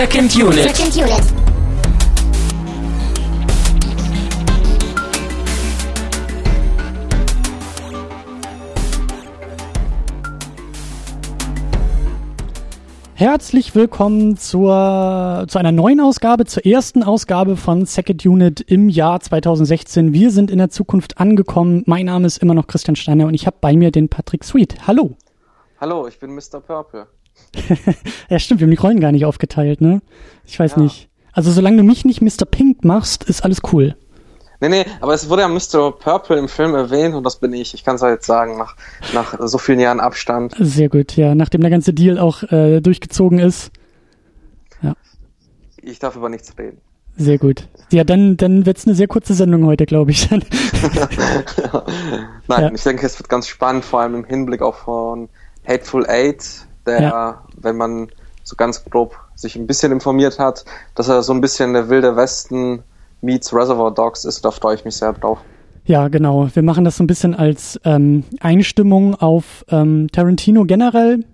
Second 0.00 0.34
Unit. 0.34 0.54
Second 0.54 0.96
Unit. 0.96 1.20
Herzlich 13.12 13.74
willkommen 13.74 14.38
zur, 14.38 15.44
zu 15.46 15.58
einer 15.58 15.70
neuen 15.70 16.00
Ausgabe, 16.00 16.46
zur 16.46 16.64
ersten 16.64 17.02
Ausgabe 17.02 17.58
von 17.58 17.84
Second 17.84 18.24
Unit 18.24 18.62
im 18.62 18.88
Jahr 18.88 19.20
2016. 19.20 20.14
Wir 20.14 20.30
sind 20.30 20.50
in 20.50 20.56
der 20.56 20.70
Zukunft 20.70 21.18
angekommen. 21.18 21.82
Mein 21.84 22.06
Name 22.06 22.26
ist 22.26 22.38
immer 22.38 22.54
noch 22.54 22.68
Christian 22.68 22.96
Steiner 22.96 23.26
und 23.26 23.34
ich 23.34 23.46
habe 23.46 23.58
bei 23.60 23.74
mir 23.74 23.90
den 23.90 24.08
Patrick 24.08 24.44
Sweet. 24.44 24.86
Hallo. 24.86 25.18
Hallo, 25.78 26.06
ich 26.08 26.18
bin 26.18 26.34
Mr. 26.34 26.60
Purple. 26.66 27.06
ja, 28.28 28.38
stimmt, 28.38 28.60
wir 28.60 28.66
haben 28.66 28.70
die 28.72 28.76
Rollen 28.80 29.00
gar 29.00 29.12
nicht 29.12 29.24
aufgeteilt, 29.24 29.80
ne? 29.80 30.02
Ich 30.44 30.58
weiß 30.58 30.72
Ja. 30.76 30.82
nicht. 30.82 31.08
Also 31.32 31.50
solange 31.52 31.76
du 31.78 31.82
mich 31.84 32.04
nicht 32.04 32.20
Mr. 32.22 32.44
Pink 32.50 32.84
machst, 32.84 33.24
ist 33.24 33.42
alles 33.44 33.58
cool. 33.72 33.96
Nee, 34.62 34.68
nee, 34.68 34.84
aber 35.00 35.14
es 35.14 35.28
wurde 35.30 35.42
ja 35.42 35.48
Mr. 35.48 35.90
Purple 35.98 36.36
im 36.38 36.48
Film 36.48 36.74
erwähnt 36.74 37.14
und 37.14 37.24
das 37.24 37.36
bin 37.40 37.52
ich. 37.54 37.72
Ich 37.72 37.82
kann 37.84 37.94
es 37.94 38.02
ja 38.02 38.10
jetzt 38.10 38.26
sagen, 38.26 38.58
nach, 38.58 38.76
nach 39.14 39.34
so 39.40 39.56
vielen 39.56 39.80
Jahren 39.80 40.00
Abstand. 40.00 40.54
Sehr 40.58 40.88
gut, 40.90 41.16
ja. 41.16 41.34
Nachdem 41.34 41.62
der 41.62 41.70
ganze 41.70 41.94
Deal 41.94 42.18
auch 42.18 42.42
äh, 42.52 42.80
durchgezogen 42.80 43.38
ist. 43.38 43.70
Ich 45.82 45.98
darf 45.98 46.14
über 46.14 46.28
nichts 46.28 46.52
reden. 46.58 46.76
Sehr 47.16 47.38
gut. 47.38 47.66
Ja, 47.90 48.04
dann, 48.04 48.36
dann 48.36 48.66
wird's 48.66 48.86
eine 48.86 48.94
sehr 48.94 49.08
kurze 49.08 49.32
Sendung 49.32 49.64
heute, 49.64 49.86
glaube 49.86 50.10
ich. 50.10 50.30
Nein, 50.30 50.40
Ja. 52.48 52.70
ich 52.74 52.82
denke, 52.82 53.06
es 53.06 53.18
wird 53.18 53.28
ganz 53.30 53.48
spannend, 53.48 53.84
vor 53.84 54.00
allem 54.00 54.14
im 54.14 54.24
Hinblick 54.24 54.60
auf 54.62 54.76
von 54.80 55.28
Hateful 55.66 56.06
Eight, 56.06 56.66
der, 56.86 57.00
Ja. 57.00 57.44
wenn 57.56 57.76
man 57.76 58.08
so 58.44 58.56
ganz 58.56 58.84
grob 58.84 59.16
sich 59.34 59.56
ein 59.56 59.66
bisschen 59.66 59.92
informiert 59.92 60.38
hat, 60.38 60.64
dass 60.94 61.08
er 61.08 61.22
so 61.22 61.32
ein 61.32 61.40
bisschen 61.40 61.72
der 61.72 61.88
wilde 61.88 62.16
Westen 62.16 62.82
meets 63.22 63.54
Reservoir 63.54 63.92
Dogs 63.92 64.24
ist. 64.24 64.44
Da 64.44 64.50
freue 64.50 64.74
ich 64.74 64.84
mich 64.84 64.96
sehr 64.96 65.12
drauf. 65.12 65.38
Ja, 65.84 66.08
genau. 66.08 66.48
Wir 66.52 66.62
machen 66.62 66.84
das 66.84 66.96
so 66.96 67.04
ein 67.04 67.06
bisschen 67.06 67.34
als 67.34 67.80
ähm, 67.84 68.24
Einstimmung 68.40 69.14
auf 69.14 69.64
ähm, 69.70 70.08
Tarantino 70.12 70.64
generell 70.64 71.24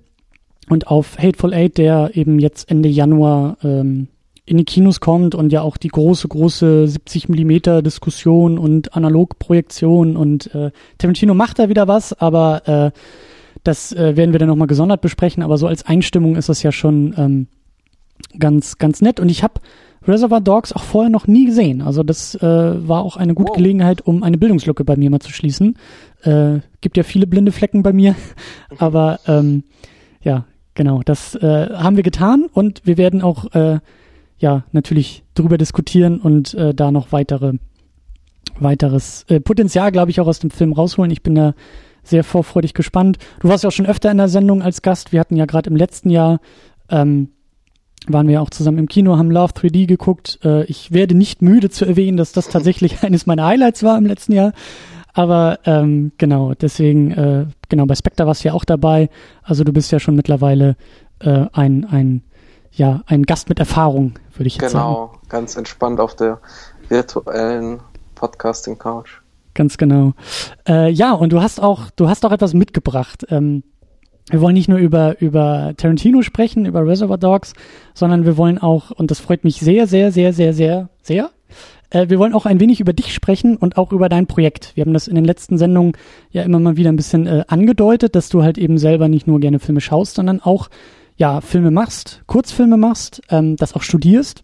und 0.69 0.88
auf 0.88 1.19
Hateful 1.19 1.53
Eight, 1.53 1.78
der 1.78 2.10
eben 2.14 2.38
jetzt 2.38 2.70
Ende 2.70 2.88
Januar 2.88 3.56
ähm, 3.62 4.08
in 4.44 4.56
die 4.58 4.64
Kinos 4.64 5.00
kommt 5.00 5.34
und 5.34 5.53
ja 5.53 5.62
auch 5.62 5.77
die 5.77 5.88
große, 5.88 6.28
große 6.28 6.86
70 6.86 7.28
Millimeter 7.28 7.83
Diskussion 7.83 8.58
und 8.58 8.94
Analogprojektion 8.94 10.16
und 10.16 10.55
äh, 10.55 10.70
Tarantino 10.98 11.34
macht 11.34 11.58
da 11.58 11.69
wieder 11.69 11.88
was, 11.88 12.12
aber 12.12 12.62
äh, 12.69 12.91
das 13.67 13.92
äh, 13.92 14.17
werden 14.17 14.33
wir 14.33 14.39
dann 14.39 14.48
nochmal 14.48 14.67
gesondert 14.67 15.00
besprechen, 15.00 15.42
aber 15.42 15.59
so 15.59 15.67
als 15.67 15.84
Einstimmung 15.84 16.36
ist 16.36 16.48
das 16.48 16.62
ja 16.62 16.72
schon 16.72 17.14
ähm, 17.17 17.47
ganz, 18.39 18.78
ganz 18.78 19.00
nett 19.03 19.20
und 19.20 19.28
ich 19.28 19.42
habe 19.42 19.61
Reservoir 20.06 20.41
Dogs 20.41 20.72
auch 20.72 20.84
vorher 20.84 21.11
noch 21.11 21.27
nie 21.27 21.47
gesehen. 21.47 21.83
Also 21.83 22.03
das 22.03 22.37
äh, 22.37 22.41
war 22.42 23.03
auch 23.03 23.17
eine 23.17 23.34
gute 23.34 23.50
Wow. 23.50 23.56
Gelegenheit, 23.56 24.03
um 24.03 24.22
eine 24.22 24.39
Bildungslücke 24.39 24.84
bei 24.84 24.97
mir 24.97 25.11
mal 25.11 25.20
zu 25.20 25.33
schließen. 25.33 25.77
Äh, 26.22 26.61
gibt 26.81 26.97
ja 26.97 27.03
viele 27.03 27.27
blinde 27.27 27.50
Flecken 27.50 27.83
bei 27.83 27.92
mir, 27.92 28.14
aber 28.78 29.19
ähm, 29.27 29.64
ja, 30.22 30.44
genau, 30.75 31.03
das 31.05 31.34
äh, 31.34 31.70
haben 31.75 31.97
wir 31.97 32.05
getan 32.05 32.47
und 32.53 32.83
wir 32.84 32.98
werden 32.98 33.22
auch 33.22 33.53
äh, 33.55 33.81
ja 34.39 34.64
natürlich 34.72 35.25
drüber 35.34 35.59
diskutieren 35.59 36.20
und 36.20 36.55
äh, 36.55 36.75
da 36.75 36.91
noch 36.91 37.11
weitere 37.12 37.55
weiteres 38.59 39.25
äh, 39.28 39.41
Potenzial, 39.41 39.92
glaube 39.92 40.11
ich, 40.11 40.20
auch 40.20 40.27
aus 40.27 40.39
dem 40.39 40.50
Film 40.50 40.72
rausholen. 40.72 41.11
Ich 41.11 41.22
bin 41.22 41.34
da 41.34 41.55
sehr 42.09 42.25
vorfreudig 42.25 42.75
gespannt. 42.75 43.19
Du 43.41 43.49
warst 43.49 43.65
ja 43.65 43.69
auch 43.69 43.72
schon 43.72 43.87
öfter 43.87 44.11
in 44.11 44.19
der 44.19 44.28
Sendung 44.28 44.62
als 44.62 44.83
Gast. 44.83 45.12
Wir 45.12 45.21
hatten 45.21 45.37
ja 45.37 45.47
gerade 45.47 45.71
im 45.71 45.77
letzten 45.77 46.11
Jahr 46.11 46.41
ähm, 46.89 47.31
waren 48.09 48.28
wir 48.28 48.43
auch 48.43 48.50
zusammen 48.50 48.78
im 48.78 48.89
Kino, 48.89 49.17
haben 49.17 49.31
Love 49.31 49.53
3D 49.53 49.87
geguckt. 49.87 50.39
Äh, 50.45 50.65
ich 50.65 50.93
werde 50.93 51.15
nicht 51.16 51.43
müde 51.43 51.71
zu 51.71 51.84
erwähnen, 51.84 52.16
dass 52.16 52.33
das 52.33 52.49
tatsächlich 52.49 53.03
eines 53.03 53.27
meiner 53.27 53.47
Highlights 53.47 53.83
war 53.83 53.99
im 53.99 54.06
letzten 54.06 54.33
Jahr. 54.33 54.53
Aber 55.12 55.61
ähm, 55.65 56.12
genau, 56.19 56.53
deswegen, 56.55 57.11
äh, 57.11 57.47
genau, 57.69 57.87
bei 57.87 57.95
Spectre 57.95 58.27
warst 58.27 58.45
du 58.45 58.49
ja 58.49 58.55
auch 58.55 58.66
dabei. 58.66 59.09
Also 59.43 59.65
du 59.65 59.72
bist 59.72 59.91
ja 59.91 59.99
schon 59.99 60.15
mittlerweile 60.15 60.77
äh, 61.21 61.47
ein, 61.53 61.87
ein, 61.87 62.22
ja, 62.72 63.00
ein 63.06 63.22
Gast 63.22 63.49
mit 63.49 63.59
Erfahrung, 63.59 64.19
würde 64.34 64.49
ich 64.49 64.61
jetzt 64.61 64.72
sagen. 64.72 64.95
Genau, 64.95 65.12
ganz 65.31 65.56
entspannt 65.56 66.00
auf 66.00 66.15
der 66.15 66.39
virtuellen 66.89 67.81
Podcasting-Couch. 68.15 69.22
Ganz 69.56 69.78
genau. 69.78 70.12
Äh, 70.69 70.91
ja, 70.91 71.12
und 71.12 71.33
du 71.33 71.41
hast 71.41 71.62
auch, 71.62 71.91
du 71.97 72.11
hast 72.11 72.27
auch 72.27 72.33
etwas 72.33 72.53
mitgebracht. 72.53 73.25
Ähm, 73.31 73.62
wir 74.28 74.43
wollen 74.43 74.53
nicht 74.53 74.69
nur 74.69 74.78
über, 74.78 75.19
über 75.21 75.72
Tarantino 75.78 76.21
sprechen, 76.21 76.67
über 76.67 76.87
Reservoir 76.87 77.17
Dogs, 77.17 77.55
sondern 77.95 78.27
wir 78.27 78.37
wollen 78.37 78.59
auch, 78.59 78.91
und 78.91 79.11
das 79.11 79.19
freut 79.19 79.45
mich 79.45 79.56
sehr, 79.56 79.87
sehr, 79.87 80.12
sehr, 80.12 80.34
sehr, 80.34 80.53
sehr, 80.53 80.91
sehr, 81.00 81.31
äh, 81.89 82.11
wir 82.11 82.19
wollen 82.19 82.34
auch 82.34 82.45
ein 82.45 82.61
wenig 82.61 82.81
über 82.81 82.93
dich 82.93 83.15
sprechen 83.15 83.56
und 83.56 83.78
auch 83.78 83.93
über 83.93 84.11
dein 84.11 84.27
Projekt. 84.27 84.72
Wir 84.75 84.84
haben 84.84 84.93
das 84.93 85.09
in 85.09 85.15
den 85.15 85.25
letzten 85.25 85.56
Sendungen 85.56 85.93
ja 86.31 86.43
immer 86.43 86.59
mal 86.59 86.77
wieder 86.77 86.93
ein 86.93 86.97
bisschen 86.97 87.27
äh, 87.27 87.45
angedeutet, 87.49 88.15
dass 88.15 88.28
du 88.28 88.43
halt 88.43 88.59
eben 88.59 88.77
selber 88.77 89.09
nicht 89.09 89.27
nur 89.27 89.41
gerne 89.41 89.59
Filme 89.59 89.81
schaust, 89.81 90.16
sondern 90.16 90.41
auch 90.41 90.69
ja 91.16 91.41
Filme 91.41 91.71
machst, 91.71 92.21
Kurzfilme 92.27 92.77
machst, 92.77 93.22
ähm, 93.31 93.56
das 93.56 93.72
auch 93.72 93.83
studierst. 93.83 94.43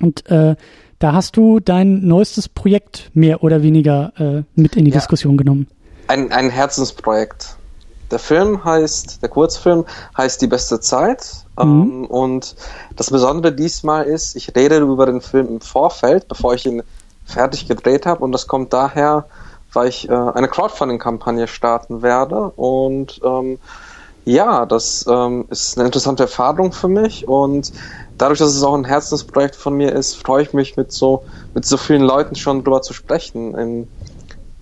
Und 0.00 0.26
äh, 0.30 0.56
da 1.02 1.12
hast 1.12 1.36
du 1.36 1.58
dein 1.58 2.06
neuestes 2.06 2.48
Projekt 2.48 3.10
mehr 3.12 3.42
oder 3.42 3.62
weniger 3.62 4.12
äh, 4.18 4.42
mit 4.54 4.76
in 4.76 4.84
die 4.84 4.92
Ja. 4.92 4.98
Diskussion 4.98 5.36
genommen. 5.36 5.66
Ein, 6.06 6.30
ein 6.30 6.48
Herzensprojekt. 6.48 7.56
Der 8.12 8.18
Film 8.18 8.64
heißt, 8.64 9.22
der 9.22 9.28
Kurzfilm 9.28 9.84
heißt 10.16 10.40
Die 10.42 10.46
beste 10.46 10.78
Zeit. 10.80 11.44
Ähm, 11.58 12.04
und 12.06 12.54
das 12.94 13.10
Besondere 13.10 13.52
diesmal 13.52 14.04
ist, 14.04 14.36
ich 14.36 14.54
rede 14.54 14.78
über 14.78 15.06
den 15.06 15.20
Film 15.20 15.48
im 15.48 15.60
Vorfeld, 15.60 16.28
bevor 16.28 16.54
ich 16.54 16.66
ihn 16.66 16.82
fertig 17.24 17.66
gedreht 17.66 18.06
habe. 18.06 18.22
Und 18.22 18.32
das 18.32 18.46
kommt 18.46 18.72
daher, 18.72 19.24
weil 19.72 19.88
ich 19.88 20.08
äh, 20.08 20.12
eine 20.12 20.46
Crowdfunding-Kampagne 20.46 21.48
starten 21.48 22.02
werde. 22.02 22.50
Und 22.50 23.20
ähm, 23.24 23.58
ja, 24.24 24.66
das 24.66 25.04
ähm, 25.08 25.46
ist 25.50 25.76
eine 25.76 25.86
interessante 25.86 26.24
Erfahrung 26.24 26.72
für 26.72 26.88
mich. 26.88 27.26
Und 27.26 27.72
dadurch, 28.18 28.38
dass 28.38 28.54
es 28.54 28.62
auch 28.62 28.74
ein 28.74 28.84
Herzensprojekt 28.84 29.56
von 29.56 29.74
mir 29.74 29.92
ist, 29.92 30.14
freue 30.14 30.42
ich 30.42 30.52
mich 30.52 30.76
mit 30.76 30.92
so, 30.92 31.22
mit 31.54 31.64
so 31.64 31.76
vielen 31.76 32.02
Leuten 32.02 32.34
schon 32.34 32.64
drüber 32.64 32.82
zu 32.82 32.92
sprechen. 32.92 33.54
In, 33.56 33.88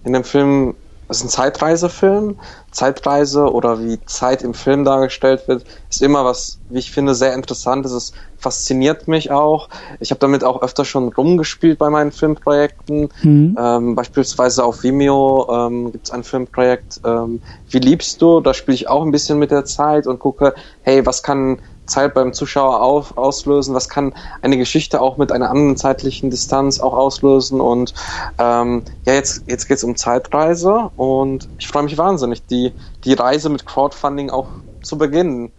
in 0.05 0.13
dem 0.13 0.25
Film, 0.25 0.75
es 1.09 1.19
ist 1.19 1.25
ein 1.25 1.29
Zeitreisefilm. 1.29 2.39
Zeitreise 2.71 3.53
oder 3.53 3.81
wie 3.81 3.99
Zeit 4.07 4.43
im 4.43 4.55
Film 4.55 4.85
dargestellt 4.85 5.49
wird, 5.49 5.65
ist 5.91 6.03
immer 6.03 6.25
was, 6.25 6.61
wie 6.69 6.79
ich 6.79 6.93
finde, 6.93 7.17
sehr 7.17 7.35
interessantes. 7.35 7.91
Es 7.91 8.13
fasziniert 8.39 9.09
mich 9.09 9.33
auch. 9.33 9.69
Ich 9.99 10.13
habe 10.13 10.21
damit 10.21 10.45
auch 10.45 10.63
öfter 10.63 10.85
schon 10.85 11.09
rumgespielt 11.09 11.79
bei 11.79 11.91
meinen 11.91 12.13
Filmprojekten. 12.13 13.09
Mhm. 13.23 13.57
Ähm, 13.59 13.95
beispielsweise 13.97 14.65
auf 14.65 14.85
Vimeo 14.85 15.49
ähm, 15.51 15.91
gibt 15.91 16.07
es 16.07 16.13
ein 16.13 16.23
Filmprojekt, 16.23 17.01
ähm, 17.05 17.43
Wie 17.69 17.81
liebst 17.81 18.23
du? 18.23 18.41
Da 18.41 18.55
spiele 18.55 18.77
ich 18.77 18.89
auch 18.89 19.03
ein 19.03 19.11
bisschen 19.11 19.39
mit 19.39 19.51
der 19.51 19.65
Zeit 19.65 20.07
und 20.07 20.21
gucke, 20.21 20.55
hey, 20.83 21.05
was 21.05 21.25
kann 21.25 21.59
Zeit 21.91 22.15
beim 22.15 22.33
Zuschauer 22.33 22.83
auf, 22.83 23.19
auslösen, 23.19 23.75
was 23.75 23.89
kann 23.89 24.15
eine 24.43 24.57
Geschichte 24.57 25.01
auch 25.01 25.19
mit 25.19 25.33
einer 25.33 25.51
anderen 25.51 25.77
zeitlichen 25.77 26.31
Distanz 26.31 26.81
auch 26.81 26.95
auslösen. 26.95 27.61
Und 27.61 27.93
ähm, 28.39 28.83
ja, 29.05 29.15
jetzt, 29.15 29.45
jetzt 29.47 29.69
geht's 29.69 29.85
um 29.85 29.97
Zeitreise. 29.97 30.91
Und 30.97 31.49
ich 31.59 31.69
freue 31.69 31.83
mich 31.83 31.99
wahnsinnig, 31.99 32.47
die, 32.47 32.73
die 33.05 33.15
Reise 33.15 33.49
mit 33.49 33.67
Crowdfunding 33.67 34.31
auch 34.31 34.49
zu 34.83 34.97
beginnen. 34.97 35.53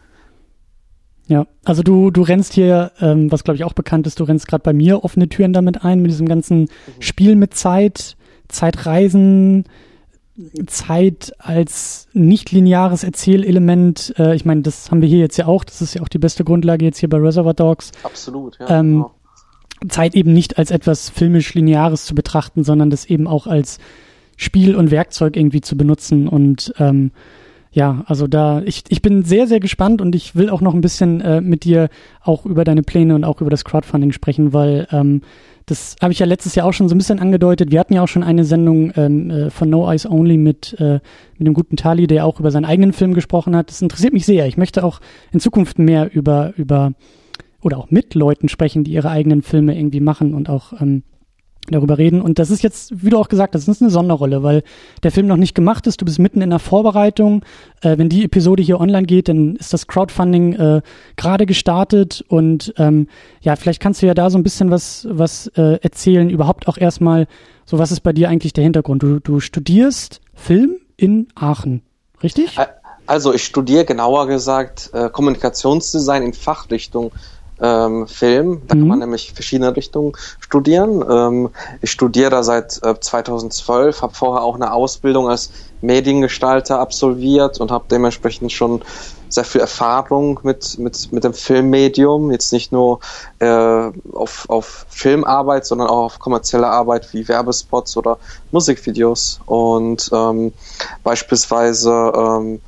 Ja, 1.27 1.45
also 1.63 1.83
du, 1.83 2.11
du 2.11 2.23
rennst 2.23 2.53
hier, 2.53 2.91
ähm, 2.99 3.31
was 3.31 3.43
glaube 3.43 3.55
ich 3.55 3.63
auch 3.63 3.73
bekannt 3.73 4.07
ist, 4.07 4.19
du 4.19 4.25
rennst 4.25 4.47
gerade 4.47 4.63
bei 4.63 4.73
mir 4.73 5.03
offene 5.03 5.29
Türen 5.29 5.53
damit 5.53 5.83
ein, 5.83 6.01
mit 6.01 6.11
diesem 6.11 6.27
ganzen 6.27 6.69
Spiel 6.99 7.35
mit 7.35 7.53
Zeit, 7.53 8.17
Zeitreisen, 8.49 9.65
Zeit 10.67 11.33
als 11.37 12.07
nicht 12.13 12.51
lineares 12.51 13.03
Erzählelement. 13.03 14.13
Äh, 14.17 14.35
ich 14.35 14.45
meine, 14.45 14.61
das 14.61 14.91
haben 14.91 15.01
wir 15.01 15.09
hier 15.09 15.19
jetzt 15.19 15.37
ja 15.37 15.47
auch, 15.47 15.63
das 15.63 15.81
ist 15.81 15.95
ja 15.95 16.01
auch 16.01 16.09
die 16.09 16.19
beste 16.19 16.43
Grundlage 16.43 16.85
jetzt 16.85 16.99
hier 16.99 17.09
bei 17.09 17.17
Reservoir 17.17 17.53
Dogs. 17.53 17.91
Absolut, 18.03 18.57
ja. 18.59 18.79
Ähm, 18.79 18.91
genau. 18.91 19.11
Zeit 19.89 20.15
eben 20.15 20.33
nicht 20.33 20.57
als 20.57 20.71
etwas 20.71 21.09
filmisch 21.09 21.53
Lineares 21.53 22.05
zu 22.05 22.13
betrachten, 22.13 22.63
sondern 22.63 22.89
das 22.89 23.05
eben 23.05 23.27
auch 23.27 23.47
als 23.47 23.79
Spiel 24.37 24.75
und 24.75 24.91
Werkzeug 24.91 25.35
irgendwie 25.35 25.61
zu 25.61 25.75
benutzen. 25.75 26.27
Und 26.27 26.73
ähm, 26.77 27.11
ja, 27.71 28.03
also 28.05 28.27
da, 28.27 28.61
ich, 28.63 28.83
ich 28.89 29.01
bin 29.01 29.23
sehr, 29.23 29.47
sehr 29.47 29.59
gespannt 29.59 30.01
und 30.01 30.13
ich 30.13 30.35
will 30.35 30.49
auch 30.49 30.61
noch 30.61 30.73
ein 30.73 30.81
bisschen 30.81 31.21
äh, 31.21 31.41
mit 31.41 31.63
dir 31.63 31.89
auch 32.21 32.45
über 32.45 32.63
deine 32.63 32.83
Pläne 32.83 33.15
und 33.15 33.23
auch 33.23 33.41
über 33.41 33.49
das 33.49 33.63
Crowdfunding 33.63 34.11
sprechen, 34.11 34.53
weil 34.53 34.87
ähm, 34.91 35.21
das 35.71 35.95
habe 36.01 36.11
ich 36.11 36.19
ja 36.19 36.25
letztes 36.25 36.53
Jahr 36.55 36.67
auch 36.67 36.73
schon 36.73 36.89
so 36.89 36.95
ein 36.95 36.97
bisschen 36.97 37.19
angedeutet. 37.19 37.71
Wir 37.71 37.79
hatten 37.79 37.93
ja 37.93 38.03
auch 38.03 38.07
schon 38.07 38.23
eine 38.23 38.43
Sendung 38.43 38.91
ähm, 38.97 39.29
äh, 39.31 39.49
von 39.49 39.69
No 39.69 39.89
Eyes 39.89 40.05
Only 40.05 40.35
mit, 40.35 40.75
äh, 40.79 40.99
mit 41.37 41.47
dem 41.47 41.53
guten 41.53 41.77
Tali, 41.77 42.07
der 42.07 42.25
auch 42.25 42.41
über 42.41 42.51
seinen 42.51 42.65
eigenen 42.65 42.91
Film 42.91 43.13
gesprochen 43.13 43.55
hat. 43.55 43.69
Das 43.69 43.81
interessiert 43.81 44.11
mich 44.11 44.25
sehr. 44.25 44.45
Ich 44.47 44.57
möchte 44.57 44.83
auch 44.83 44.99
in 45.31 45.39
Zukunft 45.39 45.79
mehr 45.79 46.13
über, 46.13 46.53
über 46.57 46.91
oder 47.61 47.77
auch 47.77 47.89
mit 47.89 48.15
Leuten 48.15 48.49
sprechen, 48.49 48.83
die 48.83 48.91
ihre 48.91 49.09
eigenen 49.09 49.43
Filme 49.43 49.77
irgendwie 49.77 50.01
machen 50.01 50.33
und 50.33 50.49
auch 50.49 50.73
ähm, 50.81 51.03
darüber 51.69 51.97
reden. 51.97 52.21
Und 52.21 52.39
das 52.39 52.49
ist 52.49 52.63
jetzt, 52.63 53.03
wie 53.03 53.09
du 53.09 53.17
auch 53.17 53.29
gesagt 53.29 53.53
hast, 53.53 53.67
das 53.67 53.75
ist 53.75 53.81
eine 53.81 53.91
Sonderrolle, 53.91 54.43
weil 54.43 54.63
der 55.03 55.11
Film 55.11 55.27
noch 55.27 55.37
nicht 55.37 55.53
gemacht 55.53 55.87
ist. 55.87 56.01
Du 56.01 56.05
bist 56.05 56.19
mitten 56.19 56.41
in 56.41 56.49
der 56.49 56.59
Vorbereitung. 56.59 57.43
Äh, 57.81 57.97
wenn 57.97 58.09
die 58.09 58.23
Episode 58.25 58.63
hier 58.63 58.79
online 58.79 59.05
geht, 59.05 59.29
dann 59.29 59.55
ist 59.55 59.73
das 59.73 59.87
Crowdfunding 59.87 60.53
äh, 60.53 60.81
gerade 61.17 61.45
gestartet. 61.45 62.23
Und 62.27 62.73
ähm, 62.77 63.07
ja, 63.41 63.55
vielleicht 63.55 63.81
kannst 63.81 64.01
du 64.01 64.07
ja 64.07 64.13
da 64.13 64.29
so 64.29 64.37
ein 64.37 64.43
bisschen 64.43 64.71
was, 64.71 65.07
was 65.09 65.47
äh, 65.55 65.79
erzählen. 65.81 66.29
Überhaupt 66.29 66.67
auch 66.67 66.77
erstmal, 66.77 67.27
so 67.65 67.77
was 67.77 67.91
ist 67.91 68.01
bei 68.01 68.13
dir 68.13 68.29
eigentlich 68.29 68.53
der 68.53 68.63
Hintergrund? 68.63 69.03
Du, 69.03 69.19
du 69.19 69.39
studierst 69.39 70.21
Film 70.33 70.77
in 70.97 71.27
Aachen, 71.35 71.83
richtig? 72.23 72.57
Also 73.05 73.33
ich 73.33 73.43
studiere 73.43 73.85
genauer 73.85 74.27
gesagt 74.27 74.91
äh, 74.93 75.09
Kommunikationsdesign 75.09 76.23
in 76.23 76.33
Fachrichtung 76.33 77.11
ähm, 77.61 78.07
Film. 78.07 78.61
Da 78.67 78.75
mhm. 78.75 78.79
kann 78.79 78.87
man 78.87 78.99
nämlich 78.99 79.33
verschiedene 79.33 79.75
Richtungen 79.75 80.13
studieren. 80.39 81.03
Ähm, 81.07 81.49
ich 81.81 81.91
studiere 81.91 82.31
da 82.31 82.43
seit 82.43 82.83
äh, 82.83 82.99
2012, 82.99 84.01
habe 84.01 84.13
vorher 84.13 84.43
auch 84.43 84.55
eine 84.55 84.73
Ausbildung 84.73 85.29
als 85.29 85.51
Mediengestalter 85.81 86.79
absolviert 86.79 87.59
und 87.59 87.71
habe 87.71 87.85
dementsprechend 87.89 88.51
schon 88.51 88.81
sehr 89.29 89.45
viel 89.45 89.61
Erfahrung 89.61 90.39
mit, 90.43 90.77
mit, 90.77 91.11
mit 91.11 91.23
dem 91.23 91.33
Filmmedium, 91.33 92.31
jetzt 92.31 92.51
nicht 92.51 92.71
nur 92.71 92.99
äh, 93.39 93.89
auf, 94.13 94.49
auf 94.49 94.85
Filmarbeit, 94.89 95.65
sondern 95.65 95.87
auch 95.87 96.03
auf 96.03 96.19
kommerzielle 96.19 96.67
Arbeit 96.67 97.13
wie 97.13 97.27
Werbespots 97.27 97.95
oder 97.95 98.17
Musikvideos. 98.51 99.39
Und 99.45 100.09
ähm, 100.13 100.53
beispielsweise 101.03 102.11
ähm, 102.13 102.61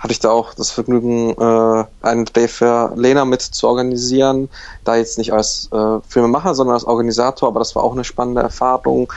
hatte 0.00 0.12
ich 0.12 0.18
da 0.18 0.30
auch 0.30 0.54
das 0.54 0.70
Vergnügen, 0.70 1.34
äh, 1.38 1.84
einen 2.00 2.24
Dreh 2.24 2.48
für 2.48 2.92
Lena 2.96 3.26
mit 3.26 3.42
zu 3.42 3.68
organisieren. 3.68 4.48
Da 4.82 4.96
jetzt 4.96 5.18
nicht 5.18 5.32
als 5.32 5.68
äh, 5.72 5.98
Filmemacher, 6.08 6.54
sondern 6.54 6.74
als 6.74 6.84
Organisator, 6.84 7.48
aber 7.48 7.60
das 7.60 7.76
war 7.76 7.84
auch 7.84 7.92
eine 7.92 8.04
spannende 8.04 8.40
Erfahrung. 8.40 9.12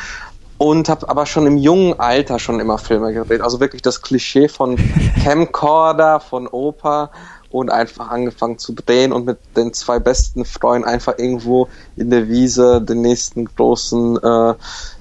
Und 0.57 0.89
habe 0.89 1.09
aber 1.09 1.25
schon 1.25 1.47
im 1.47 1.57
jungen 1.57 1.99
Alter 1.99 2.37
schon 2.37 2.59
immer 2.59 2.77
Filme 2.77 3.13
gedreht. 3.13 3.41
Also 3.41 3.61
wirklich 3.61 3.81
das 3.81 4.01
Klischee 4.01 4.49
von 4.49 4.77
Camcorder, 5.23 6.19
von 6.19 6.47
Oper 6.47 7.11
und 7.49 7.69
einfach 7.71 8.09
angefangen 8.09 8.57
zu 8.57 8.73
drehen 8.73 9.13
und 9.13 9.25
mit 9.25 9.37
den 9.55 9.73
zwei 9.73 9.99
besten 9.99 10.43
Freunden 10.43 10.87
einfach 10.87 11.17
irgendwo 11.17 11.69
in 11.95 12.09
der 12.09 12.27
Wiese 12.27 12.81
den 12.81 13.01
nächsten 13.01 13.45
großen 13.45 14.17
äh, 14.17 14.53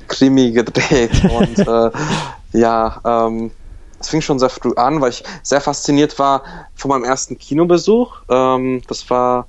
Krimi 0.07 0.53
gedreht. 0.53 1.11
Und 1.39 1.59
äh, 1.59 1.91
ja, 2.53 3.01
ähm, 3.05 3.51
es 4.03 4.09
fing 4.09 4.21
schon 4.21 4.39
sehr 4.39 4.51
früh 4.51 4.73
an, 4.77 5.01
weil 5.01 5.11
ich 5.11 5.23
sehr 5.43 5.61
fasziniert 5.61 6.19
war 6.19 6.43
von 6.75 6.91
meinem 6.91 7.05
ersten 7.05 7.39
Kinobesuch. 7.39 8.23
Ähm, 8.29 8.83
das 8.89 9.09
war 9.11 9.47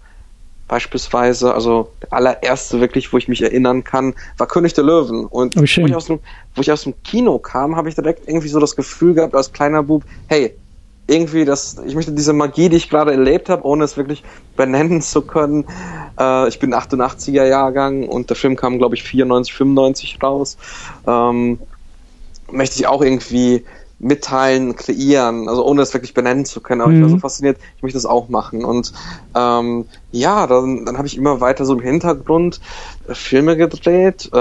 beispielsweise, 0.67 1.53
also 1.53 1.91
der 2.01 2.13
allererste 2.13 2.79
wirklich, 2.79 3.11
wo 3.13 3.17
ich 3.17 3.27
mich 3.27 3.41
erinnern 3.41 3.83
kann, 3.83 4.15
war 4.37 4.47
König 4.47 4.73
der 4.73 4.83
Löwen. 4.83 5.25
Und 5.25 5.55
oh, 5.57 5.61
wo, 5.61 5.63
ich 5.63 5.95
aus 5.95 6.05
dem, 6.05 6.19
wo 6.55 6.61
ich 6.61 6.71
aus 6.71 6.83
dem 6.83 6.93
Kino 7.03 7.37
kam, 7.39 7.75
habe 7.75 7.89
ich 7.89 7.95
direkt 7.95 8.27
irgendwie 8.27 8.47
so 8.47 8.59
das 8.59 8.75
Gefühl 8.75 9.13
gehabt 9.13 9.35
als 9.35 9.51
kleiner 9.51 9.83
Bub, 9.83 10.03
hey, 10.27 10.55
irgendwie 11.07 11.43
das, 11.43 11.77
ich 11.85 11.95
möchte 11.95 12.13
diese 12.13 12.31
Magie, 12.33 12.69
die 12.69 12.77
ich 12.77 12.89
gerade 12.89 13.11
erlebt 13.11 13.49
habe, 13.49 13.65
ohne 13.67 13.83
es 13.83 13.97
wirklich 13.97 14.23
benennen 14.55 15.01
zu 15.01 15.21
können. 15.21 15.65
Äh, 16.17 16.47
ich 16.47 16.59
bin 16.59 16.73
88er 16.73 17.45
Jahrgang 17.45 18.07
und 18.07 18.29
der 18.29 18.37
Film 18.37 18.55
kam, 18.55 18.77
glaube 18.77 18.95
ich, 18.95 19.03
94, 19.03 19.53
95 19.53 20.19
raus. 20.23 20.57
Ähm, 21.05 21.59
möchte 22.51 22.79
ich 22.79 22.87
auch 22.87 23.01
irgendwie 23.01 23.65
mitteilen, 23.99 24.75
kreieren, 24.75 25.47
also 25.47 25.65
ohne 25.65 25.81
es 25.81 25.93
wirklich 25.93 26.13
benennen 26.13 26.45
zu 26.45 26.61
können. 26.61 26.81
Aber 26.81 26.91
mhm. 26.91 26.97
ich 26.97 27.01
war 27.03 27.09
so 27.09 27.15
mhm. 27.15 27.21
fasziniert, 27.21 27.57
ich 27.77 27.83
möchte 27.83 27.97
das 27.97 28.05
auch 28.05 28.29
machen. 28.29 28.65
Und 28.65 28.93
ähm, 29.35 29.85
ja, 30.11 30.47
dann, 30.47 30.85
dann 30.85 30.97
habe 30.97 31.07
ich 31.07 31.17
immer 31.17 31.41
weiter 31.41 31.65
so 31.65 31.73
im 31.73 31.79
Hintergrund 31.79 32.59
äh, 33.07 33.15
Filme 33.15 33.57
gedreht, 33.57 34.29
äh, 34.33 34.37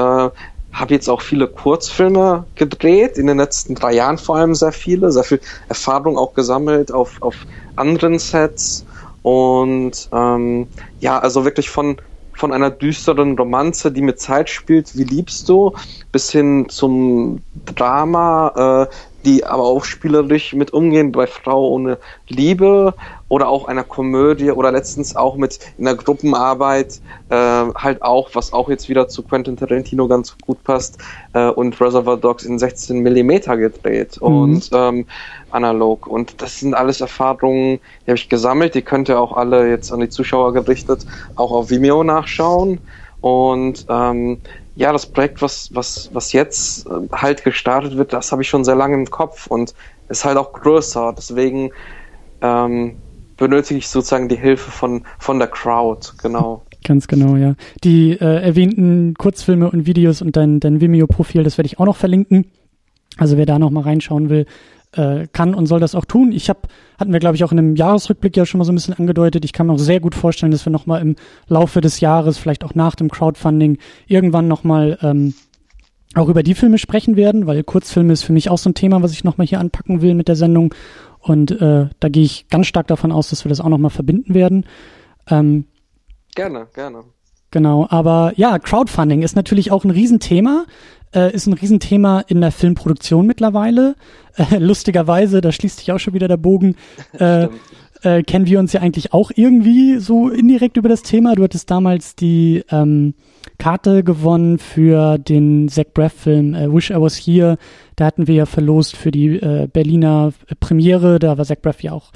habe 0.73 0.95
jetzt 0.95 1.09
auch 1.09 1.21
viele 1.21 1.49
Kurzfilme 1.49 2.45
gedreht, 2.55 3.19
in 3.19 3.27
den 3.27 3.37
letzten 3.37 3.75
drei 3.75 3.93
Jahren 3.93 4.19
vor 4.19 4.37
allem 4.37 4.55
sehr 4.55 4.73
viele, 4.73 5.13
sehr 5.13 5.25
viel 5.25 5.41
Erfahrung 5.69 6.17
auch 6.17 6.35
gesammelt 6.35 6.93
auf, 6.93 7.21
auf 7.21 7.37
anderen 7.77 8.19
Sets. 8.19 8.85
Und 9.23 10.09
ähm, 10.13 10.67
ja, 10.99 11.19
also 11.19 11.45
wirklich 11.45 11.71
von 11.71 11.99
von 12.35 12.53
einer 12.53 12.71
düsteren 12.71 13.39
Romanze, 13.39 13.93
die 13.93 14.03
mit 14.03 14.21
Zeit 14.21 14.51
spielt, 14.51 14.97
wie 14.97 15.05
liebst 15.05 15.49
du, 15.49 15.75
bis 16.11 16.33
hin 16.33 16.67
zum 16.69 17.43
Drama, 17.77 18.89
äh, 18.89 18.95
die 19.25 19.45
aber 19.45 19.65
auch 19.65 19.85
spielerisch 19.85 20.53
mit 20.55 20.73
umgehen 20.73 21.13
bei 21.13 21.27
Frau 21.27 21.69
ohne 21.69 21.99
Liebe 22.29 22.95
oder 23.29 23.49
auch 23.49 23.67
einer 23.67 23.85
Komödie 23.85 24.51
oder 24.51 24.73
letztens 24.73 25.17
auch 25.17 25.37
mit 25.37 25.59
in 25.79 25.85
der 25.85 25.95
Gruppenarbeit 25.95 27.01
äh, 27.31 27.35
halt 27.35 28.03
auch, 28.03 28.31
was 28.35 28.53
auch 28.53 28.69
jetzt 28.69 28.89
wieder 28.89 29.09
zu 29.09 29.23
Quentin 29.23 29.57
Tarantino 29.57 30.07
ganz 30.09 30.37
gut 30.39 30.63
passt 30.65 30.99
äh, 31.33 31.49
und 31.49 31.81
Reservoir 31.81 32.17
Dogs 32.19 32.45
in 32.45 32.59
16 32.59 33.01
Millimeter 33.01 33.57
gedreht 33.57 34.19
mhm. 34.21 34.27
und 34.27 34.71
ähm, 34.73 35.07
analog. 35.51 36.07
Und 36.07 36.43
das 36.43 36.61
sind 36.61 36.75
alles 36.75 37.01
Erfahrungen, 37.01 37.81
die 38.03 38.11
habe 38.11 38.19
ich 38.19 38.29
gesammelt, 38.29 38.75
die 38.75 38.83
könnt 38.83 39.09
ihr 39.09 39.19
auch 39.19 39.33
alle 39.33 39.69
jetzt 39.69 39.93
an 39.93 40.01
die 40.01 40.09
Zuschauer 40.09 40.53
gerichtet 40.53 41.07
auch 41.37 41.53
auf 41.53 41.71
Vimeo 41.71 42.05
nachschauen. 42.05 42.79
Und 43.21 43.87
ähm, 43.89 44.39
ja, 44.75 44.93
das 44.93 45.07
Projekt, 45.07 45.43
was, 45.43 45.75
was, 45.75 46.11
was 46.13 46.33
jetzt 46.33 46.87
äh, 46.87 46.91
halt 47.13 47.45
gestartet 47.45 47.97
wird, 47.97 48.13
das 48.13 48.33
habe 48.33 48.43
ich 48.43 48.49
schon 48.49 48.65
sehr 48.65 48.75
lange 48.75 48.95
im 48.95 49.11
Kopf 49.11 49.47
und 49.47 49.75
ist 50.09 50.25
halt 50.25 50.37
auch 50.37 50.53
größer. 50.53 51.15
Deswegen 51.17 51.71
ähm, 52.41 52.97
benötige 53.37 53.79
ich 53.79 53.89
sozusagen 53.89 54.29
die 54.29 54.37
Hilfe 54.37 54.71
von, 54.71 55.05
von 55.19 55.39
der 55.39 55.49
Crowd, 55.49 56.13
genau. 56.23 56.63
Ganz 56.85 57.07
genau, 57.07 57.37
ja. 57.37 57.55
Die 57.85 58.13
äh, 58.13 58.43
erwähnten 58.43 59.15
Kurzfilme 59.15 59.71
und 59.71 59.87
Videos 59.87 60.21
und 60.21 60.37
dein, 60.37 60.59
dein 60.59 60.81
Vimeo-Profil, 60.81 61.45
das 61.45 61.57
werde 61.59 61.67
ich 61.67 61.79
auch 61.79 61.87
noch 61.87 61.97
verlinken. 61.97 62.47
Also 63.19 63.37
wer 63.37 63.47
da 63.47 63.59
noch 63.59 63.71
mal 63.71 63.83
reinschauen 63.83 64.31
will, 64.31 64.47
äh, 64.93 65.27
kann 65.33 65.55
und 65.55 65.67
soll 65.67 65.81
das 65.81 65.95
auch 65.95 66.05
tun. 66.05 66.33
Ich 66.33 66.49
habe, 66.49 66.61
hatten 66.99 67.13
wir 67.13 67.21
glaube 67.21 67.37
ich 67.37 67.45
auch 67.45 67.53
in 67.53 67.59
einem 67.59 67.77
Jahresrückblick 67.77 68.37
ja 68.37 68.47
schon 68.47 68.59
mal 68.59 68.65
so 68.65 68.73
ein 68.73 68.75
bisschen 68.75 68.95
angedeutet. 68.95 69.45
Ich 69.45 69.53
kann 69.53 69.67
mir 69.67 69.73
auch 69.73 69.79
sehr 69.79 70.01
gut 70.01 70.15
vorstellen, 70.15 70.53
dass 70.53 70.67
wir 70.67 70.73
noch 70.73 70.87
mal 70.87 71.01
im 71.01 71.17
Laufe 71.49 71.81
des 71.81 72.01
Jahres, 72.01 72.39
vielleicht 72.39 72.65
auch 72.65 72.75
nach 72.75 72.95
dem 72.95 73.11
Crowdfunding, 73.11 73.79
irgendwann 74.07 74.49
noch 74.49 74.65
mal 74.65 74.99
ähm, 75.03 75.35
auch 76.15 76.29
über 76.29 76.43
die 76.43 76.55
Filme 76.55 76.79
sprechen 76.79 77.17
werden, 77.17 77.47
weil 77.47 77.65
Kurzfilme 77.65 78.13
ist 78.13 78.23
für 78.23 78.33
mich 78.33 78.51
auch 78.51 78.59
so 78.59 78.71
ein 78.71 78.75
Thema, 78.75 79.03
was 79.03 79.13
ich 79.13 79.25
noch 79.25 79.39
mal 79.39 79.47
hier 79.47 79.61
anpacken 79.61 80.03
will 80.03 80.15
mit 80.15 80.29
der 80.29 80.37
Sendung. 80.37 80.75
Und 81.21 81.51
äh, 81.53 81.87
da 82.01 82.09
gehe 82.09 82.25
ich 82.25 82.49
ganz 82.49 82.67
stark 82.67 82.87
davon 82.89 83.13
aus, 83.13 83.31
dass 83.31 83.45
wir 83.45 83.49
das 83.49 83.61
auch 83.61 83.69
noch 83.69 83.79
mal 83.79 83.91
verbinden 83.91 84.35
werden. 84.35 84.67
Ähm, 85.29 85.67
gerne, 86.35 86.67
gerne. 86.75 87.05
Genau, 87.51 87.87
aber 87.91 88.33
ja, 88.37 88.59
Crowdfunding 88.59 89.23
ist 89.23 89.37
natürlich 89.37 89.71
auch 89.71 89.85
ein 89.85 89.91
Riesenthema 89.91 90.65
äh, 91.15 91.35
ist 91.35 91.47
ein 91.47 91.53
Riesenthema 91.53 92.21
in 92.21 92.41
der 92.41 92.53
Filmproduktion 92.53 93.27
mittlerweile. 93.27 93.95
Äh, 94.37 94.59
lustigerweise, 94.59 95.41
da 95.41 95.53
schließt 95.53 95.79
sich 95.79 95.93
auch 95.93 95.99
schon 95.99 96.15
wieder 96.15 96.29
der 96.29 96.37
Bogen, 96.37 96.77
äh, 97.19 97.49
äh, 98.03 98.23
kennen 98.23 98.47
wir 98.47 98.59
uns 98.59 98.73
ja 98.73 98.81
eigentlich 98.81 99.13
auch 99.13 99.31
irgendwie 99.35 99.99
so 99.99 100.29
indirekt 100.29 100.77
über 100.77 100.89
das 100.89 101.03
Thema. 101.03 101.35
Du 101.35 101.45
hattest 101.45 101.71
damals 101.71 102.17
die 102.17 102.65
ähm, 102.71 103.15
Karte 103.59 104.03
gewonnen 104.03 104.59
für 104.59 105.19
den 105.19 105.69
Zach 105.69 105.87
Braff-Film 105.95 106.55
äh, 106.55 106.73
Wish 106.73 106.91
I 106.91 106.95
Was 106.95 107.17
Here. 107.17 107.59
Da 107.97 108.07
hatten 108.07 108.27
wir 108.27 108.35
ja 108.35 108.47
verlost 108.47 108.97
für 108.97 109.11
die 109.11 109.37
äh, 109.37 109.69
Berliner 109.73 110.33
Premiere. 110.61 111.19
Da 111.19 111.39
war 111.39 111.45
Zach 111.45 111.61
Braff 111.63 111.83
ja 111.83 111.93
auch 111.93 112.11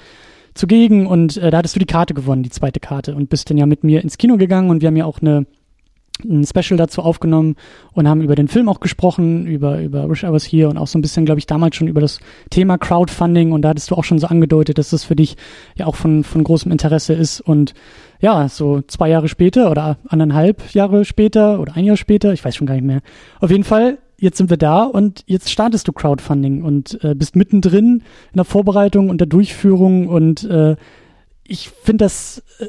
zugegen 0.54 1.06
und 1.06 1.36
äh, 1.36 1.50
da 1.50 1.58
hattest 1.58 1.76
du 1.76 1.80
die 1.80 1.86
Karte 1.86 2.14
gewonnen, 2.14 2.42
die 2.42 2.50
zweite 2.50 2.80
Karte 2.80 3.14
und 3.14 3.28
bist 3.28 3.50
dann 3.50 3.58
ja 3.58 3.66
mit 3.66 3.84
mir 3.84 4.02
ins 4.02 4.18
Kino 4.18 4.36
gegangen 4.36 4.70
und 4.70 4.80
wir 4.80 4.88
haben 4.88 4.96
ja 4.96 5.04
auch 5.04 5.20
eine 5.20 5.46
ein 6.24 6.44
Special 6.46 6.76
dazu 6.76 7.02
aufgenommen 7.02 7.56
und 7.92 8.08
haben 8.08 8.22
über 8.22 8.34
den 8.34 8.48
Film 8.48 8.68
auch 8.68 8.80
gesprochen, 8.80 9.46
über, 9.46 9.80
über 9.80 10.08
Wish 10.08 10.22
I 10.22 10.32
Was 10.32 10.44
Here 10.44 10.68
und 10.68 10.78
auch 10.78 10.86
so 10.86 10.98
ein 10.98 11.02
bisschen, 11.02 11.24
glaube 11.24 11.38
ich, 11.38 11.46
damals 11.46 11.76
schon 11.76 11.88
über 11.88 12.00
das 12.00 12.20
Thema 12.50 12.78
Crowdfunding 12.78 13.52
und 13.52 13.62
da 13.62 13.70
hattest 13.70 13.90
du 13.90 13.94
auch 13.94 14.04
schon 14.04 14.18
so 14.18 14.26
angedeutet, 14.26 14.78
dass 14.78 14.90
das 14.90 15.04
für 15.04 15.16
dich 15.16 15.36
ja 15.76 15.86
auch 15.86 15.96
von, 15.96 16.24
von 16.24 16.44
großem 16.44 16.72
Interesse 16.72 17.12
ist 17.12 17.40
und 17.40 17.74
ja, 18.20 18.48
so 18.48 18.80
zwei 18.82 19.10
Jahre 19.10 19.28
später 19.28 19.70
oder 19.70 19.98
anderthalb 20.08 20.72
Jahre 20.72 21.04
später 21.04 21.60
oder 21.60 21.76
ein 21.76 21.84
Jahr 21.84 21.96
später, 21.96 22.32
ich 22.32 22.44
weiß 22.44 22.56
schon 22.56 22.66
gar 22.66 22.74
nicht 22.74 22.84
mehr. 22.84 23.00
Auf 23.40 23.50
jeden 23.50 23.64
Fall, 23.64 23.98
jetzt 24.18 24.38
sind 24.38 24.48
wir 24.48 24.56
da 24.56 24.84
und 24.84 25.22
jetzt 25.26 25.50
startest 25.50 25.86
du 25.88 25.92
Crowdfunding 25.92 26.62
und 26.62 27.02
äh, 27.04 27.14
bist 27.14 27.36
mittendrin 27.36 28.02
in 28.32 28.36
der 28.36 28.44
Vorbereitung 28.44 29.10
und 29.10 29.18
der 29.18 29.26
Durchführung 29.26 30.08
und 30.08 30.44
äh, 30.44 30.76
ich 31.44 31.68
finde 31.68 32.04
das 32.04 32.42
äh, 32.58 32.66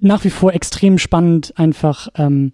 nach 0.00 0.24
wie 0.24 0.30
vor 0.30 0.52
extrem 0.52 0.98
spannend, 0.98 1.54
einfach 1.56 2.08
ähm, 2.16 2.52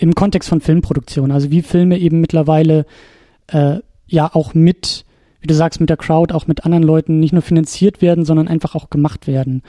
im 0.00 0.14
Kontext 0.14 0.48
von 0.48 0.60
Filmproduktion, 0.60 1.30
also 1.30 1.50
wie 1.50 1.62
Filme 1.62 1.98
eben 1.98 2.20
mittlerweile 2.20 2.86
äh, 3.48 3.76
ja 4.06 4.30
auch 4.32 4.54
mit, 4.54 5.04
wie 5.40 5.46
du 5.46 5.54
sagst, 5.54 5.78
mit 5.78 5.90
der 5.90 5.98
Crowd, 5.98 6.32
auch 6.32 6.46
mit 6.46 6.64
anderen 6.64 6.82
Leuten 6.82 7.20
nicht 7.20 7.32
nur 7.32 7.42
finanziert 7.42 8.00
werden, 8.00 8.24
sondern 8.24 8.48
einfach 8.48 8.74
auch 8.74 8.88
gemacht 8.88 9.26
werden. 9.26 9.62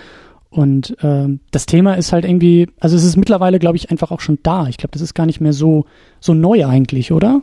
Und 0.49 0.97
äh, 1.03 1.27
das 1.51 1.65
Thema 1.65 1.95
ist 1.95 2.13
halt 2.13 2.25
irgendwie, 2.25 2.69
also 2.79 2.95
es 2.95 3.03
ist 3.03 3.17
mittlerweile, 3.17 3.59
glaube 3.59 3.75
ich, 3.75 3.91
einfach 3.91 4.11
auch 4.11 4.21
schon 4.21 4.39
da. 4.41 4.67
Ich 4.67 4.77
glaube, 4.77 4.91
das 4.93 5.01
ist 5.01 5.13
gar 5.13 5.25
nicht 5.25 5.41
mehr 5.41 5.53
so, 5.53 5.85
so 6.19 6.33
neu 6.33 6.65
eigentlich, 6.65 7.11
oder? 7.11 7.41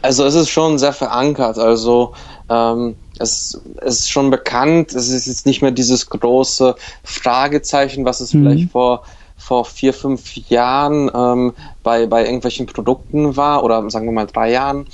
Also 0.00 0.24
es 0.24 0.34
ist 0.34 0.48
schon 0.48 0.78
sehr 0.78 0.92
verankert. 0.92 1.58
Also 1.58 2.14
ähm, 2.48 2.96
es, 3.18 3.60
es 3.82 4.00
ist 4.00 4.10
schon 4.10 4.30
bekannt. 4.30 4.94
Es 4.94 5.08
ist 5.08 5.26
jetzt 5.26 5.46
nicht 5.46 5.62
mehr 5.62 5.70
dieses 5.70 6.08
große 6.08 6.76
Fragezeichen, 7.02 8.04
was 8.04 8.20
es 8.20 8.32
mhm. 8.32 8.42
vielleicht 8.42 8.70
vor 8.70 9.02
vor 9.46 9.64
vier, 9.64 9.94
fünf 9.94 10.34
Jahren 10.48 11.08
ähm, 11.14 11.52
bei, 11.84 12.06
bei 12.06 12.24
irgendwelchen 12.24 12.66
Produkten 12.66 13.36
war 13.36 13.62
oder 13.62 13.88
sagen 13.90 14.06
wir 14.06 14.12
mal 14.12 14.26
drei 14.26 14.50
Jahren. 14.50 14.86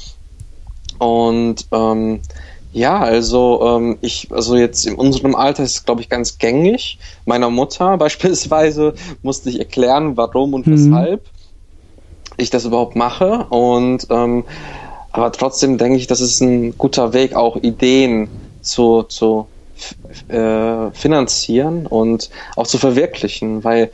Und 0.99 1.67
ähm, 1.73 2.21
ja, 2.75 3.01
also 3.01 3.63
ähm, 3.65 3.97
ich, 4.03 4.29
also 4.31 4.55
jetzt 4.57 4.87
in 4.87 4.97
unserem 4.97 5.35
Alter 5.35 5.63
ist 5.63 5.77
es, 5.77 5.85
glaube 5.87 6.03
ich, 6.03 6.11
ganz 6.11 6.37
gängig. 6.37 6.99
Meiner 7.25 7.49
Mutter 7.49 7.97
beispielsweise 7.99 8.93
musste 9.23 9.49
ich 9.49 9.59
erklären, 9.59 10.19
warum 10.19 10.53
und 10.53 10.67
mhm. 10.67 10.73
weshalb 10.73 11.23
ich 12.37 12.51
das 12.51 12.67
überhaupt 12.67 12.95
mache. 12.95 13.47
Und 13.49 14.07
ähm, 14.11 14.45
aber 15.13 15.33
trotzdem 15.33 15.79
denke 15.79 15.97
ich, 15.97 16.09
das 16.09 16.21
ist 16.21 16.43
ein 16.43 16.77
guter 16.77 17.15
Weg, 17.15 17.35
auch 17.35 17.57
Ideen 17.57 18.29
zu, 18.61 19.05
zu 19.05 19.47
äh, 20.29 20.91
finanzieren 20.91 21.87
und 21.87 22.29
auch 22.55 22.67
zu 22.67 22.77
verwirklichen, 22.77 23.65
weil 23.65 23.91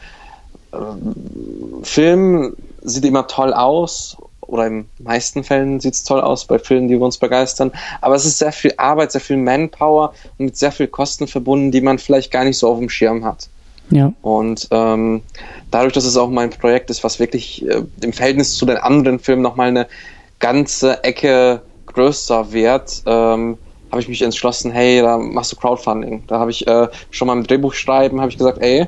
Film 1.83 2.57
sieht 2.83 3.05
immer 3.05 3.27
toll 3.27 3.53
aus 3.53 4.17
oder 4.41 4.67
in 4.67 4.87
meisten 4.99 5.45
Fällen 5.45 5.79
sieht 5.79 5.95
es 5.95 6.05
toll 6.05 6.21
aus 6.21 6.47
bei 6.47 6.59
Filmen, 6.59 6.89
die 6.89 6.97
uns 6.97 7.19
begeistern, 7.19 7.71
aber 8.01 8.15
es 8.15 8.25
ist 8.25 8.39
sehr 8.39 8.53
viel 8.53 8.73
Arbeit, 8.79 9.13
sehr 9.13 9.21
viel 9.21 9.37
Manpower 9.37 10.15
und 10.39 10.47
mit 10.47 10.57
sehr 10.57 10.73
viel 10.73 10.89
Kosten 10.89 11.29
verbunden, 11.29 11.71
die 11.71 11.83
man 11.83 11.99
vielleicht 11.99 12.31
gar 12.31 12.45
nicht 12.45 12.59
so 12.59 12.69
auf 12.69 12.79
dem 12.79 12.89
Schirm 12.89 13.25
hat. 13.25 13.49
Ja. 13.91 14.13
Und 14.23 14.69
ähm, 14.71 15.23
dadurch, 15.71 15.93
dass 15.93 16.05
es 16.05 16.17
auch 16.17 16.29
mein 16.29 16.51
Projekt 16.51 16.91
ist, 16.91 17.05
was 17.05 17.19
wirklich 17.19 17.67
äh, 17.67 17.83
im 18.03 18.13
Verhältnis 18.13 18.55
zu 18.55 18.67
den 18.67 18.77
anderen 18.77 19.19
Filmen 19.19 19.43
nochmal 19.43 19.69
eine 19.69 19.87
ganze 20.39 21.03
Ecke 21.05 21.63
größer 21.87 22.53
wird, 22.53 23.03
ähm, 23.07 23.57
habe 23.91 24.03
ich 24.03 24.09
mich 24.09 24.21
entschlossen, 24.21 24.71
hey, 24.71 25.01
da 25.01 25.17
machst 25.17 25.53
du 25.53 25.57
Crowdfunding. 25.57 26.25
Da 26.27 26.39
habe 26.39 26.51
ich 26.51 26.67
äh, 26.67 26.89
schon 27.11 27.29
mal 27.29 27.35
im 27.35 27.45
Drehbuch 27.45 27.73
schreiben, 27.73 28.21
habe 28.21 28.31
ich 28.31 28.37
gesagt, 28.37 28.59
ey, 28.61 28.87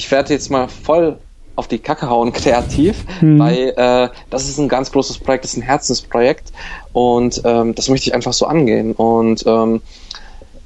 ich 0.00 0.10
werde 0.10 0.32
jetzt 0.32 0.50
mal 0.50 0.66
voll 0.66 1.18
auf 1.56 1.68
die 1.68 1.78
Kacke 1.78 2.08
hauen 2.08 2.32
kreativ, 2.40 3.04
mhm. 3.20 3.38
weil 3.38 3.74
äh, 3.76 4.08
das 4.30 4.48
ist 4.48 4.58
ein 4.58 4.68
ganz 4.68 4.90
großes 4.92 5.18
Projekt, 5.18 5.44
das 5.44 5.52
ist 5.52 5.58
ein 5.58 5.62
Herzensprojekt 5.62 6.52
und 6.94 7.42
ähm, 7.44 7.74
das 7.74 7.90
möchte 7.90 8.08
ich 8.08 8.14
einfach 8.14 8.32
so 8.32 8.46
angehen. 8.46 8.92
Und 8.92 9.44
ähm, 9.46 9.82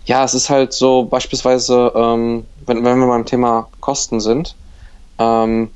ja, 0.07 0.23
es 0.23 0.35
ist 0.35 0.51
halt 0.51 0.73
so 0.73 1.03
beispielsweise, 1.03 1.93
ähm, 1.97 2.45
wenn, 2.65 2.85
wenn 2.85 2.99
wir 2.99 3.09
beim 3.09 3.25
Thema 3.25 3.67
Kosten 3.81 4.21
sind, 4.21 4.55
ähm, 5.19 5.71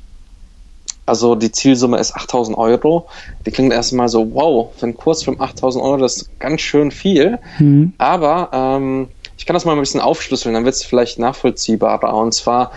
also 1.05 1.35
die 1.35 1.51
Zielsumme 1.51 1.99
ist 1.99 2.15
8000 2.15 2.57
Euro. 2.57 3.09
Die 3.45 3.51
klingt 3.51 3.73
erstmal 3.73 4.09
so, 4.09 4.35
wow, 4.35 4.71
für 4.77 4.85
einen 4.85 4.97
Kurzfilm 4.97 5.41
8000 5.41 5.83
Euro, 5.83 5.97
das 5.97 6.19
ist 6.19 6.39
ganz 6.39 6.61
schön 6.61 6.91
viel. 6.91 7.39
Mhm. 7.59 7.95
Aber 7.99 8.51
ähm, 8.53 9.09
ich 9.39 9.47
kann 9.47 9.55
das 9.55 9.65
mal 9.65 9.73
ein 9.73 9.81
bisschen 9.81 10.01
aufschlüsseln, 10.01 10.55
dann 10.55 10.65
wird 10.65 10.75
es 10.75 10.85
vielleicht 10.85 11.19
nachvollziehbarer. 11.19 12.13
Und 12.13 12.35
zwar, 12.35 12.73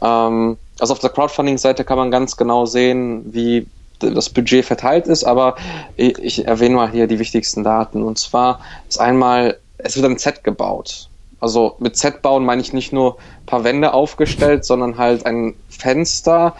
ähm, 0.00 0.58
also 0.78 0.92
auf 0.92 0.98
der 0.98 1.10
Crowdfunding-Seite 1.10 1.84
kann 1.84 1.96
man 1.96 2.10
ganz 2.10 2.36
genau 2.36 2.66
sehen, 2.66 3.32
wie 3.32 3.66
das 3.98 4.28
Budget 4.30 4.64
verteilt 4.64 5.06
ist, 5.06 5.24
aber 5.24 5.56
ich, 5.96 6.46
erwähne 6.46 6.74
mal 6.74 6.90
hier 6.90 7.06
die 7.06 7.18
wichtigsten 7.18 7.64
Daten. 7.64 8.02
Und 8.02 8.18
zwar 8.18 8.60
ist 8.88 9.00
einmal, 9.00 9.58
es 9.78 9.96
wird 9.96 10.04
ein 10.06 10.18
Set 10.18 10.44
gebaut. 10.44 11.08
Also 11.40 11.76
mit 11.78 11.96
Set 11.96 12.20
bauen 12.22 12.44
meine 12.44 12.60
ich 12.60 12.72
nicht 12.72 12.92
nur 12.92 13.16
ein 13.16 13.46
paar 13.46 13.64
Wände 13.64 13.94
aufgestellt, 13.94 14.64
sondern 14.64 14.98
halt 14.98 15.24
ein 15.24 15.54
Fenster, 15.68 16.54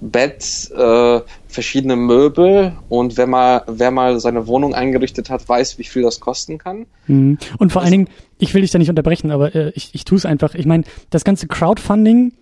Bett, 0.00 0.70
äh, 0.76 1.20
verschiedene 1.52 1.96
Möbel 1.96 2.72
und 2.88 3.16
wer 3.16 3.26
mal, 3.26 3.62
wer 3.66 3.90
mal 3.90 4.18
seine 4.20 4.46
Wohnung 4.46 4.74
eingerichtet 4.74 5.30
hat, 5.30 5.48
weiß, 5.48 5.78
wie 5.78 5.84
viel 5.84 6.02
das 6.02 6.20
kosten 6.20 6.58
kann. 6.58 6.86
Mhm. 7.06 7.38
Und 7.58 7.72
vor 7.72 7.82
allen 7.82 7.92
Dingen, 7.92 8.08
ich 8.38 8.54
will 8.54 8.62
dich 8.62 8.70
da 8.70 8.78
nicht 8.78 8.90
unterbrechen, 8.90 9.30
aber 9.30 9.54
äh, 9.54 9.72
ich, 9.74 9.94
ich 9.94 10.04
tue 10.04 10.18
es 10.18 10.26
einfach. 10.26 10.54
Ich 10.54 10.66
meine, 10.66 10.84
das 11.10 11.24
ganze 11.24 11.46
Crowdfunding, 11.46 12.32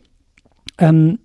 ähm, 0.79 1.19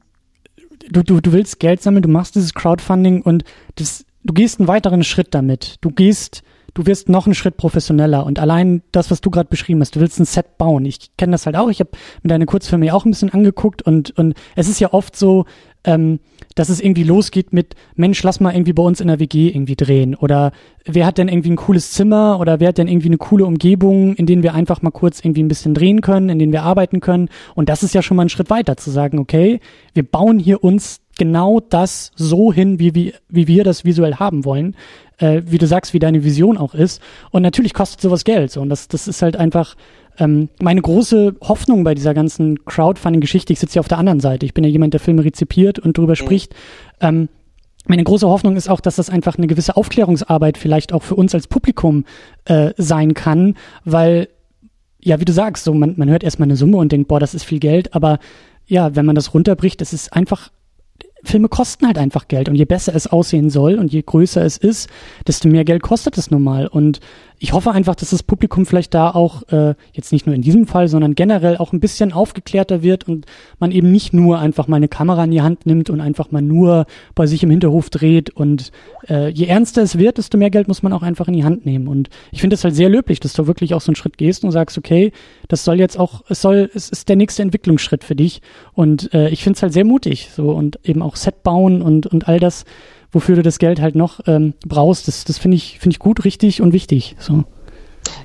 du, 0.89 1.03
du, 1.03 1.21
du 1.21 1.31
willst 1.31 1.59
Geld 1.59 1.81
sammeln, 1.81 2.03
du 2.03 2.09
machst 2.09 2.35
dieses 2.35 2.53
Crowdfunding 2.53 3.21
und 3.21 3.43
das, 3.75 4.05
du 4.23 4.33
gehst 4.33 4.59
einen 4.59 4.67
weiteren 4.67 5.03
Schritt 5.03 5.33
damit. 5.33 5.75
Du 5.81 5.89
gehst 5.89 6.43
du 6.75 6.85
wirst 6.85 7.07
noch 7.07 7.25
einen 7.25 7.35
Schritt 7.35 7.55
professioneller 7.55 8.25
und 8.25 8.37
allein 8.37 8.83
das, 8.91 9.09
was 9.09 9.21
du 9.21 9.31
gerade 9.31 9.47
beschrieben 9.49 9.79
hast, 9.79 9.95
du 9.95 10.01
willst 10.01 10.19
ein 10.19 10.25
Set 10.25 10.57
bauen. 10.57 10.85
Ich 10.85 11.15
kenne 11.17 11.31
das 11.31 11.45
halt 11.45 11.55
auch. 11.55 11.69
Ich 11.69 11.79
habe 11.79 11.91
mir 12.21 12.27
deine 12.27 12.45
Kurzfilme 12.45 12.85
ja 12.85 12.93
auch 12.93 13.05
ein 13.05 13.11
bisschen 13.11 13.33
angeguckt 13.33 13.81
und 13.81 14.11
und 14.17 14.35
es 14.55 14.67
ist 14.67 14.81
ja 14.81 14.93
oft 14.93 15.15
so, 15.15 15.45
ähm, 15.85 16.19
dass 16.55 16.69
es 16.69 16.79
irgendwie 16.79 17.03
losgeht 17.03 17.53
mit, 17.53 17.75
Mensch, 17.95 18.21
lass 18.23 18.39
mal 18.39 18.53
irgendwie 18.53 18.73
bei 18.73 18.83
uns 18.83 19.01
in 19.01 19.07
der 19.07 19.19
WG 19.19 19.49
irgendwie 19.49 19.75
drehen. 19.75 20.15
Oder 20.15 20.51
wer 20.85 21.05
hat 21.05 21.17
denn 21.17 21.27
irgendwie 21.27 21.51
ein 21.51 21.57
cooles 21.57 21.91
Zimmer 21.91 22.39
oder 22.39 22.59
wer 22.59 22.69
hat 22.69 22.77
denn 22.77 22.87
irgendwie 22.87 23.07
eine 23.09 23.17
coole 23.17 23.45
Umgebung, 23.45 24.15
in 24.15 24.25
denen 24.25 24.43
wir 24.43 24.53
einfach 24.53 24.81
mal 24.81 24.91
kurz 24.91 25.19
irgendwie 25.19 25.43
ein 25.43 25.47
bisschen 25.47 25.73
drehen 25.73 26.01
können, 26.01 26.29
in 26.29 26.39
denen 26.39 26.53
wir 26.53 26.63
arbeiten 26.63 27.01
können. 27.01 27.29
Und 27.55 27.69
das 27.69 27.83
ist 27.83 27.93
ja 27.93 28.01
schon 28.01 28.17
mal 28.17 28.25
ein 28.25 28.29
Schritt 28.29 28.49
weiter, 28.49 28.77
zu 28.77 28.89
sagen, 28.89 29.19
okay, 29.19 29.59
wir 29.93 30.03
bauen 30.03 30.39
hier 30.39 30.63
uns 30.63 31.01
genau 31.17 31.59
das 31.59 32.11
so 32.15 32.51
hin, 32.51 32.79
wie, 32.79 32.93
wie, 32.95 33.13
wie 33.29 33.47
wir 33.47 33.63
das 33.63 33.85
visuell 33.85 34.15
haben 34.15 34.45
wollen. 34.45 34.75
Äh, 35.17 35.43
wie 35.45 35.57
du 35.57 35.65
sagst, 35.65 35.93
wie 35.93 35.99
deine 35.99 36.23
Vision 36.23 36.57
auch 36.57 36.73
ist. 36.73 37.01
Und 37.31 37.41
natürlich 37.41 37.73
kostet 37.73 38.01
sowas 38.01 38.25
Geld. 38.25 38.51
So. 38.51 38.61
Und 38.61 38.69
das, 38.69 38.89
das 38.89 39.07
ist 39.07 39.21
halt 39.21 39.37
einfach 39.37 39.75
ähm, 40.17 40.49
meine 40.61 40.81
große 40.81 41.35
Hoffnung 41.41 41.83
bei 41.83 41.95
dieser 41.95 42.13
ganzen 42.13 42.63
Crowdfunding-Geschichte, 42.65 43.53
ich 43.53 43.59
sitze 43.59 43.75
ja 43.75 43.79
auf 43.79 43.87
der 43.87 43.97
anderen 43.97 44.19
Seite, 44.19 44.45
ich 44.45 44.53
bin 44.53 44.63
ja 44.63 44.69
jemand, 44.69 44.93
der 44.93 44.99
Filme 44.99 45.23
rezipiert 45.23 45.79
und 45.79 45.97
darüber 45.97 46.13
mhm. 46.13 46.17
spricht, 46.17 46.55
ähm, 47.01 47.29
meine 47.87 48.03
große 48.03 48.27
Hoffnung 48.27 48.55
ist 48.55 48.67
auch, 48.67 48.79
dass 48.79 48.95
das 48.95 49.11
einfach 49.11 49.37
eine 49.37 49.47
gewisse 49.47 49.77
Aufklärungsarbeit 49.77 50.57
vielleicht 50.57 50.91
auch 50.91 51.03
für 51.03 51.15
uns 51.15 51.35
als 51.35 51.47
Publikum 51.47 52.05
äh, 52.45 52.71
sein 52.77 53.13
kann, 53.13 53.55
weil, 53.83 54.27
ja, 54.99 55.19
wie 55.19 55.25
du 55.25 55.33
sagst, 55.33 55.65
so 55.65 55.73
man, 55.73 55.93
man 55.97 56.09
hört 56.09 56.23
erstmal 56.23 56.47
eine 56.47 56.55
Summe 56.55 56.77
und 56.77 56.91
denkt, 56.91 57.07
boah, 57.07 57.19
das 57.19 57.35
ist 57.35 57.43
viel 57.43 57.59
Geld, 57.59 57.93
aber 57.93 58.19
ja, 58.65 58.95
wenn 58.95 59.05
man 59.05 59.15
das 59.15 59.35
runterbricht, 59.35 59.81
es 59.81 59.93
ist 59.93 60.13
einfach 60.13 60.49
Filme 61.25 61.49
kosten 61.49 61.87
halt 61.87 61.97
einfach 61.97 62.27
Geld 62.27 62.49
und 62.49 62.55
je 62.55 62.65
besser 62.65 62.95
es 62.95 63.07
aussehen 63.07 63.49
soll 63.49 63.75
und 63.75 63.91
je 63.91 64.01
größer 64.01 64.43
es 64.43 64.57
ist, 64.57 64.89
desto 65.27 65.47
mehr 65.47 65.65
Geld 65.65 65.81
kostet 65.81 66.17
es 66.17 66.31
nun 66.31 66.43
mal. 66.43 66.67
Und 66.67 66.99
ich 67.37 67.53
hoffe 67.53 67.71
einfach, 67.71 67.95
dass 67.95 68.11
das 68.11 68.23
Publikum 68.23 68.65
vielleicht 68.65 68.93
da 68.93 69.11
auch, 69.11 69.43
äh, 69.49 69.75
jetzt 69.93 70.11
nicht 70.11 70.25
nur 70.25 70.35
in 70.35 70.41
diesem 70.41 70.67
Fall, 70.67 70.87
sondern 70.87 71.15
generell 71.15 71.57
auch 71.57 71.73
ein 71.73 71.79
bisschen 71.79 72.13
aufgeklärter 72.13 72.81
wird 72.81 73.07
und 73.07 73.25
man 73.59 73.71
eben 73.71 73.91
nicht 73.91 74.13
nur 74.13 74.39
einfach 74.39 74.67
mal 74.67 74.77
eine 74.77 74.87
Kamera 74.87 75.25
in 75.25 75.31
die 75.31 75.41
Hand 75.41 75.65
nimmt 75.65 75.89
und 75.89 75.99
einfach 75.99 76.31
mal 76.31 76.41
nur 76.41 76.85
bei 77.13 77.27
sich 77.27 77.43
im 77.43 77.49
Hinterhof 77.49 77.89
dreht. 77.89 78.29
Und 78.29 78.71
äh, 79.09 79.29
je 79.29 79.47
ernster 79.47 79.81
es 79.81 79.97
wird, 79.97 80.17
desto 80.17 80.37
mehr 80.37 80.49
Geld 80.49 80.67
muss 80.67 80.81
man 80.81 80.93
auch 80.93 81.03
einfach 81.03 81.27
in 81.27 81.33
die 81.33 81.43
Hand 81.43 81.65
nehmen. 81.65 81.87
Und 81.87 82.09
ich 82.31 82.41
finde 82.41 82.55
es 82.55 82.63
halt 82.63 82.75
sehr 82.75 82.89
löblich, 82.89 83.19
dass 83.19 83.33
du 83.33 83.47
wirklich 83.47 83.73
auch 83.73 83.81
so 83.81 83.89
einen 83.89 83.95
Schritt 83.97 84.17
gehst 84.17 84.43
und 84.43 84.51
sagst, 84.51 84.77
okay, 84.77 85.11
das 85.49 85.65
soll 85.65 85.79
jetzt 85.79 85.99
auch, 85.99 86.23
es 86.29 86.41
soll, 86.41 86.69
es 86.73 86.89
ist 86.89 87.09
der 87.09 87.17
nächste 87.17 87.41
Entwicklungsschritt 87.41 88.03
für 88.03 88.15
dich. 88.15 88.41
Und 88.73 89.13
äh, 89.13 89.29
ich 89.29 89.43
finde 89.43 89.57
es 89.57 89.63
halt 89.63 89.73
sehr 89.73 89.85
mutig 89.85 90.29
so 90.33 90.51
und 90.51 90.79
eben 90.83 91.01
auch 91.01 91.14
Set 91.15 91.43
bauen 91.43 91.81
und, 91.81 92.07
und 92.07 92.27
all 92.27 92.39
das 92.39 92.65
wofür 93.15 93.37
du 93.37 93.41
das 93.41 93.59
Geld 93.59 93.79
halt 93.81 93.95
noch 93.95 94.19
ähm, 94.27 94.53
brauchst. 94.67 95.07
Das, 95.07 95.23
das 95.23 95.37
finde 95.37 95.55
ich, 95.55 95.79
finde 95.79 95.93
ich 95.93 95.99
gut, 95.99 96.25
richtig 96.25 96.61
und 96.61 96.73
wichtig. 96.73 97.15
So. 97.17 97.45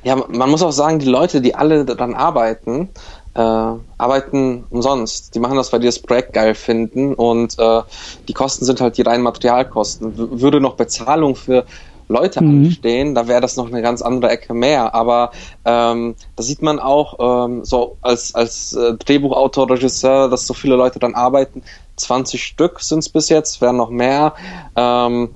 Ja, 0.03 0.17
man 0.17 0.51
muss 0.51 0.63
auch 0.63 0.73
sagen, 0.73 0.99
die 0.99 1.07
Leute, 1.07 1.41
die 1.41 1.55
alle 1.55 1.85
daran 1.85 2.15
arbeiten, 2.15 2.91
äh, 3.35 3.41
arbeiten 3.41 4.65
umsonst. 4.69 5.35
Die 5.35 5.39
machen 5.39 5.57
das, 5.57 5.73
weil 5.73 5.81
die 5.81 5.87
das 5.87 6.01
Projekt 6.01 6.33
geil 6.33 6.55
finden 6.55 7.15
und 7.15 7.59
äh, 7.59 7.83
die 8.27 8.33
Kosten 8.33 8.65
sind 8.65 8.81
halt 8.81 8.99
die 8.99 9.03
reinen 9.03 9.23
Materialkosten. 9.23 10.19
W 10.19 10.43
würde 10.43 10.61
noch 10.61 10.75
Bezahlung 10.75 11.37
für 11.37 11.65
Leute 12.09 12.43
mhm. 12.43 12.67
anstehen, 12.67 13.15
da 13.15 13.29
wäre 13.29 13.41
das 13.41 13.57
noch 13.57 13.69
eine 13.69 13.83
ganz 13.83 14.03
andere 14.03 14.33
Ecke 14.33 14.53
mehr. 14.53 14.95
Aber 14.95 15.31
ähm, 15.65 16.17
da 16.35 16.43
sieht 16.43 16.61
man 16.61 16.81
auch 16.81 17.47
ähm, 17.47 17.65
so 17.65 17.97
als, 18.03 18.35
als 18.35 18.73
äh, 18.73 18.95
Drehbuchautor, 18.95 19.71
Regisseur, 19.71 20.29
dass 20.29 20.47
so 20.47 20.53
viele 20.53 20.75
Leute 20.75 20.99
dann 20.99 21.15
arbeiten. 21.15 21.63
20 22.01 22.43
Stück 22.43 22.81
sind 22.81 23.01
es 23.01 23.09
bis 23.09 23.29
jetzt, 23.29 23.61
werden 23.61 23.77
noch 23.77 23.91
mehr. 23.91 24.35
Ähm, 24.77 25.31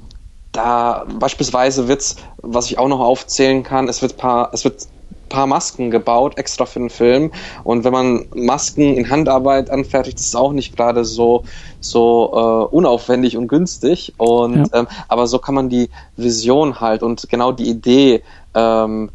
da 0.53 1.05
beispielsweise 1.19 1.89
wird's, 1.89 2.17
was 2.37 2.67
ich 2.67 2.79
auch 2.79 2.89
noch 2.89 3.01
aufzählen 3.01 3.63
kann, 3.63 3.89
es 3.89 4.03
wird 4.03 4.17
paar, 4.17 4.51
es 4.53 4.65
wird 4.65 4.87
paar 5.29 5.47
Masken 5.47 5.91
gebaut, 5.91 6.39
extra 6.39 6.65
für 6.65 6.79
den 6.79 6.91
Film. 6.91 7.33
Und 7.65 7.83
wenn 7.83 7.93
man 7.93 8.27
Masken 8.35 8.95
in 8.97 9.11
Handarbeit 9.11 9.69
anfertigt, 9.69 10.21
ist 10.21 10.29
es 10.29 10.35
auch 10.37 10.53
nicht 10.53 10.77
gerade 10.77 11.05
so, 11.05 11.45
so 11.81 12.69
äh, 12.71 12.75
unaufwendig 12.75 13.37
und 13.37 13.49
günstig. 13.49 14.15
Und 14.17 14.69
ja. 14.73 14.81
ähm, 14.81 14.87
aber 15.09 15.27
so 15.27 15.41
kann 15.41 15.57
man 15.57 15.69
die 15.69 15.91
Vision 16.17 16.81
halt 16.81 17.03
und 17.03 17.29
genau 17.29 17.51
die 17.51 17.69
Idee 17.69 18.23
ähm, 18.55 19.11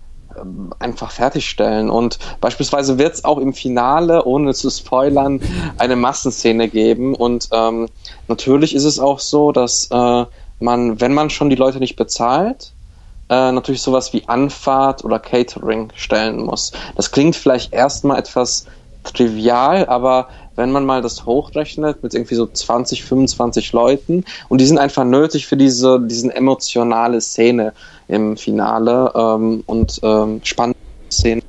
einfach 0.79 1.12
fertigstellen. 1.12 1.89
Und 1.89 2.19
beispielsweise 2.41 2.98
wird 2.98 3.15
es 3.15 3.25
auch 3.25 3.38
im 3.38 3.53
Finale, 3.53 4.25
ohne 4.25 4.53
zu 4.53 4.69
spoilern, 4.69 5.41
eine 5.77 5.96
Massenszene 5.96 6.69
geben. 6.69 7.15
Und 7.15 7.50
ähm, 7.51 7.88
natürlich 8.27 8.75
ist 8.75 8.86
es 8.86 9.00
auch 9.00 9.19
so, 9.19 9.51
dass 9.51 9.89
äh, 9.91 10.25
man, 10.60 11.01
wenn 11.01 11.13
man 11.13 11.29
schon 11.29 11.50
die 11.50 11.55
Leute 11.55 11.79
nicht 11.79 11.96
bezahlt, 11.96 12.74
äh, 13.29 13.51
natürlich 13.51 13.81
sowas 13.81 14.12
wie 14.13 14.27
Anfahrt 14.27 15.03
oder 15.05 15.19
Catering 15.19 15.91
stellen 15.96 16.43
muss. 16.43 16.72
Das 16.96 17.12
klingt 17.12 17.36
vielleicht 17.36 17.74
erstmal 17.74 18.19
etwas 18.19 18.65
trivial, 19.03 19.86
aber 19.88 20.27
wenn 20.59 20.71
man 20.71 20.85
mal 20.85 21.01
das 21.01 21.25
hochrechnet 21.25 22.03
mit 22.03 22.13
irgendwie 22.13 22.35
so 22.35 22.45
20, 22.45 23.03
25 23.03 23.73
Leuten 23.73 24.25
und 24.49 24.61
die 24.61 24.65
sind 24.65 24.77
einfach 24.77 25.05
nötig 25.05 25.47
für 25.47 25.57
diese 25.57 25.99
diesen 25.99 26.29
emotionale 26.29 27.19
Szene 27.21 27.73
im 28.07 28.37
Finale 28.37 29.11
ähm, 29.15 29.63
und 29.65 29.99
ähm, 30.03 30.41
spannende 30.43 30.77
Szene 31.11 31.41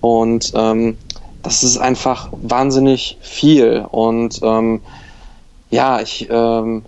und 0.00 0.52
ähm, 0.54 0.96
das 1.42 1.62
ist 1.62 1.78
einfach 1.78 2.28
wahnsinnig 2.32 3.18
viel. 3.20 3.86
Und 3.90 4.40
ähm, 4.42 4.80
ja, 5.70 6.00
ich 6.00 6.26
ähm, 6.30 6.84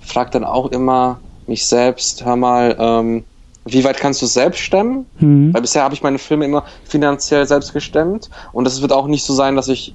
frage 0.00 0.30
dann 0.30 0.44
auch 0.44 0.72
immer 0.72 1.20
mich 1.46 1.66
selbst, 1.66 2.24
hör 2.24 2.36
mal, 2.36 2.76
ähm, 2.78 3.24
wie 3.64 3.84
weit 3.84 3.98
kannst 3.98 4.22
du 4.22 4.26
es 4.26 4.34
selbst 4.34 4.58
stemmen? 4.58 5.06
Mhm. 5.20 5.54
Weil 5.54 5.62
bisher 5.62 5.84
habe 5.84 5.94
ich 5.94 6.02
meine 6.02 6.18
Filme 6.18 6.44
immer 6.44 6.64
finanziell 6.84 7.46
selbst 7.46 7.72
gestemmt 7.72 8.28
und 8.52 8.66
es 8.66 8.82
wird 8.82 8.92
auch 8.92 9.06
nicht 9.06 9.24
so 9.24 9.34
sein, 9.34 9.54
dass 9.54 9.68
ich 9.68 9.94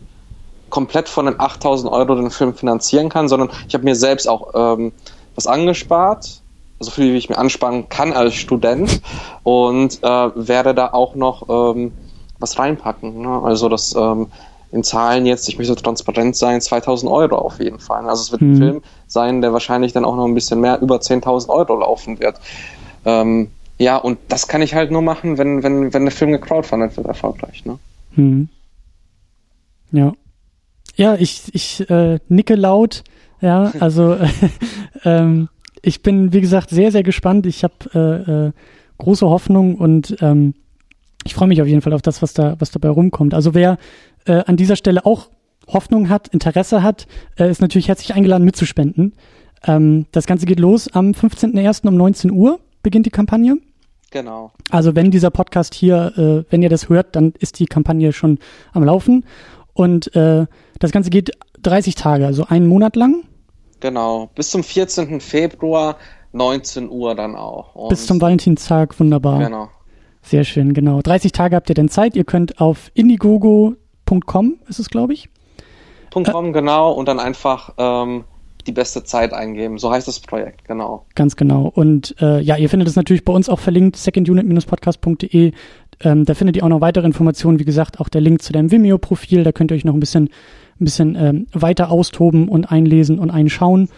komplett 0.69 1.09
von 1.09 1.25
den 1.25 1.39
8000 1.39 1.91
Euro 1.91 2.15
den 2.15 2.31
Film 2.31 2.53
finanzieren 2.53 3.09
kann, 3.09 3.27
sondern 3.27 3.49
ich 3.67 3.73
habe 3.73 3.83
mir 3.83 3.95
selbst 3.95 4.27
auch 4.27 4.51
ähm, 4.53 4.91
was 5.35 5.47
angespart, 5.47 6.41
so 6.79 6.91
viel 6.91 7.13
wie 7.13 7.17
ich 7.17 7.29
mir 7.29 7.37
ansparen 7.37 7.89
kann 7.89 8.13
als 8.13 8.35
Student 8.35 9.01
und 9.43 10.03
äh, 10.03 10.07
werde 10.07 10.73
da 10.73 10.93
auch 10.93 11.15
noch 11.15 11.75
ähm, 11.75 11.91
was 12.39 12.59
reinpacken. 12.59 13.21
Ne? 13.21 13.41
Also 13.43 13.69
das 13.69 13.95
ähm, 13.95 14.27
in 14.71 14.83
Zahlen 14.83 15.25
jetzt, 15.25 15.47
ich 15.47 15.57
möchte 15.57 15.75
transparent 15.75 16.35
sein, 16.35 16.59
2000 16.59 17.11
Euro 17.11 17.37
auf 17.37 17.59
jeden 17.59 17.79
Fall. 17.79 18.07
Also 18.07 18.21
es 18.23 18.31
wird 18.31 18.41
mhm. 18.41 18.51
ein 18.51 18.57
Film 18.57 18.81
sein, 19.07 19.41
der 19.41 19.53
wahrscheinlich 19.53 19.93
dann 19.93 20.05
auch 20.05 20.15
noch 20.15 20.25
ein 20.25 20.33
bisschen 20.33 20.59
mehr, 20.59 20.81
über 20.81 20.97
10.000 20.97 21.49
Euro 21.49 21.79
laufen 21.79 22.19
wird. 22.19 22.39
Ähm, 23.05 23.49
ja, 23.77 23.95
und 23.95 24.17
das 24.27 24.47
kann 24.47 24.61
ich 24.61 24.73
halt 24.73 24.91
nur 24.91 25.01
machen, 25.01 25.37
wenn, 25.37 25.63
wenn, 25.63 25.93
wenn 25.93 26.03
der 26.03 26.11
Film 26.11 26.31
gecrowdfundet 26.31 26.97
wird, 26.97 27.07
erfolgreich. 27.07 27.65
Ne? 27.65 27.79
Mhm. 28.15 28.49
Ja. 29.91 30.13
Ja, 30.97 31.15
ich, 31.15 31.43
ich 31.53 31.89
äh, 31.89 32.19
nicke 32.27 32.55
laut. 32.55 33.03
Ja, 33.39 33.71
also 33.79 34.13
äh, 34.13 34.27
ähm, 35.05 35.47
ich 35.81 36.01
bin, 36.01 36.33
wie 36.33 36.41
gesagt, 36.41 36.69
sehr, 36.69 36.91
sehr 36.91 37.03
gespannt. 37.03 37.45
Ich 37.45 37.63
habe 37.63 37.73
äh, 37.93 38.47
äh, 38.47 38.51
große 38.97 39.27
Hoffnung 39.27 39.75
und 39.75 40.17
ähm, 40.21 40.55
ich 41.23 41.35
freue 41.35 41.47
mich 41.47 41.61
auf 41.61 41.67
jeden 41.67 41.81
Fall 41.81 41.93
auf 41.93 42.01
das, 42.01 42.21
was 42.21 42.33
da, 42.33 42.55
was 42.59 42.71
dabei 42.71 42.89
rumkommt. 42.89 43.33
Also 43.33 43.53
wer 43.53 43.77
äh, 44.25 44.43
an 44.45 44.57
dieser 44.57 44.75
Stelle 44.75 45.05
auch 45.05 45.29
Hoffnung 45.67 46.09
hat, 46.09 46.29
Interesse 46.29 46.81
hat, 46.81 47.07
äh, 47.37 47.49
ist 47.49 47.61
natürlich 47.61 47.87
herzlich 47.89 48.13
eingeladen 48.13 48.43
mitzuspenden. 48.43 49.13
Ähm, 49.65 50.07
das 50.11 50.25
Ganze 50.25 50.45
geht 50.45 50.59
los 50.59 50.91
am 50.93 51.11
15.01. 51.11 51.87
um 51.87 51.95
19 51.95 52.31
Uhr 52.31 52.59
beginnt 52.81 53.05
die 53.05 53.11
Kampagne. 53.11 53.57
Genau. 54.11 54.51
Also 54.69 54.95
wenn 54.95 55.11
dieser 55.11 55.31
Podcast 55.31 55.73
hier, 55.73 56.13
äh, 56.17 56.51
wenn 56.51 56.63
ihr 56.63 56.69
das 56.69 56.87
hört, 56.87 57.15
dann 57.15 57.33
ist 57.39 57.59
die 57.59 57.65
Kampagne 57.65 58.13
schon 58.13 58.39
am 58.71 58.83
Laufen. 58.83 59.25
Und 59.77 60.15
äh, 60.15 60.47
das 60.79 60.91
Ganze 60.91 61.11
geht 61.11 61.31
30 61.61 61.93
Tage, 61.93 62.25
also 62.25 62.45
einen 62.47 62.65
Monat 62.65 62.95
lang. 62.95 63.23
Genau, 63.79 64.31
bis 64.33 64.49
zum 64.49 64.63
14. 64.63 65.21
Februar, 65.21 65.97
19 66.31 66.89
Uhr 66.89 67.13
dann 67.13 67.35
auch. 67.35 67.75
Und 67.75 67.89
bis 67.89 68.07
zum 68.07 68.19
Valentinstag, 68.19 68.99
wunderbar. 68.99 69.37
Genau. 69.37 69.69
Sehr 70.23 70.43
schön, 70.45 70.73
genau. 70.73 71.01
30 71.03 71.31
Tage 71.31 71.55
habt 71.55 71.69
ihr 71.69 71.75
denn 71.75 71.89
Zeit. 71.89 72.15
Ihr 72.15 72.23
könnt 72.23 72.59
auf 72.59 72.89
indiegogo.com, 72.95 74.55
ist 74.67 74.79
es, 74.79 74.89
glaube 74.89 75.13
ich. 75.13 75.29
.com, 76.11 76.47
äh, 76.47 76.51
genau, 76.53 76.91
und 76.91 77.07
dann 77.07 77.19
einfach 77.19 77.75
ähm, 77.77 78.23
die 78.65 78.71
beste 78.71 79.03
Zeit 79.03 79.31
eingeben. 79.31 79.77
So 79.77 79.91
heißt 79.91 80.07
das 80.07 80.19
Projekt, 80.21 80.65
genau. 80.65 81.05
Ganz 81.13 81.35
genau. 81.35 81.71
Und 81.73 82.15
äh, 82.19 82.41
ja, 82.41 82.57
ihr 82.57 82.69
findet 82.69 82.87
es 82.89 82.95
natürlich 82.95 83.23
bei 83.23 83.33
uns 83.33 83.47
auch 83.47 83.59
verlinkt, 83.59 83.95
secondunit-podcast.de. 83.95 85.51
Ähm, 86.01 86.25
da 86.25 86.33
findet 86.33 86.57
ihr 86.57 86.63
auch 86.63 86.69
noch 86.69 86.81
weitere 86.81 87.05
Informationen, 87.05 87.59
wie 87.59 87.65
gesagt, 87.65 87.99
auch 87.99 88.09
der 88.09 88.21
Link 88.21 88.41
zu 88.41 88.53
deinem 88.53 88.71
Vimeo-Profil. 88.71 89.43
Da 89.43 89.51
könnt 89.51 89.71
ihr 89.71 89.75
euch 89.75 89.85
noch 89.85 89.93
ein 89.93 89.99
bisschen, 89.99 90.25
ein 90.79 90.85
bisschen 90.85 91.15
ähm, 91.15 91.47
weiter 91.53 91.91
austoben 91.91 92.47
und 92.47 92.71
einlesen 92.71 93.19
und 93.19 93.31
einschauen. 93.31 93.89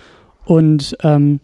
Und 0.45 0.97
ähm, 1.03 1.39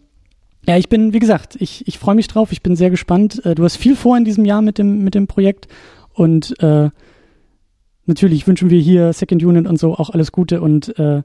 ja, 0.66 0.76
ich 0.76 0.88
bin, 0.88 1.12
wie 1.12 1.18
gesagt, 1.18 1.56
ich, 1.60 1.86
ich 1.86 1.98
freue 1.98 2.14
mich 2.14 2.26
drauf, 2.26 2.52
ich 2.52 2.62
bin 2.62 2.74
sehr 2.74 2.90
gespannt. 2.90 3.44
Äh, 3.44 3.54
du 3.54 3.64
hast 3.64 3.76
viel 3.76 3.96
vor 3.96 4.16
in 4.16 4.24
diesem 4.24 4.44
Jahr 4.44 4.62
mit 4.62 4.78
dem, 4.78 5.04
mit 5.04 5.14
dem 5.14 5.26
Projekt 5.26 5.68
und 6.12 6.60
äh, 6.62 6.90
natürlich 8.06 8.46
wünschen 8.46 8.70
wir 8.70 8.80
hier 8.80 9.12
Second 9.12 9.44
Unit 9.44 9.66
und 9.66 9.78
so 9.78 9.94
auch 9.94 10.10
alles 10.10 10.32
Gute 10.32 10.60
und 10.60 10.98
äh, 10.98 11.22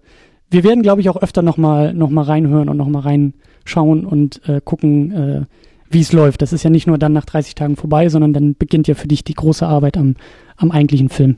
wir 0.52 0.64
werden, 0.66 0.84
glaube 0.84 1.00
ich, 1.00 1.10
auch 1.10 1.18
öfter 1.18 1.42
nochmal 1.42 1.94
noch 1.94 2.10
mal 2.10 2.24
reinhören 2.24 2.68
und 2.68 2.76
nochmal 2.76 3.04
reinschauen 3.04 4.06
und 4.06 4.48
äh, 4.48 4.60
gucken, 4.64 5.12
äh, 5.12 5.46
wie 5.92 6.02
es 6.02 6.14
läuft. 6.14 6.42
Das 6.42 6.54
ist 6.54 6.64
ja 6.64 6.70
nicht 6.70 6.88
nur 6.88 6.98
dann 6.98 7.14
nach 7.14 7.26
30 7.26 7.56
Tagen 7.56 7.76
vorbei, 7.76 8.10
sondern 8.10 8.34
dann 8.34 8.56
beginnt 8.56 8.88
ja 8.88 8.96
für 8.96 9.08
dich 9.08 9.24
die 9.24 9.34
große 9.34 9.66
Arbeit 9.66 9.98
am, 9.98 10.16
am 10.58 10.72
eigentlichen 10.72 11.10
Film. 11.10 11.38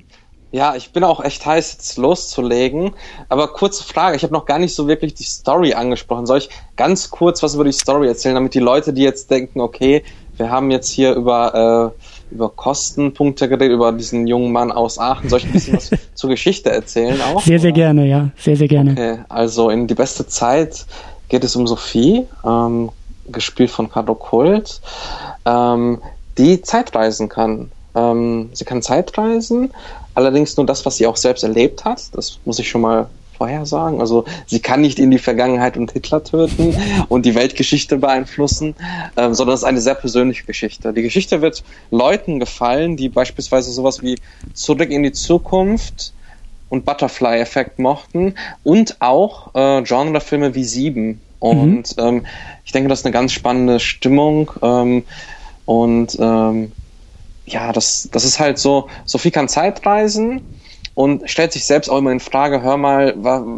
Ja, 0.53 0.75
ich 0.75 0.91
bin 0.91 1.03
auch 1.03 1.23
echt 1.23 1.47
heiß, 1.47 1.73
jetzt 1.73 1.97
loszulegen. 1.97 2.91
Aber 3.27 3.47
kurze 3.47 3.83
Frage, 3.83 4.15
ich 4.15 4.21
habe 4.21 4.33
noch 4.33 4.45
gar 4.45 4.59
nicht 4.59 4.75
so 4.75 4.87
wirklich 4.87 5.15
die 5.15 5.23
Story 5.23 5.73
angesprochen. 5.73 6.27
Soll 6.27 6.37
ich 6.37 6.49
ganz 6.75 7.09
kurz 7.09 7.41
was 7.41 7.55
über 7.55 7.63
die 7.63 7.71
Story 7.71 8.07
erzählen, 8.07 8.35
damit 8.35 8.53
die 8.53 8.59
Leute, 8.59 8.93
die 8.93 9.01
jetzt 9.01 9.31
denken, 9.31 9.61
okay, 9.61 10.03
wir 10.37 10.51
haben 10.51 10.69
jetzt 10.69 10.89
hier 10.91 11.13
über, 11.13 11.93
äh, 12.31 12.33
über 12.33 12.49
Kostenpunkte 12.49 13.49
geredet, 13.49 13.73
über 13.73 13.91
diesen 13.91 14.27
jungen 14.27 14.51
Mann 14.51 14.71
aus 14.71 14.99
Aachen, 14.99 15.27
soll 15.29 15.39
ich 15.39 15.45
ein 15.45 15.53
bisschen 15.53 15.77
was 15.77 15.89
zur 16.13 16.29
Geschichte 16.29 16.69
erzählen 16.69 17.19
auch? 17.21 17.41
Sehr, 17.41 17.59
sehr 17.59 17.71
oder? 17.71 17.79
gerne, 17.79 18.07
ja, 18.07 18.29
sehr, 18.37 18.55
sehr 18.55 18.67
gerne. 18.67 18.91
Okay, 18.91 19.17
also 19.29 19.71
in 19.71 19.87
Die 19.87 19.95
beste 19.95 20.27
Zeit 20.27 20.85
geht 21.29 21.43
es 21.43 21.55
um 21.55 21.65
Sophie, 21.65 22.27
ähm, 22.45 22.91
gespielt 23.27 23.71
von 23.71 23.89
Carlo 23.89 24.15
Kult, 24.15 24.81
ähm, 25.45 26.01
die 26.37 26.61
Zeitreisen 26.61 27.29
kann. 27.29 27.71
Ähm, 27.95 28.49
sie 28.53 28.65
kann 28.65 28.81
Zeitreisen, 28.81 29.71
allerdings 30.15 30.57
nur 30.57 30.65
das, 30.65 30.85
was 30.85 30.97
sie 30.97 31.07
auch 31.07 31.17
selbst 31.17 31.43
erlebt 31.43 31.85
hat. 31.85 32.01
Das 32.13 32.39
muss 32.45 32.59
ich 32.59 32.69
schon 32.69 32.81
mal 32.81 33.09
vorher 33.37 33.65
sagen. 33.65 33.99
Also 33.99 34.25
sie 34.45 34.59
kann 34.59 34.81
nicht 34.81 34.99
in 34.99 35.11
die 35.11 35.17
Vergangenheit 35.17 35.75
und 35.75 35.91
Hitler 35.91 36.23
töten 36.23 36.75
und 37.09 37.25
die 37.25 37.35
Weltgeschichte 37.35 37.97
beeinflussen, 37.97 38.75
ähm, 39.17 39.33
sondern 39.33 39.55
es 39.55 39.61
ist 39.61 39.67
eine 39.67 39.81
sehr 39.81 39.95
persönliche 39.95 40.45
Geschichte. 40.45 40.93
Die 40.93 41.01
Geschichte 41.01 41.41
wird 41.41 41.63
Leuten 41.91 42.39
gefallen, 42.39 42.95
die 42.95 43.09
beispielsweise 43.09 43.71
sowas 43.71 44.01
wie 44.01 44.17
Zurück 44.53 44.89
in 44.89 45.03
die 45.03 45.11
Zukunft 45.11 46.13
und 46.69 46.85
Butterfly-Effekt 46.85 47.79
mochten 47.79 48.35
und 48.63 49.01
auch 49.01 49.53
äh, 49.55 49.81
Genrefilme 49.83 50.55
wie 50.55 50.63
Sieben. 50.63 51.21
Und 51.43 51.97
mhm. 51.97 52.03
ähm, 52.03 52.25
ich 52.63 52.71
denke, 52.71 52.87
das 52.87 52.99
ist 52.99 53.05
eine 53.05 53.11
ganz 53.11 53.33
spannende 53.33 53.81
Stimmung. 53.81 54.49
Ähm, 54.61 55.03
und 55.65 56.17
ähm, 56.17 56.71
ja, 57.45 57.73
das, 57.73 58.07
das 58.13 58.23
ist 58.23 58.39
halt 58.39 58.57
so, 58.57 58.87
Sophie 59.03 59.29
kann 59.29 59.49
Zeitreisen 59.49 60.41
und 60.95 61.29
stellt 61.29 61.51
sich 61.51 61.65
selbst 61.65 61.89
auch 61.89 61.97
immer 61.97 62.13
in 62.13 62.21
Frage, 62.21 62.61
hör 62.61 62.77
mal, 62.77 63.11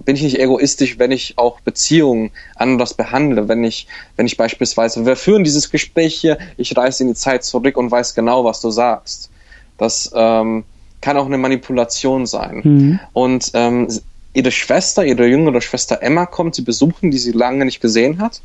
bin 0.04 0.16
ich 0.16 0.24
nicht 0.24 0.40
egoistisch, 0.40 0.98
wenn 0.98 1.12
ich 1.12 1.38
auch 1.38 1.60
Beziehungen 1.60 2.32
anders 2.56 2.96
behandle, 2.96 3.48
wenn 3.48 3.64
ich, 3.64 3.86
wenn 4.16 4.26
ich 4.26 4.36
beispielsweise, 4.36 5.06
wir 5.06 5.16
führen 5.16 5.44
dieses 5.44 5.70
Gespräch 5.70 6.16
hier, 6.16 6.40
ich 6.58 6.76
reise 6.76 7.04
in 7.04 7.10
die 7.10 7.16
Zeit 7.16 7.44
zurück 7.44 7.78
und 7.78 7.92
weiß 7.92 8.16
genau, 8.16 8.46
was 8.46 8.62
du 8.62 8.72
sagst. 8.72 9.30
Das 9.78 10.12
ähm, 10.16 10.64
kann 11.02 11.18
auch 11.18 11.28
eine 11.28 11.38
Manipulation 11.38 12.26
sein. 12.26 12.62
Mhm. 12.64 13.00
Und 13.14 13.52
ähm, 13.54 13.88
ihre 14.36 14.52
Schwester, 14.52 15.06
ihre 15.06 15.26
jüngere 15.26 15.62
Schwester 15.62 16.02
Emma 16.02 16.26
kommt 16.26 16.56
sie 16.56 16.62
besuchen, 16.62 17.12
die 17.12 17.18
sie 17.18 17.32
lange 17.32 17.66
nicht 17.66 17.82
gesehen 17.82 18.20
hat. 18.20 18.42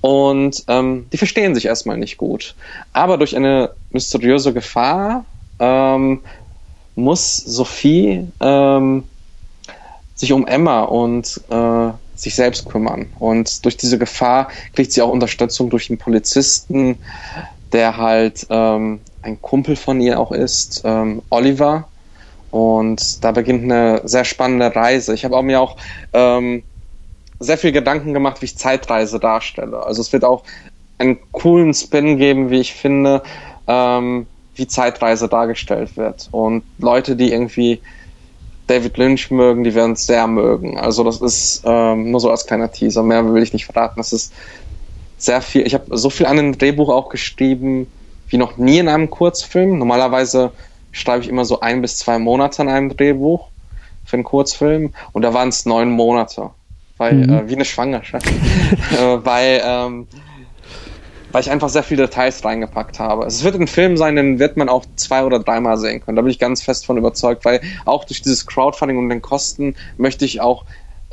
Und 0.00 0.64
ähm, 0.68 1.06
die 1.12 1.16
verstehen 1.16 1.54
sich 1.54 1.66
erstmal 1.66 1.96
nicht 1.96 2.18
gut. 2.18 2.54
Aber 2.92 3.18
durch 3.18 3.36
eine 3.36 3.70
mysteriöse 3.90 4.52
Gefahr 4.52 5.24
ähm, 5.58 6.20
muss 6.94 7.36
Sophie 7.36 8.26
ähm, 8.40 9.04
sich 10.14 10.32
um 10.32 10.46
Emma 10.46 10.82
und 10.82 11.40
äh, 11.50 11.90
sich 12.16 12.34
selbst 12.34 12.68
kümmern. 12.68 13.06
Und 13.18 13.64
durch 13.64 13.76
diese 13.76 13.98
Gefahr 13.98 14.48
kriegt 14.74 14.92
sie 14.92 15.02
auch 15.02 15.10
Unterstützung 15.10 15.70
durch 15.70 15.88
einen 15.88 15.98
Polizisten, 15.98 16.98
der 17.72 17.96
halt 17.96 18.46
ähm, 18.50 19.00
ein 19.22 19.40
Kumpel 19.40 19.76
von 19.76 20.00
ihr 20.00 20.18
auch 20.18 20.32
ist, 20.32 20.82
ähm, 20.84 21.22
Oliver. 21.30 21.88
Und 22.52 23.24
da 23.24 23.32
beginnt 23.32 23.64
eine 23.64 24.02
sehr 24.04 24.24
spannende 24.24 24.76
Reise. 24.76 25.14
Ich 25.14 25.24
habe 25.24 25.36
auch 25.36 25.42
mir 25.42 25.58
auch 25.58 25.76
ähm, 26.12 26.62
sehr 27.40 27.56
viel 27.56 27.72
Gedanken 27.72 28.12
gemacht, 28.12 28.42
wie 28.42 28.44
ich 28.44 28.58
Zeitreise 28.58 29.18
darstelle. 29.18 29.82
Also 29.82 30.02
es 30.02 30.12
wird 30.12 30.22
auch 30.24 30.44
einen 30.98 31.18
coolen 31.32 31.72
Spin 31.72 32.18
geben, 32.18 32.50
wie 32.50 32.60
ich 32.60 32.74
finde, 32.74 33.22
ähm, 33.66 34.26
wie 34.54 34.66
Zeitreise 34.66 35.28
dargestellt 35.28 35.96
wird. 35.96 36.28
Und 36.30 36.62
Leute, 36.78 37.16
die 37.16 37.32
irgendwie 37.32 37.80
David 38.66 38.98
Lynch 38.98 39.30
mögen, 39.30 39.64
die 39.64 39.74
werden 39.74 39.92
es 39.92 40.06
sehr 40.06 40.26
mögen. 40.26 40.78
Also 40.78 41.04
das 41.04 41.22
ist 41.22 41.62
ähm, 41.64 42.10
nur 42.10 42.20
so 42.20 42.30
als 42.30 42.46
kleiner 42.46 42.70
Teaser. 42.70 43.02
Mehr 43.02 43.32
will 43.32 43.42
ich 43.42 43.54
nicht 43.54 43.64
verraten. 43.64 43.94
Das 43.96 44.12
ist 44.12 44.32
sehr 45.16 45.40
viel. 45.40 45.66
Ich 45.66 45.72
habe 45.72 45.96
so 45.96 46.10
viel 46.10 46.26
an 46.26 46.38
einem 46.38 46.58
Drehbuch 46.58 46.90
auch 46.90 47.08
geschrieben 47.08 47.86
wie 48.28 48.36
noch 48.36 48.58
nie 48.58 48.78
in 48.78 48.88
einem 48.88 49.08
Kurzfilm. 49.08 49.78
Normalerweise 49.78 50.52
schreibe 50.92 51.24
ich 51.24 51.28
immer 51.28 51.44
so 51.44 51.60
ein 51.60 51.82
bis 51.82 51.98
zwei 51.98 52.18
Monate 52.18 52.62
an 52.62 52.68
einem 52.68 52.96
Drehbuch 52.96 53.48
für 54.04 54.14
einen 54.14 54.24
Kurzfilm 54.24 54.94
und 55.12 55.22
da 55.22 55.34
waren 55.34 55.48
es 55.48 55.66
neun 55.66 55.90
Monate 55.90 56.50
weil 57.02 57.14
mhm. 57.14 57.32
äh, 57.32 57.48
wie 57.48 57.54
eine 57.54 57.64
Schwangerschaft, 57.64 58.26
äh, 58.92 59.24
weil 59.24 59.60
ähm, 59.64 60.06
weil 61.32 61.40
ich 61.40 61.50
einfach 61.50 61.70
sehr 61.70 61.82
viele 61.82 62.04
Details 62.04 62.44
reingepackt 62.44 62.98
habe. 62.98 63.24
Es 63.24 63.42
wird 63.42 63.54
ein 63.54 63.66
Film 63.66 63.96
sein, 63.96 64.16
den 64.16 64.38
wird 64.38 64.58
man 64.58 64.68
auch 64.68 64.84
zwei 64.96 65.24
oder 65.24 65.38
dreimal 65.38 65.78
sehen 65.78 66.00
können. 66.00 66.16
Da 66.16 66.22
bin 66.22 66.30
ich 66.30 66.38
ganz 66.38 66.62
fest 66.62 66.84
von 66.84 66.98
überzeugt, 66.98 67.46
weil 67.46 67.62
auch 67.86 68.04
durch 68.04 68.20
dieses 68.20 68.46
Crowdfunding 68.46 68.98
und 68.98 69.08
den 69.08 69.22
Kosten 69.22 69.74
möchte 69.96 70.26
ich 70.26 70.42
auch 70.42 70.66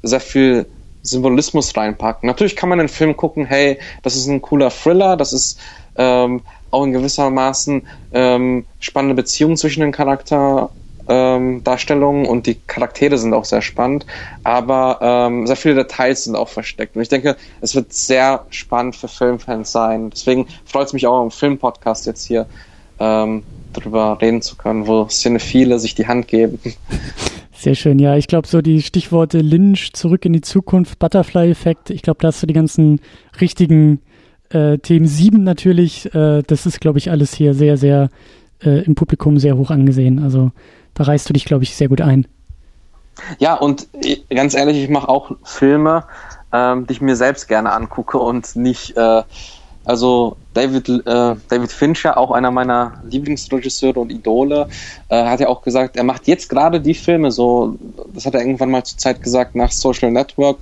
sehr 0.03 0.19
viel 0.19 0.65
Symbolismus 1.03 1.75
reinpacken. 1.75 2.27
Natürlich 2.27 2.57
kann 2.57 2.67
man 2.67 2.79
den 2.79 2.89
Film 2.89 3.15
gucken, 3.15 3.45
hey, 3.45 3.79
das 4.03 4.17
ist 4.17 4.27
ein 4.27 4.41
cooler 4.41 4.69
Thriller, 4.69 5.15
das 5.15 5.31
ist 5.31 5.57
ähm, 5.95 6.41
auch 6.71 6.83
in 6.83 6.93
gewissermaßen 6.93 7.83
ähm, 8.13 8.65
spannende 8.79 9.15
Beziehung 9.15 9.57
zwischen 9.57 9.81
den 9.81 9.91
Charakter, 9.91 10.69
ähm, 11.07 11.63
Darstellungen 11.63 12.25
und 12.25 12.45
die 12.45 12.55
Charaktere 12.67 13.17
sind 13.17 13.33
auch 13.33 13.45
sehr 13.45 13.61
spannend, 13.61 14.05
aber 14.43 14.99
ähm, 15.01 15.47
sehr 15.47 15.55
viele 15.55 15.75
Details 15.75 16.25
sind 16.25 16.35
auch 16.35 16.49
versteckt. 16.49 16.95
Und 16.95 17.01
ich 17.01 17.09
denke, 17.09 17.35
es 17.61 17.73
wird 17.75 17.91
sehr 17.91 18.45
spannend 18.51 18.95
für 18.95 19.07
Filmfans 19.07 19.71
sein. 19.71 20.11
Deswegen 20.11 20.47
freut 20.65 20.87
es 20.87 20.93
mich 20.93 21.07
auch 21.07 21.23
im 21.23 21.31
Filmpodcast 21.31 22.05
jetzt 22.05 22.25
hier 22.25 22.45
ähm, 22.99 23.43
darüber 23.73 24.19
reden 24.21 24.41
zu 24.41 24.55
können, 24.55 24.87
wo 24.87 25.05
Cinephile 25.05 25.79
sich 25.79 25.95
die 25.95 26.07
Hand 26.07 26.27
geben. 26.27 26.59
Sehr 27.59 27.75
schön, 27.75 27.99
ja. 27.99 28.15
Ich 28.15 28.27
glaube, 28.27 28.47
so 28.47 28.61
die 28.61 28.81
Stichworte 28.81 29.39
Lynch, 29.39 29.91
zurück 29.91 30.23
in 30.23 30.31
die 30.31 30.39
Zukunft, 30.39 30.97
Butterfly-Effekt, 30.97 31.89
ich 31.89 32.03
glaube, 32.03 32.19
da 32.21 32.29
hast 32.29 32.41
du 32.41 32.47
die 32.47 32.53
ganzen 32.53 33.01
richtigen 33.41 33.99
äh, 34.49 34.77
Themen. 34.77 35.07
Sieben 35.07 35.43
natürlich, 35.43 36.13
äh, 36.13 36.43
das 36.45 36.65
ist, 36.65 36.81
glaube 36.81 36.99
ich, 36.99 37.11
alles 37.11 37.33
hier 37.33 37.53
sehr, 37.53 37.77
sehr 37.77 38.09
äh, 38.63 38.83
im 38.83 38.95
Publikum 38.95 39.37
sehr 39.37 39.57
hoch 39.57 39.71
angesehen. 39.71 40.19
Also 40.19 40.51
da 40.93 41.03
reißt 41.03 41.29
du 41.29 41.33
dich, 41.33 41.45
glaube 41.45 41.63
ich, 41.63 41.75
sehr 41.75 41.89
gut 41.89 42.01
ein. 42.01 42.27
Ja, 43.37 43.55
und 43.55 43.87
ganz 44.29 44.53
ehrlich, 44.53 44.81
ich 44.81 44.89
mache 44.89 45.09
auch 45.09 45.31
Filme, 45.43 46.05
ähm, 46.53 46.87
die 46.87 46.93
ich 46.93 47.01
mir 47.01 47.15
selbst 47.15 47.47
gerne 47.47 47.71
angucke 47.73 48.17
und 48.17 48.55
nicht 48.55 48.95
äh, 48.95 49.23
also 49.89 50.37
David, 50.53 50.87
äh, 50.87 51.35
David 51.47 51.71
Fincher, 51.71 52.15
auch 52.15 52.29
einer 52.29 52.51
meiner 52.51 53.01
Lieblingsregisseure 53.09 53.99
und 53.99 54.11
Idole, 54.11 54.67
äh, 55.07 55.25
hat 55.25 55.39
ja 55.39 55.47
auch 55.47 55.63
gesagt, 55.63 55.95
er 55.95 56.03
macht 56.03 56.27
jetzt 56.27 56.47
gerade 56.47 56.79
die 56.79 56.93
Filme, 56.93 57.31
so, 57.31 57.75
das 58.13 58.27
hat 58.27 58.35
er 58.35 58.41
irgendwann 58.41 58.69
mal 58.69 58.83
zur 58.83 58.99
Zeit 58.99 59.23
gesagt, 59.23 59.55
nach 59.55 59.71
Social 59.71 60.11
Network 60.11 60.59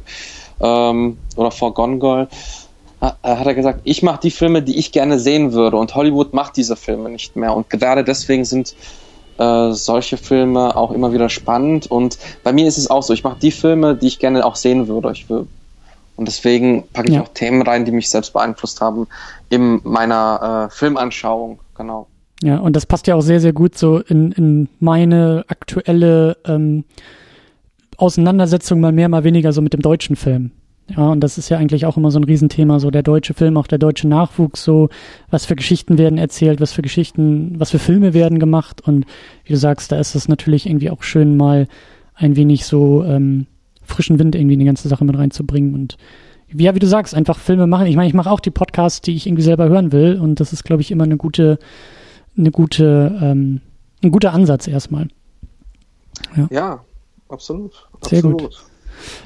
ähm, 0.62 1.17
oder 1.36 1.52
vor 1.52 1.73
Gone 1.73 2.00
Girl, 2.00 2.23
äh, 2.23 2.28
hat 3.01 3.17
er 3.23 3.53
gesagt, 3.53 3.81
ich 3.83 4.01
mache 4.03 4.19
die 4.21 4.31
Filme, 4.31 4.62
die 4.62 4.77
ich 4.77 4.91
gerne 4.91 5.19
sehen 5.19 5.53
würde 5.53 5.77
und 5.77 5.93
Hollywood 5.95 6.33
macht 6.33 6.57
diese 6.57 6.75
Filme 6.75 7.10
nicht 7.10 7.36
mehr 7.36 7.55
und 7.55 7.69
gerade 7.69 8.03
deswegen 8.03 8.43
sind 8.43 8.75
äh, 9.38 9.71
solche 9.71 10.17
Filme 10.17 10.75
auch 10.75 10.91
immer 10.91 11.13
wieder 11.13 11.29
spannend 11.29 11.88
und 11.88 12.17
bei 12.43 12.51
mir 12.53 12.67
ist 12.67 12.77
es 12.77 12.89
auch 12.89 13.03
so, 13.03 13.13
ich 13.13 13.23
mache 13.23 13.38
die 13.39 13.51
Filme, 13.51 13.95
die 13.95 14.07
ich 14.07 14.19
gerne 14.19 14.43
auch 14.45 14.55
sehen 14.55 14.88
würde. 14.88 15.13
Will, 15.27 15.47
und 16.15 16.27
deswegen 16.27 16.83
packe 16.91 17.10
ich 17.10 17.15
ja. 17.15 17.21
auch 17.21 17.27
Themen 17.29 17.62
rein, 17.62 17.86
die 17.86 17.91
mich 17.91 18.10
selbst 18.10 18.33
beeinflusst 18.33 18.81
haben 18.81 19.07
in 19.49 19.79
meiner 19.83 20.67
äh, 20.67 20.75
Filmanschauung, 20.75 21.60
genau. 21.75 22.07
Ja, 22.43 22.57
und 22.57 22.75
das 22.75 22.86
passt 22.86 23.07
ja 23.07 23.15
auch 23.15 23.21
sehr, 23.21 23.39
sehr 23.39 23.53
gut 23.53 23.77
so 23.77 23.99
in, 23.99 24.31
in 24.31 24.69
meine 24.79 25.45
aktuelle 25.47 26.38
ähm, 26.45 26.83
Auseinandersetzung 27.97 28.79
mal 28.79 28.91
mehr, 28.91 29.10
mal 29.10 29.23
weniger 29.23 29.53
so 29.53 29.62
mit 29.62 29.73
dem 29.73 29.81
deutschen 29.81 30.15
Film. 30.15 30.51
Ja, 30.89 31.10
und 31.10 31.19
das 31.19 31.38
ist 31.38 31.50
ja 31.50 31.58
eigentlich 31.58 31.86
auch 31.86 31.97
immer 31.97 32.12
so 32.12 32.19
ein 32.19 32.23
Riesenthema, 32.23 32.80
so 32.80 32.91
der 32.91 33.04
deutsche 33.04 33.34
Film, 33.34 33.58
auch 33.58 33.67
der 33.67 33.78
deutsche 33.78 34.08
Nachwuchs, 34.08 34.63
so 34.63 34.89
was 35.30 35.45
für 35.45 35.56
Geschichten 35.56 35.97
werden 35.97 36.17
erzählt, 36.17 36.62
was 36.62 36.71
für 36.71 36.82
Geschichten, 36.82 37.56
was 37.60 37.71
für 37.71 37.80
Filme 37.80 38.13
werden 38.13 38.39
gemacht. 38.39 38.82
Und 38.88 39.06
wie 39.43 39.54
du 39.54 39.58
sagst, 39.58 39.91
da 39.91 40.00
ist 40.00 40.15
es 40.15 40.30
natürlich 40.30 40.65
irgendwie 40.65 40.89
auch 40.89 41.04
schön, 41.04 41.36
mal 41.36 41.67
ein 42.15 42.36
wenig 42.36 42.65
so 42.65 43.04
ähm, 43.04 43.47
frischen 43.84 44.17
Wind 44.19 44.36
irgendwie 44.36 44.54
in 44.54 44.60
die 44.60 44.65
ganze 44.65 44.88
Sache 44.88 45.06
mit 45.06 45.17
reinzubringen 45.17 45.73
und 45.73 45.97
ja, 46.54 46.73
wie 46.73 46.80
du 46.80 46.88
sagst, 46.88 47.13
einfach 47.13 47.38
Filme 47.38 47.67
machen. 47.67 47.88
Ich 47.88 47.97
meine, 47.97 48.08
ich 48.08 48.13
mache 48.13 48.32
auch 48.32 48.39
die 48.39 48.52
Podcasts, 48.52 49.02
die 49.02 49.15
ich 49.15 49.28
irgendwie 49.28 49.43
selber 49.43 49.67
hören 49.67 49.91
will 49.91 50.17
und 50.19 50.39
das 50.39 50.54
ist, 50.54 50.63
glaube 50.63 50.82
ich, 50.82 50.91
immer 50.91 51.04
eine 51.04 51.17
gute, 51.17 51.60
eine 52.38 52.52
gute, 52.52 53.17
ähm, 53.21 53.62
ein 54.02 54.12
guter 54.12 54.32
Ansatz 54.32 54.67
erstmal. 54.67 55.10
Ja, 56.36 56.47
ja 56.50 56.86
absolut. 57.28 57.73
Sehr 58.02 58.19
absolut. 58.19 58.41
gut. 58.41 58.65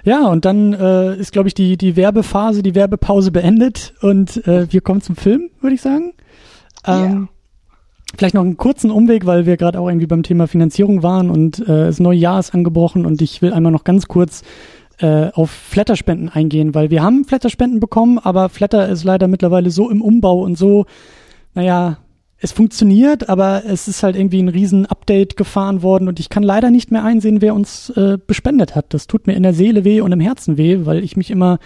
Ja, 0.03 0.27
und 0.27 0.45
dann 0.45 0.73
äh, 0.73 1.15
ist, 1.15 1.31
glaube 1.31 1.47
ich, 1.47 1.53
die, 1.53 1.77
die 1.77 1.95
Werbephase, 1.95 2.63
die 2.63 2.75
Werbepause 2.75 3.31
beendet 3.31 3.93
und 4.01 4.45
äh, 4.47 4.71
wir 4.71 4.81
kommen 4.81 5.01
zum 5.01 5.15
Film, 5.15 5.49
würde 5.62 5.75
ich 5.75 5.81
sagen. 5.81 6.13
Ähm, 6.86 7.01
yeah. 7.01 7.27
Vielleicht 8.17 8.36
noch 8.36 8.43
einen 8.43 8.57
kurzen 8.57 8.91
Umweg, 8.91 9.25
weil 9.25 9.45
wir 9.45 9.55
gerade 9.55 9.79
auch 9.79 9.88
irgendwie 9.88 10.07
beim 10.07 10.23
Thema 10.23 10.47
Finanzierung 10.47 11.01
waren 11.01 11.29
und 11.29 11.60
äh, 11.60 11.86
das 11.86 11.99
neue 11.99 12.17
Jahr 12.17 12.39
ist 12.39 12.53
angebrochen 12.53 13.05
und 13.05 13.21
ich 13.21 13.41
will 13.41 13.53
einmal 13.53 13.71
noch 13.71 13.86
ganz 13.86 14.07
kurz 14.07 14.43
äh, 14.99 15.31
auf 15.34 15.49
Flatterspenden 15.49 16.29
eingehen, 16.29 16.75
weil 16.75 16.89
wir 16.89 17.03
haben 17.03 17.25
Flatterspenden 17.25 17.79
bekommen, 17.79 18.19
aber 18.19 18.49
Flatter 18.49 18.89
ist 18.89 19.03
leider 19.03 19.27
mittlerweile 19.27 19.71
so 19.71 19.89
im 19.89 20.01
Umbau 20.01 20.41
und 20.41 20.57
so, 20.57 20.86
naja, 21.53 21.97
es 22.43 22.51
funktioniert, 22.51 23.30
aber 23.30 23.63
es 23.67 23.88
ist 23.88 24.01
halt 24.01 24.15
irgendwie 24.15 24.41
ein 24.41 24.49
riesen 24.49 24.88
Update 24.88 25.38
gefahren 25.38 25.84
worden 25.84 26.08
und 26.08 26.19
ich 26.19 26.30
kann 26.30 26.41
leider 26.41 26.71
nicht 26.71 26.91
mehr 26.91 27.04
einsehen, 27.04 27.39
wer 27.39 27.54
uns 27.54 27.91
äh, 27.91 28.17
bespendet 28.25 28.75
hat. 28.75 28.93
Das 28.95 29.06
tut 29.06 29.27
mir 29.27 29.34
in 29.34 29.43
der 29.43 29.54
Seele 29.54 29.86
weh 29.86 30.01
und 30.01 30.12
im 30.12 30.19
Herzen 30.19 30.58
weh, 30.58 30.80
weil 30.86 31.04
ich 31.04 31.15
mich 31.15 31.30
immer 31.30 31.60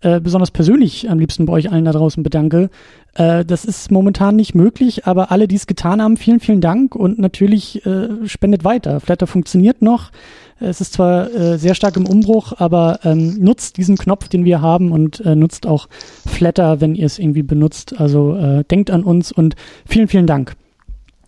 äh, 0.00 0.20
besonders 0.20 0.50
persönlich 0.50 1.08
am 1.10 1.18
liebsten 1.18 1.46
bei 1.46 1.52
euch 1.54 1.70
allen 1.70 1.84
da 1.84 1.92
draußen 1.92 2.22
bedanke. 2.22 2.70
Äh, 3.14 3.44
das 3.44 3.64
ist 3.64 3.90
momentan 3.90 4.36
nicht 4.36 4.54
möglich, 4.54 5.06
aber 5.06 5.30
alle, 5.30 5.48
die 5.48 5.56
es 5.56 5.66
getan 5.66 6.02
haben, 6.02 6.16
vielen, 6.16 6.40
vielen 6.40 6.60
Dank 6.60 6.94
und 6.94 7.18
natürlich 7.18 7.84
äh, 7.86 8.26
spendet 8.26 8.64
weiter. 8.64 9.00
Flatter 9.00 9.26
funktioniert 9.26 9.82
noch. 9.82 10.10
Es 10.58 10.80
ist 10.80 10.94
zwar 10.94 11.30
äh, 11.34 11.58
sehr 11.58 11.74
stark 11.74 11.96
im 11.96 12.06
Umbruch, 12.06 12.54
aber 12.56 13.00
ähm, 13.04 13.36
nutzt 13.38 13.76
diesen 13.76 13.96
Knopf, 13.96 14.28
den 14.28 14.44
wir 14.44 14.60
haben 14.60 14.90
und 14.90 15.20
äh, 15.20 15.36
nutzt 15.36 15.66
auch 15.66 15.88
Flatter, 16.26 16.80
wenn 16.80 16.94
ihr 16.94 17.06
es 17.06 17.18
irgendwie 17.18 17.42
benutzt. 17.42 17.98
Also 17.98 18.36
äh, 18.36 18.64
denkt 18.64 18.90
an 18.90 19.04
uns 19.04 19.32
und 19.32 19.54
vielen, 19.86 20.08
vielen 20.08 20.26
Dank. 20.26 20.56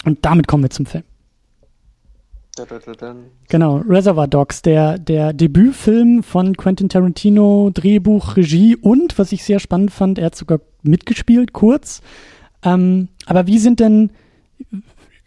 Und 0.04 0.18
damit 0.22 0.46
kommen 0.46 0.64
wir 0.64 0.70
zum 0.70 0.86
Film. 0.86 1.04
Genau, 3.48 3.78
Reservoir 3.88 4.28
Dogs, 4.28 4.62
der, 4.62 4.98
der 4.98 5.32
Debütfilm 5.32 6.22
von 6.22 6.56
Quentin 6.56 6.88
Tarantino, 6.88 7.70
Drehbuch, 7.72 8.36
Regie 8.36 8.76
und, 8.76 9.18
was 9.18 9.32
ich 9.32 9.44
sehr 9.44 9.60
spannend 9.60 9.90
fand, 9.90 10.18
er 10.18 10.26
hat 10.26 10.36
sogar 10.36 10.60
mitgespielt, 10.82 11.52
kurz. 11.52 12.00
Ähm, 12.62 13.08
aber 13.26 13.46
wie 13.46 13.58
sind 13.58 13.80
denn 13.80 14.10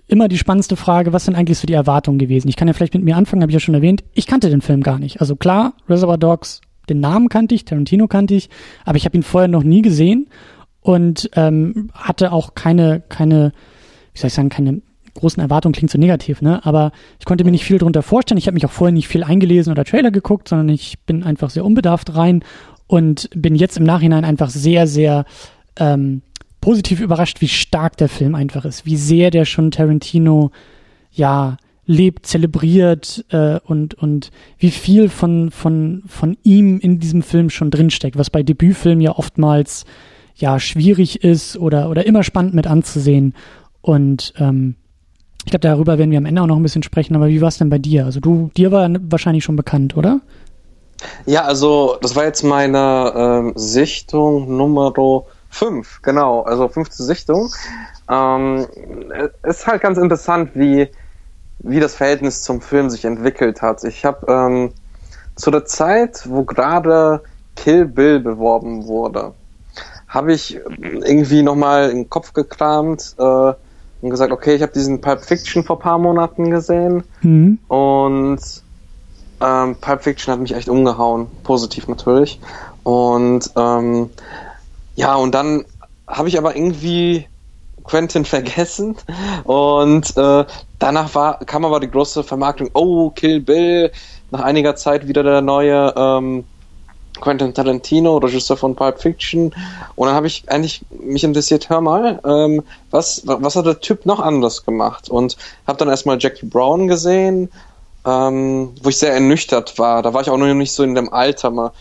immer 0.07 0.27
die 0.27 0.37
spannendste 0.37 0.75
Frage, 0.75 1.13
was 1.13 1.25
sind 1.25 1.35
eigentlich 1.35 1.57
so 1.57 1.65
die 1.65 1.73
Erwartungen 1.73 2.19
gewesen? 2.19 2.49
Ich 2.49 2.57
kann 2.57 2.67
ja 2.67 2.73
vielleicht 2.73 2.93
mit 2.93 3.03
mir 3.03 3.15
anfangen, 3.15 3.41
habe 3.41 3.51
ich 3.51 3.55
ja 3.55 3.59
schon 3.59 3.75
erwähnt. 3.75 4.03
Ich 4.13 4.27
kannte 4.27 4.49
den 4.49 4.61
Film 4.61 4.83
gar 4.83 4.99
nicht. 4.99 5.21
Also 5.21 5.35
klar, 5.35 5.73
Reservoir 5.87 6.17
Dogs, 6.17 6.61
den 6.89 6.99
Namen 6.99 7.29
kannte 7.29 7.55
ich, 7.55 7.63
Tarantino 7.63 8.07
kannte 8.07 8.33
ich, 8.33 8.49
aber 8.83 8.97
ich 8.97 9.05
habe 9.05 9.15
ihn 9.15 9.23
vorher 9.23 9.47
noch 9.47 9.63
nie 9.63 9.81
gesehen 9.81 10.27
und 10.81 11.29
ähm, 11.35 11.89
hatte 11.93 12.33
auch 12.33 12.55
keine, 12.55 13.01
keine, 13.07 13.53
wie 14.13 14.19
soll 14.19 14.27
ich 14.27 14.33
sagen, 14.33 14.49
keine 14.49 14.81
großen 15.13 15.41
Erwartungen 15.41 15.73
klingt 15.73 15.91
so 15.91 15.97
negativ, 15.97 16.41
ne? 16.41 16.65
Aber 16.65 16.91
ich 17.19 17.25
konnte 17.25 17.43
mir 17.43 17.51
nicht 17.51 17.65
viel 17.65 17.77
drunter 17.77 18.01
vorstellen. 18.01 18.37
Ich 18.37 18.47
habe 18.47 18.55
mich 18.55 18.65
auch 18.65 18.71
vorher 18.71 18.93
nicht 18.93 19.07
viel 19.07 19.23
eingelesen 19.23 19.71
oder 19.71 19.85
Trailer 19.85 20.11
geguckt, 20.11 20.47
sondern 20.47 20.69
ich 20.69 20.99
bin 21.05 21.23
einfach 21.23 21.49
sehr 21.49 21.65
unbedarft 21.65 22.15
rein 22.15 22.43
und 22.87 23.29
bin 23.33 23.55
jetzt 23.55 23.77
im 23.77 23.83
Nachhinein 23.83 24.25
einfach 24.25 24.49
sehr, 24.49 24.87
sehr 24.87 25.25
ähm, 25.77 26.21
positiv 26.59 26.99
überrascht, 26.99 27.41
wie 27.41 27.47
stark 27.47 27.97
der 27.97 28.09
Film 28.09 28.35
einfach 28.35 28.65
ist, 28.65 28.85
wie 28.85 28.97
sehr 28.97 29.31
der 29.31 29.45
schon 29.45 29.71
Tarantino 29.71 30.51
ja 31.11 31.57
lebt, 31.85 32.25
zelebriert 32.25 33.25
äh, 33.29 33.59
und 33.65 33.95
und 33.95 34.31
wie 34.59 34.71
viel 34.71 35.09
von 35.09 35.51
von 35.51 36.03
von 36.07 36.37
ihm 36.43 36.79
in 36.79 36.99
diesem 36.99 37.23
Film 37.23 37.49
schon 37.49 37.71
drinsteckt, 37.71 38.17
was 38.17 38.29
bei 38.29 38.43
Debütfilmen 38.43 39.01
ja 39.01 39.17
oftmals 39.17 39.85
ja 40.35 40.59
schwierig 40.59 41.23
ist 41.23 41.57
oder 41.57 41.89
oder 41.89 42.05
immer 42.05 42.23
spannend 42.23 42.53
mit 42.53 42.67
anzusehen 42.67 43.33
und 43.81 44.33
ähm, 44.37 44.75
ich 45.45 45.51
glaube, 45.51 45.61
darüber 45.61 45.97
werden 45.97 46.11
wir 46.11 46.17
am 46.17 46.25
Ende 46.25 46.41
auch 46.41 46.47
noch 46.47 46.57
ein 46.57 46.63
bisschen 46.63 46.83
sprechen, 46.83 47.15
aber 47.15 47.27
wie 47.27 47.41
war 47.41 47.47
es 47.47 47.57
denn 47.57 47.69
bei 47.69 47.79
dir? 47.79 48.05
Also 48.05 48.19
du, 48.19 48.51
dir 48.55 48.71
war 48.71 48.89
wahrscheinlich 49.09 49.43
schon 49.43 49.55
bekannt, 49.55 49.97
oder? 49.97 50.21
Ja, 51.25 51.43
also 51.45 51.97
das 52.01 52.15
war 52.15 52.25
jetzt 52.25 52.43
meine 52.43 53.13
ähm, 53.15 53.53
Sichtung 53.55 54.55
Nummer 54.55 54.93
5, 55.49 56.01
genau, 56.03 56.41
also 56.41 56.67
fünfte 56.67 57.03
Sichtung. 57.03 57.49
Ähm, 58.09 58.67
es 59.41 59.57
ist 59.57 59.67
halt 59.67 59.81
ganz 59.81 59.97
interessant, 59.97 60.51
wie, 60.53 60.89
wie 61.59 61.79
das 61.79 61.95
Verhältnis 61.95 62.43
zum 62.43 62.61
Film 62.61 62.89
sich 62.89 63.05
entwickelt 63.05 63.61
hat. 63.61 63.83
Ich 63.83 64.05
habe 64.05 64.31
ähm, 64.31 64.73
zu 65.35 65.49
der 65.49 65.65
Zeit, 65.65 66.29
wo 66.29 66.43
gerade 66.43 67.23
Kill 67.55 67.85
Bill 67.85 68.19
beworben 68.19 68.85
wurde, 68.85 69.33
habe 70.07 70.33
ich 70.33 70.59
irgendwie 70.79 71.41
nochmal 71.41 71.89
in 71.89 71.97
den 71.97 72.09
Kopf 72.09 72.33
gekramt, 72.33 73.15
äh, 73.17 73.53
und 74.01 74.09
gesagt, 74.09 74.31
okay, 74.31 74.55
ich 74.55 74.61
habe 74.61 74.73
diesen 74.73 75.01
Pulp 75.01 75.23
Fiction 75.23 75.63
vor 75.63 75.79
paar 75.79 75.97
Monaten 75.97 76.49
gesehen 76.49 77.03
mhm. 77.21 77.59
und 77.67 78.39
ähm, 79.41 79.75
Pulp 79.79 80.03
Fiction 80.03 80.31
hat 80.31 80.39
mich 80.39 80.55
echt 80.55 80.69
umgehauen, 80.69 81.27
positiv 81.43 81.87
natürlich. 81.87 82.39
Und 82.83 83.49
ähm, 83.55 84.09
ja, 84.95 85.15
und 85.15 85.33
dann 85.33 85.65
habe 86.07 86.27
ich 86.29 86.37
aber 86.37 86.55
irgendwie 86.55 87.27
Quentin 87.83 88.25
vergessen 88.25 88.95
und 89.43 90.15
äh, 90.17 90.45
danach 90.79 91.15
war, 91.15 91.39
kam 91.39 91.65
aber 91.65 91.79
die 91.79 91.89
große 91.89 92.23
Vermarktung, 92.23 92.69
oh, 92.73 93.09
Kill 93.11 93.39
Bill, 93.39 93.91
nach 94.31 94.41
einiger 94.41 94.75
Zeit 94.75 95.07
wieder 95.07 95.23
der 95.23 95.41
neue 95.41 95.93
ähm, 95.95 96.45
Quentin 97.21 97.53
Tarantino, 97.53 98.17
Regisseur 98.17 98.57
von 98.57 98.75
Pulp 98.75 98.99
Fiction. 99.01 99.53
Und 99.95 100.07
dann 100.07 100.15
habe 100.15 100.27
ich 100.27 100.43
eigentlich 100.47 100.81
mich 100.89 101.23
interessiert, 101.23 101.69
hör 101.69 101.79
mal, 101.79 102.19
ähm, 102.25 102.63
was, 102.89 103.21
was 103.25 103.55
hat 103.55 103.65
der 103.65 103.79
Typ 103.79 104.05
noch 104.05 104.19
anders 104.19 104.65
gemacht? 104.65 105.09
Und 105.09 105.37
habe 105.65 105.77
dann 105.77 105.87
erstmal 105.87 106.17
Jackie 106.19 106.45
Brown 106.45 106.87
gesehen, 106.87 107.49
ähm, 108.05 108.73
wo 108.81 108.89
ich 108.89 108.97
sehr 108.97 109.13
ernüchtert 109.13 109.79
war. 109.79 110.01
Da 110.01 110.13
war 110.13 110.21
ich 110.21 110.29
auch 110.29 110.37
noch 110.37 110.53
nicht 110.53 110.73
so 110.73 110.83
in 110.83 110.95
dem 110.95 111.13
Alter 111.13 111.51
mal. 111.51 111.71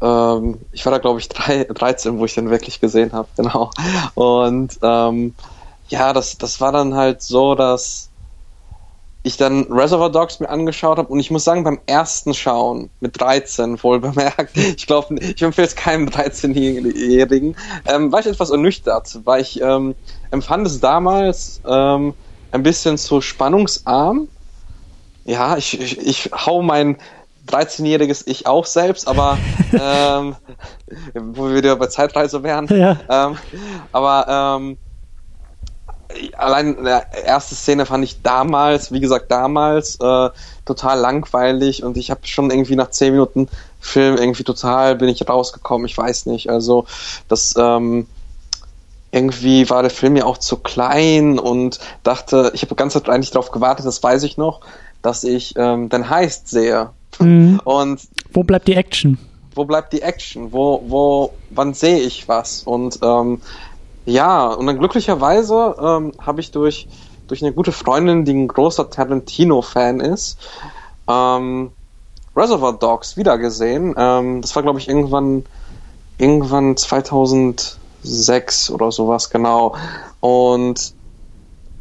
Ähm, 0.00 0.58
ich 0.72 0.84
war 0.84 0.92
da, 0.92 0.98
glaube 0.98 1.20
ich, 1.20 1.28
drei, 1.28 1.64
13, 1.72 2.18
wo 2.18 2.24
ich 2.24 2.34
den 2.34 2.50
wirklich 2.50 2.80
gesehen 2.80 3.12
habe, 3.12 3.28
genau. 3.36 3.70
Und 4.14 4.78
ähm, 4.82 5.34
ja, 5.88 6.12
das, 6.12 6.38
das 6.38 6.60
war 6.60 6.72
dann 6.72 6.94
halt 6.94 7.22
so, 7.22 7.54
dass 7.54 8.10
ich 9.24 9.38
dann 9.38 9.64
Reservoir 9.70 10.10
Dogs 10.10 10.38
mir 10.38 10.50
angeschaut 10.50 10.98
habe 10.98 11.08
und 11.08 11.18
ich 11.18 11.30
muss 11.30 11.44
sagen, 11.44 11.64
beim 11.64 11.80
ersten 11.86 12.34
Schauen 12.34 12.90
mit 13.00 13.18
13 13.18 13.82
wohl 13.82 13.98
bemerkt, 13.98 14.50
ich 14.56 14.86
glaube, 14.86 15.16
ich 15.18 15.42
empfehle 15.42 15.66
es 15.66 15.74
keinem 15.74 16.08
13-Jährigen, 16.08 17.56
ähm, 17.86 18.12
war 18.12 18.20
ich 18.20 18.26
etwas 18.26 18.50
ernüchtert, 18.50 19.18
weil 19.24 19.40
ich 19.40 19.60
ähm, 19.62 19.94
empfand 20.30 20.66
es 20.66 20.78
damals 20.78 21.62
ähm, 21.66 22.12
ein 22.52 22.62
bisschen 22.62 22.98
zu 22.98 23.22
spannungsarm. 23.22 24.28
Ja, 25.24 25.56
ich, 25.56 25.80
ich, 25.80 25.98
ich 25.98 26.30
hau 26.32 26.60
mein 26.60 26.98
13-jähriges 27.48 28.24
Ich 28.26 28.46
auch 28.46 28.66
selbst, 28.66 29.08
aber 29.08 29.38
ähm, 29.72 30.36
wo 31.14 31.48
wir 31.48 31.56
wieder 31.56 31.76
bei 31.76 31.86
Zeitreise 31.86 32.42
wären. 32.42 32.66
Ja. 32.68 32.98
Ähm, 33.08 33.38
aber 33.90 34.58
ähm, 34.60 34.76
allein 36.36 36.76
in 36.76 36.84
der 36.84 37.06
erste 37.24 37.54
Szene 37.54 37.86
fand 37.86 38.04
ich 38.04 38.22
damals, 38.22 38.92
wie 38.92 39.00
gesagt, 39.00 39.30
damals 39.30 39.96
äh, 40.00 40.30
total 40.64 40.98
langweilig 40.98 41.82
und 41.82 41.96
ich 41.96 42.10
habe 42.10 42.20
schon 42.24 42.50
irgendwie 42.50 42.76
nach 42.76 42.90
zehn 42.90 43.12
Minuten 43.12 43.48
Film 43.80 44.16
irgendwie 44.16 44.44
total 44.44 44.96
bin 44.96 45.08
ich 45.08 45.28
rausgekommen. 45.28 45.86
Ich 45.86 45.96
weiß 45.96 46.26
nicht. 46.26 46.48
Also 46.48 46.86
das 47.28 47.54
ähm, 47.58 48.06
irgendwie 49.12 49.68
war 49.70 49.82
der 49.82 49.90
Film 49.90 50.16
ja 50.16 50.24
auch 50.24 50.38
zu 50.38 50.56
klein 50.56 51.38
und 51.38 51.78
dachte, 52.02 52.50
ich 52.54 52.62
habe 52.62 52.74
die 52.74 52.76
ganze 52.76 53.00
Zeit 53.00 53.08
eigentlich 53.08 53.30
darauf 53.30 53.50
gewartet, 53.50 53.86
das 53.86 54.02
weiß 54.02 54.22
ich 54.24 54.36
noch, 54.36 54.60
dass 55.02 55.22
ich 55.22 55.54
ähm, 55.56 55.88
den 55.88 56.10
Heist 56.10 56.48
sehe. 56.48 56.90
Mhm. 57.20 57.60
Und 57.64 58.00
wo 58.32 58.42
bleibt 58.42 58.66
die 58.66 58.74
Action? 58.74 59.18
Wo 59.54 59.64
bleibt 59.64 59.92
die 59.92 60.02
Action? 60.02 60.52
Wo, 60.52 60.82
wo, 60.88 61.32
wann 61.50 61.74
sehe 61.74 62.00
ich 62.00 62.26
was? 62.26 62.64
Und 62.64 62.98
ähm, 63.02 63.40
ja, 64.06 64.48
und 64.52 64.66
dann 64.66 64.78
glücklicherweise 64.78 65.76
ähm, 65.80 66.12
habe 66.18 66.40
ich 66.40 66.50
durch, 66.50 66.88
durch 67.26 67.42
eine 67.42 67.52
gute 67.52 67.72
Freundin, 67.72 68.24
die 68.24 68.34
ein 68.34 68.48
großer 68.48 68.90
Tarantino-Fan 68.90 70.00
ist, 70.00 70.38
ähm, 71.08 71.72
Reservoir 72.36 72.74
Dogs 72.74 73.16
wiedergesehen. 73.16 73.94
Ähm, 73.96 74.42
das 74.42 74.54
war, 74.54 74.62
glaube 74.62 74.78
ich, 74.78 74.88
irgendwann, 74.88 75.44
irgendwann 76.18 76.76
2006 76.76 78.70
oder 78.70 78.92
sowas, 78.92 79.30
genau. 79.30 79.76
Und 80.20 80.94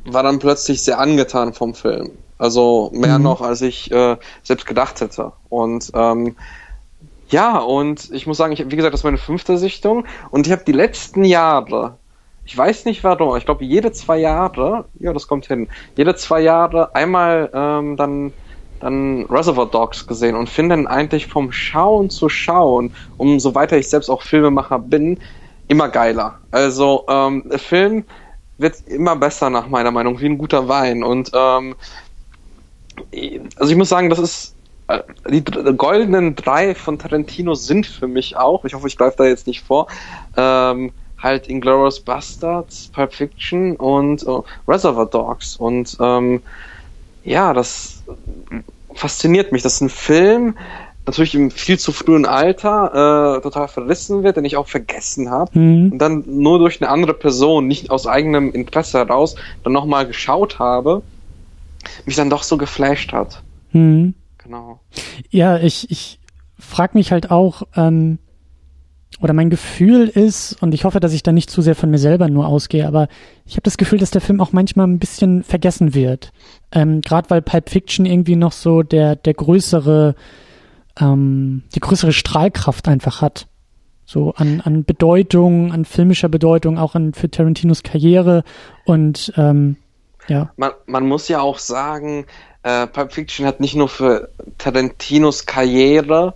war 0.05 0.23
dann 0.23 0.39
plötzlich 0.39 0.83
sehr 0.83 0.99
angetan 0.99 1.53
vom 1.53 1.73
Film. 1.73 2.11
Also 2.37 2.91
mehr 2.93 3.17
mhm. 3.17 3.23
noch, 3.23 3.41
als 3.41 3.61
ich 3.61 3.91
äh, 3.91 4.17
selbst 4.43 4.65
gedacht 4.65 5.01
hätte. 5.01 5.31
Und 5.49 5.91
ähm, 5.93 6.35
ja, 7.29 7.57
und 7.57 8.11
ich 8.11 8.27
muss 8.27 8.37
sagen, 8.37 8.53
ich, 8.53 8.69
wie 8.69 8.75
gesagt, 8.75 8.93
das 8.93 8.99
ist 9.01 9.05
meine 9.05 9.17
fünfte 9.17 9.57
Sichtung 9.57 10.05
und 10.29 10.45
ich 10.45 10.51
habe 10.51 10.63
die 10.65 10.73
letzten 10.73 11.23
Jahre 11.23 11.97
ich 12.45 12.57
weiß 12.57 12.85
nicht 12.85 13.03
warum, 13.03 13.37
ich 13.37 13.45
glaube 13.45 13.63
jede 13.65 13.91
zwei 13.91 14.17
Jahre, 14.17 14.85
ja, 14.99 15.13
das 15.13 15.27
kommt 15.27 15.47
hin, 15.47 15.69
jede 15.97 16.15
zwei 16.15 16.41
Jahre 16.41 16.93
einmal 16.95 17.49
ähm, 17.53 17.97
dann 17.97 18.33
dann 18.79 19.25
Reservoir 19.29 19.67
Dogs 19.67 20.05
gesehen 20.07 20.35
und 20.35 20.49
finde 20.49 20.75
dann 20.75 20.87
eigentlich 20.87 21.27
vom 21.27 21.53
Schauen 21.53 22.09
zu 22.09 22.27
Schauen, 22.27 22.93
umso 23.15 23.55
weiter 23.55 23.77
ich 23.77 23.89
selbst 23.89 24.09
auch 24.09 24.21
Filmemacher 24.21 24.77
bin, 24.77 25.19
immer 25.69 25.87
geiler. 25.87 26.39
Also 26.51 27.05
ähm, 27.07 27.49
Film 27.55 28.03
wird 28.57 28.81
immer 28.87 29.15
besser 29.15 29.49
nach 29.49 29.67
meiner 29.67 29.91
Meinung, 29.91 30.19
wie 30.19 30.25
ein 30.25 30.37
guter 30.37 30.67
Wein. 30.67 31.01
Und 31.01 31.31
ähm, 31.33 31.75
also 33.55 33.71
ich 33.71 33.77
muss 33.77 33.89
sagen, 33.89 34.09
das 34.09 34.19
ist 34.19 34.55
äh, 34.87 34.99
die 35.29 35.43
goldenen 35.43 36.35
drei 36.35 36.75
von 36.75 36.99
Tarantino 36.99 37.55
sind 37.55 37.85
für 37.85 38.07
mich 38.07 38.35
auch. 38.35 38.65
Ich 38.65 38.73
hoffe, 38.73 38.87
ich 38.87 38.97
greife 38.97 39.15
da 39.17 39.25
jetzt 39.25 39.47
nicht 39.47 39.61
vor. 39.61 39.87
Ähm, 40.35 40.91
halt 41.23 41.47
Inglourious 41.47 41.99
Bastards, 41.99 42.89
Pulp 42.93 43.13
Fiction 43.13 43.75
und 43.77 44.25
oh, 44.27 44.43
Reservoir 44.67 45.05
Dogs. 45.05 45.55
Und 45.55 45.97
ähm, 45.99 46.41
ja, 47.23 47.53
das 47.53 48.03
fasziniert 48.93 49.51
mich. 49.51 49.63
Das 49.63 49.75
ist 49.75 49.81
ein 49.81 49.89
Film, 49.89 50.55
natürlich 51.05 51.35
im 51.35 51.51
viel 51.51 51.79
zu 51.79 51.91
frühen 51.91 52.25
Alter 52.25 53.37
äh, 53.37 53.41
total 53.41 53.67
verrissen 53.67 54.23
wird, 54.23 54.37
den 54.37 54.45
ich 54.45 54.57
auch 54.57 54.67
vergessen 54.67 55.29
habe 55.29 55.57
mhm. 55.57 55.93
und 55.93 55.99
dann 55.99 56.23
nur 56.25 56.59
durch 56.59 56.81
eine 56.81 56.89
andere 56.89 57.13
Person, 57.13 57.67
nicht 57.67 57.89
aus 57.89 58.07
eigenem 58.07 58.51
Interesse 58.51 58.99
heraus, 58.99 59.35
dann 59.63 59.73
nochmal 59.73 60.07
geschaut 60.07 60.59
habe, 60.59 61.01
mich 62.05 62.15
dann 62.15 62.29
doch 62.29 62.43
so 62.43 62.57
geflasht 62.57 63.11
hat. 63.11 63.43
Mhm. 63.71 64.13
Genau. 64.37 64.79
Ja, 65.29 65.57
ich, 65.57 65.89
ich 65.89 66.19
frage 66.59 66.97
mich 66.97 67.11
halt 67.11 67.31
auch, 67.31 67.63
ähm, 67.75 68.19
oder 69.21 69.33
mein 69.33 69.49
Gefühl 69.49 70.07
ist, 70.07 70.61
und 70.61 70.73
ich 70.73 70.85
hoffe, 70.85 70.99
dass 70.99 71.13
ich 71.13 71.23
da 71.23 71.31
nicht 71.31 71.49
zu 71.49 71.61
sehr 71.61 71.75
von 71.75 71.89
mir 71.89 71.97
selber 71.97 72.29
nur 72.29 72.47
ausgehe, 72.47 72.87
aber 72.87 73.07
ich 73.45 73.53
habe 73.53 73.63
das 73.63 73.77
Gefühl, 73.77 73.99
dass 73.99 74.11
der 74.11 74.21
Film 74.21 74.41
auch 74.41 74.51
manchmal 74.51 74.87
ein 74.87 74.99
bisschen 74.99 75.43
vergessen 75.43 75.93
wird. 75.93 76.31
Ähm, 76.71 77.01
Gerade 77.01 77.29
weil 77.29 77.41
Pulp 77.41 77.69
Fiction 77.69 78.05
irgendwie 78.05 78.35
noch 78.35 78.51
so 78.51 78.83
der, 78.83 79.15
der 79.15 79.33
größere, 79.33 80.15
ähm, 80.99 81.63
die 81.75 81.79
größere 81.79 82.13
Strahlkraft 82.13 82.87
einfach 82.87 83.21
hat. 83.21 83.47
So 84.05 84.33
an, 84.35 84.61
an 84.61 84.83
Bedeutung, 84.83 85.71
an 85.71 85.85
filmischer 85.85 86.29
Bedeutung, 86.29 86.77
auch 86.77 86.93
an, 86.95 87.13
für 87.13 87.31
Tarantinos 87.31 87.83
Karriere 87.83 88.43
und 88.85 89.31
ähm, 89.37 89.77
ja. 90.27 90.51
Man, 90.57 90.71
man 90.85 91.07
muss 91.07 91.27
ja 91.27 91.41
auch 91.41 91.57
sagen, 91.57 92.25
äh, 92.63 92.87
Pulp 92.87 93.13
Fiction 93.13 93.45
hat 93.45 93.59
nicht 93.59 93.75
nur 93.75 93.89
für 93.89 94.29
Tarantinos 94.57 95.45
Karriere 95.45 96.33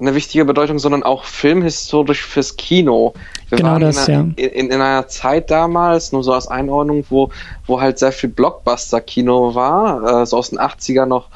eine 0.00 0.14
wichtige 0.14 0.44
Bedeutung, 0.44 0.78
sondern 0.78 1.02
auch 1.02 1.24
filmhistorisch 1.24 2.24
fürs 2.24 2.56
Kino. 2.56 3.14
Wir 3.48 3.58
genau 3.58 3.72
waren 3.72 3.82
das, 3.82 4.08
in, 4.08 4.14
einer, 4.14 4.34
ja. 4.38 4.48
in, 4.48 4.70
in, 4.70 4.80
einer 4.80 5.08
Zeit 5.08 5.50
damals, 5.50 6.12
nur 6.12 6.24
so 6.24 6.32
als 6.32 6.48
Einordnung, 6.48 7.04
wo, 7.10 7.30
wo 7.66 7.80
halt 7.80 7.98
sehr 7.98 8.12
viel 8.12 8.30
Blockbuster-Kino 8.30 9.54
war, 9.54 10.22
äh, 10.22 10.26
so 10.26 10.38
aus 10.38 10.50
den 10.50 10.58
80er 10.58 11.06
noch 11.06 11.28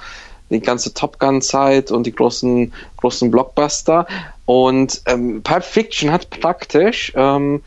die 0.51 0.61
ganze 0.61 0.95
Top 0.95 1.19
Gun-Zeit 1.19 1.91
und 1.91 2.07
die 2.07 2.15
großen, 2.15 2.73
großen 2.97 3.31
Blockbuster. 3.31 4.07
Und 4.47 5.03
ähm, 5.07 5.43
Pulp 5.43 5.65
Fiction 5.65 6.13
hat 6.13 6.31
praktisch 6.31 7.13
ähm, 7.17 7.63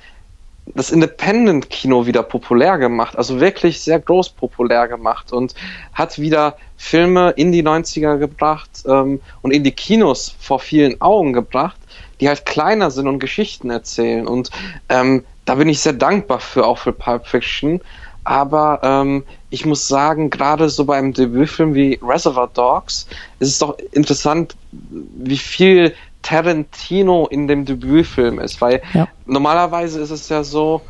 das 0.75 0.91
Independent-Kino 0.91 2.05
wieder 2.05 2.23
populär 2.23 2.77
gemacht, 2.77 3.17
also 3.17 3.39
wirklich 3.39 3.81
sehr 3.81 3.99
groß 3.99 4.29
populär 4.29 4.87
gemacht 4.87 5.31
und 5.31 5.55
hat 5.93 6.19
wieder 6.19 6.57
Filme 6.77 7.31
in 7.31 7.51
die 7.51 7.63
90er 7.63 8.17
gebracht 8.17 8.69
ähm, 8.87 9.21
und 9.41 9.51
in 9.51 9.63
die 9.63 9.71
Kinos 9.71 10.35
vor 10.39 10.59
vielen 10.59 11.01
Augen 11.01 11.33
gebracht, 11.33 11.77
die 12.19 12.27
halt 12.27 12.45
kleiner 12.45 12.91
sind 12.91 13.07
und 13.07 13.19
Geschichten 13.19 13.69
erzählen. 13.69 14.27
Und 14.27 14.49
ähm, 14.89 15.23
da 15.45 15.55
bin 15.55 15.69
ich 15.69 15.79
sehr 15.79 15.93
dankbar 15.93 16.39
für, 16.39 16.65
auch 16.65 16.77
für 16.77 16.93
Pulp 16.93 17.25
Fiction. 17.27 17.81
Aber 18.23 18.81
ähm, 18.83 19.23
ich 19.49 19.65
muss 19.65 19.87
sagen, 19.87 20.29
gerade 20.29 20.69
so 20.69 20.83
beim 20.83 21.13
Debütfilm 21.13 21.73
wie 21.73 21.97
Reservoir 22.01 22.49
Dogs 22.53 23.07
ist 23.39 23.49
es 23.49 23.59
doch 23.59 23.77
interessant, 23.93 24.55
wie 24.71 25.37
viel 25.37 25.95
Tarantino 26.27 27.25
in 27.27 27.47
dem 27.47 27.63
Debütfilm 27.63 28.39
ist, 28.39 28.59
weil 28.59 28.81
ja. 28.93 29.07
normalerweise 29.25 30.01
ist 30.01 30.11
es 30.11 30.27
ja 30.27 30.43
so, 30.43 30.81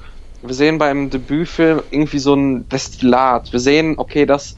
wir 0.42 0.56
sehen 0.56 0.80
beim 0.80 1.12
Debütfilm 1.12 1.84
irgendwie 1.92 2.18
so 2.18 2.34
ein 2.34 2.68
Destillat. 2.70 3.54
Wir 3.54 3.60
sehen, 3.60 3.96
okay, 3.98 4.26
das, 4.26 4.56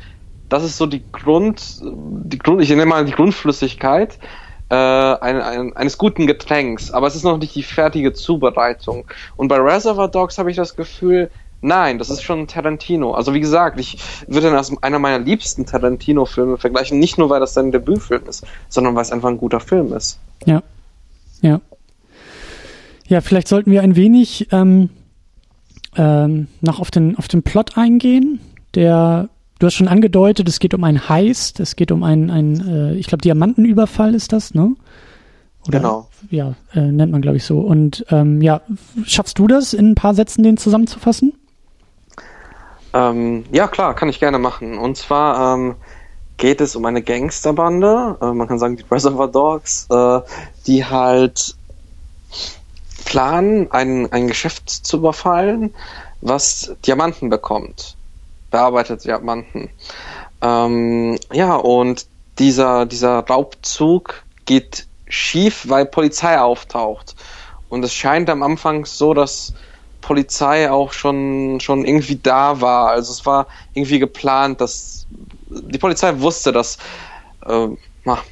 das 0.48 0.64
ist 0.64 0.78
so 0.78 0.86
die 0.86 1.04
Grund, 1.12 1.82
die 1.84 2.38
Grund, 2.38 2.62
ich 2.62 2.70
nenne 2.70 2.86
mal 2.86 3.04
die 3.04 3.12
Grundflüssigkeit 3.12 4.20
äh, 4.70 4.76
ein, 4.76 5.42
ein, 5.42 5.76
eines 5.76 5.98
guten 5.98 6.28
Getränks, 6.28 6.92
aber 6.92 7.08
es 7.08 7.16
ist 7.16 7.24
noch 7.24 7.38
nicht 7.38 7.56
die 7.56 7.64
fertige 7.64 8.14
Zubereitung. 8.14 9.06
Und 9.36 9.50
bei 9.50 9.58
Reservoir 9.58 10.08
Dogs 10.08 10.38
habe 10.38 10.50
ich 10.50 10.56
das 10.56 10.78
Gefühl, 10.78 11.30
Nein, 11.62 11.98
das 11.98 12.10
ist 12.10 12.22
schon 12.22 12.48
Tarantino. 12.48 13.12
Also 13.12 13.34
wie 13.34 13.40
gesagt, 13.40 13.80
ich 13.80 13.98
würde 14.28 14.48
ihn 14.48 14.56
als 14.56 14.72
einer 14.82 15.00
meiner 15.00 15.20
liebsten 15.20 15.66
Tarantino-Filme 15.66 16.58
vergleichen, 16.58 17.00
nicht 17.00 17.18
nur 17.18 17.30
weil 17.30 17.40
das 17.40 17.54
sein 17.54 17.72
Debütfilm 17.72 18.26
ist, 18.28 18.46
sondern 18.70 18.96
weil 18.96 19.02
es 19.02 19.12
einfach 19.12 19.30
ein 19.30 19.38
guter 19.38 19.60
Film 19.60 19.94
ist. 19.94 20.20
Ja, 20.46 20.64
ja. 21.42 21.60
Ja, 23.08 23.22
vielleicht 23.22 23.48
sollten 23.48 23.72
wir 23.72 23.82
ein 23.82 23.96
wenig 23.96 24.48
ähm, 24.52 24.90
ähm, 25.96 26.48
noch 26.62 26.80
auf 26.80 26.92
den, 26.92 27.18
auf 27.18 27.28
den 27.28 27.44
Plot 27.44 27.78
eingehen. 27.78 28.40
Der, 28.76 29.30
du 29.58 29.66
hast 29.66 29.74
schon 29.74 29.88
angedeutet, 29.88 30.48
es 30.48 30.60
geht 30.60 30.74
um 30.74 30.84
ein 30.84 31.10
Heist, 31.10 31.60
es 31.60 31.76
geht 31.76 31.92
um 31.92 32.04
einen, 32.04 32.30
ein, 32.30 32.68
äh, 32.68 32.94
ich 32.96 33.08
glaube, 33.08 33.22
Diamantenüberfall 33.22 34.14
ist 34.14 34.32
das, 34.32 34.54
ne? 34.54 34.76
Oder, 35.68 35.80
genau. 35.80 36.10
Ja, 36.30 36.56
äh, 36.74 36.92
nennt 36.92 37.12
man, 37.12 37.22
glaube 37.22 37.38
ich, 37.38 37.44
so. 37.44 37.60
Und 37.60 38.06
ähm, 38.12 38.42
ja, 38.42 38.62
schaffst 39.04 39.40
du 39.40 39.48
das, 39.48 39.74
in 39.74 39.92
ein 39.92 39.96
paar 39.96 40.14
Sätzen 40.14 40.44
den 40.44 40.58
zusammenzufassen? 40.58 41.34
Ähm, 42.94 43.46
ja, 43.52 43.68
klar, 43.68 43.94
kann 43.96 44.10
ich 44.10 44.20
gerne 44.20 44.40
machen. 44.40 44.78
Und 44.78 44.98
zwar 44.98 45.56
ähm, 45.56 45.76
geht 46.38 46.62
es 46.62 46.76
um 46.76 46.86
eine 46.86 47.02
Gangsterbande, 47.02 48.18
äh, 48.22 48.32
man 48.32 48.48
kann 48.48 48.60
sagen 48.60 48.78
die 48.78 48.86
Reservoir 48.90 49.28
Dogs, 49.28 49.88
äh, 49.90 50.22
die 50.66 50.86
halt 50.86 51.56
planen, 53.06 53.72
ein, 53.72 54.12
ein 54.12 54.28
Geschäft 54.28 54.70
zu 54.70 54.98
überfallen, 54.98 55.74
was 56.22 56.74
Diamanten 56.86 57.30
bekommt. 57.30 57.96
Bearbeitet 58.52 59.04
Diamanten. 59.04 59.70
Ähm, 60.42 61.20
ja, 61.32 61.56
und 61.56 62.08
dieser, 62.40 62.86
dieser 62.86 63.20
Raubzug 63.20 64.24
geht 64.46 64.88
schief, 65.08 65.66
weil 65.68 65.86
Polizei 65.86 66.40
auftaucht. 66.40 67.16
Und 67.70 67.84
es 67.84 67.94
scheint 67.94 68.30
am 68.30 68.42
Anfang 68.44 68.86
so, 68.86 69.14
dass 69.14 69.54
Polizei 70.10 70.72
auch 70.72 70.92
schon, 70.92 71.60
schon 71.60 71.86
irgendwie 71.86 72.16
da 72.16 72.62
war. 72.62 72.90
Also 72.90 73.12
es 73.12 73.28
war 73.28 73.46
irgendwie 73.76 74.00
geplant, 74.00 74.60
dass 74.60 75.06
die 75.50 75.78
Polizei 75.78 76.20
wusste, 76.20 76.52
dass. 76.52 76.80
Äh, 77.46 77.68
ach, 78.06 78.24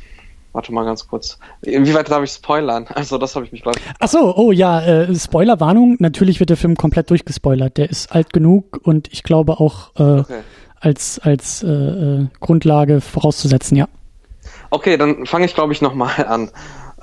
warte 0.53 0.73
mal 0.73 0.85
ganz 0.85 1.07
kurz. 1.07 1.37
Inwieweit 1.61 2.09
darf 2.09 2.23
ich 2.23 2.31
spoilern? 2.31 2.87
Also, 2.95 3.19
das 3.19 3.35
habe 3.35 3.45
ich 3.45 3.51
mich, 3.51 3.61
glaube 3.61 3.77
ich. 3.77 3.85
Ach 3.99 4.07
so, 4.07 4.35
oh 4.35 4.51
ja, 4.51 4.81
äh, 4.81 5.13
Spoilerwarnung. 5.13 5.97
Natürlich 5.99 6.39
wird 6.39 6.49
der 6.49 6.57
Film 6.57 6.75
komplett 6.75 7.11
durchgespoilert. 7.11 7.77
Der 7.77 7.91
ist 7.91 8.11
alt 8.11 8.33
genug 8.33 8.79
und 8.81 9.13
ich 9.13 9.21
glaube 9.21 9.59
auch 9.59 9.91
äh, 9.97 10.21
okay. 10.21 10.39
als, 10.79 11.19
als 11.19 11.61
äh, 11.61 11.67
äh 11.67 12.27
Grundlage 12.39 13.01
vorauszusetzen, 13.01 13.77
ja. 13.77 13.87
Okay, 14.71 14.97
dann 14.97 15.27
fange 15.27 15.45
ich, 15.45 15.53
glaube 15.53 15.73
ich, 15.73 15.83
nochmal 15.83 16.25
an. 16.25 16.49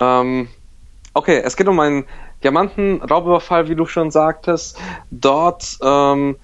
Ähm, 0.00 0.48
okay, 1.12 1.40
es 1.44 1.56
geht 1.56 1.68
um 1.68 1.78
einen 1.78 2.06
Diamantenraubüberfall, 2.44 3.68
wie 3.68 3.74
du 3.74 3.86
schon 3.86 4.10
sagtest. 4.10 4.78
Dort 5.10 5.78
ähm, 5.82 6.36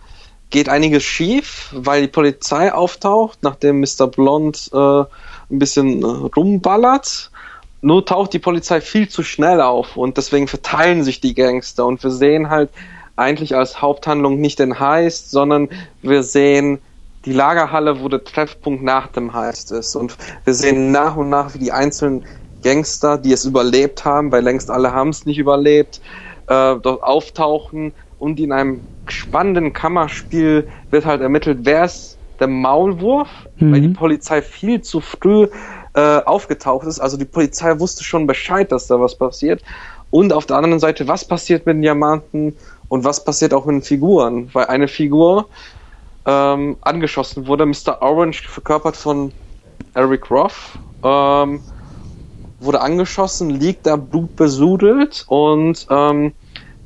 geht 0.50 0.68
einiges 0.68 1.04
schief, 1.04 1.70
weil 1.72 2.02
die 2.02 2.08
Polizei 2.08 2.72
auftaucht, 2.72 3.38
nachdem 3.42 3.80
Mr. 3.80 4.08
Blond 4.08 4.70
äh, 4.72 5.00
ein 5.50 5.58
bisschen 5.58 6.02
äh, 6.02 6.06
rumballert. 6.06 7.30
Nur 7.82 8.04
taucht 8.04 8.32
die 8.32 8.38
Polizei 8.38 8.80
viel 8.80 9.08
zu 9.08 9.22
schnell 9.22 9.60
auf 9.60 9.96
und 9.96 10.16
deswegen 10.16 10.48
verteilen 10.48 11.02
sich 11.02 11.20
die 11.20 11.34
Gangster 11.34 11.86
und 11.86 12.02
wir 12.02 12.10
sehen 12.10 12.50
halt 12.50 12.70
eigentlich 13.16 13.54
als 13.56 13.80
Haupthandlung 13.80 14.40
nicht 14.40 14.58
den 14.58 14.78
Heist, 14.80 15.30
sondern 15.30 15.68
wir 16.02 16.22
sehen 16.22 16.80
die 17.24 17.32
Lagerhalle, 17.32 18.00
wo 18.00 18.08
der 18.08 18.24
Treffpunkt 18.24 18.82
nach 18.82 19.08
dem 19.08 19.32
Heist 19.32 19.72
ist 19.72 19.94
und 19.94 20.16
wir 20.44 20.54
sehen 20.54 20.90
nach 20.90 21.16
und 21.16 21.30
nach, 21.30 21.54
wie 21.54 21.58
die 21.58 21.72
einzelnen 21.72 22.24
Gangster, 22.62 23.18
die 23.18 23.32
es 23.32 23.44
überlebt 23.44 24.04
haben, 24.04 24.32
weil 24.32 24.42
längst 24.42 24.70
alle 24.70 24.92
haben 24.92 25.10
es 25.10 25.26
nicht 25.26 25.38
überlebt, 25.38 26.00
äh, 26.46 26.76
dort 26.76 27.02
auftauchen 27.02 27.92
und 28.18 28.38
in 28.38 28.52
einem 28.52 28.80
spannenden 29.06 29.72
Kammerspiel 29.72 30.68
wird 30.90 31.06
halt 31.06 31.20
ermittelt, 31.22 31.60
wer 31.62 31.84
ist 31.84 32.18
der 32.38 32.48
Maulwurf, 32.48 33.28
mhm. 33.58 33.72
weil 33.72 33.80
die 33.80 33.88
Polizei 33.88 34.42
viel 34.42 34.80
zu 34.80 35.00
früh 35.00 35.48
äh, 35.94 36.18
aufgetaucht 36.24 36.86
ist. 36.86 37.00
Also 37.00 37.16
die 37.16 37.24
Polizei 37.24 37.78
wusste 37.78 38.04
schon 38.04 38.26
Bescheid, 38.26 38.70
dass 38.72 38.86
da 38.86 39.00
was 39.00 39.16
passiert. 39.16 39.62
Und 40.10 40.32
auf 40.32 40.46
der 40.46 40.56
anderen 40.56 40.80
Seite, 40.80 41.06
was 41.06 41.24
passiert 41.24 41.66
mit 41.66 41.76
den 41.76 41.82
Diamanten 41.82 42.56
und 42.88 43.04
was 43.04 43.24
passiert 43.24 43.54
auch 43.54 43.64
mit 43.64 43.76
den 43.76 43.82
Figuren? 43.82 44.50
Weil 44.52 44.66
eine 44.66 44.88
Figur 44.88 45.48
ähm, 46.26 46.76
angeschossen 46.80 47.46
wurde, 47.46 47.66
Mr. 47.66 48.00
Orange, 48.00 48.48
verkörpert 48.48 48.96
von 48.96 49.32
Eric 49.94 50.30
Roth, 50.30 50.52
ähm, 51.04 51.60
wurde 52.60 52.80
angeschossen, 52.80 53.50
liegt 53.50 53.86
da 53.86 53.96
blutbesudelt 53.96 55.24
und 55.28 55.86
ähm, 55.90 56.32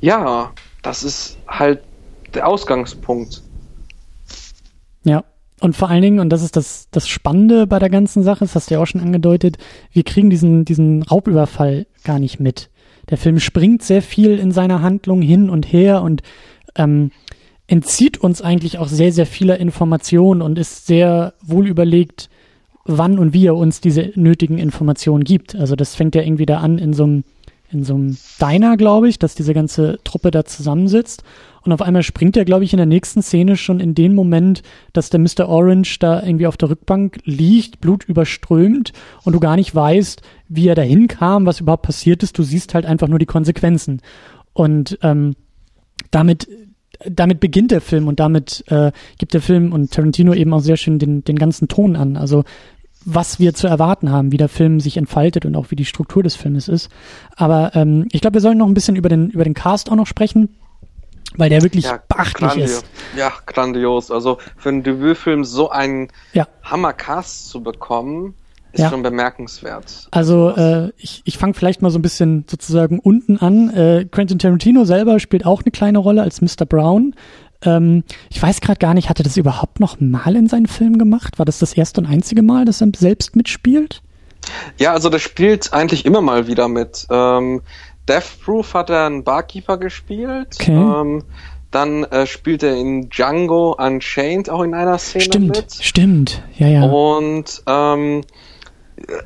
ja, 0.00 0.52
das 0.82 1.02
ist 1.02 1.38
halt 1.46 1.82
der 2.34 2.46
Ausgangspunkt. 2.46 3.42
Ja. 5.04 5.24
Und 5.60 5.76
vor 5.76 5.88
allen 5.88 6.02
Dingen, 6.02 6.18
und 6.18 6.30
das 6.30 6.42
ist 6.42 6.56
das, 6.56 6.88
das 6.90 7.08
Spannende 7.08 7.66
bei 7.66 7.78
der 7.78 7.88
ganzen 7.88 8.22
Sache, 8.22 8.40
das 8.40 8.54
hast 8.54 8.68
du 8.68 8.74
ja 8.74 8.80
auch 8.82 8.86
schon 8.86 9.00
angedeutet, 9.00 9.56
wir 9.92 10.02
kriegen 10.02 10.28
diesen, 10.28 10.64
diesen 10.64 11.02
Raubüberfall 11.02 11.86
gar 12.02 12.18
nicht 12.18 12.38
mit. 12.38 12.70
Der 13.08 13.18
Film 13.18 13.38
springt 13.38 13.82
sehr 13.82 14.02
viel 14.02 14.38
in 14.38 14.50
seiner 14.50 14.82
Handlung 14.82 15.22
hin 15.22 15.48
und 15.48 15.72
her 15.72 16.02
und 16.02 16.22
ähm, 16.76 17.12
entzieht 17.66 18.18
uns 18.18 18.42
eigentlich 18.42 18.78
auch 18.78 18.88
sehr, 18.88 19.12
sehr 19.12 19.26
vieler 19.26 19.58
Informationen 19.58 20.42
und 20.42 20.58
ist 20.58 20.86
sehr 20.86 21.34
wohl 21.40 21.66
überlegt, 21.66 22.28
wann 22.84 23.18
und 23.18 23.32
wie 23.32 23.46
er 23.46 23.56
uns 23.56 23.80
diese 23.80 24.12
nötigen 24.14 24.58
Informationen 24.58 25.24
gibt. 25.24 25.54
Also 25.54 25.76
das 25.76 25.94
fängt 25.94 26.14
ja 26.14 26.22
irgendwie 26.22 26.46
da 26.46 26.58
an 26.58 26.78
in 26.78 26.92
so 26.92 27.04
einem 27.04 27.24
in 27.70 27.82
so 27.82 27.94
einem 27.94 28.16
Diner, 28.40 28.76
glaube 28.76 29.08
ich, 29.08 29.18
dass 29.18 29.34
diese 29.34 29.52
ganze 29.52 29.98
Truppe 30.04 30.30
da 30.30 30.44
zusammensitzt. 30.44 31.24
Und 31.62 31.72
auf 31.72 31.82
einmal 31.82 32.02
springt 32.02 32.36
er, 32.36 32.44
glaube 32.44 32.62
ich, 32.62 32.72
in 32.72 32.76
der 32.76 32.86
nächsten 32.86 33.22
Szene 33.22 33.56
schon 33.56 33.80
in 33.80 33.94
den 33.94 34.14
Moment, 34.14 34.62
dass 34.92 35.10
der 35.10 35.18
Mr. 35.18 35.48
Orange 35.48 35.98
da 35.98 36.22
irgendwie 36.22 36.46
auf 36.46 36.56
der 36.56 36.70
Rückbank 36.70 37.20
liegt, 37.24 37.80
Blut 37.80 38.04
überströmt 38.04 38.92
und 39.24 39.32
du 39.32 39.40
gar 39.40 39.56
nicht 39.56 39.74
weißt, 39.74 40.22
wie 40.48 40.68
er 40.68 40.74
dahin 40.74 41.08
kam, 41.08 41.46
was 41.46 41.60
überhaupt 41.60 41.84
passiert 41.84 42.22
ist. 42.22 42.38
Du 42.38 42.42
siehst 42.42 42.74
halt 42.74 42.86
einfach 42.86 43.08
nur 43.08 43.18
die 43.18 43.26
Konsequenzen. 43.26 44.02
Und 44.52 44.98
ähm, 45.02 45.34
damit 46.10 46.46
damit 47.10 47.40
beginnt 47.40 47.70
der 47.70 47.80
Film 47.80 48.08
und 48.08 48.20
damit 48.20 48.64
äh, 48.68 48.92
gibt 49.18 49.34
der 49.34 49.40
Film 49.40 49.72
und 49.72 49.90
Tarantino 49.90 50.32
eben 50.32 50.52
auch 50.52 50.60
sehr 50.60 50.76
schön 50.76 50.98
den, 50.98 51.24
den 51.24 51.36
ganzen 51.36 51.68
Ton 51.68 51.96
an. 51.96 52.16
Also 52.16 52.44
was 53.04 53.38
wir 53.38 53.54
zu 53.54 53.66
erwarten 53.66 54.10
haben, 54.10 54.32
wie 54.32 54.36
der 54.36 54.48
Film 54.48 54.80
sich 54.80 54.96
entfaltet 54.96 55.44
und 55.44 55.56
auch 55.56 55.70
wie 55.70 55.76
die 55.76 55.84
Struktur 55.84 56.22
des 56.22 56.36
Filmes 56.36 56.68
ist. 56.68 56.90
Aber 57.36 57.72
ähm, 57.74 58.08
ich 58.12 58.20
glaube, 58.20 58.34
wir 58.34 58.40
sollen 58.40 58.58
noch 58.58 58.66
ein 58.66 58.74
bisschen 58.74 58.96
über 58.96 59.08
den, 59.08 59.30
über 59.30 59.44
den 59.44 59.54
Cast 59.54 59.90
auch 59.90 59.96
noch 59.96 60.06
sprechen, 60.06 60.56
weil 61.36 61.50
der 61.50 61.62
wirklich 61.62 61.84
ja, 61.84 62.02
beachtlich 62.08 62.50
grandios. 62.50 62.70
ist. 62.70 62.86
Ja, 63.16 63.32
grandios. 63.46 64.10
Also 64.10 64.38
für 64.56 64.68
einen 64.68 64.82
Debütfilm 64.82 65.44
so 65.44 65.70
einen 65.70 66.08
ja. 66.32 66.46
Hammer-Cast 66.62 67.48
zu 67.48 67.62
bekommen, 67.62 68.34
ist 68.74 68.80
ja. 68.80 68.90
schon 68.90 69.02
bemerkenswert. 69.02 70.08
Also 70.10 70.50
äh, 70.50 70.90
ich, 70.96 71.22
ich 71.24 71.38
fange 71.38 71.54
vielleicht 71.54 71.80
mal 71.80 71.90
so 71.90 71.98
ein 71.98 72.02
bisschen 72.02 72.44
sozusagen 72.48 72.98
unten 72.98 73.38
an. 73.38 73.70
Äh, 73.70 74.06
Quentin 74.10 74.38
Tarantino 74.40 74.84
selber 74.84 75.20
spielt 75.20 75.46
auch 75.46 75.62
eine 75.62 75.70
kleine 75.70 75.98
Rolle 75.98 76.22
als 76.22 76.40
Mr. 76.40 76.66
Brown. 76.66 77.14
Ähm, 77.64 78.04
ich 78.30 78.42
weiß 78.42 78.60
gerade 78.60 78.78
gar 78.78 78.94
nicht, 78.94 79.08
hat 79.08 79.20
er 79.20 79.24
das 79.24 79.36
überhaupt 79.36 79.80
noch 79.80 80.00
mal 80.00 80.36
in 80.36 80.48
seinen 80.48 80.66
Film 80.66 80.98
gemacht? 80.98 81.38
War 81.38 81.46
das 81.46 81.58
das 81.58 81.74
erste 81.74 82.00
und 82.00 82.06
einzige 82.06 82.42
Mal, 82.42 82.64
dass 82.64 82.80
er 82.80 82.88
selbst 82.96 83.36
mitspielt? 83.36 84.02
Ja, 84.78 84.92
also 84.92 85.08
der 85.08 85.18
spielt 85.18 85.72
eigentlich 85.72 86.04
immer 86.04 86.20
mal 86.20 86.46
wieder 86.46 86.68
mit. 86.68 87.06
Ähm, 87.10 87.62
Death 88.08 88.40
Proof 88.44 88.74
hat 88.74 88.90
er 88.90 89.06
einen 89.06 89.24
Barkeeper 89.24 89.78
gespielt. 89.78 90.56
Okay. 90.60 90.72
Ähm, 90.72 91.24
dann 91.70 92.04
äh, 92.04 92.26
spielt 92.26 92.62
er 92.62 92.76
in 92.76 93.08
Django 93.08 93.72
Unchained 93.72 94.48
auch 94.48 94.62
in 94.62 94.74
einer 94.74 94.96
Szene 94.98 95.24
stimmt, 95.24 95.56
mit. 95.56 95.74
Stimmt, 95.80 96.42
ja, 96.56 96.68
ja. 96.68 96.84
Und 96.84 97.62
ähm, 97.66 98.20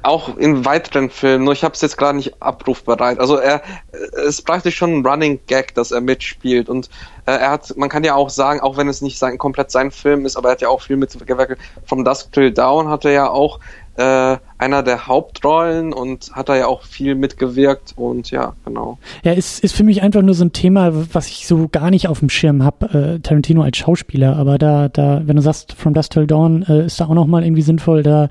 auch 0.02 0.36
in 0.36 0.64
weiteren 0.64 1.10
Filmen, 1.10 1.44
nur 1.44 1.52
ich 1.52 1.64
habe 1.64 1.74
es 1.74 1.80
jetzt 1.80 1.96
gerade 1.96 2.16
nicht 2.16 2.42
abrufbereit. 2.42 3.18
Also 3.20 3.36
er 3.36 3.62
es 3.92 4.38
ist 4.38 4.42
praktisch 4.42 4.76
schon 4.76 4.92
ein 4.92 5.06
Running 5.06 5.40
Gag, 5.46 5.74
dass 5.74 5.90
er 5.90 6.00
mitspielt 6.00 6.68
und 6.68 6.88
äh, 7.26 7.32
er 7.32 7.50
hat, 7.50 7.76
man 7.76 7.88
kann 7.88 8.04
ja 8.04 8.14
auch 8.14 8.30
sagen, 8.30 8.60
auch 8.60 8.76
wenn 8.76 8.88
es 8.88 9.02
nicht 9.02 9.18
sein 9.18 9.38
komplett 9.38 9.70
sein 9.70 9.90
Film 9.90 10.26
ist, 10.26 10.36
aber 10.36 10.48
er 10.48 10.52
hat 10.52 10.60
ja 10.60 10.68
auch 10.68 10.82
viel 10.82 10.96
mitgewirkt. 10.96 11.58
From 11.84 12.04
Dusk 12.04 12.32
Till 12.32 12.52
Dawn 12.52 12.88
hat 12.88 13.04
er 13.04 13.12
ja 13.12 13.30
auch 13.30 13.60
äh, 13.96 14.36
einer 14.58 14.82
der 14.82 15.06
Hauptrollen 15.08 15.92
und 15.92 16.30
hat 16.32 16.48
da 16.48 16.56
ja 16.56 16.66
auch 16.66 16.84
viel 16.84 17.16
mitgewirkt 17.16 17.94
und 17.96 18.30
ja, 18.30 18.54
genau. 18.64 18.98
Ja, 19.24 19.32
ist, 19.32 19.62
ist 19.64 19.74
für 19.74 19.82
mich 19.82 20.02
einfach 20.02 20.22
nur 20.22 20.34
so 20.34 20.44
ein 20.44 20.52
Thema, 20.52 20.92
was 21.12 21.26
ich 21.28 21.46
so 21.46 21.68
gar 21.68 21.90
nicht 21.90 22.06
auf 22.06 22.20
dem 22.20 22.30
Schirm 22.30 22.62
habe, 22.62 23.16
äh, 23.16 23.18
Tarantino 23.20 23.62
als 23.62 23.76
Schauspieler, 23.76 24.36
aber 24.36 24.58
da, 24.58 24.88
da, 24.88 25.22
wenn 25.24 25.36
du 25.36 25.42
sagst, 25.42 25.72
From 25.72 25.94
Dusk 25.94 26.12
Till 26.12 26.26
Dawn 26.26 26.62
äh, 26.62 26.86
ist 26.86 27.00
da 27.00 27.06
auch 27.06 27.14
nochmal 27.14 27.44
irgendwie 27.44 27.62
sinnvoll, 27.62 28.02
da 28.02 28.28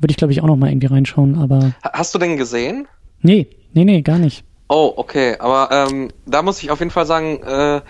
würde 0.00 0.10
ich, 0.10 0.16
glaube 0.16 0.32
ich, 0.32 0.42
auch 0.42 0.46
noch 0.46 0.56
mal 0.56 0.70
irgendwie 0.70 0.88
reinschauen, 0.88 1.38
aber. 1.38 1.72
Hast 1.82 2.14
du 2.14 2.18
den 2.18 2.36
gesehen? 2.36 2.88
Nee, 3.22 3.48
nee, 3.74 3.84
nee, 3.84 4.02
gar 4.02 4.18
nicht. 4.18 4.44
Oh, 4.68 4.92
okay. 4.96 5.36
Aber 5.38 5.68
ähm, 5.72 6.10
da 6.26 6.42
muss 6.42 6.62
ich 6.62 6.70
auf 6.70 6.78
jeden 6.78 6.92
Fall 6.92 7.06
sagen, 7.06 7.42
äh, 7.42 7.80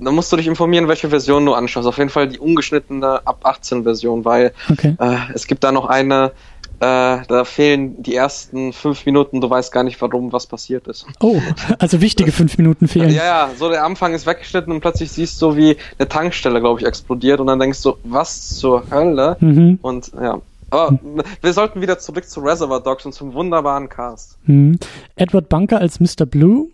da 0.00 0.12
musst 0.12 0.32
du 0.32 0.36
dich 0.36 0.46
informieren, 0.46 0.88
welche 0.88 1.08
Version 1.08 1.44
du 1.44 1.54
anschaust. 1.54 1.86
Auf 1.86 1.98
jeden 1.98 2.10
Fall 2.10 2.28
die 2.28 2.38
ungeschnittene 2.38 3.26
ab 3.26 3.40
18 3.42 3.82
Version, 3.82 4.24
weil 4.24 4.52
okay. 4.70 4.94
äh, 5.00 5.16
es 5.34 5.46
gibt 5.46 5.64
da 5.64 5.72
noch 5.72 5.86
eine, 5.86 6.32
äh, 6.80 7.18
da 7.26 7.44
fehlen 7.44 8.00
die 8.02 8.14
ersten 8.14 8.72
fünf 8.72 9.04
Minuten, 9.04 9.40
du 9.40 9.50
weißt 9.50 9.72
gar 9.72 9.82
nicht, 9.82 10.00
warum 10.00 10.32
was 10.32 10.46
passiert 10.46 10.86
ist. 10.86 11.06
Oh, 11.20 11.40
also 11.80 12.00
wichtige 12.00 12.30
fünf 12.30 12.56
Minuten 12.56 12.86
fehlen. 12.86 13.10
Ja, 13.10 13.24
ja, 13.24 13.50
so 13.58 13.68
der 13.68 13.84
Anfang 13.84 14.14
ist 14.14 14.26
weggeschnitten 14.26 14.72
und 14.72 14.80
plötzlich 14.80 15.10
siehst 15.10 15.42
du, 15.42 15.56
wie 15.56 15.76
eine 15.98 16.08
Tankstelle, 16.08 16.60
glaube 16.60 16.80
ich, 16.80 16.86
explodiert 16.86 17.40
und 17.40 17.48
dann 17.48 17.58
denkst 17.58 17.82
du, 17.82 17.96
was 18.04 18.56
zur 18.56 18.84
Hölle? 18.92 19.36
Mhm. 19.40 19.80
Und 19.82 20.12
ja, 20.14 20.40
aber 20.70 20.98
wir 21.40 21.52
sollten 21.52 21.80
wieder 21.80 21.98
zurück 21.98 22.28
zu 22.28 22.40
Reservoir 22.40 22.82
Dogs 22.82 23.06
und 23.06 23.12
zum 23.12 23.32
wunderbaren 23.34 23.88
Cast. 23.88 24.38
Hm. 24.44 24.78
Edward 25.16 25.48
Bunker 25.48 25.78
als 25.78 26.00
Mr. 26.00 26.26
Blue, 26.26 26.68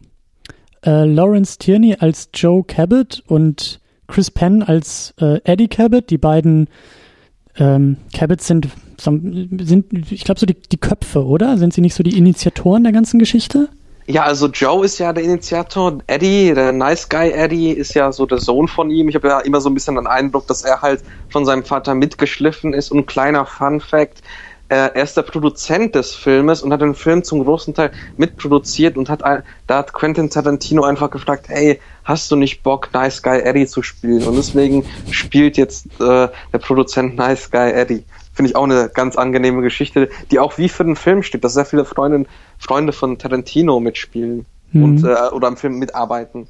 äh, 0.84 1.04
Lawrence 1.04 1.58
Tierney 1.58 1.96
als 1.98 2.28
Joe 2.34 2.64
Cabot 2.64 3.22
und 3.26 3.80
Chris 4.06 4.30
Penn 4.30 4.62
als 4.62 5.14
äh, 5.20 5.40
Eddie 5.44 5.68
Cabot. 5.68 6.08
Die 6.08 6.18
beiden 6.18 6.68
ähm, 7.56 7.98
Cabots 8.12 8.46
sind, 8.46 8.68
sind 8.98 10.12
ich 10.12 10.24
glaube, 10.24 10.40
so 10.40 10.46
die, 10.46 10.60
die 10.60 10.78
Köpfe, 10.78 11.24
oder? 11.24 11.56
Sind 11.58 11.72
sie 11.72 11.80
nicht 11.80 11.94
so 11.94 12.02
die 12.02 12.16
Initiatoren 12.16 12.82
der 12.82 12.92
ganzen 12.92 13.18
Geschichte? 13.18 13.68
Ja, 14.06 14.24
also 14.24 14.48
Joe 14.48 14.84
ist 14.84 14.98
ja 14.98 15.14
der 15.14 15.24
Initiator. 15.24 15.98
Eddie, 16.06 16.52
der 16.52 16.72
Nice 16.72 17.08
Guy 17.08 17.30
Eddie, 17.30 17.70
ist 17.70 17.94
ja 17.94 18.12
so 18.12 18.26
der 18.26 18.38
Sohn 18.38 18.68
von 18.68 18.90
ihm. 18.90 19.08
Ich 19.08 19.14
habe 19.14 19.28
ja 19.28 19.40
immer 19.40 19.62
so 19.62 19.70
ein 19.70 19.74
bisschen 19.74 19.94
den 19.94 20.06
Eindruck, 20.06 20.46
dass 20.46 20.62
er 20.62 20.82
halt 20.82 21.02
von 21.30 21.46
seinem 21.46 21.64
Vater 21.64 21.94
mitgeschliffen 21.94 22.74
ist. 22.74 22.90
Und 22.90 23.06
kleiner 23.06 23.46
Fun 23.46 23.80
Fact, 23.80 24.18
äh, 24.68 24.90
er 24.94 25.02
ist 25.02 25.16
der 25.16 25.22
Produzent 25.22 25.94
des 25.94 26.14
Filmes 26.14 26.62
und 26.62 26.70
hat 26.70 26.82
den 26.82 26.94
Film 26.94 27.24
zum 27.24 27.44
großen 27.44 27.72
Teil 27.72 27.92
mitproduziert 28.18 28.98
und 28.98 29.08
hat 29.08 29.22
da 29.22 29.42
hat 29.68 29.94
Quentin 29.94 30.28
Tarantino 30.28 30.84
einfach 30.84 31.10
gefragt, 31.10 31.46
hey, 31.48 31.80
hast 32.04 32.30
du 32.30 32.36
nicht 32.36 32.62
Bock, 32.62 32.90
Nice 32.92 33.22
Guy 33.22 33.40
Eddie 33.40 33.66
zu 33.66 33.82
spielen? 33.82 34.22
Und 34.26 34.36
deswegen 34.36 34.84
spielt 35.10 35.56
jetzt 35.56 35.86
äh, 35.98 36.28
der 36.52 36.58
Produzent 36.58 37.16
Nice 37.16 37.50
Guy 37.50 37.72
Eddie 37.72 38.04
finde 38.34 38.50
ich 38.50 38.56
auch 38.56 38.64
eine 38.64 38.90
ganz 38.92 39.16
angenehme 39.16 39.62
Geschichte, 39.62 40.10
die 40.30 40.40
auch 40.40 40.58
wie 40.58 40.68
für 40.68 40.84
den 40.84 40.96
Film 40.96 41.22
steht, 41.22 41.44
dass 41.44 41.54
sehr 41.54 41.64
viele 41.64 41.84
Freundinnen, 41.84 42.26
Freunde 42.64 42.92
von 42.92 43.18
Tarantino 43.18 43.80
mitspielen 43.80 44.46
mhm. 44.72 44.82
und 44.82 45.04
äh, 45.04 45.34
oder 45.34 45.48
am 45.48 45.56
Film 45.56 45.78
mitarbeiten. 45.78 46.46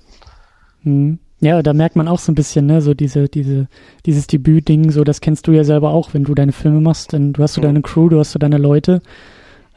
Mhm. 0.83 1.19
Ja, 1.41 1.62
da 1.62 1.75
merkt 1.75 1.97
man 1.97 2.09
auch 2.09 2.21
so 2.21 2.33
ein 2.33 2.37
bisschen, 2.37 2.67
ne, 2.67 2.81
so 2.81 2.95
diese, 2.95 3.29
diese, 3.29 3.69
dieses 4.07 4.27
Debüt-Ding, 4.27 4.91
so 4.91 5.05
das 5.05 5.21
kennst 5.21 5.47
du 5.47 5.53
ja 5.53 5.62
selber 5.65 5.91
auch, 5.91 6.15
wenn 6.15 6.25
du 6.25 6.35
deine 6.35 6.53
Filme 6.53 6.81
machst, 6.81 7.12
denn 7.12 7.35
du 7.35 7.43
hast 7.43 7.55
so 7.55 7.61
deine 7.61 7.83
Crew, 7.83 8.09
du 8.09 8.19
hast 8.19 8.33
so 8.33 8.39
deine 8.39 8.57
Leute. 8.57 9.03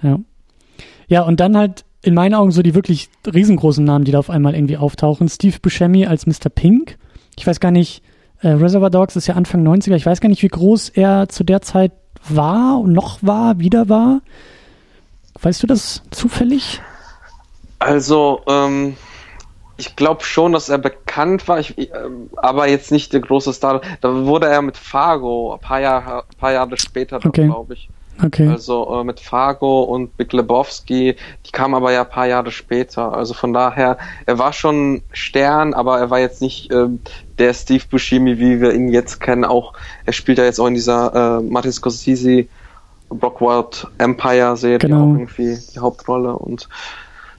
Ja. 0.02 0.20
Ja, 1.10 1.24
und 1.24 1.40
dann 1.40 1.58
halt 1.58 1.84
in 2.04 2.14
meinen 2.14 2.36
Augen 2.36 2.52
so 2.52 2.62
die 2.62 2.76
wirklich 2.76 3.10
riesengroßen 3.26 3.84
Namen, 3.84 4.06
die 4.06 4.12
da 4.12 4.20
auf 4.20 4.30
einmal 4.30 4.56
irgendwie 4.56 4.78
auftauchen. 4.78 5.28
Steve 5.28 5.58
Buscemi 5.62 6.06
als 6.06 6.26
Mr. 6.26 6.50
Pink. 6.54 6.98
Ich 7.38 7.46
weiß 7.46 7.60
gar 7.60 7.72
nicht, 7.72 8.02
äh, 8.42 8.50
Reservoir 8.50 8.90
Dogs 8.90 9.16
ist 9.16 9.28
ja 9.28 9.36
Anfang 9.36 9.68
90er. 9.68 9.96
Ich 9.96 10.06
weiß 10.06 10.22
gar 10.22 10.30
nicht, 10.30 10.44
wie 10.44 10.48
groß 10.48 10.90
er 10.90 11.28
zu 11.28 11.44
der 11.44 11.62
Zeit 11.62 11.92
war 12.30 12.80
und 12.80 12.94
noch 12.94 13.20
war, 13.24 13.60
wieder 13.60 13.90
war. 13.90 14.22
Weißt 15.42 15.64
du 15.64 15.68
das 15.68 16.02
zufällig? 16.12 16.82
Also, 17.80 18.42
ähm, 18.48 18.98
ich 19.78 19.96
glaube 19.96 20.24
schon, 20.24 20.52
dass 20.52 20.70
er 20.70 20.80
bekannt 20.80 21.48
war, 21.48 21.60
ich, 21.60 21.78
äh, 21.78 21.90
aber 22.36 22.68
jetzt 22.68 22.92
nicht 22.92 23.14
der 23.14 23.22
große 23.22 23.54
Star. 23.54 23.82
Da 24.02 24.26
wurde 24.26 24.48
er 24.48 24.62
mit 24.62 24.78
Fargo 24.78 25.54
ein 25.54 25.60
paar 25.60 25.80
Jahre, 25.80 26.24
paar 26.40 26.52
Jahre 26.52 26.78
später, 26.78 27.20
okay. 27.24 27.46
glaube 27.46 27.76
ich. 27.76 27.90
Okay. 28.24 28.48
Also 28.48 29.00
äh, 29.00 29.04
mit 29.04 29.20
Fargo 29.20 29.84
und 29.84 30.18
Big 30.18 30.34
Lebowski, 30.34 31.16
die 31.46 31.52
kamen 31.52 31.76
aber 31.76 31.92
ja 31.92 32.02
ein 32.02 32.10
paar 32.10 32.26
Jahre 32.26 32.50
später. 32.50 33.14
Also 33.14 33.36
von 33.36 33.54
daher, 33.54 34.00
er 34.26 34.40
war 34.40 34.54
schon 34.54 35.04
Stern, 35.12 35.76
aber 35.76 36.00
er 36.00 36.10
war 36.10 36.20
jetzt 36.20 36.42
nicht 36.42 36.72
äh, 36.72 36.88
der 37.38 37.54
Steve 37.54 37.84
Buscemi, 37.88 38.40
wie 38.40 38.60
wir 38.60 38.74
ihn 38.74 38.90
jetzt 38.90 39.20
kennen. 39.20 39.46
Auch 39.46 39.74
er 40.06 40.14
spielt 40.14 40.40
ja 40.40 40.46
jetzt 40.46 40.60
auch 40.60 40.66
in 40.66 40.74
dieser 40.74 41.38
äh, 41.38 41.44
Martin 41.44 41.72
Scorsese 41.72 42.48
Brockwild 43.10 43.88
Empire 43.98 44.58
Serie 44.58 44.80
genau. 44.80 45.04
auch 45.04 45.14
irgendwie 45.14 45.58
die 45.74 45.80
Hauptrolle 45.80 46.34
und 46.34 46.68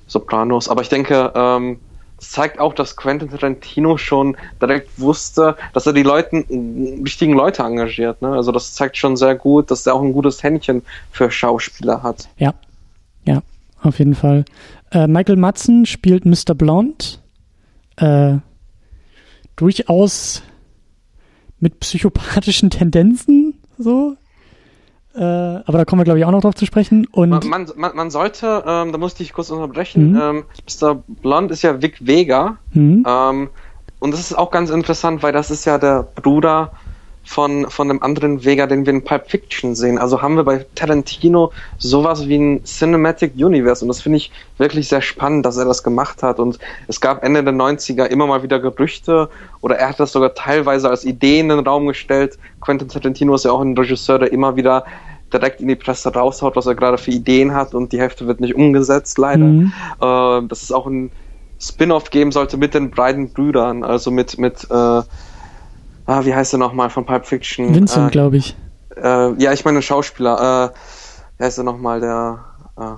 Sopranos. 0.06 0.68
Aber 0.68 0.82
ich 0.82 0.88
denke, 0.88 1.32
ähm, 1.34 1.78
das 2.16 2.30
zeigt 2.30 2.58
auch, 2.58 2.74
dass 2.74 2.96
Quentin 2.96 3.30
Tarantino 3.30 3.96
schon 3.96 4.36
direkt 4.60 4.98
wusste, 4.98 5.56
dass 5.72 5.86
er 5.86 5.92
die 5.92 6.02
Leuten, 6.02 7.02
richtigen 7.04 7.32
Leute 7.32 7.62
engagiert. 7.62 8.20
Ne? 8.22 8.30
Also 8.30 8.50
das 8.50 8.74
zeigt 8.74 8.96
schon 8.96 9.16
sehr 9.16 9.36
gut, 9.36 9.70
dass 9.70 9.86
er 9.86 9.94
auch 9.94 10.02
ein 10.02 10.12
gutes 10.12 10.42
Händchen 10.42 10.82
für 11.12 11.30
Schauspieler 11.30 12.02
hat. 12.02 12.28
Ja, 12.36 12.54
ja, 13.24 13.42
auf 13.82 14.00
jeden 14.00 14.16
Fall. 14.16 14.44
Äh, 14.90 15.06
Michael 15.06 15.36
Madsen 15.36 15.86
spielt 15.86 16.24
Mr. 16.24 16.54
Blonde. 16.56 17.04
Äh, 17.96 18.38
durchaus 19.54 20.42
mit 21.60 21.80
psychopathischen 21.80 22.70
Tendenzen, 22.70 23.54
so. 23.76 24.16
Äh, 25.18 25.22
aber 25.22 25.78
da 25.78 25.84
kommen 25.84 26.00
wir, 26.00 26.04
glaube 26.04 26.20
ich, 26.20 26.24
auch 26.24 26.30
noch 26.30 26.42
drauf 26.42 26.54
zu 26.54 26.64
sprechen. 26.64 27.06
Und 27.10 27.44
man, 27.48 27.66
man, 27.76 27.96
man 27.96 28.10
sollte, 28.10 28.62
ähm, 28.66 28.92
da 28.92 28.98
musste 28.98 29.24
ich 29.24 29.32
kurz 29.32 29.50
unterbrechen, 29.50 30.12
mhm. 30.12 30.20
ähm, 30.20 30.44
Mr. 30.80 31.02
Blond 31.22 31.50
ist 31.50 31.62
ja 31.62 31.82
Vic 31.82 32.06
Vega. 32.06 32.58
Mhm. 32.72 33.04
Ähm, 33.06 33.50
und 33.98 34.12
das 34.12 34.20
ist 34.20 34.38
auch 34.38 34.52
ganz 34.52 34.70
interessant, 34.70 35.24
weil 35.24 35.32
das 35.32 35.50
ist 35.50 35.64
ja 35.64 35.78
der 35.78 36.06
Bruder 36.14 36.70
von, 37.29 37.68
von 37.68 37.91
einem 37.91 38.03
anderen 38.03 38.43
Vega, 38.47 38.66
den 38.66 38.87
wir 38.87 38.93
in 38.95 39.05
Pulp 39.05 39.31
Fiction 39.31 39.74
sehen. 39.74 39.99
Also 39.99 40.22
haben 40.22 40.37
wir 40.37 40.45
bei 40.45 40.64
Tarantino 40.74 41.53
sowas 41.76 42.26
wie 42.26 42.39
ein 42.39 42.64
Cinematic 42.64 43.35
Universe 43.37 43.85
und 43.85 43.89
das 43.89 44.01
finde 44.01 44.16
ich 44.16 44.33
wirklich 44.57 44.89
sehr 44.89 45.03
spannend, 45.03 45.45
dass 45.45 45.59
er 45.59 45.66
das 45.66 45.83
gemacht 45.83 46.22
hat 46.22 46.39
und 46.41 46.59
es 46.87 47.03
gab 47.03 47.22
Ende 47.22 47.45
der 47.45 47.53
90er 47.53 48.07
immer 48.07 48.26
mal 48.26 48.43
wieder 48.43 48.59
Gerüchte 48.61 49.29
oder 49.61 49.76
er 49.76 49.91
hat 49.91 50.01
das 50.01 50.12
sogar 50.12 50.35
teilweise 50.35 50.89
als 50.89 51.05
Idee 51.05 51.41
in 51.41 51.51
den 51.51 51.59
Raum 51.59 51.87
gestellt. 51.87 52.39
Quentin 52.62 52.89
Tarantino 52.89 53.35
ist 53.35 53.45
ja 53.45 53.53
auch 53.53 53.61
ein 53.61 53.76
Regisseur, 53.76 54.18
der 54.18 54.33
immer 54.33 54.57
wieder 54.57 54.87
direkt 55.31 55.61
in 55.61 55.68
die 55.68 55.76
Presse 55.76 56.11
raushaut, 56.11 56.57
was 56.57 56.64
er 56.64 56.76
gerade 56.76 56.97
für 56.97 57.11
Ideen 57.11 57.53
hat 57.53 57.74
und 57.74 57.93
die 57.93 58.01
Hälfte 58.01 58.26
wird 58.26 58.41
nicht 58.41 58.55
umgesetzt, 58.55 59.18
leider. 59.18 59.45
Mhm. 59.45 59.72
Äh, 60.01 60.49
dass 60.49 60.62
es 60.62 60.72
auch 60.72 60.87
ein 60.87 61.11
Spin-off 61.61 62.09
geben 62.09 62.33
sollte 62.33 62.57
mit 62.57 62.72
den 62.72 62.91
beiden 62.91 63.35
Brüdern, 63.35 63.85
also 63.85 64.11
mit, 64.11 64.39
mit 64.39 64.66
äh, 64.70 65.03
ah, 66.09 66.24
wie 66.24 66.34
heißt 66.34 66.54
er 66.54 66.59
nochmal 66.59 66.90
von 66.90 67.04
Pulp 67.04 67.26
Fiction? 67.26 67.74
Vincent, 67.74 68.09
äh, 68.09 68.11
glaube 68.11 68.38
ich. 68.38 68.56
Äh, 68.96 69.34
ja, 69.40 69.52
ich 69.52 69.64
meine 69.64 69.82
Schauspieler. 69.82 70.72
Äh, 70.72 70.78
wie 71.38 71.44
heißt 71.44 71.59
er 71.59 71.64
nochmal, 71.64 72.00
der. 72.00 72.44
Äh, 72.76 72.94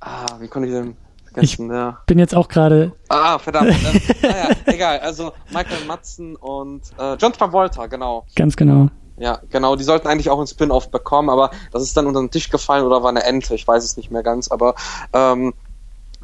ah, 0.00 0.26
wie 0.40 0.48
konnte 0.48 0.68
ich 0.68 0.74
denn 0.74 0.96
vergessen? 1.24 1.64
Ich 1.64 1.68
der, 1.70 1.98
bin 2.06 2.18
jetzt 2.18 2.34
auch 2.34 2.48
gerade. 2.48 2.92
Ah, 3.08 3.38
verdammt. 3.38 3.70
äh, 3.70 4.00
naja, 4.22 4.48
egal. 4.66 4.98
Also 4.98 5.32
Michael 5.50 5.86
Madsen 5.86 6.36
und 6.36 6.82
äh, 6.98 7.14
John 7.14 7.32
Travolta, 7.32 7.86
genau. 7.86 8.26
Ganz 8.34 8.56
genau. 8.56 8.88
Ja, 9.16 9.38
genau, 9.50 9.76
die 9.76 9.84
sollten 9.84 10.08
eigentlich 10.08 10.30
auch 10.30 10.40
ein 10.40 10.46
Spin-off 10.46 10.90
bekommen, 10.90 11.28
aber 11.28 11.50
das 11.72 11.82
ist 11.82 11.94
dann 11.94 12.06
unter 12.06 12.20
den 12.20 12.30
Tisch 12.30 12.48
gefallen 12.48 12.86
oder 12.86 13.02
war 13.02 13.10
eine 13.10 13.22
Ente, 13.22 13.54
ich 13.54 13.68
weiß 13.68 13.84
es 13.84 13.98
nicht 13.98 14.10
mehr 14.10 14.22
ganz, 14.22 14.50
aber 14.50 14.74
ähm, 15.12 15.52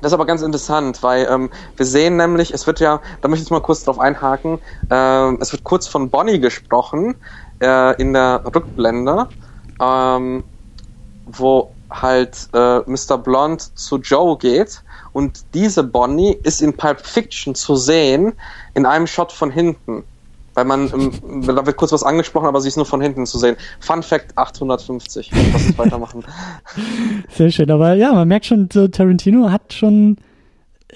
das 0.00 0.10
ist 0.10 0.14
aber 0.14 0.26
ganz 0.26 0.42
interessant, 0.42 1.02
weil 1.02 1.26
ähm, 1.30 1.50
wir 1.76 1.86
sehen 1.86 2.16
nämlich, 2.16 2.52
es 2.52 2.66
wird 2.66 2.80
ja, 2.80 3.00
da 3.20 3.28
möchte 3.28 3.42
ich 3.42 3.46
jetzt 3.46 3.50
mal 3.50 3.60
kurz 3.60 3.84
drauf 3.84 3.98
einhaken, 3.98 4.60
äh, 4.90 5.34
es 5.40 5.52
wird 5.52 5.64
kurz 5.64 5.86
von 5.86 6.10
Bonnie 6.10 6.38
gesprochen 6.38 7.16
äh, 7.60 8.00
in 8.00 8.12
der 8.12 8.42
Rückblende, 8.54 9.28
ähm, 9.80 10.44
wo 11.24 11.72
halt 11.90 12.48
äh, 12.52 12.80
Mr. 12.80 13.16
Blonde 13.16 13.64
zu 13.74 13.98
Joe 13.98 14.36
geht 14.36 14.82
und 15.12 15.54
diese 15.54 15.82
Bonnie 15.82 16.32
ist 16.42 16.60
in 16.60 16.76
Pulp 16.76 17.00
Fiction 17.00 17.54
zu 17.54 17.76
sehen 17.76 18.34
in 18.74 18.84
einem 18.84 19.06
Shot 19.06 19.32
von 19.32 19.50
hinten 19.50 20.04
weil 20.56 20.64
man, 20.64 20.90
ähm, 20.92 21.42
da 21.46 21.64
wird 21.66 21.76
kurz 21.76 21.92
was 21.92 22.02
angesprochen, 22.02 22.46
aber 22.46 22.60
sie 22.60 22.68
ist 22.68 22.76
nur 22.76 22.86
von 22.86 23.00
hinten 23.00 23.26
zu 23.26 23.38
sehen. 23.38 23.56
Fun 23.78 24.02
Fact 24.02 24.36
850. 24.36 25.30
Lass 25.52 25.66
uns 25.66 25.78
weitermachen. 25.78 26.24
Sehr 27.30 27.50
schön, 27.50 27.70
aber 27.70 27.94
ja, 27.94 28.12
man 28.12 28.26
merkt 28.26 28.46
schon, 28.46 28.68
so 28.72 28.88
Tarantino 28.88 29.50
hat 29.50 29.72
schon 29.72 30.16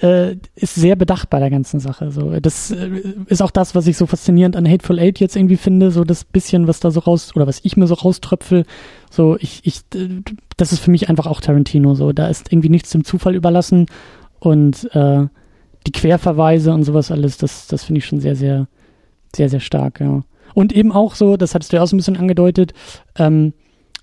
äh, 0.01 0.37
ist 0.55 0.75
sehr 0.75 0.95
bedacht 0.95 1.29
bei 1.29 1.39
der 1.39 1.49
ganzen 1.49 1.79
Sache. 1.79 2.11
So, 2.11 2.39
das 2.39 2.71
äh, 2.71 2.89
ist 3.27 3.41
auch 3.41 3.51
das, 3.51 3.75
was 3.75 3.87
ich 3.87 3.97
so 3.97 4.07
faszinierend 4.07 4.55
an 4.55 4.67
Hateful 4.67 4.99
Eight 4.99 5.19
jetzt 5.19 5.35
irgendwie 5.35 5.57
finde. 5.57 5.91
So 5.91 6.03
das 6.03 6.23
bisschen, 6.23 6.67
was 6.67 6.79
da 6.79 6.91
so 6.91 7.01
raus 7.01 7.35
oder 7.35 7.45
was 7.45 7.59
ich 7.63 7.77
mir 7.77 7.87
so 7.87 7.95
rauströpfel. 7.95 8.65
So 9.09 9.37
ich, 9.39 9.61
ich, 9.63 9.81
äh, 9.93 10.21
das 10.57 10.71
ist 10.71 10.79
für 10.79 10.91
mich 10.91 11.09
einfach 11.09 11.27
auch 11.27 11.41
Tarantino. 11.41 11.93
So, 11.93 12.13
da 12.13 12.27
ist 12.27 12.51
irgendwie 12.51 12.69
nichts 12.69 12.91
dem 12.91 13.03
Zufall 13.03 13.35
überlassen 13.35 13.87
und 14.39 14.89
äh, 14.95 15.27
die 15.85 15.91
Querverweise 15.91 16.73
und 16.73 16.83
sowas 16.83 17.11
alles. 17.11 17.37
Das, 17.37 17.67
das 17.67 17.83
finde 17.83 17.99
ich 17.99 18.05
schon 18.05 18.21
sehr, 18.21 18.35
sehr 18.35 18.67
sehr, 19.35 19.49
sehr 19.49 19.59
stark, 19.59 19.99
ja. 19.99 20.23
Und 20.53 20.73
eben 20.73 20.91
auch 20.91 21.15
so, 21.15 21.37
das 21.37 21.55
hattest 21.55 21.71
du 21.71 21.77
ja 21.77 21.83
auch 21.83 21.87
so 21.87 21.95
ein 21.95 21.97
bisschen 21.97 22.17
angedeutet, 22.17 22.73
ähm, 23.17 23.53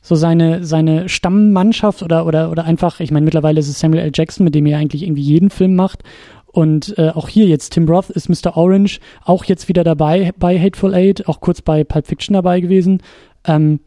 so 0.01 0.15
seine, 0.15 0.65
seine 0.65 1.09
Stammmannschaft 1.09 2.03
oder, 2.03 2.25
oder, 2.25 2.51
oder 2.51 2.65
einfach, 2.65 3.01
ich 3.01 3.11
meine, 3.11 3.25
mittlerweile 3.25 3.61
ist 3.61 3.69
es 3.69 3.81
Samuel 3.81 4.03
L. 4.03 4.13
Jackson, 4.15 4.45
mit 4.45 4.55
dem 4.55 4.65
er 4.65 4.79
eigentlich 4.79 5.03
irgendwie 5.03 5.23
jeden 5.23 5.51
Film 5.51 5.75
macht. 5.75 6.03
Und 6.47 6.97
äh, 6.97 7.11
auch 7.11 7.29
hier 7.29 7.47
jetzt 7.47 7.75
Tim 7.75 7.87
Roth 7.87 8.09
ist 8.11 8.29
Mr. 8.29 8.57
Orange, 8.57 9.01
auch 9.25 9.45
jetzt 9.45 9.69
wieder 9.69 9.85
dabei 9.85 10.33
bei 10.39 10.59
Hateful 10.59 10.95
Eight, 10.95 11.29
auch 11.29 11.41
kurz 11.41 11.61
bei 11.61 11.85
Pulp 11.85 12.07
Fiction 12.07 12.33
dabei 12.35 12.61
gewesen. 12.61 13.03
Ähm, 13.45 13.81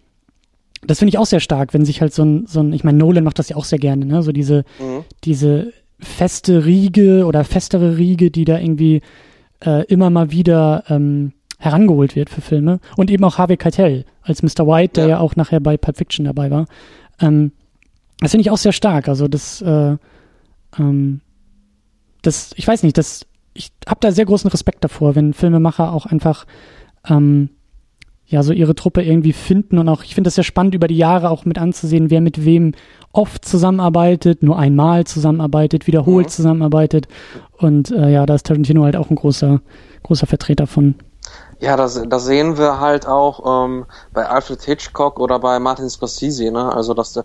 das 0.85 0.99
finde 0.99 1.09
ich 1.09 1.17
auch 1.17 1.25
sehr 1.25 1.39
stark, 1.39 1.73
wenn 1.73 1.85
sich 1.85 2.01
halt 2.01 2.13
so 2.13 2.23
ein, 2.23 2.45
so 2.47 2.59
ein, 2.59 2.73
ich 2.73 2.83
meine, 2.83 2.97
Nolan 2.97 3.23
macht 3.23 3.39
das 3.39 3.49
ja 3.49 3.55
auch 3.55 3.65
sehr 3.65 3.79
gerne, 3.79 4.05
ne? 4.05 4.23
So 4.23 4.31
diese, 4.31 4.63
mhm. 4.79 5.03
diese 5.23 5.73
feste 5.99 6.65
Riege 6.65 7.25
oder 7.25 7.43
festere 7.43 7.97
Riege, 7.97 8.31
die 8.31 8.45
da 8.45 8.59
irgendwie 8.59 9.01
äh, 9.64 9.86
immer 9.86 10.09
mal 10.09 10.32
wieder 10.32 10.84
ähm, 10.89 11.34
herangeholt 11.59 12.16
wird 12.16 12.30
für 12.30 12.41
Filme. 12.41 12.80
Und 12.97 13.12
eben 13.12 13.24
auch 13.24 13.38
Harvey 13.38 13.57
Keitel 13.57 14.05
als 14.24 14.43
Mr. 14.43 14.68
White, 14.68 14.93
der 14.93 15.03
ja, 15.03 15.09
ja 15.09 15.20
auch 15.20 15.36
nachher 15.36 15.59
bei 15.59 15.78
Pulp 15.78 15.97
Fiction 15.97 16.26
dabei 16.26 16.49
war. 16.51 16.66
Ähm, 17.20 17.51
das 18.20 18.32
finde 18.32 18.41
ich 18.41 18.51
auch 18.51 18.57
sehr 18.57 18.72
stark. 18.72 19.07
Also 19.07 19.28
das, 19.28 19.62
äh, 19.62 19.97
ähm, 20.78 21.22
das, 22.22 22.51
ich 22.55 22.68
weiß 22.68 22.84
nicht, 22.84 22.97
das, 22.97 23.26
ich 23.53 23.72
habe 23.88 23.99
da 23.99 24.12
sehr 24.12 24.26
großen 24.26 24.49
Respekt 24.49 24.84
davor, 24.84 25.16
wenn 25.16 25.34
Filmemacher 25.34 25.91
auch 25.91 26.05
einfach 26.05 26.45
ähm, 27.07 27.49
ja 28.32 28.43
so 28.43 28.53
ihre 28.53 28.75
Truppe 28.75 29.03
irgendwie 29.03 29.34
finden 29.34 29.77
und 29.77 29.89
auch, 29.89 30.03
ich 30.03 30.15
finde 30.15 30.29
das 30.29 30.36
sehr 30.36 30.43
spannend 30.43 30.73
über 30.73 30.88
die 30.88 30.97
Jahre 30.97 31.29
auch 31.29 31.45
mit 31.45 31.57
anzusehen, 31.57 32.09
wer 32.09 32.21
mit 32.21 32.45
wem 32.45 32.73
oft 33.11 33.43
zusammenarbeitet, 33.43 34.41
nur 34.41 34.57
einmal 34.57 35.05
zusammenarbeitet, 35.05 35.86
wiederholt 35.86 36.27
mhm. 36.27 36.29
zusammenarbeitet. 36.29 37.07
Und 37.57 37.91
äh, 37.91 38.09
ja, 38.09 38.25
da 38.25 38.36
ist 38.36 38.45
Tarantino 38.45 38.84
halt 38.84 38.95
auch 38.95 39.09
ein 39.09 39.15
großer, 39.15 39.61
großer 40.03 40.27
Vertreter 40.27 40.65
von. 40.65 40.95
Ja, 41.59 41.77
das, 41.77 42.01
das 42.07 42.25
sehen 42.25 42.57
wir 42.57 42.79
halt 42.79 43.05
auch 43.05 43.65
ähm, 43.65 43.86
bei 44.13 44.27
Alfred 44.27 44.63
Hitchcock 44.63 45.19
oder 45.19 45.38
bei 45.38 45.59
Martin 45.59 45.89
Scorsese, 45.89 46.51
ne? 46.51 46.73
Also 46.73 46.95
dass 46.95 47.13
der 47.13 47.23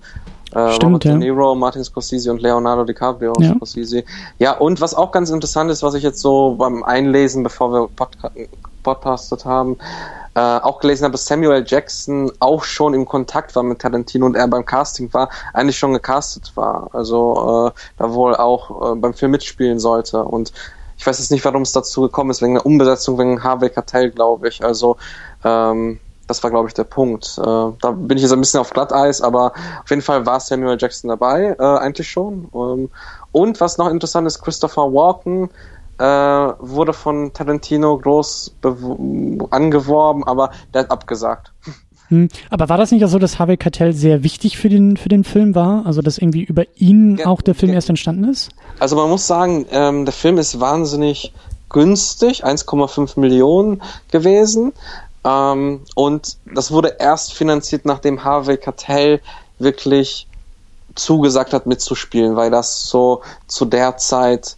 äh, 0.55 0.73
Stimmt, 0.73 0.85
Robert 0.85 1.05
ja. 1.05 1.11
De 1.13 1.21
Niro, 1.21 1.55
Martin 1.55 1.83
Scorsese 1.83 2.31
und 2.31 2.43
Leonardo 2.43 2.85
DiCaprio 2.85 3.33
ja. 3.41 3.55
Scorsese. 3.55 4.05
Ja, 4.39 4.59
und 4.59 4.81
was 4.81 4.93
auch 4.93 5.11
ganz 5.11 5.31
interessant 5.31 5.71
ist, 5.71 5.83
was 5.83 5.95
ich 5.95 6.03
jetzt 6.03 6.21
so 6.21 6.57
beim 6.57 6.83
Einlesen, 6.83 7.43
bevor 7.43 7.73
wir 7.73 7.89
Podca 7.89 8.31
podcastet 8.87 9.45
haben, 9.45 9.77
äh, 10.35 10.41
auch 10.41 10.79
gelesen 10.79 11.05
habe, 11.05 11.13
dass 11.13 11.27
Samuel 11.27 11.65
Jackson 11.67 12.31
auch 12.39 12.63
schon 12.63 12.95
im 12.95 13.05
Kontakt 13.05 13.57
war 13.57 13.65
mit 13.65 13.81
Tarantino 13.81 14.27
und 14.27 14.37
er 14.37 14.47
beim 14.47 14.65
Casting 14.65 15.13
war, 15.13 15.29
eigentlich 15.53 15.77
schon 15.77 15.93
gecastet 15.93 16.53
war. 16.55 16.89
Also 16.93 17.73
äh, 17.75 17.81
da 17.99 18.13
wohl 18.13 18.37
auch 18.37 18.93
äh, 18.93 18.95
beim 18.95 19.15
Film 19.15 19.33
mitspielen 19.33 19.81
sollte. 19.81 20.23
Und 20.23 20.53
ich 20.99 21.07
weiß 21.07 21.19
jetzt 21.19 21.31
nicht, 21.31 21.45
warum 21.45 21.63
es 21.63 21.73
dazu 21.73 22.03
gekommen 22.03 22.31
ist, 22.31 22.43
wegen 22.43 22.55
der 22.55 22.65
Umbesetzung, 22.65 23.19
wegen 23.19 23.43
Harvey 23.43 23.71
Keitel, 23.71 24.11
glaube 24.11 24.49
ich. 24.49 24.65
Also 24.65 24.97
ähm, 25.45 25.99
das 26.27 26.43
war, 26.43 26.51
glaube 26.51 26.69
ich, 26.69 26.75
der 26.75 26.85
Punkt. 26.85 27.39
Äh, 27.39 27.43
da 27.43 27.91
bin 27.93 28.17
ich 28.17 28.23
jetzt 28.23 28.33
ein 28.33 28.41
bisschen 28.41 28.61
auf 28.61 28.71
Glatteis, 28.71 29.21
aber 29.21 29.53
auf 29.83 29.91
jeden 29.91 30.03
Fall 30.03 30.27
war 30.27 30.41
Samuel 30.41 30.77
Jackson 30.79 31.09
dabei, 31.09 31.57
äh, 31.59 31.63
eigentlich 31.63 32.09
schon. 32.09 32.49
Ähm, 32.55 32.91
und 33.33 33.61
was 33.61 33.79
noch 33.79 33.89
interessant 33.89 34.27
ist, 34.27 34.43
Christopher 34.43 34.93
Walken 34.93 35.51
äh, 35.99 36.05
wurde 36.05 36.93
von 36.93 37.33
Tarantino 37.33 37.99
groß 37.99 38.57
angeworben, 39.51 40.25
aber 40.25 40.51
der 40.73 40.83
hat 40.83 40.91
abgesagt. 40.91 41.53
Hm. 42.09 42.29
Aber 42.51 42.69
war 42.69 42.79
das 42.79 42.93
nicht 42.93 43.05
auch 43.05 43.09
so, 43.09 43.19
dass 43.19 43.39
Harvey 43.39 43.57
Keitel 43.57 43.93
sehr 43.93 44.23
wichtig 44.23 44.59
für 44.59 44.69
den, 44.69 44.97
für 44.97 45.09
den 45.09 45.25
Film 45.25 45.55
war? 45.55 45.87
Also, 45.87 46.03
dass 46.03 46.19
irgendwie 46.19 46.45
über 46.45 46.65
ihn 46.77 47.17
ja, 47.17 47.27
auch 47.27 47.43
der 47.43 47.55
Film 47.55 47.71
ja. 47.71 47.77
erst 47.77 47.89
entstanden 47.89 48.25
ist? 48.25 48.51
Also, 48.79 48.97
man 48.97 49.09
muss 49.09 49.27
sagen, 49.27 49.67
ähm, 49.71 50.05
der 50.05 50.15
Film 50.15 50.39
ist 50.39 50.61
wahnsinnig 50.61 51.33
günstig, 51.69 52.45
1,5 52.45 53.19
Millionen 53.19 53.83
gewesen. 54.11 54.73
Ähm, 55.25 55.81
und 55.95 56.37
das 56.55 56.71
wurde 56.71 56.97
erst 57.01 57.35
finanziert, 57.35 57.85
nachdem 57.85 58.23
Harvey 58.23 58.57
Keitel 58.57 59.21
wirklich 59.59 60.29
zugesagt 60.95 61.53
hat, 61.53 61.67
mitzuspielen, 61.67 62.37
weil 62.37 62.51
das 62.51 62.89
so 62.89 63.23
zu 63.49 63.65
der 63.65 63.97
Zeit 63.97 64.57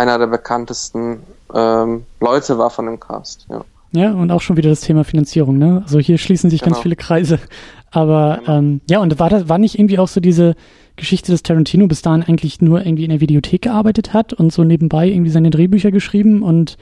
einer 0.00 0.18
der 0.18 0.26
bekanntesten 0.26 1.20
ähm, 1.54 2.04
Leute 2.20 2.58
war 2.58 2.70
von 2.70 2.86
dem 2.86 2.98
Cast. 2.98 3.46
Ja. 3.48 3.64
Ja, 3.92 4.12
und 4.12 4.30
auch 4.30 4.40
schon 4.40 4.56
wieder 4.56 4.70
das 4.70 4.82
Thema 4.82 5.02
Finanzierung, 5.02 5.58
ne? 5.58 5.82
Also 5.82 5.98
hier 5.98 6.16
schließen 6.16 6.48
sich 6.48 6.60
genau. 6.60 6.74
ganz 6.74 6.82
viele 6.82 6.94
Kreise. 6.94 7.40
Aber 7.90 8.38
genau. 8.38 8.58
ähm, 8.58 8.80
ja, 8.88 9.00
und 9.00 9.18
war 9.18 9.28
das 9.28 9.48
war 9.48 9.58
nicht 9.58 9.76
irgendwie 9.76 9.98
auch 9.98 10.06
so 10.06 10.20
diese 10.20 10.54
Geschichte, 10.94 11.32
dass 11.32 11.42
Tarantino 11.42 11.88
bis 11.88 12.00
dahin 12.00 12.22
eigentlich 12.22 12.60
nur 12.60 12.86
irgendwie 12.86 13.02
in 13.02 13.10
der 13.10 13.20
Videothek 13.20 13.62
gearbeitet 13.62 14.14
hat 14.14 14.32
und 14.32 14.52
so 14.52 14.62
nebenbei 14.62 15.08
irgendwie 15.08 15.32
seine 15.32 15.50
Drehbücher 15.50 15.90
geschrieben 15.90 16.42
und 16.42 16.78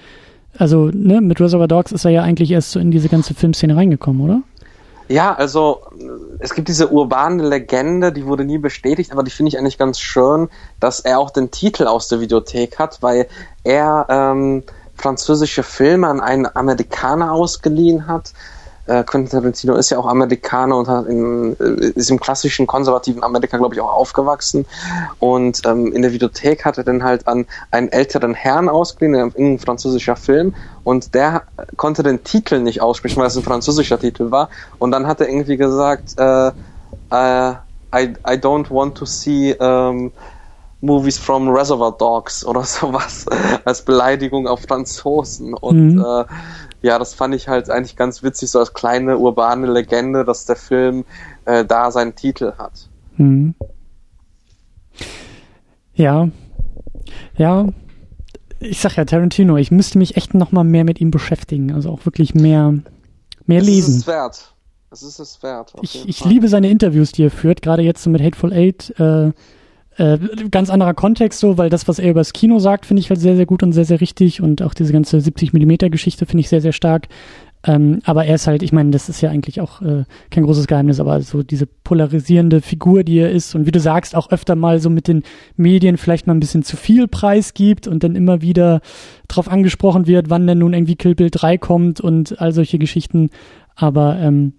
also, 0.58 0.90
ne, 0.92 1.20
mit 1.20 1.40
Reservoir 1.40 1.68
Dogs 1.68 1.92
ist 1.92 2.04
er 2.04 2.10
ja 2.10 2.22
eigentlich 2.22 2.50
erst 2.50 2.72
so 2.72 2.80
in 2.80 2.90
diese 2.90 3.08
ganze 3.08 3.32
Filmszene 3.32 3.76
reingekommen, 3.76 4.20
oder? 4.20 4.42
Ja, 5.08 5.34
also 5.34 5.80
es 6.40 6.54
gibt 6.54 6.68
diese 6.68 6.88
urbane 6.90 7.42
Legende, 7.42 8.12
die 8.12 8.26
wurde 8.26 8.44
nie 8.44 8.58
bestätigt, 8.58 9.12
aber 9.12 9.22
die 9.22 9.30
finde 9.30 9.48
ich 9.48 9.58
eigentlich 9.58 9.78
ganz 9.78 9.98
schön, 9.98 10.48
dass 10.80 11.00
er 11.00 11.18
auch 11.18 11.30
den 11.30 11.50
Titel 11.50 11.86
aus 11.86 12.08
der 12.08 12.20
Videothek 12.20 12.78
hat, 12.78 13.02
weil 13.02 13.28
er 13.64 14.06
ähm, 14.08 14.62
französische 14.94 15.62
Filme 15.62 16.08
an 16.08 16.20
einen 16.20 16.46
Amerikaner 16.46 17.32
ausgeliehen 17.32 18.06
hat. 18.06 18.32
Äh, 18.88 19.04
Quentin 19.04 19.30
Tarantino 19.30 19.74
ist 19.74 19.90
ja 19.90 19.98
auch 19.98 20.06
Amerikaner 20.06 20.76
und 20.76 20.88
hat 20.88 21.06
in, 21.06 21.56
äh, 21.60 21.92
ist 21.94 22.10
im 22.10 22.18
klassischen 22.18 22.66
konservativen 22.66 23.22
Amerika, 23.22 23.58
glaube 23.58 23.74
ich, 23.74 23.80
auch 23.80 23.92
aufgewachsen. 23.92 24.66
Und 25.18 25.62
ähm, 25.66 25.92
in 25.92 26.02
der 26.02 26.12
Videothek 26.12 26.64
hat 26.64 26.78
er 26.78 26.84
dann 26.84 27.04
halt 27.04 27.28
an 27.28 27.46
einen 27.70 27.88
älteren 27.88 28.34
Herrn 28.34 28.68
ausgeliehen, 28.68 29.32
ein 29.36 29.58
französischer 29.58 30.16
Film. 30.16 30.54
Und 30.84 31.14
der 31.14 31.42
konnte 31.76 32.02
den 32.02 32.24
Titel 32.24 32.60
nicht 32.60 32.80
aussprechen, 32.80 33.20
weil 33.20 33.26
es 33.26 33.36
ein 33.36 33.42
französischer 33.42 33.98
Titel 33.98 34.30
war. 34.30 34.48
Und 34.78 34.90
dann 34.90 35.06
hat 35.06 35.20
er 35.20 35.28
irgendwie 35.28 35.58
gesagt, 35.58 36.18
äh, 36.18 36.48
äh, 37.10 37.54
I, 37.94 38.14
I 38.26 38.36
don't 38.36 38.70
want 38.70 38.96
to 38.96 39.06
see 39.06 39.54
um, 39.54 40.12
Movies 40.80 41.18
from 41.18 41.48
Reservoir 41.48 41.92
Dogs 41.92 42.44
oder 42.44 42.62
sowas 42.64 43.26
als 43.64 43.84
Beleidigung 43.84 44.46
auf 44.46 44.60
Franzosen. 44.62 45.54
Und 45.54 45.96
mhm. 45.96 46.04
äh, 46.04 46.24
ja, 46.82 46.98
das 46.98 47.14
fand 47.14 47.34
ich 47.34 47.48
halt 47.48 47.70
eigentlich 47.70 47.96
ganz 47.96 48.22
witzig, 48.22 48.50
so 48.50 48.58
als 48.58 48.72
kleine 48.72 49.18
urbane 49.18 49.66
Legende, 49.66 50.24
dass 50.24 50.46
der 50.46 50.56
Film 50.56 51.04
äh, 51.44 51.64
da 51.64 51.90
seinen 51.90 52.14
Titel 52.14 52.52
hat. 52.56 52.88
Mhm. 53.16 53.54
Ja, 55.94 56.28
ja, 57.36 57.68
ich 58.60 58.80
sag 58.80 58.96
ja, 58.96 59.04
Tarantino, 59.04 59.56
ich 59.56 59.70
müsste 59.70 59.98
mich 59.98 60.16
echt 60.16 60.34
noch 60.34 60.52
mal 60.52 60.64
mehr 60.64 60.84
mit 60.84 61.00
ihm 61.00 61.10
beschäftigen, 61.10 61.72
also 61.72 61.90
auch 61.90 62.04
wirklich 62.04 62.34
mehr, 62.34 62.74
mehr 63.46 63.60
lesen. 63.60 63.92
Das 63.92 63.96
ist 63.96 64.00
es 64.00 64.06
wert. 64.06 64.54
Das 64.90 65.02
ist 65.02 65.18
es 65.18 65.42
wert. 65.42 65.74
Ich, 65.82 66.08
ich 66.08 66.24
liebe 66.24 66.48
seine 66.48 66.70
Interviews, 66.70 67.12
die 67.12 67.24
er 67.24 67.30
führt, 67.30 67.62
gerade 67.62 67.82
jetzt 67.82 68.02
so 68.02 68.10
mit 68.10 68.22
Hateful 68.22 68.52
Eight, 68.52 68.98
äh, 68.98 69.32
äh, 69.98 70.18
ganz 70.50 70.70
anderer 70.70 70.94
Kontext 70.94 71.40
so, 71.40 71.58
weil 71.58 71.70
das, 71.70 71.88
was 71.88 71.98
er 71.98 72.10
über 72.10 72.20
das 72.20 72.32
Kino 72.32 72.58
sagt, 72.58 72.86
finde 72.86 73.00
ich 73.00 73.10
halt 73.10 73.20
sehr, 73.20 73.36
sehr 73.36 73.46
gut 73.46 73.62
und 73.62 73.72
sehr, 73.72 73.84
sehr 73.84 74.00
richtig 74.00 74.40
und 74.40 74.62
auch 74.62 74.74
diese 74.74 74.92
ganze 74.92 75.20
70 75.20 75.52
Millimeter 75.52 75.90
Geschichte 75.90 76.24
finde 76.24 76.40
ich 76.40 76.48
sehr, 76.48 76.60
sehr 76.60 76.72
stark. 76.72 77.08
Ähm, 77.66 78.00
aber 78.04 78.24
er 78.24 78.36
ist 78.36 78.46
halt, 78.46 78.62
ich 78.62 78.72
meine, 78.72 78.90
das 78.90 79.08
ist 79.08 79.20
ja 79.20 79.30
eigentlich 79.30 79.60
auch 79.60 79.82
äh, 79.82 80.04
kein 80.30 80.44
großes 80.44 80.68
Geheimnis, 80.68 81.00
aber 81.00 81.20
so 81.22 81.42
diese 81.42 81.66
polarisierende 81.66 82.60
Figur, 82.60 83.02
die 83.02 83.18
er 83.18 83.32
ist 83.32 83.56
und 83.56 83.66
wie 83.66 83.72
du 83.72 83.80
sagst, 83.80 84.14
auch 84.14 84.30
öfter 84.30 84.54
mal 84.54 84.78
so 84.78 84.90
mit 84.90 85.08
den 85.08 85.24
Medien 85.56 85.96
vielleicht 85.96 86.28
mal 86.28 86.34
ein 86.34 86.40
bisschen 86.40 86.62
zu 86.62 86.76
viel 86.76 87.08
Preis 87.08 87.54
gibt 87.54 87.88
und 87.88 88.04
dann 88.04 88.14
immer 88.14 88.40
wieder 88.42 88.80
drauf 89.26 89.50
angesprochen 89.50 90.06
wird, 90.06 90.30
wann 90.30 90.46
denn 90.46 90.58
nun 90.58 90.72
irgendwie 90.72 90.94
Kill 90.94 91.16
Bill 91.16 91.30
3 91.30 91.58
kommt 91.58 92.00
und 92.00 92.40
all 92.40 92.52
solche 92.52 92.78
Geschichten. 92.78 93.30
Aber 93.74 94.16
ähm, 94.20 94.52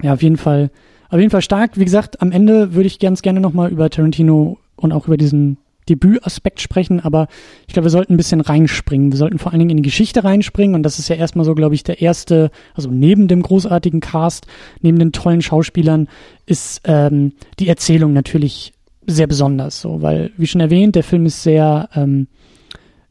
ja, 0.00 0.14
auf 0.14 0.22
jeden 0.22 0.38
Fall, 0.38 0.70
auf 1.10 1.18
jeden 1.18 1.30
Fall 1.30 1.42
stark. 1.42 1.72
Wie 1.76 1.84
gesagt, 1.84 2.22
am 2.22 2.32
Ende 2.32 2.72
würde 2.72 2.86
ich 2.86 2.98
ganz 2.98 3.20
gerne 3.20 3.40
nochmal 3.40 3.70
über 3.70 3.90
Tarantino 3.90 4.56
und 4.80 4.92
auch 4.92 5.06
über 5.06 5.16
diesen 5.16 5.58
Debütaspekt 5.88 6.60
sprechen, 6.60 7.00
aber 7.00 7.26
ich 7.66 7.72
glaube, 7.72 7.86
wir 7.86 7.90
sollten 7.90 8.14
ein 8.14 8.16
bisschen 8.16 8.40
reinspringen. 8.40 9.12
Wir 9.12 9.18
sollten 9.18 9.38
vor 9.38 9.50
allen 9.50 9.58
Dingen 9.58 9.70
in 9.70 9.76
die 9.78 9.88
Geschichte 9.88 10.22
reinspringen 10.22 10.74
und 10.74 10.82
das 10.82 10.98
ist 10.98 11.08
ja 11.08 11.16
erstmal 11.16 11.44
so, 11.44 11.54
glaube 11.54 11.74
ich, 11.74 11.82
der 11.82 12.00
erste, 12.00 12.50
also 12.74 12.90
neben 12.90 13.28
dem 13.28 13.42
großartigen 13.42 14.00
Cast, 14.00 14.46
neben 14.80 14.98
den 14.98 15.12
tollen 15.12 15.42
Schauspielern, 15.42 16.08
ist 16.46 16.82
ähm, 16.84 17.32
die 17.58 17.68
Erzählung 17.68 18.12
natürlich 18.12 18.72
sehr 19.06 19.26
besonders, 19.26 19.80
so, 19.80 20.02
weil, 20.02 20.30
wie 20.36 20.46
schon 20.46 20.60
erwähnt, 20.60 20.94
der 20.94 21.02
Film 21.02 21.26
ist 21.26 21.42
sehr, 21.42 21.88
ähm, 21.94 22.28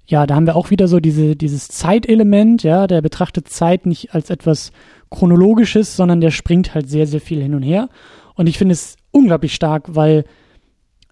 ja, 0.07 0.25
da 0.25 0.35
haben 0.35 0.47
wir 0.47 0.55
auch 0.55 0.71
wieder 0.71 0.87
so 0.87 0.99
diese, 0.99 1.35
dieses 1.35 1.67
Zeitelement, 1.67 2.63
ja, 2.63 2.87
der 2.87 3.01
betrachtet 3.01 3.49
Zeit 3.49 3.85
nicht 3.85 4.15
als 4.15 4.29
etwas 4.29 4.71
Chronologisches, 5.09 5.95
sondern 5.95 6.21
der 6.21 6.31
springt 6.31 6.73
halt 6.73 6.89
sehr, 6.89 7.07
sehr 7.07 7.21
viel 7.21 7.41
hin 7.41 7.55
und 7.55 7.63
her. 7.63 7.89
Und 8.35 8.47
ich 8.47 8.57
finde 8.57 8.73
es 8.73 8.95
unglaublich 9.11 9.53
stark, 9.53 9.95
weil 9.95 10.23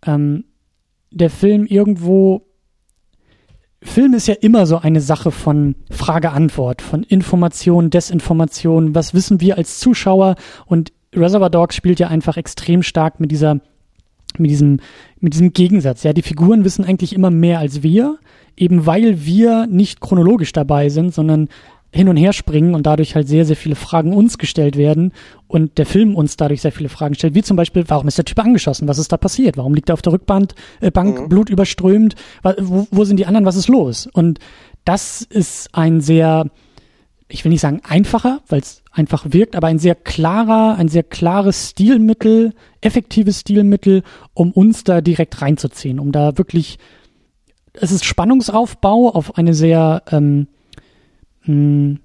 ähm, 0.08 0.45
der 1.12 1.30
Film 1.30 1.66
irgendwo 1.66 2.47
Film 3.84 4.14
ist 4.16 4.28
ja 4.28 4.34
immer 4.34 4.66
so 4.66 4.80
eine 4.80 5.01
Sache 5.01 5.32
von 5.32 5.76
Frage-Antwort, 5.91 6.82
von 6.82 7.03
Information, 7.03 7.91
Desinformation. 7.91 8.95
Was 8.95 9.14
wissen 9.14 9.39
wir 9.39 9.58
als 9.58 9.80
Zuschauer? 9.80 10.36
Und 10.66 10.91
Reservoir 11.16 11.51
Dogs 11.51 11.76
spielt 11.76 11.99
ja 11.99 12.08
einfach 12.08 12.38
extrem 12.38 12.82
stark 12.82 13.20
mit 13.20 13.32
dieser, 13.32 13.62
mit 14.38 14.49
diesem, 14.49 14.80
mit 15.20 15.34
diesem 15.34 15.53
Gegensatz. 15.53 16.03
Ja, 16.03 16.14
die 16.14 16.24
Figuren 16.24 16.64
wissen 16.64 16.86
eigentlich 16.86 17.14
immer 17.14 17.30
mehr 17.30 17.60
als 17.60 17.84
wir, 17.84 18.18
eben 18.55 18.88
weil 18.88 19.26
wir 19.26 19.68
nicht 19.68 20.01
chronologisch 20.01 20.53
dabei 20.53 20.89
sind, 20.89 21.14
sondern 21.14 21.47
hin 21.91 22.09
und 22.09 22.17
her 22.17 22.33
springen 22.33 22.75
und 22.75 22.85
dadurch 22.85 23.15
halt 23.15 23.27
sehr, 23.27 23.45
sehr 23.45 23.55
viele 23.55 23.75
Fragen 23.75 24.13
uns 24.13 24.38
gestellt 24.38 24.77
werden 24.77 25.13
und 25.47 25.77
der 25.77 25.85
Film 25.85 26.15
uns 26.15 26.35
dadurch 26.35 26.61
sehr 26.61 26.71
viele 26.71 26.89
Fragen 26.89 27.15
stellt, 27.15 27.33
wie 27.33 27.43
zum 27.43 27.55
Beispiel, 27.55 27.85
warum 27.88 28.07
ist 28.07 28.17
der 28.17 28.25
Typ 28.25 28.39
angeschossen? 28.39 28.88
Was 28.88 28.97
ist 28.99 29.11
da 29.11 29.17
passiert? 29.17 29.57
Warum 29.57 29.73
liegt 29.73 29.89
er 29.89 29.93
auf 29.93 30.01
der 30.01 30.13
Rückbank, 30.13 30.53
äh, 30.81 30.91
Bank, 30.91 31.21
mhm. 31.21 31.29
Blut 31.29 31.49
überströmt? 31.49 32.15
Wo, 32.43 32.88
wo 32.91 33.03
sind 33.05 33.17
die 33.17 33.25
anderen? 33.25 33.45
Was 33.45 33.55
ist 33.55 33.69
los? 33.69 34.07
Und 34.11 34.39
das 34.83 35.21
ist 35.21 35.69
ein 35.73 36.01
sehr, 36.01 36.49
ich 37.29 37.43
will 37.45 37.51
nicht 37.51 37.61
sagen 37.61 37.81
einfacher, 37.88 38.41
weil 38.47 38.59
es 38.59 38.83
einfach 38.91 39.25
wirkt, 39.29 39.55
aber 39.55 39.67
ein 39.67 39.79
sehr 39.79 39.95
klarer, 39.95 40.75
ein 40.77 40.89
sehr 40.89 41.03
klares 41.03 41.71
Stilmittel, 41.71 42.53
effektives 42.81 43.41
Stilmittel, 43.41 44.03
um 44.33 44.51
uns 44.51 44.83
da 44.83 45.01
direkt 45.01 45.41
reinzuziehen, 45.41 45.99
um 45.99 46.11
da 46.11 46.38
wirklich, 46.38 46.79
es 47.73 47.91
ist 47.91 48.03
Spannungsaufbau 48.03 49.09
auf 49.09 49.38
eine 49.38 49.53
sehr, 49.53 50.03
ähm, 50.11 50.47
mh, 51.48 51.54
hm, 51.54 52.00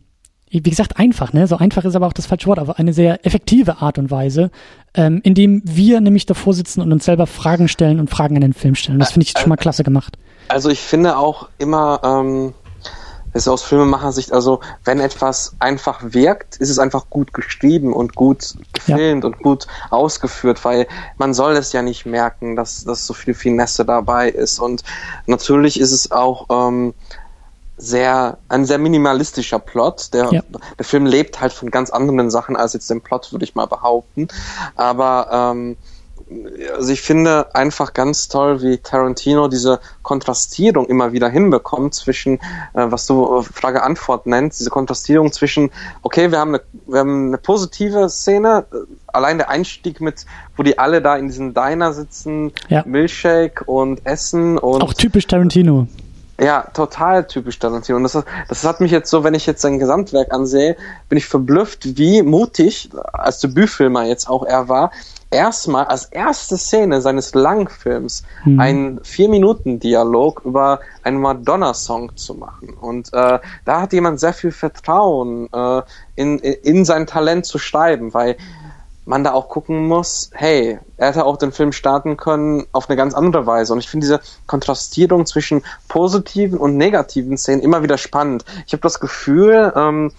wie 0.53 0.61
gesagt, 0.61 0.99
einfach, 0.99 1.33
ne? 1.33 1.47
So 1.47 1.57
einfach 1.57 1.85
ist 1.85 1.97
aber 1.97 2.07
auch 2.07 2.13
das 2.13 2.27
falsche 2.27 2.47
Wort, 2.47 2.59
aber 2.59 2.79
eine 2.79 2.93
sehr 2.93 3.25
effektive 3.25 3.81
Art 3.81 3.97
und 3.97 4.11
Weise, 4.11 4.51
ähm, 4.93 5.21
indem 5.25 5.63
wir 5.65 6.01
nämlich 6.03 6.27
davor 6.27 6.53
sitzen 6.53 6.83
und 6.83 6.93
uns 6.93 7.07
selber 7.07 7.27
Fragen 7.27 7.69
stellen 7.69 7.99
und 7.99 8.11
Fragen 8.11 8.37
an 8.37 8.43
den 8.43 8.53
Film 8.53 8.75
stellen. 8.75 8.99
Das 8.99 9.13
finde 9.13 9.27
ich 9.27 9.33
schon 9.39 9.49
mal 9.49 9.57
klasse 9.57 9.83
gemacht. 9.83 10.19
Also 10.49 10.69
ich 10.69 10.81
finde 10.81 11.17
auch 11.17 11.49
immer, 11.57 12.01
ähm, 12.05 12.53
das 13.33 13.45
ist 13.45 13.49
aus 13.49 13.63
Filmemacher-Sicht, 13.63 14.33
also 14.33 14.61
wenn 14.85 15.01
etwas 15.01 15.57
einfach 15.59 16.01
wirkt, 16.03 16.57
ist 16.57 16.69
es 16.69 16.79
einfach 16.79 17.09
gut 17.09 17.33
geschrieben 17.33 17.95
und 17.95 18.15
gut 18.15 18.55
gefilmt 18.75 19.25
ja. 19.25 19.31
und 19.31 19.39
gut 19.39 19.67
ausgeführt, 19.89 20.63
weil 20.67 20.87
man 21.17 21.33
soll 21.33 21.53
es 21.53 21.73
ja 21.73 21.81
nicht 21.81 22.05
merken, 22.05 22.57
dass, 22.57 22.85
dass 22.85 23.07
so 23.07 23.15
viel 23.15 23.33
Finesse 23.33 23.87
dabei 23.87 24.29
ist. 24.29 24.59
Und 24.59 24.83
natürlich 25.27 25.81
ist 25.81 25.93
es 25.93 26.13
auch 26.13 26.47
ähm, 26.51 26.93
sehr, 27.83 28.39
ein 28.49 28.65
sehr 28.65 28.79
minimalistischer 28.79 29.59
Plot. 29.59 30.15
Der, 30.15 30.33
ja. 30.33 30.43
der 30.79 30.85
Film 30.85 31.07
lebt 31.07 31.41
halt 31.41 31.53
von 31.53 31.71
ganz 31.71 31.91
anderen 31.91 32.31
Sachen 32.31 32.57
als 32.57 32.73
jetzt 32.75 32.89
dem 32.89 33.01
Plot, 33.01 33.33
würde 33.33 33.45
ich 33.45 33.55
mal 33.55 33.67
behaupten. 33.67 34.29
Aber 34.77 35.29
ähm, 35.33 35.77
also 36.77 36.93
ich 36.93 37.03
finde 37.03 37.55
einfach 37.55 37.93
ganz 37.93 38.29
toll, 38.29 38.63
wie 38.63 38.79
Tarantino 38.79 39.49
diese 39.49 39.81
Kontrastierung 40.03 40.87
immer 40.87 41.13
wieder 41.13 41.29
hinbekommt 41.29 41.95
zwischen, 41.95 42.37
äh, 42.37 42.41
was 42.75 43.07
du 43.07 43.39
äh, 43.39 43.43
Frage-Antwort 43.43 44.27
nennst, 44.27 44.61
diese 44.61 44.71
Kontrastierung 44.71 45.33
zwischen, 45.33 45.71
okay, 46.03 46.31
wir 46.31 46.39
haben, 46.39 46.55
eine, 46.55 46.63
wir 46.87 47.01
haben 47.01 47.29
eine 47.29 47.39
positive 47.39 48.09
Szene, 48.09 48.65
äh, 48.73 48.77
allein 49.09 49.39
der 49.39 49.51
Einstieg 49.51 50.01
mit, 50.01 50.25
wo 50.57 50.63
die 50.63 50.79
alle 50.79 51.03
da 51.03 51.17
in 51.17 51.27
diesem 51.27 51.53
Diner 51.53 51.93
sitzen, 51.93 52.53
ja. 52.69 52.83
Milchshake 52.87 53.65
und 53.67 54.07
essen 54.07 54.59
und. 54.59 54.83
Auch 54.83 54.95
typisch 54.95 55.27
Tarantino. 55.27 55.89
Ja, 56.41 56.63
total 56.73 57.27
typisch 57.27 57.59
Tarantino. 57.59 57.97
Und 57.97 58.05
das, 58.05 58.19
das 58.49 58.65
hat 58.65 58.81
mich 58.81 58.91
jetzt 58.91 59.11
so, 59.11 59.23
wenn 59.23 59.35
ich 59.35 59.47
jetzt 59.47 59.63
sein 59.63 59.79
Gesamtwerk 59.79 60.33
ansehe, 60.33 60.77
bin 61.09 61.19
ich 61.19 61.27
verblüfft, 61.27 61.99
wie 61.99 62.23
mutig 62.23 62.91
als 63.13 63.41
Debütfilmer 63.41 64.05
jetzt 64.05 64.29
auch 64.29 64.45
er 64.45 64.69
war, 64.69 64.91
erstmal 65.31 65.87
als 65.87 66.05
erste 66.07 66.59
Szene 66.59 67.01
seines 67.01 67.35
Langfilms 67.35 68.23
mhm. 68.45 68.61
einen 68.61 69.05
Vier-Minuten-Dialog 69.05 70.43
über 70.45 70.81
einen 71.03 71.21
Madonna-Song 71.21 72.17
zu 72.17 72.35
machen. 72.35 72.75
Und 72.81 73.13
äh, 73.13 73.39
da 73.65 73.81
hat 73.81 73.93
jemand 73.93 74.21
sehr 74.21 74.35
viel 74.35 74.53
Vertrauen 74.53 75.49
äh, 75.53 75.83
in, 76.17 76.39
in 76.39 76.85
sein 76.85 77.07
Talent 77.07 77.47
zu 77.47 77.59
schreiben, 77.59 78.15
weil 78.15 78.37
man 79.05 79.25
da 79.25 79.33
auch 79.33 79.49
gucken 79.49 79.87
muss, 79.89 80.31
hey, 80.33 80.79
er 80.97 81.09
hätte 81.09 81.25
auch 81.25 81.37
den 81.37 81.53
Film 81.53 81.73
starten 81.73 82.17
können 82.17 82.67
auf 82.73 82.89
eine 82.89 82.97
ganz 82.97 83.15
andere 83.15 83.47
Weise. 83.47 83.73
Und 83.73 83.81
ich 83.81 83.89
finde 83.89 84.05
diese 84.05 84.21
Kontrastierung 84.47 85.27
zwischen 85.27 85.63
positiven 85.89 86.59
und 86.59 86.77
negativen 86.77 87.37
Szenen 87.37 87.63
immer 87.63 87.83
wieder 87.83 87.99
spannend. 87.99 88.45
Ich 88.67 88.73
habe 88.73 88.83
das 88.83 89.01
Gefühl, 89.01 89.73
ähm, 89.75 90.13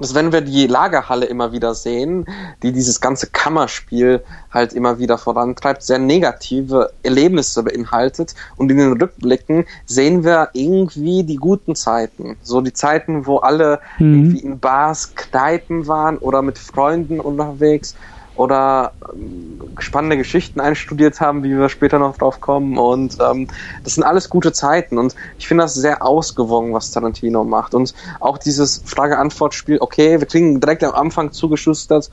dass 0.00 0.14
wenn 0.14 0.32
wir 0.32 0.40
die 0.40 0.66
Lagerhalle 0.66 1.26
immer 1.26 1.52
wieder 1.52 1.74
sehen, 1.74 2.26
die 2.62 2.72
dieses 2.72 3.00
ganze 3.00 3.28
Kammerspiel 3.28 4.22
halt 4.52 4.72
immer 4.72 4.98
wieder 4.98 5.18
vorantreibt, 5.18 5.82
sehr 5.82 5.98
negative 5.98 6.90
Erlebnisse 7.02 7.62
beinhaltet 7.62 8.34
und 8.56 8.70
in 8.70 8.78
den 8.78 9.00
Rückblicken 9.00 9.64
sehen 9.86 10.24
wir 10.24 10.50
irgendwie 10.52 11.24
die 11.24 11.36
guten 11.36 11.74
Zeiten, 11.74 12.36
so 12.42 12.60
die 12.60 12.72
Zeiten, 12.72 13.26
wo 13.26 13.38
alle 13.38 13.80
mhm. 13.98 14.14
irgendwie 14.14 14.40
in 14.40 14.58
Bars, 14.58 15.14
Kneipen 15.14 15.86
waren 15.86 16.18
oder 16.18 16.42
mit 16.42 16.58
Freunden 16.58 17.20
unterwegs 17.20 17.94
oder 18.38 18.92
ähm, 19.12 19.60
spannende 19.78 20.16
Geschichten 20.16 20.60
einstudiert 20.60 21.20
haben, 21.20 21.42
wie 21.42 21.56
wir 21.56 21.68
später 21.68 21.98
noch 21.98 22.16
drauf 22.16 22.40
kommen. 22.40 22.78
Und 22.78 23.18
ähm, 23.20 23.48
das 23.84 23.94
sind 23.94 24.04
alles 24.04 24.30
gute 24.30 24.52
Zeiten. 24.52 24.96
Und 24.96 25.14
ich 25.38 25.48
finde 25.48 25.64
das 25.64 25.74
sehr 25.74 26.02
ausgewogen, 26.02 26.72
was 26.72 26.90
Tarantino 26.90 27.44
macht. 27.44 27.74
Und 27.74 27.94
auch 28.20 28.38
dieses 28.38 28.82
Frage-Antwort-Spiel, 28.84 29.78
okay, 29.80 30.20
wir 30.20 30.26
kriegen 30.26 30.60
direkt 30.60 30.84
am 30.84 30.94
Anfang 30.94 31.32
zugeschustert, 31.32 32.10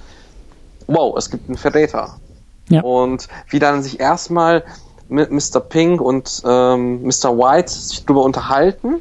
wow, 0.87 1.15
es 1.17 1.29
gibt 1.29 1.47
einen 1.47 1.57
Verräter. 1.57 2.15
Ja. 2.69 2.81
Und 2.81 3.27
wie 3.49 3.59
dann 3.59 3.83
sich 3.83 3.99
erstmal 3.99 4.63
mit 5.07 5.31
Mr. 5.31 5.59
Pink 5.59 6.01
und 6.01 6.41
ähm, 6.45 7.03
Mr. 7.03 7.37
White 7.37 7.71
sich 7.71 8.03
darüber 8.03 8.23
unterhalten, 8.23 8.95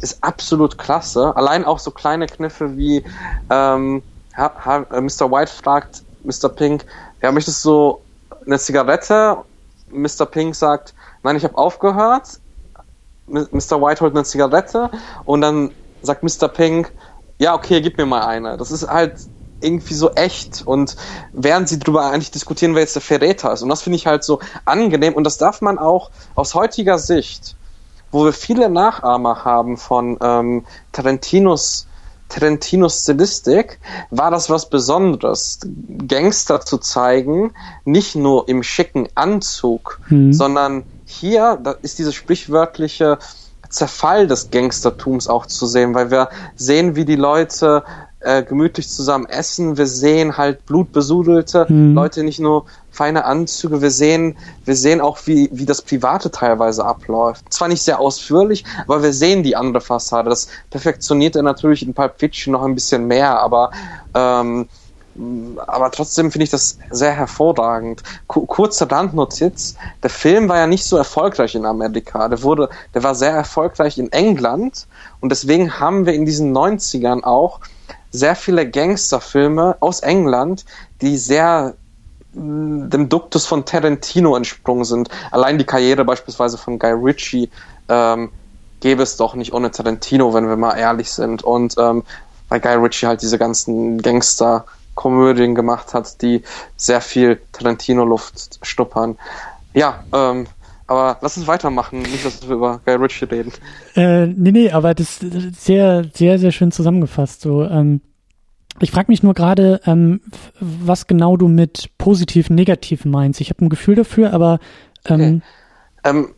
ist 0.00 0.22
absolut 0.24 0.78
klasse. 0.78 1.36
Allein 1.36 1.64
auch 1.64 1.78
so 1.78 1.90
kleine 1.90 2.26
Kniffe 2.26 2.76
wie 2.76 3.04
ähm, 3.50 4.02
Mr. 4.36 5.30
White 5.30 5.52
fragt 5.52 6.02
Mr. 6.26 6.48
Pink, 6.48 6.84
ja, 7.22 7.32
möchtest 7.32 7.64
du 7.64 7.98
eine 8.44 8.58
Zigarette? 8.58 9.38
Mr. 9.90 10.26
Pink 10.26 10.54
sagt, 10.54 10.94
nein, 11.22 11.36
ich 11.36 11.44
habe 11.44 11.56
aufgehört. 11.56 12.40
Mr. 13.26 13.80
White 13.80 14.00
holt 14.00 14.14
eine 14.14 14.24
Zigarette 14.24 14.90
und 15.24 15.40
dann 15.40 15.70
sagt 16.02 16.22
Mr. 16.22 16.48
Pink, 16.48 16.92
ja, 17.38 17.54
okay, 17.54 17.80
gib 17.80 17.98
mir 17.98 18.06
mal 18.06 18.24
eine. 18.24 18.56
Das 18.56 18.70
ist 18.70 18.88
halt 18.88 19.14
irgendwie 19.60 19.94
so 19.94 20.12
echt 20.12 20.62
und 20.66 20.96
während 21.32 21.68
sie 21.68 21.78
darüber 21.78 22.10
eigentlich 22.10 22.30
diskutieren, 22.30 22.74
wer 22.74 22.82
jetzt 22.82 22.94
der 22.94 23.02
Verräter 23.02 23.52
ist. 23.52 23.62
Und 23.62 23.68
das 23.68 23.82
finde 23.82 23.96
ich 23.96 24.06
halt 24.06 24.22
so 24.22 24.40
angenehm 24.64 25.14
und 25.14 25.24
das 25.24 25.38
darf 25.38 25.60
man 25.60 25.78
auch 25.78 26.10
aus 26.34 26.54
heutiger 26.54 26.98
Sicht, 26.98 27.56
wo 28.10 28.24
wir 28.24 28.32
viele 28.32 28.68
Nachahmer 28.68 29.44
haben 29.44 29.76
von 29.76 30.18
ähm, 30.20 30.66
Tarantinos 30.92 31.86
Tarantinos 32.28 33.02
Stilistik 33.02 33.78
war 34.10 34.30
das 34.30 34.50
was 34.50 34.68
Besonderes, 34.68 35.60
Gangster 36.08 36.60
zu 36.60 36.78
zeigen, 36.78 37.52
nicht 37.84 38.16
nur 38.16 38.48
im 38.48 38.62
schicken 38.62 39.08
Anzug, 39.14 40.00
mhm. 40.08 40.32
sondern 40.32 40.84
hier 41.04 41.58
da 41.62 41.72
ist 41.82 41.98
dieses 41.98 42.14
sprichwörtliche 42.14 43.18
Zerfall 43.68 44.26
des 44.26 44.50
Gangstertums 44.50 45.28
auch 45.28 45.46
zu 45.46 45.66
sehen, 45.66 45.94
weil 45.94 46.10
wir 46.10 46.28
sehen, 46.56 46.96
wie 46.96 47.04
die 47.04 47.16
Leute 47.16 47.84
äh, 48.20 48.42
gemütlich 48.42 48.88
zusammen 48.88 49.26
essen. 49.26 49.76
Wir 49.76 49.86
sehen 49.86 50.36
halt 50.36 50.66
blutbesudelte 50.66 51.66
mhm. 51.68 51.94
Leute, 51.94 52.24
nicht 52.24 52.40
nur 52.40 52.66
feine 52.96 53.24
Anzüge. 53.24 53.82
Wir 53.82 53.90
sehen, 53.90 54.36
wir 54.64 54.74
sehen 54.74 55.00
auch, 55.00 55.18
wie, 55.26 55.48
wie 55.52 55.66
das 55.66 55.82
Private 55.82 56.30
teilweise 56.30 56.84
abläuft. 56.84 57.44
Zwar 57.52 57.68
nicht 57.68 57.82
sehr 57.82 58.00
ausführlich, 58.00 58.64
aber 58.84 59.02
wir 59.02 59.12
sehen 59.12 59.42
die 59.42 59.54
andere 59.54 59.82
Fassade. 59.82 60.30
Das 60.30 60.48
perfektioniert 60.70 61.36
er 61.36 61.42
natürlich 61.42 61.82
in 61.82 61.94
Pulp 61.94 62.18
Fiction 62.18 62.52
noch 62.52 62.62
ein 62.62 62.74
bisschen 62.74 63.06
mehr, 63.06 63.38
aber 63.40 63.70
ähm, 64.14 64.68
aber 65.66 65.90
trotzdem 65.90 66.30
finde 66.30 66.44
ich 66.44 66.50
das 66.50 66.78
sehr 66.90 67.12
hervorragend. 67.12 68.02
Kurze 68.26 68.90
Randnotiz: 68.90 69.76
Der 70.02 70.10
Film 70.10 70.48
war 70.48 70.58
ja 70.58 70.66
nicht 70.66 70.84
so 70.84 70.96
erfolgreich 70.96 71.54
in 71.54 71.64
Amerika. 71.64 72.28
Der 72.28 72.42
wurde, 72.42 72.68
der 72.94 73.02
war 73.02 73.14
sehr 73.14 73.32
erfolgreich 73.32 73.98
in 73.98 74.12
England 74.12 74.86
und 75.20 75.30
deswegen 75.30 75.80
haben 75.80 76.04
wir 76.04 76.12
in 76.12 76.26
diesen 76.26 76.54
90ern 76.54 77.24
auch 77.24 77.60
sehr 78.10 78.36
viele 78.36 78.68
Gangsterfilme 78.68 79.76
aus 79.80 80.00
England, 80.00 80.64
die 81.00 81.16
sehr 81.16 81.74
dem 82.36 83.08
Duktus 83.08 83.46
von 83.46 83.64
Tarantino 83.64 84.36
entsprungen 84.36 84.84
sind. 84.84 85.08
Allein 85.30 85.58
die 85.58 85.64
Karriere 85.64 86.04
beispielsweise 86.04 86.58
von 86.58 86.78
Guy 86.78 86.92
Ritchie 86.92 87.50
ähm, 87.88 88.30
gäbe 88.80 89.02
es 89.02 89.16
doch 89.16 89.34
nicht 89.34 89.54
ohne 89.54 89.70
Tarantino, 89.70 90.34
wenn 90.34 90.48
wir 90.48 90.56
mal 90.56 90.76
ehrlich 90.76 91.10
sind. 91.10 91.42
Und 91.42 91.76
ähm, 91.78 92.02
weil 92.48 92.60
Guy 92.60 92.74
Ritchie 92.74 93.06
halt 93.06 93.22
diese 93.22 93.38
ganzen 93.38 94.02
Gangster-Komödien 94.02 95.54
gemacht 95.54 95.94
hat, 95.94 96.20
die 96.20 96.42
sehr 96.76 97.00
viel 97.00 97.40
Tarantino-Luft 97.52 98.58
stuppern. 98.62 99.16
Ja, 99.72 100.04
ähm, 100.12 100.46
aber 100.86 101.16
lass 101.20 101.36
uns 101.36 101.46
weitermachen, 101.46 102.02
nicht, 102.02 102.24
dass 102.24 102.46
wir 102.46 102.54
über 102.54 102.80
Guy 102.84 102.94
Ritchie 102.96 103.24
reden. 103.24 103.52
Äh, 103.96 104.26
nee, 104.26 104.52
nee, 104.52 104.70
aber 104.70 104.94
das 104.94 105.22
ist 105.22 105.64
sehr, 105.64 106.04
sehr, 106.14 106.38
sehr 106.38 106.52
schön 106.52 106.70
zusammengefasst. 106.70 107.40
So, 107.40 107.64
ähm, 107.64 108.02
ich 108.80 108.90
frage 108.90 109.10
mich 109.10 109.22
nur 109.22 109.34
gerade, 109.34 109.80
ähm, 109.86 110.20
was 110.60 111.06
genau 111.06 111.36
du 111.36 111.48
mit 111.48 111.90
positiv, 111.98 112.50
negativ 112.50 113.04
meinst. 113.04 113.40
Ich 113.40 113.50
habe 113.50 113.64
ein 113.64 113.68
Gefühl 113.68 113.94
dafür, 113.94 114.32
aber 114.32 114.58
ähm, 115.06 115.42
okay. 116.04 116.10
ähm, 116.10 116.28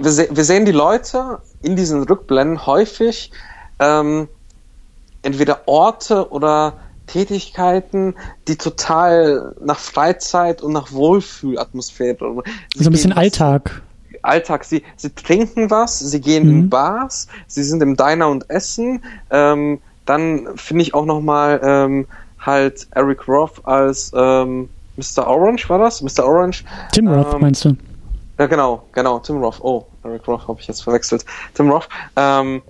wir, 0.00 0.10
se 0.10 0.28
wir, 0.30 0.44
sehen 0.44 0.64
die 0.64 0.72
Leute 0.72 1.38
in 1.62 1.76
diesen 1.76 2.02
Rückblenden 2.02 2.66
häufig 2.66 3.30
ähm, 3.78 4.28
entweder 5.22 5.66
Orte 5.66 6.30
oder 6.30 6.74
Tätigkeiten, 7.06 8.14
die 8.48 8.56
total 8.56 9.54
nach 9.60 9.78
Freizeit 9.78 10.62
und 10.62 10.72
nach 10.72 10.92
Wohlfühlatmosphäre. 10.92 12.42
So 12.74 12.88
ein 12.88 12.92
bisschen 12.92 13.12
Alltag. 13.12 13.82
Alltag. 14.22 14.64
Sie, 14.64 14.82
sie 14.96 15.10
trinken 15.10 15.70
was, 15.70 15.98
sie 15.98 16.20
gehen 16.20 16.44
mhm. 16.44 16.50
in 16.50 16.70
Bars, 16.70 17.28
sie 17.46 17.62
sind 17.62 17.82
im 17.82 17.96
Diner 17.96 18.28
und 18.28 18.48
essen. 18.50 19.04
Ähm, 19.30 19.80
dann 20.06 20.56
finde 20.56 20.82
ich 20.82 20.94
auch 20.94 21.04
nochmal 21.04 21.60
ähm, 21.62 22.06
halt 22.38 22.86
Eric 22.92 23.26
Roth 23.28 23.64
als 23.64 24.12
ähm, 24.14 24.68
Mr. 24.96 25.26
Orange, 25.26 25.68
war 25.68 25.78
das? 25.78 26.02
Mr. 26.02 26.24
Orange. 26.24 26.64
Tim 26.92 27.08
Roth, 27.08 27.34
ähm, 27.34 27.40
meinst 27.40 27.64
du? 27.64 27.76
Ja, 28.38 28.46
genau, 28.46 28.84
genau, 28.92 29.18
Tim 29.20 29.38
Roth. 29.38 29.60
Oh, 29.60 29.86
Eric 30.02 30.26
Roth 30.26 30.46
habe 30.48 30.60
ich 30.60 30.66
jetzt 30.66 30.82
verwechselt. 30.82 31.24
Tim 31.54 31.70
Roth. 31.70 31.88
Ähm, 32.16 32.62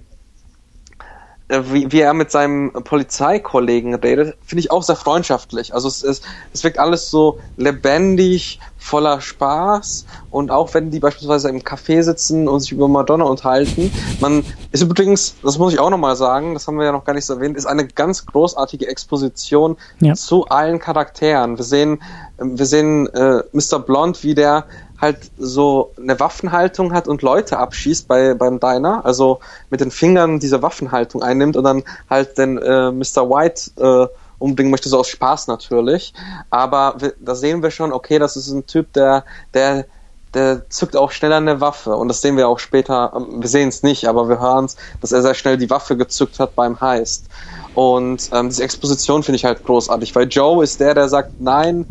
äh, 1.49 1.61
wie, 1.71 1.93
wie 1.93 2.01
er 2.01 2.15
mit 2.15 2.31
seinem 2.31 2.73
Polizeikollegen 2.73 3.95
redet, 3.95 4.37
finde 4.45 4.61
ich 4.61 4.71
auch 4.71 4.83
sehr 4.83 4.97
freundschaftlich. 4.97 5.75
Also 5.75 5.89
es, 5.89 6.03
ist, 6.03 6.25
es 6.53 6.65
wirkt 6.65 6.79
alles 6.79 7.11
so 7.11 7.39
lebendig, 7.57 8.61
voller 8.85 9.23
Spaß 9.23 10.05
und 10.31 10.51
auch 10.51 10.75
wenn 10.75 10.91
die 10.91 11.01
beispielsweise 11.01 11.49
im 11.49 11.61
Café 11.61 12.03
sitzen 12.03 12.49
und 12.49 12.61
sich 12.61 12.73
über 12.73 12.87
Madonna 12.87 13.25
unterhalten, 13.25 13.91
man 14.21 14.45
ist 14.73 14.83
übrigens, 14.83 15.37
das 15.43 15.57
muss 15.57 15.73
ich 15.73 15.79
auch 15.79 15.89
nochmal 15.89 16.17
sagen, 16.17 16.53
das 16.53 16.67
haben 16.67 16.77
wir 16.79 16.85
ja 16.85 16.93
noch 16.93 17.05
gar 17.05 17.15
nicht 17.15 17.25
so 17.25 17.35
erwähnt, 17.35 17.57
ist 17.57 17.65
eine 17.65 17.87
ganz 17.87 18.27
großartige 18.27 18.87
Exposition 18.87 19.79
ja. 20.01 20.13
zu 20.13 20.47
allen 20.49 20.79
Charakteren. 20.79 21.57
Wir 21.57 21.65
sehen, 21.65 22.03
wir 22.37 22.67
sehen 22.67 23.07
äh, 23.15 23.43
Mr. 23.53 23.79
Blond, 23.79 24.23
wie 24.23 24.35
der 24.35 24.67
halt 25.01 25.31
so 25.39 25.93
eine 25.99 26.21
Waffenhaltung 26.21 26.93
hat 26.93 27.09
und 27.09 27.23
Leute 27.23 27.59
abschießt 27.59 28.07
bei 28.07 28.35
beim 28.35 28.61
Diner, 28.61 29.05
also 29.05 29.41
mit 29.71 29.81
den 29.81 29.91
Fingern 29.91 30.41
diese 30.41 30.61
Waffenhaltung 30.61 31.23
einnimmt 31.23 31.57
und 31.57 31.65
dann 31.65 31.85
halt 32.11 32.37
den 32.37 32.59
äh, 32.59 32.91
Mr. 32.93 33.31
White 33.31 33.71
äh, 33.81 34.15
umbringen 34.45 34.71
möchte, 34.71 34.89
so 34.89 34.99
aus 34.99 35.09
Spaß 35.09 35.47
natürlich. 35.47 36.13
Aber 36.51 36.97
da 37.21 37.35
sehen 37.35 37.63
wir 37.63 37.71
schon, 37.71 37.93
okay, 37.93 38.19
das 38.19 38.37
ist 38.37 38.49
ein 38.51 38.67
Typ, 38.67 38.93
der, 38.93 39.25
der, 39.55 39.87
der 40.35 40.69
zückt 40.69 40.97
auch 40.97 41.11
schneller 41.11 41.39
eine 41.39 41.61
Waffe. 41.61 41.97
Und 41.97 42.09
das 42.09 42.21
sehen 42.21 42.37
wir 42.37 42.49
auch 42.49 42.59
später, 42.59 43.13
wir 43.29 43.49
sehen 43.49 43.69
es 43.71 43.83
nicht, 43.83 44.07
aber 44.07 44.29
wir 44.29 44.41
hören 44.41 44.67
es, 44.67 44.77
dass 45.01 45.13
er 45.13 45.23
sehr 45.23 45.35
schnell 45.35 45.57
die 45.57 45.71
Waffe 45.71 45.97
gezückt 45.97 46.39
hat 46.39 46.55
beim 46.55 46.81
Heist. 46.81 47.27
Und 47.75 48.31
ähm, 48.33 48.49
diese 48.49 48.63
Exposition 48.63 49.23
finde 49.23 49.37
ich 49.37 49.45
halt 49.45 49.65
großartig, 49.65 50.15
weil 50.15 50.29
Joe 50.29 50.63
ist 50.63 50.81
der, 50.81 50.95
der 50.95 51.09
sagt, 51.09 51.41
nein, 51.41 51.87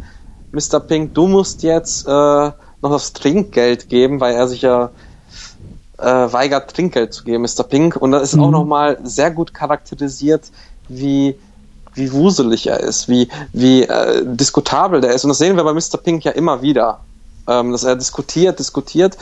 Mr. 0.52 0.80
Pink, 0.80 1.16
du 1.16 1.28
musst 1.28 1.64
jetzt 1.64 2.08
äh, 2.08 2.12
noch 2.12 2.92
das 2.92 3.14
Trinkgeld 3.14 3.90
geben, 3.90 4.20
weil 4.20 4.36
er 4.36 4.48
sich 4.48 4.62
ja 4.62 4.92
äh, 5.98 6.06
weigert, 6.06 6.74
Trinkgeld 6.74 7.14
zu 7.14 7.24
geben, 7.24 7.44
Mr. 7.44 7.64
Pink. 7.64 7.96
Und 7.96 8.12
da 8.12 8.20
ist 8.20 8.36
mhm. 8.36 8.44
auch 8.44 8.52
nochmal 8.52 9.00
sehr 9.04 9.32
gut 9.32 9.54
charakterisiert, 9.54 10.52
wie 10.90 11.36
wie 11.96 12.12
wuselig 12.12 12.68
er 12.68 12.80
ist, 12.80 13.08
wie, 13.08 13.30
wie 13.52 13.84
äh, 13.84 14.24
diskutabel 14.26 15.02
der 15.02 15.14
ist. 15.14 15.24
Und 15.24 15.30
das 15.30 15.38
sehen 15.38 15.56
wir 15.56 15.64
bei 15.64 15.74
Mr. 15.74 15.98
Pink 16.02 16.24
ja 16.24 16.32
immer 16.32 16.62
wieder. 16.62 17.00
Ähm, 17.46 17.74
dass 17.74 17.84
er 17.84 17.98
diskutiert, 17.98 18.58
diskutiert 18.58 19.18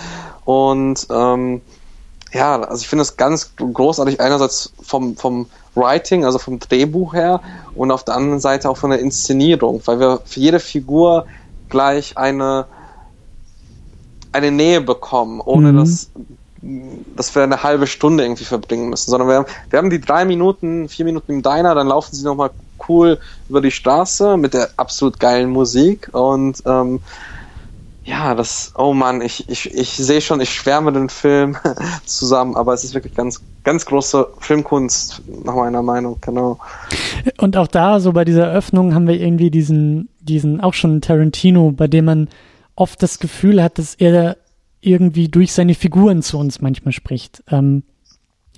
und 0.45 1.07
ähm, 1.09 1.61
ja, 2.34 2.61
also 2.61 2.82
ich 2.82 2.88
finde 2.88 3.01
es 3.01 3.17
ganz 3.17 3.51
großartig, 3.57 4.22
einerseits 4.22 4.72
vom, 4.82 5.17
vom 5.17 5.47
Writing, 5.76 6.24
also 6.24 6.38
vom 6.38 6.59
Drehbuch 6.59 7.13
her 7.13 7.41
und 7.76 7.91
auf 7.91 8.05
der 8.05 8.15
anderen 8.15 8.39
Seite 8.39 8.69
auch 8.69 8.78
von 8.78 8.91
der 8.91 8.99
Inszenierung, 8.99 9.82
weil 9.86 9.99
wir 9.99 10.22
für 10.26 10.39
jede 10.39 10.59
Figur 10.59 11.26
gleich 11.69 12.17
eine, 12.17 12.65
eine 14.32 14.51
Nähe 14.51 14.82
bekommen, 14.82 15.41
ohne 15.41 15.72
mhm. 15.72 15.78
dass, 15.78 16.09
dass 17.16 17.34
wir 17.34 17.43
eine 17.43 17.64
halbe 17.64 17.88
Stunde 17.88 18.24
irgendwie 18.24 18.45
verbringen 18.45 18.89
müssen, 18.89 19.09
sondern 19.09 19.28
wir 19.28 19.36
haben, 19.36 19.45
wir 19.70 19.80
haben 19.80 19.89
die 19.89 20.01
drei 20.01 20.26
Minuten, 20.26 20.89
vier 20.89 21.05
Minuten 21.05 21.32
im 21.32 21.41
Diner, 21.41 21.74
dann 21.74 21.88
laufen 21.88 22.16
sie 22.16 22.24
nochmal 22.24 22.51
cool 22.88 23.20
über 23.49 23.62
die 23.62 23.72
Straße 23.72 24.38
mit 24.38 24.53
der 24.53 24.70
absolut 24.78 25.20
geilen 25.20 25.49
Musik 25.49 26.09
und 26.14 26.62
ähm, 26.66 26.99
ja, 28.03 28.34
das, 28.34 28.74
oh 28.76 28.93
Mann, 28.93 29.22
ich, 29.22 29.47
ich, 29.47 29.74
ich 29.74 29.91
sehe 29.91 30.22
schon, 30.22 30.41
ich 30.41 30.53
schwärme 30.53 30.91
den 30.91 31.09
Film 31.09 31.55
zusammen, 32.05 32.55
aber 32.55 32.74
es 32.74 32.84
ist 32.84 32.95
wirklich 32.95 33.14
ganz, 33.14 33.41
ganz 33.64 33.86
große 33.86 34.28
Filmkunst, 34.39 35.22
nach 35.43 35.55
meiner 35.55 35.84
Meinung, 35.84 36.18
genau. 36.20 36.59
Und 37.38 37.57
auch 37.57 37.68
da, 37.68 37.99
so 37.99 38.12
bei 38.14 38.26
dieser 38.26 38.47
Eröffnung, 38.47 38.95
haben 38.95 39.07
wir 39.07 39.20
irgendwie 39.20 39.51
diesen, 39.51 40.09
diesen, 40.20 40.62
auch 40.62 40.74
schon 40.74 41.01
Tarantino, 41.01 41.72
bei 41.72 41.88
dem 41.88 42.05
man 42.05 42.30
oft 42.76 43.03
das 43.03 43.20
Gefühl 43.20 43.62
hat, 43.62 43.78
dass 43.78 43.93
er 43.93 44.38
irgendwie 44.82 45.29
durch 45.29 45.53
seine 45.53 45.75
Figuren 45.75 46.21
zu 46.21 46.38
uns 46.38 46.61
manchmal 46.61 46.91
spricht. 46.91 47.43
Ähm, 47.49 47.84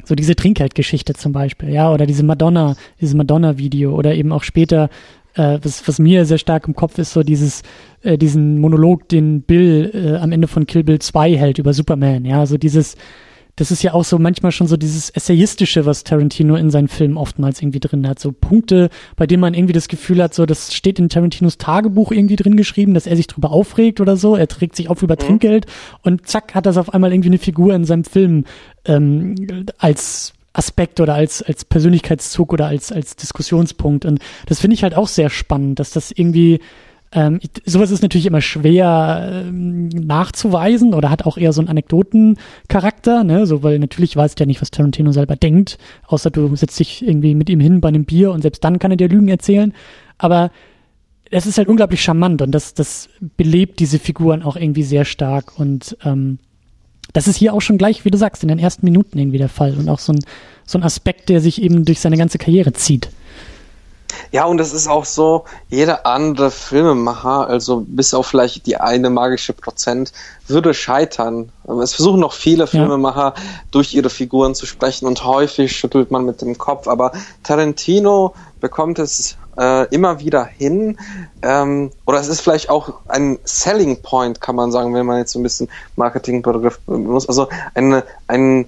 so 0.05 0.15
diese 0.15 0.36
Trinkgeldgeschichte 0.36 1.13
zum 1.13 1.32
Beispiel, 1.32 1.69
ja, 1.69 1.91
oder 1.91 2.05
diese 2.05 2.24
Madonna, 2.24 2.76
dieses 2.99 3.13
Madonna-Video 3.13 3.95
oder 3.95 4.15
eben 4.15 4.32
auch 4.32 4.43
später 4.43 4.89
äh, 5.36 5.59
was, 5.61 5.88
was 5.88 5.99
mir 5.99 6.26
sehr 6.26 6.38
stark 6.38 6.67
im 6.67 6.76
Kopf 6.76 6.97
ist, 6.97 7.13
so 7.13 7.24
dieses, 7.24 7.63
äh, 8.01 8.17
diesen 8.17 8.59
Monolog, 8.59 9.07
den 9.09 9.41
Bill 9.41 9.91
äh, 9.93 10.17
am 10.17 10.32
Ende 10.32 10.47
von 10.47 10.67
Kill 10.67 10.84
Bill 10.84 10.99
2 10.99 11.38
hält 11.38 11.59
über 11.59 11.74
Superman, 11.74 12.26
ja, 12.26 12.45
so 12.45 12.57
dieses, 12.57 12.95
das 13.56 13.70
ist 13.70 13.84
ja 13.84 13.93
auch 13.93 14.04
so 14.04 14.18
manchmal 14.18 14.51
schon 14.51 14.68
so 14.68 14.78
dieses 14.78 15.12
Essayistische, 15.12 15.86
was 15.86 16.04
Tarantino 16.04 16.56
in 16.56 16.72
seinen 16.72 16.88
Filmen 16.88 17.18
oftmals 17.18 17.62
irgendwie 17.62 17.80
drin 17.80 18.08
hat. 18.08 18.20
So 18.20 18.32
Punkte, 18.32 18.89
bei 19.16 19.28
denen 19.28 19.41
man 19.41 19.54
irgendwie 19.54 19.74
das 19.74 19.88
Gefühl 19.88 20.24
hat, 20.24 20.34
so 20.34 20.45
das 20.45 20.74
steht 20.74 20.97
in 20.97 21.10
Tarantinos 21.10 21.58
Tagebuch 21.58 22.12
irgendwie 22.12 22.36
drin 22.36 22.58
geschrieben, 22.58 22.95
dass 22.95 23.06
er 23.06 23.16
sich 23.16 23.28
drüber 23.28 23.51
aufregt 23.51 24.01
oder 24.01 24.18
so. 24.18 24.36
Er 24.36 24.47
trägt 24.47 24.76
sich 24.76 24.89
auf 24.89 25.04
über 25.04 25.16
mhm. 25.16 25.20
Trinkgeld 25.20 25.68
und 26.01 26.28
zack 26.28 26.56
hat 26.56 26.66
das 26.66 26.78
auf 26.78 26.93
einmal 26.93 27.14
irgendwie 27.14 27.30
eine 27.30 27.38
Figur 27.38 27.76
in 27.76 27.86
seinem 27.86 28.06
Film 28.06 28.45
ähm, 28.86 29.36
als 29.78 30.34
Aspekt 30.54 30.99
oder 30.99 31.16
als, 31.16 31.41
als 31.41 31.66
Persönlichkeitszug 31.66 32.54
oder 32.54 32.68
als, 32.68 32.91
als 32.91 33.16
Diskussionspunkt. 33.16 34.06
Und 34.06 34.20
das 34.47 34.60
finde 34.60 34.76
ich 34.76 34.84
halt 34.84 34.95
auch 34.95 35.08
sehr 35.08 35.30
spannend, 35.30 35.80
dass 35.80 35.91
das 35.91 36.12
irgendwie, 36.12 36.60
ähm, 37.14 37.39
ich, 37.41 37.51
sowas 37.66 37.91
ist 37.91 38.01
natürlich 38.01 38.26
immer 38.26 38.41
schwer 38.41 39.43
ähm, 39.45 39.88
nachzuweisen 39.89 40.93
oder 40.93 41.09
hat 41.09 41.26
auch 41.26 41.38
eher 41.38 41.53
so 41.53 41.61
einen 41.61 41.70
Anekdotencharakter, 41.70 43.24
ne, 43.24 43.45
so, 43.45 43.61
weil 43.61 43.78
natürlich 43.80 44.16
weißt 44.16 44.39
du 44.39 44.43
ja 44.43 44.45
nicht, 44.47 44.61
was 44.61 44.72
Tarantino 44.72 45.11
selber 45.11 45.36
denkt, 45.36 45.78
außer 46.07 46.32
du 46.32 46.55
setzt 46.55 46.80
dich 46.80 47.07
irgendwie 47.07 47.36
mit 47.36 47.49
ihm 47.49 47.59
hin 47.59 47.82
bei 47.82 47.89
einem 47.89 48.05
Bier 48.05 48.32
und 48.32 48.41
selbst 48.41 48.64
dann 48.64 48.80
kann 48.80 48.91
er 48.91 48.97
dir 48.97 49.09
Lügen 49.09 49.28
erzählen. 49.28 49.74
Aber 50.18 50.51
es 51.30 51.45
ist 51.45 51.57
halt 51.57 51.68
unglaublich 51.68 52.01
charmant 52.01 52.41
und 52.41 52.51
das, 52.51 52.74
das 52.74 53.09
belebt 53.38 53.80
diese 53.80 53.99
Figuren 53.99 54.41
auch 54.41 54.55
irgendwie 54.55 54.84
sehr 54.84 55.05
stark 55.05 55.59
und 55.59 55.97
ähm, 56.03 56.39
das 57.11 57.28
ist 57.28 57.38
hier 57.38 57.53
auch 57.53 57.61
schon 57.61 57.78
gleich, 57.78 58.05
wie 58.05 58.11
du 58.11 58.18
sagst, 58.18 58.41
in 58.43 58.49
den 58.49 58.59
ersten 58.59 58.86
Minuten 58.86 59.20
irgendwie 59.20 59.38
der 59.38 59.49
Fall 59.49 59.76
und 59.78 59.88
auch 59.88 59.99
so 59.99 60.14
ein, 60.14 60.20
so 60.66 60.80
ein 60.80 60.84
Aspekt, 60.84 61.30
der 61.30 61.41
sich 61.41 61.61
eben 61.61 61.86
durch 61.86 61.99
seine 61.99 62.18
ganze 62.18 62.39
Karriere 62.39 62.74
zieht. 62.74 63.09
Ja, 64.34 64.46
und 64.46 64.60
es 64.60 64.74
ist 64.74 64.88
auch 64.88 65.06
so, 65.06 65.46
jeder 65.70 66.08
andere 66.08 66.50
Filmemacher, 66.50 67.48
also 67.48 67.86
bis 67.88 68.16
auf 68.16 68.26
vielleicht 68.26 68.66
die 68.66 68.78
eine 68.78 69.12
magische 69.12 69.54
Prozent, 69.54 70.12
würde 70.48 70.74
scheitern. 70.74 71.52
Es 71.84 71.94
versuchen 71.94 72.20
noch 72.20 72.34
viele 72.34 72.66
Filmemacher, 72.66 73.36
ja. 73.38 73.44
durch 73.70 73.94
ihre 73.94 74.10
Figuren 74.10 74.56
zu 74.56 74.66
sprechen 74.66 75.06
und 75.06 75.24
häufig 75.24 75.76
schüttelt 75.76 76.10
man 76.10 76.26
mit 76.26 76.42
dem 76.42 76.58
Kopf, 76.58 76.88
aber 76.88 77.12
Tarantino 77.44 78.34
bekommt 78.60 78.98
es 78.98 79.38
äh, 79.56 79.88
immer 79.94 80.20
wieder 80.20 80.46
hin. 80.46 80.98
Ähm, 81.44 81.92
oder 82.08 82.20
es 82.20 82.28
ist 82.28 82.42
vielleicht 82.42 82.72
auch 82.72 82.92
ein 83.10 83.38
Selling 83.44 84.02
Point, 84.02 84.42
kann 84.42 84.56
man 84.56 84.72
sagen, 84.72 84.96
wenn 84.96 85.06
man 85.06 85.20
jetzt 85.20 85.34
so 85.34 85.40
ein 85.40 85.44
bisschen 85.44 85.70
Marketingbegriff 85.96 86.80
benutzt. 86.88 87.30
Also 87.30 87.50
eine, 87.76 88.04
ein, 88.26 88.68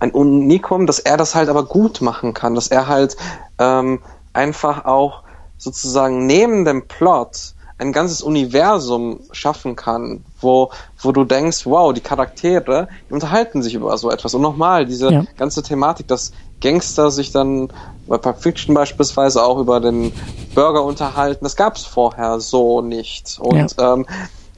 ein 0.00 0.10
Unikum, 0.10 0.86
dass 0.86 0.98
er 0.98 1.16
das 1.16 1.34
halt 1.34 1.48
aber 1.48 1.64
gut 1.64 2.02
machen 2.02 2.34
kann, 2.34 2.54
dass 2.54 2.68
er 2.68 2.88
halt 2.88 3.16
ähm, 3.58 4.00
einfach 4.38 4.84
auch 4.84 5.24
sozusagen 5.58 6.26
neben 6.26 6.64
dem 6.64 6.86
Plot 6.86 7.54
ein 7.78 7.92
ganzes 7.92 8.22
Universum 8.22 9.20
schaffen 9.30 9.76
kann, 9.76 10.24
wo, 10.40 10.70
wo 11.00 11.12
du 11.12 11.24
denkst, 11.24 11.64
wow, 11.64 11.92
die 11.92 12.00
Charaktere, 12.00 12.88
die 13.08 13.14
unterhalten 13.14 13.62
sich 13.62 13.74
über 13.74 13.96
so 13.98 14.10
etwas. 14.10 14.34
Und 14.34 14.42
nochmal, 14.42 14.86
diese 14.86 15.12
ja. 15.12 15.24
ganze 15.36 15.62
Thematik, 15.62 16.08
dass 16.08 16.32
Gangster 16.60 17.10
sich 17.10 17.30
dann 17.30 17.68
bei 18.08 18.18
Pulp 18.18 18.40
Fiction 18.42 18.74
beispielsweise 18.74 19.44
auch 19.44 19.58
über 19.58 19.78
den 19.78 20.12
Burger 20.54 20.82
unterhalten, 20.82 21.44
das 21.44 21.54
gab 21.54 21.76
es 21.76 21.84
vorher 21.84 22.40
so 22.40 22.80
nicht. 22.80 23.38
Und 23.40 23.76
ja. 23.76 23.94
ähm, 23.94 24.06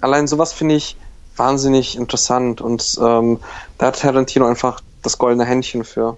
allein 0.01 0.27
sowas 0.27 0.55
finde 0.55 0.77
ich 0.77 0.97
wahnsinnig 1.37 1.97
interessant 1.97 2.61
und 2.61 2.99
ähm, 3.03 3.39
da 3.79 3.87
hat 3.87 4.01
Tarantino 4.01 4.47
einfach 4.47 4.81
das 5.03 5.19
goldene 5.19 5.45
Händchen 5.45 5.85
für. 5.85 6.17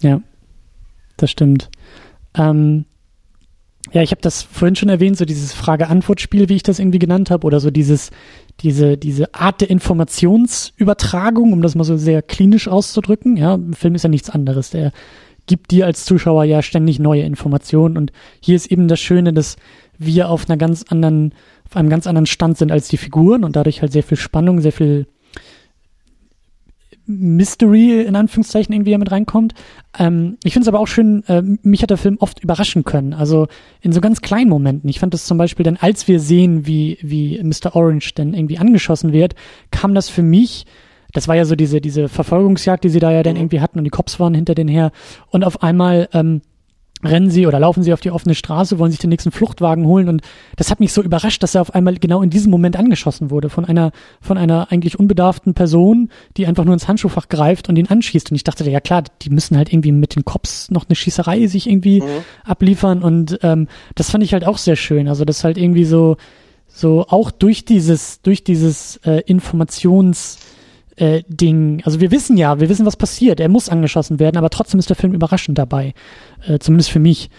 Ja, 0.00 0.20
das 1.16 1.30
stimmt. 1.30 1.70
Ähm, 2.34 2.84
ja, 3.92 4.02
ich 4.02 4.10
habe 4.10 4.20
das 4.20 4.42
vorhin 4.42 4.76
schon 4.76 4.90
erwähnt, 4.90 5.16
so 5.16 5.24
dieses 5.24 5.52
Frage-Antwort-Spiel, 5.52 6.48
wie 6.48 6.56
ich 6.56 6.62
das 6.62 6.78
irgendwie 6.78 6.98
genannt 6.98 7.30
habe, 7.30 7.46
oder 7.46 7.60
so 7.60 7.70
dieses, 7.70 8.10
diese, 8.60 8.96
diese 8.98 9.34
Art 9.34 9.62
der 9.62 9.70
Informationsübertragung, 9.70 11.52
um 11.52 11.62
das 11.62 11.74
mal 11.74 11.84
so 11.84 11.96
sehr 11.96 12.22
klinisch 12.22 12.68
auszudrücken. 12.68 13.36
Ja, 13.36 13.54
ein 13.54 13.74
Film 13.74 13.94
ist 13.94 14.02
ja 14.02 14.10
nichts 14.10 14.30
anderes. 14.30 14.70
Der 14.70 14.92
gibt 15.46 15.70
dir 15.70 15.86
als 15.86 16.04
Zuschauer 16.04 16.44
ja 16.44 16.62
ständig 16.62 16.98
neue 16.98 17.22
Informationen 17.22 17.96
und 17.96 18.12
hier 18.40 18.54
ist 18.54 18.70
eben 18.70 18.86
das 18.86 19.00
Schöne, 19.00 19.32
dass 19.32 19.56
wir 19.98 20.28
auf 20.28 20.48
einer 20.48 20.56
ganz 20.56 20.84
anderen, 20.88 21.34
auf 21.66 21.76
einem 21.76 21.88
ganz 21.88 22.06
anderen 22.06 22.26
Stand 22.26 22.58
sind 22.58 22.70
als 22.70 22.88
die 22.88 22.98
Figuren 22.98 23.44
und 23.44 23.56
dadurch 23.56 23.82
halt 23.82 23.92
sehr 23.92 24.02
viel 24.02 24.18
Spannung, 24.18 24.60
sehr 24.60 24.72
viel 24.72 25.06
Mystery 27.18 28.02
in 28.02 28.16
Anführungszeichen 28.16 28.72
irgendwie 28.74 28.96
mit 28.96 29.10
reinkommt. 29.10 29.54
Ähm, 29.98 30.38
ich 30.44 30.52
finde 30.52 30.64
es 30.64 30.68
aber 30.68 30.80
auch 30.80 30.86
schön, 30.86 31.24
äh, 31.26 31.42
mich 31.62 31.82
hat 31.82 31.90
der 31.90 31.96
Film 31.96 32.16
oft 32.20 32.42
überraschen 32.42 32.84
können. 32.84 33.12
Also 33.12 33.48
in 33.80 33.92
so 33.92 34.00
ganz 34.00 34.20
kleinen 34.20 34.50
Momenten. 34.50 34.88
Ich 34.88 35.00
fand 35.00 35.14
das 35.14 35.24
zum 35.24 35.38
Beispiel 35.38 35.64
dann, 35.64 35.76
als 35.76 36.08
wir 36.08 36.20
sehen, 36.20 36.66
wie, 36.66 36.98
wie 37.02 37.42
Mr. 37.42 37.74
Orange 37.74 38.14
dann 38.14 38.34
irgendwie 38.34 38.58
angeschossen 38.58 39.12
wird, 39.12 39.34
kam 39.70 39.94
das 39.94 40.08
für 40.08 40.22
mich 40.22 40.66
das 41.12 41.28
war 41.28 41.34
ja 41.34 41.44
so 41.44 41.56
diese, 41.56 41.80
diese 41.80 42.08
Verfolgungsjagd, 42.08 42.84
die 42.84 42.88
sie 42.88 43.00
da 43.00 43.10
ja 43.10 43.22
dann 43.22 43.34
mhm. 43.34 43.40
irgendwie 43.40 43.60
hatten 43.60 43.78
und 43.78 43.84
die 43.84 43.90
Cops 43.90 44.20
waren 44.20 44.34
hinter 44.34 44.54
denen 44.54 44.68
her. 44.68 44.92
Und 45.30 45.44
auf 45.44 45.62
einmal 45.62 46.08
ähm, 46.12 46.42
rennen 47.02 47.30
sie 47.30 47.46
oder 47.46 47.58
laufen 47.58 47.82
sie 47.82 47.92
auf 47.92 48.00
die 48.00 48.10
offene 48.10 48.34
Straße, 48.34 48.78
wollen 48.78 48.90
sich 48.90 49.00
den 49.00 49.10
nächsten 49.10 49.30
Fluchtwagen 49.30 49.86
holen 49.86 50.08
und 50.08 50.22
das 50.56 50.70
hat 50.70 50.80
mich 50.80 50.92
so 50.92 51.02
überrascht, 51.02 51.42
dass 51.42 51.54
er 51.54 51.62
auf 51.62 51.74
einmal 51.74 51.96
genau 51.96 52.22
in 52.22 52.30
diesem 52.30 52.50
Moment 52.50 52.76
angeschossen 52.76 53.30
wurde 53.30 53.48
von 53.48 53.64
einer 53.64 53.92
von 54.20 54.36
einer 54.36 54.70
eigentlich 54.70 54.98
unbedarften 54.98 55.54
Person, 55.54 56.10
die 56.36 56.46
einfach 56.46 56.64
nur 56.64 56.74
ins 56.74 56.88
Handschuhfach 56.88 57.28
greift 57.28 57.68
und 57.68 57.76
ihn 57.76 57.86
anschießt 57.86 58.30
und 58.30 58.36
ich 58.36 58.44
dachte, 58.44 58.68
ja 58.68 58.80
klar, 58.80 59.04
die 59.22 59.30
müssen 59.30 59.56
halt 59.56 59.72
irgendwie 59.72 59.92
mit 59.92 60.14
den 60.14 60.24
Cops 60.24 60.70
noch 60.70 60.86
eine 60.88 60.94
Schießerei 60.94 61.46
sich 61.46 61.68
irgendwie 61.68 62.00
mhm. 62.00 62.06
abliefern 62.44 63.02
und 63.02 63.38
ähm, 63.42 63.68
das 63.94 64.10
fand 64.10 64.24
ich 64.24 64.32
halt 64.32 64.46
auch 64.46 64.58
sehr 64.58 64.76
schön, 64.76 65.08
also 65.08 65.24
das 65.24 65.44
halt 65.44 65.56
irgendwie 65.56 65.84
so 65.84 66.16
so 66.66 67.06
auch 67.08 67.30
durch 67.30 67.64
dieses 67.64 68.20
durch 68.22 68.44
dieses 68.44 68.96
äh, 68.98 69.22
Informations 69.26 70.38
äh, 71.00 71.22
Ding. 71.26 71.82
Also 71.84 72.00
wir 72.00 72.10
wissen 72.10 72.36
ja, 72.36 72.60
wir 72.60 72.68
wissen, 72.68 72.86
was 72.86 72.96
passiert. 72.96 73.40
Er 73.40 73.48
muss 73.48 73.68
angeschossen 73.68 74.18
werden, 74.18 74.36
aber 74.36 74.50
trotzdem 74.50 74.78
ist 74.78 74.90
der 74.90 74.96
Film 74.96 75.12
überraschend 75.14 75.58
dabei. 75.58 75.94
Äh, 76.46 76.58
zumindest 76.58 76.90
für 76.90 76.98
mich. 76.98 77.30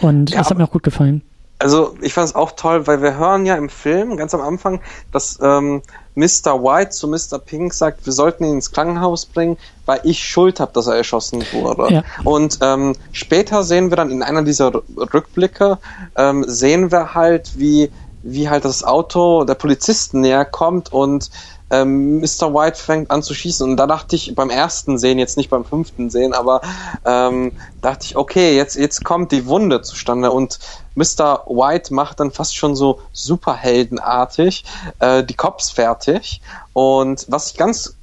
Und 0.00 0.30
ja, 0.30 0.38
das 0.38 0.50
hat 0.50 0.58
mir 0.58 0.64
auch 0.64 0.70
gut 0.70 0.82
gefallen. 0.82 1.22
Also 1.58 1.94
ich 2.02 2.12
fand 2.12 2.28
es 2.28 2.34
auch 2.34 2.52
toll, 2.52 2.86
weil 2.86 3.00
wir 3.00 3.16
hören 3.16 3.46
ja 3.46 3.56
im 3.56 3.70
Film 3.70 4.18
ganz 4.18 4.34
am 4.34 4.42
Anfang, 4.42 4.82
dass 5.10 5.38
ähm, 5.40 5.80
Mr. 6.14 6.62
White 6.62 6.90
zu 6.90 7.08
Mr. 7.08 7.38
Pink 7.38 7.72
sagt, 7.72 8.04
wir 8.04 8.12
sollten 8.12 8.44
ihn 8.44 8.52
ins 8.54 8.72
Krankenhaus 8.72 9.24
bringen, 9.24 9.56
weil 9.86 10.00
ich 10.02 10.22
Schuld 10.22 10.60
habe, 10.60 10.72
dass 10.74 10.86
er 10.86 10.96
erschossen 10.96 11.42
wurde. 11.52 11.90
Ja. 11.90 12.02
Und 12.24 12.58
ähm, 12.60 12.94
später 13.12 13.64
sehen 13.64 13.90
wir 13.90 13.96
dann 13.96 14.10
in 14.10 14.22
einer 14.22 14.42
dieser 14.42 14.70
Rückblicke, 15.14 15.78
ähm, 16.16 16.44
sehen 16.46 16.92
wir 16.92 17.14
halt, 17.14 17.58
wie, 17.58 17.90
wie 18.22 18.50
halt 18.50 18.66
das 18.66 18.84
Auto 18.84 19.44
der 19.44 19.54
Polizisten 19.54 20.20
näher 20.20 20.44
kommt 20.44 20.92
und 20.92 21.30
ähm, 21.70 22.20
Mr. 22.20 22.54
White 22.54 22.80
fängt 22.80 23.10
an 23.10 23.22
zu 23.22 23.34
schießen 23.34 23.68
und 23.68 23.76
da 23.76 23.86
dachte 23.86 24.16
ich 24.16 24.34
beim 24.34 24.50
ersten 24.50 24.98
Sehen, 24.98 25.18
jetzt 25.18 25.36
nicht 25.36 25.50
beim 25.50 25.64
fünften 25.64 26.10
Sehen, 26.10 26.32
aber 26.32 26.60
ähm, 27.04 27.52
dachte 27.82 28.06
ich, 28.06 28.16
okay, 28.16 28.56
jetzt, 28.56 28.76
jetzt 28.76 29.04
kommt 29.04 29.32
die 29.32 29.46
Wunde 29.46 29.82
zustande 29.82 30.30
und 30.30 30.58
Mr. 30.94 31.44
White 31.46 31.92
macht 31.92 32.20
dann 32.20 32.30
fast 32.30 32.56
schon 32.56 32.76
so 32.76 33.00
superheldenartig 33.12 34.64
äh, 35.00 35.24
die 35.24 35.34
Cops 35.34 35.70
fertig 35.70 36.40
und 36.72 37.26
was 37.28 37.50
ich 37.50 37.56
ganz 37.56 37.96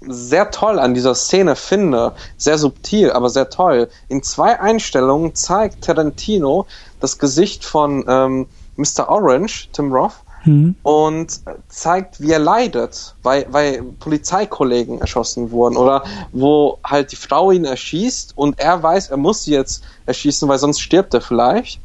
sehr 0.00 0.50
toll 0.50 0.78
an 0.78 0.94
dieser 0.94 1.14
Szene 1.14 1.56
finde, 1.56 2.12
sehr 2.36 2.58
subtil, 2.58 3.12
aber 3.12 3.30
sehr 3.30 3.48
toll. 3.48 3.88
In 4.08 4.22
zwei 4.22 4.60
Einstellungen 4.60 5.34
zeigt 5.34 5.84
Tarantino 5.84 6.66
das 7.00 7.18
Gesicht 7.18 7.64
von 7.64 8.04
ähm, 8.08 8.48
Mr. 8.76 9.08
Orange, 9.08 9.68
Tim 9.72 9.92
Roth, 9.92 10.12
mhm. 10.46 10.74
und 10.82 11.40
zeigt, 11.68 12.20
wie 12.20 12.30
er 12.30 12.38
leidet, 12.38 13.14
weil, 13.22 13.46
weil 13.50 13.82
Polizeikollegen 13.82 15.00
erschossen 15.00 15.50
wurden 15.50 15.76
oder 15.76 16.04
wo 16.32 16.78
halt 16.84 17.12
die 17.12 17.16
Frau 17.16 17.50
ihn 17.50 17.64
erschießt 17.64 18.32
und 18.36 18.58
er 18.58 18.82
weiß, 18.82 19.10
er 19.10 19.16
muss 19.16 19.44
sie 19.44 19.52
jetzt 19.52 19.82
erschießen, 20.06 20.48
weil 20.48 20.58
sonst 20.58 20.80
stirbt 20.80 21.12
er 21.14 21.20
vielleicht 21.20 21.80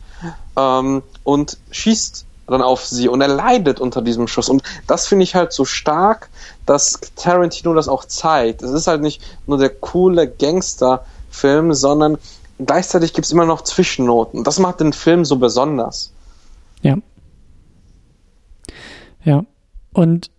ähm, 0.58 1.04
und 1.24 1.58
schießt 1.72 2.26
dann 2.48 2.62
auf 2.62 2.86
sie 2.86 3.08
und 3.08 3.22
er 3.22 3.30
leidet 3.30 3.80
unter 3.80 4.02
diesem 4.02 4.28
Schuss 4.28 4.50
und 4.50 4.64
das 4.86 5.08
finde 5.08 5.24
ich 5.24 5.36
halt 5.36 5.54
so 5.54 5.66
stark, 5.66 6.30
dass 6.66 7.00
Tarantino 7.16 7.74
das 7.74 7.88
auch 7.88 8.06
zeigt. 8.06 8.62
Es 8.62 8.72
ist 8.72 8.88
halt 8.88 9.02
nicht 9.02 9.22
nur 9.48 9.58
der 9.58 9.70
coole 9.70 10.28
Gangsterfilm, 10.28 11.74
sondern 11.74 12.18
gleichzeitig 12.60 13.14
gibt 13.14 13.26
es 13.26 13.32
immer 13.32 13.46
noch 13.46 13.62
Zwischennoten. 13.62 14.44
Das 14.44 14.60
macht 14.60 14.82
den 14.82 14.92
Film 14.92 15.24
so 15.24 15.38
besonders. 15.38 16.12
Ja. 16.82 16.98
Ja. 19.24 19.46
Und 19.94 20.32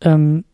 ähm, 0.00 0.44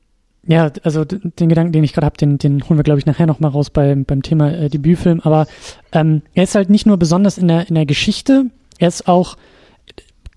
ja, 0.46 0.70
also 0.82 1.05
den 1.05 1.49
Gedanken, 1.49 1.72
den 1.72 1.84
ich 1.84 1.92
gerade 1.92 2.07
habe, 2.07 2.16
den, 2.16 2.38
den 2.38 2.66
holen 2.66 2.78
wir, 2.78 2.84
glaube 2.84 2.99
ich, 2.99 3.07
nachher 3.07 3.26
nochmal 3.26 3.51
raus 3.51 3.70
beim, 3.70 4.05
beim 4.05 4.22
Thema 4.22 4.51
äh, 4.51 4.70
Debütfilm. 4.70 5.20
Aber 5.20 5.46
ähm, 5.92 6.22
er 6.32 6.44
ist 6.44 6.55
halt 6.55 6.70
nicht 6.70 6.86
nur 6.86 6.96
besonders 6.96 7.36
in 7.36 7.49
der, 7.49 7.68
in 7.68 7.74
der 7.74 7.86
Geschichte, 7.86 8.46
er 8.78 8.88
ist 8.88 9.09
auch, 9.09 9.36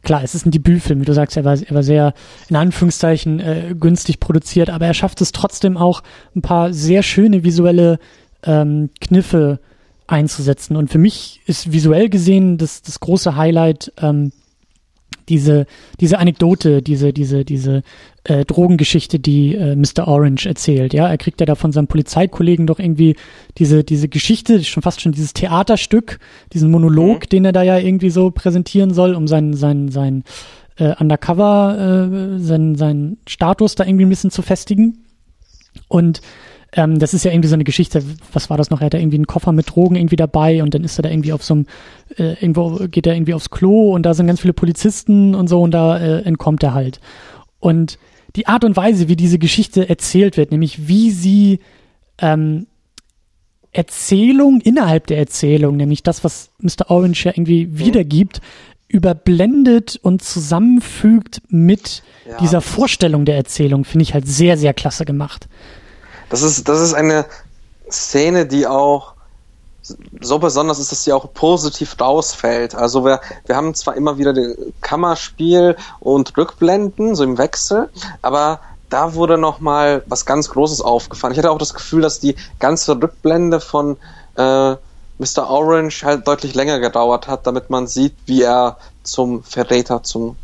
klar, 0.04 0.24
es 0.24 0.36
ist 0.36 0.46
ein 0.46 0.52
Debütfilm, 0.52 1.00
wie 1.00 1.06
du 1.06 1.14
sagst, 1.14 1.38
er 1.38 1.46
war, 1.46 1.58
er 1.58 1.76
war 1.76 1.84
sehr, 1.84 2.14
in 2.50 2.56
Anführungszeichen, 2.56 3.40
äh, 3.40 3.76
günstig 3.80 4.20
produziert, 4.20 4.70
aber 4.70 4.86
er 4.86 4.94
schafft 4.94 5.22
es 5.22 5.32
trotzdem 5.32 5.78
auch, 5.78 6.04
ein 6.36 6.42
paar 6.42 6.74
sehr 6.74 7.04
schöne 7.04 7.44
visuelle 7.44 8.00
ähm, 8.44 8.90
Kniffe 9.00 9.60
einzusetzen. 10.08 10.76
Und 10.76 10.92
für 10.92 10.98
mich 10.98 11.42
ist 11.46 11.72
visuell 11.72 12.10
gesehen 12.10 12.58
das, 12.58 12.82
das 12.82 13.00
große 13.00 13.36
Highlight 13.38 13.94
ähm, 14.02 14.34
diese, 15.30 15.66
diese 16.00 16.20
Anekdote, 16.20 16.82
diese, 16.82 17.14
diese, 17.14 17.46
diese 17.46 17.84
äh, 18.24 18.46
Drogengeschichte, 18.46 19.20
die 19.20 19.56
äh, 19.56 19.76
Mr. 19.76 20.08
Orange 20.08 20.46
erzählt. 20.48 20.94
Ja, 20.94 21.08
er 21.08 21.18
kriegt 21.18 21.40
ja 21.40 21.46
da 21.46 21.56
von 21.56 21.72
seinem 21.72 21.88
Polizeikollegen 21.88 22.68
doch 22.68 22.80
irgendwie 22.80 23.16
diese, 23.58 23.84
diese 23.84 24.08
Geschichte, 24.10 24.64
schon 24.64 24.84
fast 24.84 25.02
schon 25.02 25.12
dieses 25.12 25.34
Theaterstück, 25.34 26.20
diesen 26.54 26.72
Monolog, 26.72 27.22
mhm. 27.22 27.30
den 27.30 27.46
er 27.46 27.52
da 27.52 27.64
ja 27.64 27.78
irgendwie 27.78 28.10
so 28.10 28.32
präsentieren 28.32 28.94
soll, 28.94 29.16
um 29.16 29.28
seinen, 29.28 29.54
seinen, 29.54 29.90
seinen 29.90 30.24
äh, 30.78 30.96
Undercover, 31.00 32.10
äh, 32.38 32.40
seinen, 32.40 32.76
seinen 32.76 33.18
Status 33.28 33.76
da 33.76 33.86
irgendwie 33.86 34.06
ein 34.06 34.10
bisschen 34.10 34.32
zu 34.32 34.42
festigen. 34.42 35.06
Und 35.88 36.22
ähm, 36.74 37.00
das 37.00 37.14
ist 37.14 37.26
ja 37.26 37.32
irgendwie 37.32 37.50
so 37.50 37.56
eine 37.56 37.64
Geschichte, 37.64 38.04
was 38.32 38.50
war 38.50 38.58
das 38.58 38.70
noch? 38.70 38.82
Er 38.82 38.86
hat 38.86 38.94
da 38.94 38.98
irgendwie 38.98 39.18
einen 39.18 39.28
Koffer 39.28 39.52
mit 39.52 39.70
Drogen 39.70 39.96
irgendwie 39.96 40.16
dabei 40.16 40.64
und 40.64 40.74
dann 40.74 40.84
ist 40.84 40.98
er 40.98 41.04
da 41.04 41.10
irgendwie 41.10 41.34
auf 41.34 41.44
so 41.44 41.56
einem, 41.56 41.66
äh, 42.18 42.34
irgendwo 42.42 42.88
geht 42.88 43.08
er 43.08 43.14
irgendwie 43.14 43.34
aufs 43.34 43.50
Klo 43.50 43.94
und 43.94 44.04
da 44.04 44.14
sind 44.14 44.28
ganz 44.28 44.42
viele 44.42 44.54
Polizisten 44.54 45.36
und 45.36 45.48
so 45.48 45.62
und 45.62 45.72
da 45.72 45.98
äh, 45.98 46.22
entkommt 46.22 46.64
er 46.64 46.74
halt. 46.74 47.02
Und 47.60 47.98
die 48.36 48.48
Art 48.48 48.64
und 48.64 48.78
Weise, 48.78 49.10
wie 49.10 49.18
diese 49.18 49.40
Geschichte 49.40 49.90
erzählt 49.90 50.38
wird, 50.38 50.52
nämlich 50.52 50.88
wie 50.88 51.12
sie 51.12 51.60
ähm, 52.20 52.68
Erzählung 53.74 54.62
innerhalb 54.62 55.08
der 55.08 55.18
Erzählung, 55.18 55.78
nämlich 55.78 56.04
das, 56.04 56.24
was 56.24 56.52
Mr. 56.60 56.90
Orange 56.90 57.26
ja 57.26 57.32
irgendwie 57.32 57.68
mhm. 57.68 57.80
wiedergibt, 57.80 58.42
überblendet 58.88 59.98
und 60.02 60.22
zusammenfügt 60.22 61.42
mit 61.48 62.04
ja. 62.28 62.38
dieser 62.38 62.62
Vorstellung 62.62 63.26
der 63.26 63.36
Erzählung, 63.36 63.86
finde 63.86 64.04
ich 64.04 64.14
halt 64.14 64.28
sehr, 64.28 64.58
sehr 64.58 64.74
klasse 64.74 65.06
gemacht. 65.06 65.48
Das 66.32 66.42
ist, 66.42 66.68
das 66.70 66.80
ist 66.80 66.94
eine 66.94 67.26
Szene, 67.92 68.46
die 68.46 68.66
auch 68.66 69.14
so 70.22 70.40
besonders 70.40 70.80
ist, 70.80 70.92
dass 70.92 71.04
sie 71.04 71.12
auch 71.12 71.34
positiv 71.34 71.98
rausfällt. 72.00 72.74
Also 72.74 73.04
wir, 73.04 73.20
wir 73.46 73.56
haben 73.58 73.76
zwar 73.76 73.96
immer 73.96 74.18
wieder 74.18 74.34
Kammerspiel 74.80 75.76
und 76.00 76.38
Rückblenden, 76.38 77.16
so 77.16 77.24
im 77.24 77.38
Wechsel, 77.38 77.90
aber 78.22 78.62
da 78.90 79.14
wurde 79.14 79.38
nochmal 79.38 80.04
was 80.06 80.26
ganz 80.26 80.50
Großes 80.50 80.82
aufgefahren. 80.82 81.34
Ich 81.34 81.38
hatte 81.38 81.52
auch 81.52 81.58
das 81.58 81.74
Gefühl, 81.74 82.02
dass 82.02 82.20
die 82.20 82.36
ganze 82.60 83.02
Rückblende 83.02 83.60
von 83.60 83.98
äh, 84.36 84.76
Mr. 85.18 85.50
Orange 85.50 86.04
halt 86.04 86.28
deutlich 86.28 86.56
länger 86.56 86.80
gedauert 86.80 87.28
hat, 87.28 87.46
damit 87.46 87.70
man 87.70 87.88
sieht, 87.88 88.16
wie 88.26 88.42
er 88.42 88.78
zum 89.04 89.44
Verräter, 89.44 90.04
zum 90.04 90.38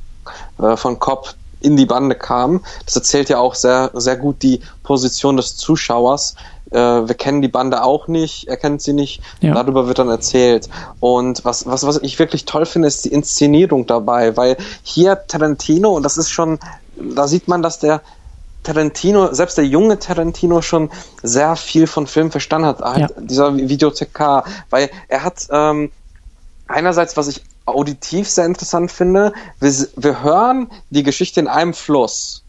äh, 0.59 0.75
von 0.75 0.99
Cobb 0.99 1.35
in 1.59 1.75
die 1.75 1.85
Bande 1.85 2.15
kam. 2.15 2.63
Das 2.85 2.95
erzählt 2.95 3.29
ja 3.29 3.39
auch 3.39 3.55
sehr, 3.55 3.91
sehr 3.93 4.17
gut 4.17 4.43
die 4.43 4.61
Position 4.83 5.37
des 5.37 5.57
Zuschauers. 5.57 6.35
Äh, 6.71 6.77
wir 6.77 7.15
kennen 7.15 7.41
die 7.41 7.47
Bande 7.47 7.83
auch 7.83 8.07
nicht, 8.07 8.47
er 8.47 8.57
kennt 8.57 8.81
sie 8.81 8.93
nicht. 8.93 9.21
Ja. 9.41 9.53
Darüber 9.53 9.87
wird 9.87 9.99
dann 9.99 10.09
erzählt. 10.09 10.69
Und 10.99 11.45
was, 11.45 11.65
was, 11.65 11.85
was 11.85 11.97
ich 12.01 12.19
wirklich 12.19 12.45
toll 12.45 12.65
finde, 12.65 12.87
ist 12.87 13.05
die 13.05 13.11
Inszenierung 13.11 13.85
dabei, 13.85 14.35
weil 14.37 14.57
hier 14.83 15.27
Tarantino, 15.27 15.91
und 15.91 16.03
das 16.03 16.17
ist 16.17 16.29
schon, 16.29 16.59
da 16.95 17.27
sieht 17.27 17.47
man, 17.47 17.61
dass 17.61 17.79
der 17.79 18.01
Tarantino, 18.63 19.33
selbst 19.33 19.57
der 19.57 19.65
junge 19.65 19.97
Tarantino 19.97 20.61
schon 20.61 20.89
sehr 21.23 21.55
viel 21.55 21.87
von 21.87 22.05
Film 22.05 22.31
verstanden 22.31 22.67
hat, 22.67 22.81
halt 22.81 22.99
ja. 22.99 23.21
dieser 23.21 23.55
Videothekar, 23.55 24.43
weil 24.69 24.89
er 25.07 25.23
hat 25.23 25.47
ähm, 25.51 25.91
einerseits, 26.67 27.15
was 27.15 27.29
ich 27.29 27.43
auditiv 27.67 28.29
sehr 28.29 28.45
interessant 28.45 28.91
finde, 28.91 29.33
wir, 29.59 29.71
wir 29.95 30.23
hören 30.23 30.71
die 30.89 31.03
Geschichte 31.03 31.39
in 31.39 31.47
einem 31.47 31.73
Fluss. 31.73 32.43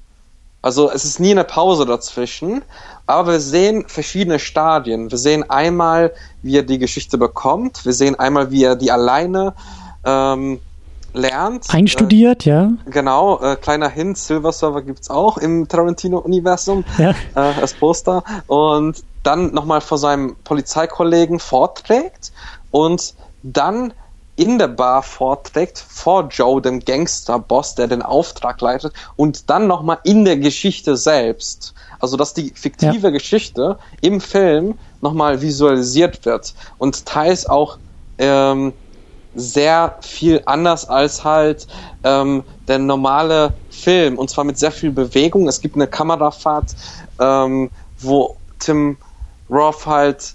Also 0.62 0.90
es 0.90 1.04
ist 1.04 1.20
nie 1.20 1.30
eine 1.30 1.44
Pause 1.44 1.86
dazwischen, 1.86 2.62
aber 3.06 3.32
wir 3.32 3.40
sehen 3.40 3.84
verschiedene 3.86 4.38
Stadien. 4.38 5.10
Wir 5.10 5.18
sehen 5.18 5.48
einmal, 5.48 6.12
wie 6.42 6.56
er 6.56 6.62
die 6.62 6.78
Geschichte 6.78 7.16
bekommt, 7.16 7.84
wir 7.84 7.92
sehen 7.92 8.18
einmal, 8.18 8.50
wie 8.50 8.64
er 8.64 8.76
die 8.76 8.90
alleine 8.90 9.54
ähm, 10.04 10.60
lernt. 11.14 11.72
Einstudiert, 11.72 12.46
äh, 12.46 12.50
ja. 12.50 12.72
Genau, 12.86 13.40
äh, 13.40 13.56
kleiner 13.56 13.88
Hint, 13.88 14.18
Silver 14.18 14.52
Server 14.52 14.82
gibt's 14.82 15.10
auch 15.10 15.38
im 15.38 15.68
Tarantino-Universum 15.68 16.84
ja. 16.98 17.10
äh, 17.34 17.40
als 17.60 17.74
Poster. 17.74 18.24
Und 18.46 19.02
dann 19.22 19.52
nochmal 19.52 19.80
vor 19.80 19.98
seinem 19.98 20.36
Polizeikollegen 20.44 21.38
vorträgt 21.38 22.32
und 22.70 23.14
dann 23.42 23.92
in 24.38 24.56
der 24.56 24.68
Bar 24.68 25.02
vorträgt, 25.02 25.84
vor 25.88 26.28
Joe, 26.30 26.62
dem 26.62 26.84
Gangsterboss, 26.84 27.74
der 27.74 27.88
den 27.88 28.02
Auftrag 28.02 28.60
leitet, 28.60 28.92
und 29.16 29.50
dann 29.50 29.66
nochmal 29.66 29.98
in 30.04 30.24
der 30.24 30.36
Geschichte 30.36 30.96
selbst. 30.96 31.74
Also, 31.98 32.16
dass 32.16 32.34
die 32.34 32.52
fiktive 32.54 33.08
ja. 33.08 33.10
Geschichte 33.10 33.78
im 34.00 34.20
Film 34.20 34.78
nochmal 35.00 35.42
visualisiert 35.42 36.24
wird 36.24 36.54
und 36.78 37.04
teils 37.04 37.46
auch 37.46 37.78
ähm, 38.18 38.72
sehr 39.34 39.96
viel 40.02 40.40
anders 40.46 40.88
als 40.88 41.24
halt 41.24 41.66
ähm, 42.04 42.44
der 42.68 42.78
normale 42.78 43.54
Film 43.70 44.18
und 44.18 44.30
zwar 44.30 44.44
mit 44.44 44.56
sehr 44.56 44.72
viel 44.72 44.92
Bewegung. 44.92 45.48
Es 45.48 45.60
gibt 45.60 45.74
eine 45.74 45.88
Kamerafahrt, 45.88 46.76
ähm, 47.20 47.70
wo 47.98 48.36
Tim 48.60 48.96
Roth 49.50 49.86
halt 49.86 50.34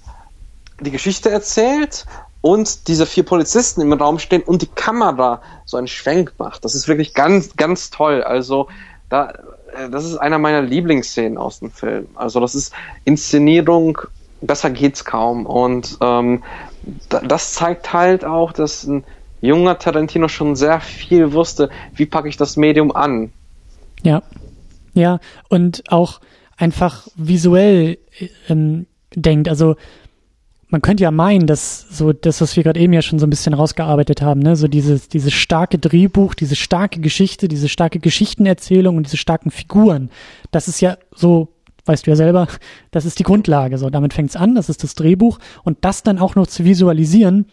die 0.82 0.92
Geschichte 0.92 1.30
erzählt 1.30 2.06
und 2.44 2.90
diese 2.90 3.06
vier 3.06 3.24
Polizisten 3.24 3.80
im 3.80 3.94
Raum 3.94 4.20
stehen 4.20 4.44
und 4.44 4.62
die 4.62 4.68
Kamera 4.68 5.42
so 5.64 5.78
einen 5.78 5.88
Schwenk 5.88 6.34
macht. 6.38 6.66
Das 6.66 6.76
ist 6.76 6.90
wirklich 6.90 7.14
ganz, 7.14 7.56
ganz 7.56 7.90
toll. 7.90 8.22
Also 8.22 8.68
da, 9.10 9.30
äh, 9.74 9.90
das 9.90 10.04
ist 10.04 10.18
einer 10.18 10.40
meiner 10.40 10.62
Lieblingsszenen 10.62 11.38
aus 11.38 11.60
dem 11.60 11.72
Film. 11.72 12.10
Also 12.16 12.42
das 12.42 12.54
ist 12.54 12.74
Inszenierung, 13.06 13.98
besser 14.42 14.72
geht's 14.72 15.06
kaum. 15.06 15.46
Und 15.46 15.98
ähm, 16.02 16.44
das 17.08 17.54
zeigt 17.54 17.94
halt 17.94 18.26
auch, 18.26 18.52
dass 18.52 18.84
ein 18.84 19.06
junger 19.40 19.80
Tarantino 19.80 20.28
schon 20.28 20.58
sehr 20.58 20.82
viel 20.82 21.32
wusste, 21.32 21.70
wie 21.96 22.06
packe 22.06 22.28
ich 22.28 22.36
das 22.36 22.58
Medium 22.58 22.94
an. 22.94 23.32
Ja, 24.04 24.22
ja, 24.94 25.22
und 25.48 25.86
auch 25.88 26.20
einfach 26.58 27.08
visuell 27.16 28.00
ähm, 28.50 28.86
denkt. 29.16 29.48
Also 29.48 29.78
man 30.74 30.82
könnte 30.82 31.04
ja 31.04 31.12
meinen, 31.12 31.46
dass 31.46 31.86
so 31.92 32.14
das, 32.14 32.42
was 32.42 32.56
wir 32.56 32.64
gerade 32.64 32.80
eben 32.80 32.94
ja 32.94 33.04
schon 33.04 33.20
so 33.20 33.28
ein 33.28 33.30
bisschen 33.30 33.54
rausgearbeitet 33.54 34.24
haben, 34.24 34.42
ne, 34.42 34.56
so 34.56 34.68
dieses, 34.68 35.08
dieses 35.08 35.32
starke 35.32 35.78
Drehbuch, 35.78 36.34
diese 36.34 36.56
starke 36.56 37.00
Geschichte, 37.00 37.48
diese 37.48 37.70
starke 37.70 38.00
Geschichtenerzählung 38.00 38.98
und 38.98 39.06
diese 39.06 39.18
starken 39.18 39.52
Figuren, 39.52 40.10
das 40.50 40.68
ist 40.68 40.82
ja 40.82 40.98
so, 41.16 41.50
weißt 41.86 42.08
du 42.08 42.12
ja 42.12 42.16
selber, 42.16 42.48
das 42.92 43.06
ist 43.06 43.20
die 43.20 43.24
Grundlage. 43.24 43.78
So, 43.78 43.92
damit 43.92 44.14
fängt's 44.14 44.36
an, 44.36 44.56
das 44.56 44.68
ist 44.68 44.84
das 44.84 44.96
Drehbuch 44.96 45.38
und 45.64 45.78
das 45.82 46.02
dann 46.02 46.18
auch 46.18 46.34
noch 46.34 46.48
zu 46.48 46.66
visualisieren, 46.66 47.46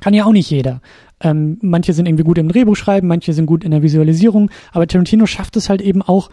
kann 0.00 0.14
ja 0.14 0.24
auch 0.24 0.32
nicht 0.32 0.48
jeder. 0.48 0.80
Ähm, 1.20 1.58
manche 1.60 1.92
sind 1.92 2.06
irgendwie 2.06 2.24
gut 2.24 2.38
im 2.38 2.48
Drehbuch 2.48 2.76
schreiben, 2.76 3.08
manche 3.08 3.32
sind 3.32 3.46
gut 3.46 3.64
in 3.64 3.72
der 3.72 3.82
Visualisierung, 3.82 4.48
aber 4.72 4.86
Tarantino 4.86 5.26
schafft 5.26 5.56
es 5.56 5.68
halt 5.68 5.82
eben 5.82 6.02
auch 6.02 6.30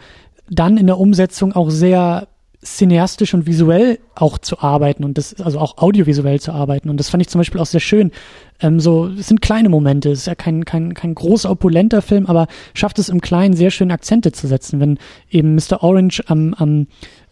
dann 0.48 0.76
in 0.76 0.86
der 0.86 0.98
Umsetzung 0.98 1.52
auch 1.52 1.70
sehr 1.70 2.28
cineastisch 2.64 3.34
und 3.34 3.46
visuell 3.46 3.98
auch 4.14 4.38
zu 4.38 4.60
arbeiten 4.60 5.04
und 5.04 5.18
das, 5.18 5.40
also 5.40 5.58
auch 5.58 5.78
audiovisuell 5.78 6.40
zu 6.40 6.52
arbeiten. 6.52 6.90
Und 6.90 6.98
das 6.98 7.10
fand 7.10 7.20
ich 7.20 7.28
zum 7.28 7.40
Beispiel 7.40 7.60
auch 7.60 7.66
sehr 7.66 7.80
schön. 7.80 8.12
Ähm, 8.60 8.78
so, 8.78 9.08
es 9.08 9.26
sind 9.28 9.42
kleine 9.42 9.68
Momente, 9.68 10.10
es 10.10 10.20
ist 10.20 10.26
ja 10.26 10.36
kein, 10.36 10.64
kein, 10.64 10.94
kein 10.94 11.14
großer, 11.14 11.50
opulenter 11.50 12.02
Film, 12.02 12.26
aber 12.26 12.46
schafft 12.74 13.00
es 13.00 13.08
im 13.08 13.20
Kleinen 13.20 13.54
sehr 13.54 13.72
schön 13.72 13.90
Akzente 13.90 14.30
zu 14.30 14.46
setzen. 14.46 14.78
Wenn 14.78 14.98
eben 15.28 15.56
Mr. 15.56 15.82
Orange 15.82 16.22
am, 16.28 16.54
am 16.54 16.86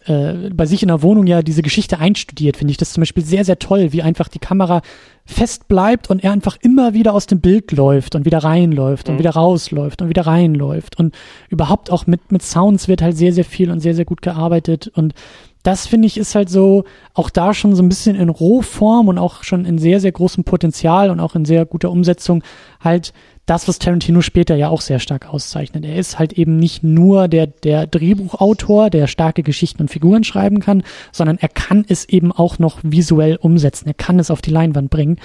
äh, 0.06 0.50
bei 0.50 0.66
sich 0.66 0.82
in 0.82 0.88
der 0.88 1.02
Wohnung 1.02 1.26
ja 1.26 1.42
diese 1.42 1.62
Geschichte 1.62 1.98
einstudiert, 1.98 2.56
finde 2.56 2.70
ich 2.70 2.78
das 2.78 2.92
zum 2.92 3.02
Beispiel 3.02 3.24
sehr, 3.24 3.44
sehr 3.44 3.58
toll, 3.58 3.92
wie 3.92 4.02
einfach 4.02 4.28
die 4.28 4.38
Kamera 4.38 4.82
fest 5.26 5.68
bleibt 5.68 6.10
und 6.10 6.24
er 6.24 6.32
einfach 6.32 6.56
immer 6.60 6.94
wieder 6.94 7.14
aus 7.14 7.26
dem 7.26 7.40
Bild 7.40 7.72
läuft 7.72 8.14
und 8.14 8.24
wieder 8.24 8.38
reinläuft 8.38 9.08
mhm. 9.08 9.14
und 9.14 9.18
wieder 9.18 9.30
rausläuft 9.30 10.02
und 10.02 10.08
wieder 10.08 10.26
reinläuft 10.26 10.98
und 10.98 11.14
überhaupt 11.48 11.90
auch 11.90 12.06
mit, 12.06 12.32
mit 12.32 12.42
Sounds 12.42 12.88
wird 12.88 13.02
halt 13.02 13.16
sehr, 13.16 13.32
sehr 13.32 13.44
viel 13.44 13.70
und 13.70 13.80
sehr, 13.80 13.94
sehr 13.94 14.04
gut 14.04 14.22
gearbeitet 14.22 14.88
und 14.88 15.14
das 15.62 15.86
finde 15.86 16.06
ich 16.06 16.16
ist 16.16 16.34
halt 16.34 16.48
so, 16.48 16.84
auch 17.12 17.28
da 17.28 17.52
schon 17.52 17.76
so 17.76 17.82
ein 17.82 17.88
bisschen 17.88 18.16
in 18.16 18.30
Rohform 18.30 19.08
und 19.08 19.18
auch 19.18 19.44
schon 19.44 19.66
in 19.66 19.78
sehr, 19.78 20.00
sehr 20.00 20.12
großem 20.12 20.44
Potenzial 20.44 21.10
und 21.10 21.20
auch 21.20 21.34
in 21.34 21.44
sehr 21.44 21.66
guter 21.66 21.90
Umsetzung 21.90 22.42
halt 22.82 23.12
das, 23.50 23.66
was 23.66 23.80
Tarantino 23.80 24.20
später 24.20 24.54
ja 24.54 24.68
auch 24.68 24.80
sehr 24.80 25.00
stark 25.00 25.28
auszeichnet. 25.28 25.84
Er 25.84 25.96
ist 25.96 26.20
halt 26.20 26.34
eben 26.34 26.56
nicht 26.56 26.84
nur 26.84 27.26
der, 27.26 27.48
der 27.48 27.88
Drehbuchautor, 27.88 28.90
der 28.90 29.08
starke 29.08 29.42
Geschichten 29.42 29.82
und 29.82 29.88
Figuren 29.88 30.22
schreiben 30.22 30.60
kann, 30.60 30.84
sondern 31.10 31.36
er 31.36 31.48
kann 31.48 31.84
es 31.88 32.08
eben 32.08 32.30
auch 32.30 32.60
noch 32.60 32.78
visuell 32.84 33.34
umsetzen. 33.34 33.88
Er 33.88 33.94
kann 33.94 34.20
es 34.20 34.30
auf 34.30 34.40
die 34.40 34.52
Leinwand 34.52 34.88
bringen. 34.88 35.18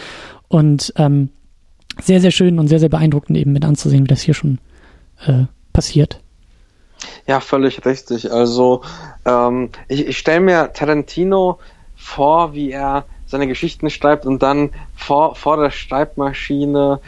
Und 0.48 0.92
ähm, 0.98 1.30
sehr, 2.02 2.20
sehr 2.20 2.32
schön 2.32 2.58
und 2.58 2.68
sehr, 2.68 2.80
sehr 2.80 2.90
beeindruckend 2.90 3.38
eben 3.38 3.52
mit 3.54 3.64
anzusehen, 3.64 4.06
wie 4.06 4.10
das 4.10 4.22
hier 4.22 4.34
schon 4.34 4.58
äh, 5.28 5.44
passiert. 5.72 6.20
Ja, 7.28 7.40
völlig 7.40 7.86
richtig. 7.86 8.32
Also 8.32 8.82
ähm, 9.26 9.70
ich, 9.88 10.08
ich 10.08 10.18
stelle 10.18 10.40
mir 10.40 10.74
Tarantino 10.74 11.60
vor, 11.96 12.56
wie 12.56 12.72
er 12.72 13.06
seine 13.28 13.48
Geschichten 13.48 13.90
schreibt 13.92 14.26
und 14.26 14.42
dann 14.42 14.72
vor, 14.96 15.36
vor 15.36 15.58
der 15.58 15.70
Schreibmaschine 15.70 17.00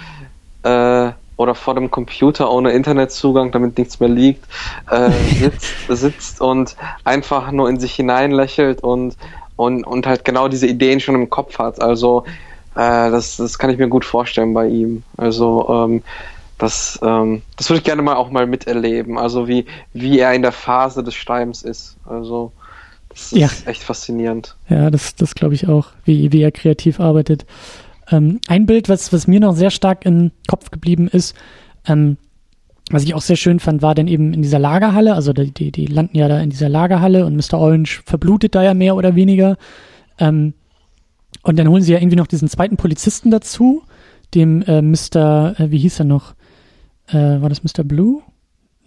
äh, 0.68 1.14
oder 1.38 1.54
vor 1.54 1.76
dem 1.76 1.92
Computer 1.92 2.52
ohne 2.52 2.72
Internetzugang, 2.72 3.52
damit 3.52 3.78
nichts 3.78 4.00
mehr 4.00 4.10
liegt, 4.10 4.46
äh, 4.90 5.12
sitzt, 5.40 5.74
sitzt 5.88 6.42
und 6.42 6.76
einfach 7.04 7.52
nur 7.52 7.70
in 7.70 7.80
sich 7.80 7.94
hinein 7.94 8.32
lächelt 8.32 8.82
und, 8.82 9.16
und, 9.56 9.84
und 9.86 10.08
halt 10.08 10.26
genau 10.26 10.48
diese 10.48 10.68
Ideen 10.68 11.00
schon 11.00 11.16
im 11.16 11.30
Kopf 11.30 11.60
hat. 11.60 11.82
Also 11.82 12.24
äh, 12.76 13.12
das, 13.12 13.38
das 13.38 13.58
kann 13.60 13.70
ich 13.70 13.78
mir 13.78 13.88
gut 13.88 14.04
vorstellen 14.04 14.54
bei 14.54 14.68
ihm. 14.68 15.04
Also 15.16 15.68
ähm, 15.70 16.04
das, 16.58 17.00
ähm, 17.04 17.44
das 17.56 17.70
würde 17.70 17.80
ich 17.80 17.84
gerne 17.84 18.02
mal 18.02 18.16
auch 18.16 18.32
mal 18.32 18.48
miterleben. 18.48 19.20
Also 19.20 19.48
wie, 19.48 19.66
wie 19.94 20.20
er 20.20 20.34
in 20.34 20.42
der 20.42 20.52
Phase 20.52 21.04
des 21.04 21.14
Schreibens 21.14 21.62
ist. 21.62 21.98
Also 22.06 22.52
das 23.10 23.32
ist 23.32 23.38
ja. 23.38 23.50
echt 23.66 23.84
faszinierend. 23.84 24.56
Ja, 24.70 24.90
das, 24.90 25.16
das 25.16 25.36
glaube 25.36 25.54
ich 25.54 25.68
auch, 25.68 25.90
wie, 26.06 26.32
wie 26.32 26.42
er 26.42 26.52
kreativ 26.52 27.00
arbeitet. 27.00 27.46
Ähm, 28.10 28.40
ein 28.48 28.66
Bild, 28.66 28.90
was, 28.90 29.12
was 29.12 29.28
mir 29.28 29.40
noch 29.40 29.56
sehr 29.56 29.72
stark 29.72 30.06
im 30.06 30.32
Kopf 30.48 30.72
geblieben 30.72 31.08
ist, 31.08 31.36
ähm, 31.86 32.18
was 32.90 33.04
ich 33.04 33.14
auch 33.14 33.22
sehr 33.22 33.36
schön 33.36 33.60
fand, 33.60 33.82
war 33.82 33.96
dann 33.96 34.08
eben 34.08 34.34
in 34.34 34.42
dieser 34.42 34.60
Lagerhalle, 34.60 35.14
also 35.14 35.34
die, 35.34 35.52
die, 35.52 35.72
die 35.72 35.88
landen 35.88 36.18
ja 36.18 36.28
da 36.28 36.40
in 36.40 36.50
dieser 36.50 36.70
Lagerhalle 36.70 37.26
und 37.26 37.36
Mr. 37.36 37.60
Orange 37.60 38.02
verblutet 38.06 38.56
da 38.56 38.64
ja 38.64 38.74
mehr 38.74 38.96
oder 38.96 39.16
weniger. 39.16 39.58
Ähm, 40.20 40.54
und 41.44 41.60
dann 41.60 41.68
holen 41.68 41.84
sie 41.84 41.92
ja 41.92 42.00
irgendwie 42.00 42.16
noch 42.16 42.28
diesen 42.28 42.48
zweiten 42.48 42.78
Polizisten 42.78 43.30
dazu, 43.30 43.84
dem 44.34 44.62
äh, 44.64 44.82
Mr., 44.82 45.60
äh, 45.60 45.72
wie 45.72 45.80
hieß 45.80 46.00
er 46.00 46.06
noch? 46.06 46.34
Äh, 47.08 47.42
war 47.42 47.50
das 47.50 47.64
Mr. 47.64 47.84
Blue? 47.84 48.22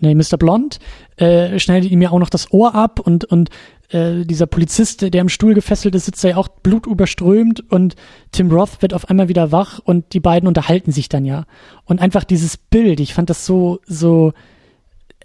Nee, 0.00 0.14
Mr. 0.14 0.36
Blond, 0.38 0.78
äh, 1.16 1.58
schneidet 1.58 1.90
ihm 1.90 2.02
ja 2.02 2.10
auch 2.10 2.18
noch 2.18 2.30
das 2.30 2.52
Ohr 2.52 2.74
ab 2.74 3.00
und, 3.00 3.24
und 3.26 3.50
äh, 3.90 4.24
dieser 4.24 4.46
Polizist, 4.46 5.02
der 5.02 5.20
im 5.20 5.28
Stuhl 5.28 5.54
gefesselt 5.54 5.94
ist, 5.94 6.06
sitzt 6.06 6.24
da 6.24 6.28
ja 6.28 6.36
auch 6.36 6.48
blutüberströmt 6.48 7.70
und 7.70 7.96
Tim 8.32 8.50
Roth 8.50 8.82
wird 8.82 8.94
auf 8.94 9.10
einmal 9.10 9.28
wieder 9.28 9.52
wach 9.52 9.80
und 9.82 10.12
die 10.14 10.20
beiden 10.20 10.48
unterhalten 10.48 10.92
sich 10.92 11.08
dann 11.08 11.24
ja. 11.24 11.44
Und 11.84 12.00
einfach 12.00 12.24
dieses 12.24 12.56
Bild, 12.56 13.00
ich 13.00 13.14
fand 13.14 13.30
das 13.30 13.46
so, 13.46 13.80
so, 13.86 14.32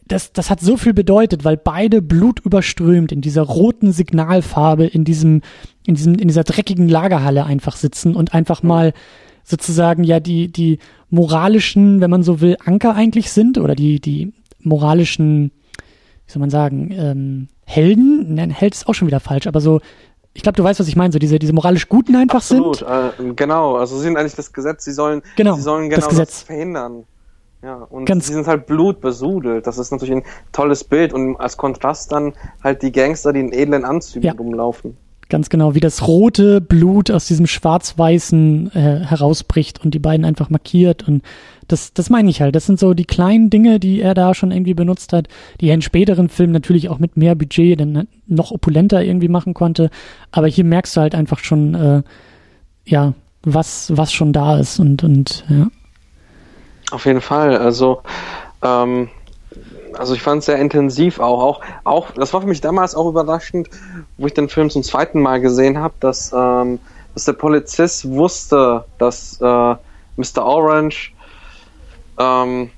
das, 0.08 0.34
das 0.34 0.50
hat 0.50 0.62
so 0.62 0.78
viel 0.78 0.94
bedeutet, 0.94 1.44
weil 1.44 1.58
beide 1.58 2.02
blutüberströmt 2.02 3.12
in 3.12 3.22
dieser 3.22 3.44
roten 3.44 3.92
Signalfarbe 3.92 4.86
in 4.86 5.04
diesem, 5.04 5.42
in 5.86 5.96
diesem, 5.96 6.16
in 6.16 6.28
dieser 6.28 6.44
dreckigen 6.44 6.90
Lagerhalle 6.90 7.46
einfach 7.46 7.76
sitzen 7.76 8.16
und 8.16 8.34
einfach 8.34 8.64
mal 8.64 8.94
sozusagen 9.44 10.04
ja 10.04 10.20
die, 10.20 10.52
die 10.52 10.80
moralischen, 11.10 12.02
wenn 12.02 12.10
man 12.10 12.24
so 12.24 12.42
will, 12.42 12.58
Anker 12.66 12.96
eigentlich 12.96 13.32
sind 13.32 13.58
oder 13.58 13.76
die, 13.76 14.00
die 14.00 14.34
moralischen, 14.66 15.52
wie 16.26 16.32
soll 16.32 16.40
man 16.40 16.50
sagen, 16.50 16.92
ähm, 16.92 17.48
Helden, 17.66 18.36
nein, 18.36 18.50
Held 18.50 18.74
ist 18.76 18.88
auch 18.88 18.94
schon 18.94 19.08
wieder 19.08 19.20
falsch, 19.20 19.48
aber 19.48 19.62
so, 19.62 19.82
ich 20.34 20.44
glaube, 20.44 20.58
du 20.58 20.64
weißt, 20.64 20.80
was 20.80 20.88
ich 20.88 20.96
meine, 20.96 21.14
so 21.14 21.20
diese, 21.20 21.40
diese 21.40 21.54
moralisch 21.54 21.88
Guten 21.88 22.16
einfach 22.16 22.40
Absolut, 22.40 22.78
sind. 22.78 22.88
Äh, 22.88 23.34
genau, 23.36 23.78
also 23.78 23.96
sie 23.98 24.04
sind 24.04 24.18
eigentlich 24.18 24.36
das 24.36 24.52
Gesetz, 24.52 24.84
sie 24.84 24.92
sollen, 24.92 25.22
genau, 25.36 25.56
sie 25.56 25.62
sollen 25.62 25.90
genau 25.90 26.02
das, 26.02 26.10
Gesetz. 26.10 26.30
das 26.30 26.44
verhindern. 26.44 27.06
Ja, 27.64 27.78
und 27.78 28.06
Ganz 28.06 28.28
sie 28.28 28.34
sind 28.34 28.46
halt 28.46 28.68
blutbesudelt. 28.68 29.66
Das 29.66 29.80
ist 29.80 29.92
natürlich 29.92 30.18
ein 30.18 30.24
tolles 30.52 30.84
Bild 30.84 31.14
und 31.14 31.38
als 31.38 31.58
Kontrast 31.58 32.12
dann 32.12 32.34
halt 32.64 32.84
die 32.84 32.92
Gangster, 32.92 33.34
die 33.34 33.40
in 33.40 33.52
edlen 33.52 33.86
Anzügen 33.86 34.28
ja. 34.28 34.34
rumlaufen. 34.34 34.98
Ganz 35.30 35.50
genau, 35.50 35.74
wie 35.74 35.80
das 35.80 36.08
rote 36.08 36.62
Blut 36.62 37.10
aus 37.10 37.26
diesem 37.26 37.48
schwarz-weißen 37.48 38.72
äh, 38.76 39.06
herausbricht 39.06 39.84
und 39.84 39.96
die 39.96 40.00
beiden 40.00 40.24
einfach 40.24 40.52
markiert. 40.52 41.08
Und 41.08 41.24
das, 41.68 41.94
das 41.94 42.10
meine 42.10 42.30
ich 42.30 42.42
halt. 42.42 42.56
Das 42.56 42.66
sind 42.66 42.80
so 42.80 42.94
die 42.94 43.06
kleinen 43.06 43.50
Dinge, 43.50 43.80
die 43.80 44.02
er 44.02 44.14
da 44.14 44.34
schon 44.34 44.52
irgendwie 44.52 44.74
benutzt 44.74 45.14
hat, 45.14 45.28
die 45.62 45.70
er 45.70 45.76
in 45.76 45.82
späteren 45.82 46.30
Filmen 46.30 46.54
natürlich 46.54 46.90
auch 46.90 47.00
mit 47.00 47.18
mehr 47.18 47.36
Budget 47.36 47.80
dann 47.80 48.08
noch 48.28 48.52
opulenter 48.52 49.04
irgendwie 49.04 49.28
machen 49.28 49.54
konnte. 49.54 49.90
Aber 50.32 50.48
hier 50.48 50.64
merkst 50.64 50.96
du 50.96 51.02
halt 51.02 51.16
einfach 51.16 51.40
schon, 51.40 51.74
äh, 51.76 52.04
ja, 52.86 53.14
was, 53.44 53.96
was 53.96 54.12
schon 54.12 54.34
da 54.34 54.58
ist 54.58 54.80
und, 54.80 55.04
und 55.04 55.46
ja. 55.50 55.68
Auf 56.92 57.06
jeden 57.06 57.22
Fall. 57.22 57.58
Also, 57.58 58.02
ähm, 58.62 59.10
also 59.94 60.14
ich 60.14 60.22
fand 60.22 60.40
es 60.40 60.46
sehr 60.46 60.58
intensiv 60.58 61.20
auch, 61.20 61.42
auch, 61.42 61.62
auch, 61.84 62.12
das 62.12 62.34
war 62.34 62.42
für 62.42 62.48
mich 62.48 62.62
damals 62.62 62.96
auch 62.96 63.08
überraschend, 63.08 63.70
wo 64.18 64.28
ich 64.28 64.34
den 64.34 64.50
Film 64.50 64.70
zum 64.70 64.84
zweiten 64.84 65.22
Mal 65.22 65.42
gesehen 65.42 65.78
habe, 65.78 65.94
dass, 66.00 66.34
ähm, 66.36 66.80
dass 67.14 67.26
der 67.26 67.34
Polizist 67.34 68.10
wusste, 68.10 68.86
dass 68.98 69.40
äh, 69.42 69.76
Mr. 70.18 70.44
Orange 70.46 71.14
ähm, 72.20 72.70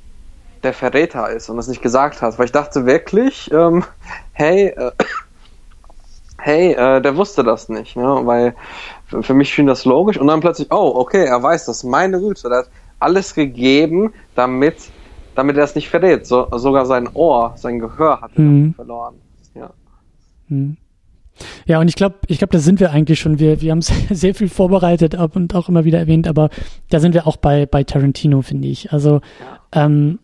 der 0.63 0.73
Verräter 0.73 1.29
ist 1.29 1.49
und 1.49 1.57
das 1.57 1.67
nicht 1.67 1.81
gesagt 1.81 2.21
hat, 2.21 2.37
weil 2.37 2.45
ich 2.45 2.51
dachte 2.51 2.85
wirklich, 2.85 3.51
ähm, 3.51 3.83
hey, 4.33 4.67
äh, 4.67 4.91
hey, 6.39 6.73
äh, 6.73 7.01
der 7.01 7.15
wusste 7.15 7.43
das 7.43 7.69
nicht, 7.69 7.95
ne? 7.95 8.21
weil 8.23 8.55
für, 9.05 9.33
mich 9.33 9.53
schien 9.53 9.67
das 9.67 9.85
logisch 9.85 10.17
und 10.17 10.27
dann 10.27 10.39
plötzlich, 10.39 10.71
oh, 10.71 10.93
okay, 10.95 11.25
er 11.25 11.41
weiß 11.41 11.65
das, 11.65 11.83
meine 11.83 12.19
Güte, 12.19 12.49
der 12.49 12.59
hat 12.59 12.69
alles 12.99 13.33
gegeben, 13.33 14.13
damit 14.35 14.75
damit 15.37 15.55
er 15.55 15.65
es 15.65 15.75
nicht 15.75 15.87
verrät. 15.87 16.25
So, 16.25 16.47
sogar 16.57 16.87
sein 16.87 17.07
Ohr, 17.13 17.53
sein 17.57 17.77
Gehör 17.77 18.21
hat 18.21 18.31
er 18.35 18.41
mhm. 18.41 18.73
verloren. 18.73 19.15
Ja. 19.53 19.69
Mhm. 20.47 20.77
Ja, 21.65 21.79
und 21.79 21.87
ich 21.87 21.95
glaube, 21.95 22.15
ich 22.27 22.37
glaube, 22.39 22.51
da 22.51 22.59
sind 22.59 22.79
wir 22.79 22.91
eigentlich 22.91 23.19
schon. 23.19 23.39
Wir, 23.39 23.61
wir 23.61 23.71
haben 23.71 23.81
sehr 24.09 24.35
viel 24.35 24.49
vorbereitet 24.49 25.15
ab 25.15 25.35
und 25.35 25.53
auch 25.55 25.69
immer 25.69 25.85
wieder 25.85 25.99
erwähnt, 25.99 26.27
aber 26.27 26.49
da 26.89 26.99
sind 26.99 27.13
wir 27.13 27.27
auch 27.27 27.37
bei, 27.37 27.65
bei 27.65 27.83
Tarantino, 27.83 28.41
finde 28.41 28.67
ich. 28.67 28.91
Also, 28.91 29.21
ja. 29.73 29.85
Ähm, 29.85 30.19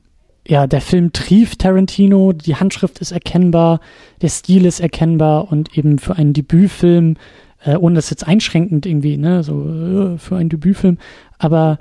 ja, 0.47 0.68
der 0.68 0.82
Film 0.82 1.14
trieft 1.14 1.59
Tarantino, 1.59 2.34
die 2.34 2.55
Handschrift 2.55 2.99
ist 2.99 3.11
erkennbar, 3.11 3.80
der 4.22 4.30
Stil 4.30 4.66
ist 4.66 4.82
erkennbar 4.82 5.49
und 5.51 5.78
eben 5.78 5.99
für 5.99 6.16
einen 6.18 6.34
Debütfilm, 6.34 7.16
äh, 7.64 7.76
ohne 7.78 7.95
das 7.95 8.09
jetzt 8.09 8.28
einschränkend 8.28 8.86
irgendwie, 8.86 9.18
ne, 9.18 9.43
so 9.43 9.64
äh, 9.64 10.18
für 10.18 10.36
einen 10.36 10.49
Debütfilm, 10.49 10.97
aber 11.38 11.80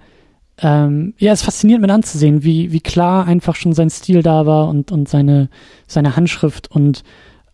ähm, 0.58 1.14
ja, 1.18 1.32
es 1.32 1.40
ist 1.40 1.46
faszinierend 1.46 1.82
mit 1.82 1.90
anzusehen, 1.90 2.44
wie, 2.44 2.70
wie 2.70 2.80
klar 2.80 3.26
einfach 3.26 3.56
schon 3.56 3.72
sein 3.72 3.90
Stil 3.90 4.22
da 4.22 4.46
war 4.46 4.68
und, 4.68 4.92
und 4.92 5.08
seine, 5.08 5.48
seine 5.88 6.14
Handschrift 6.14 6.70
und 6.70 7.02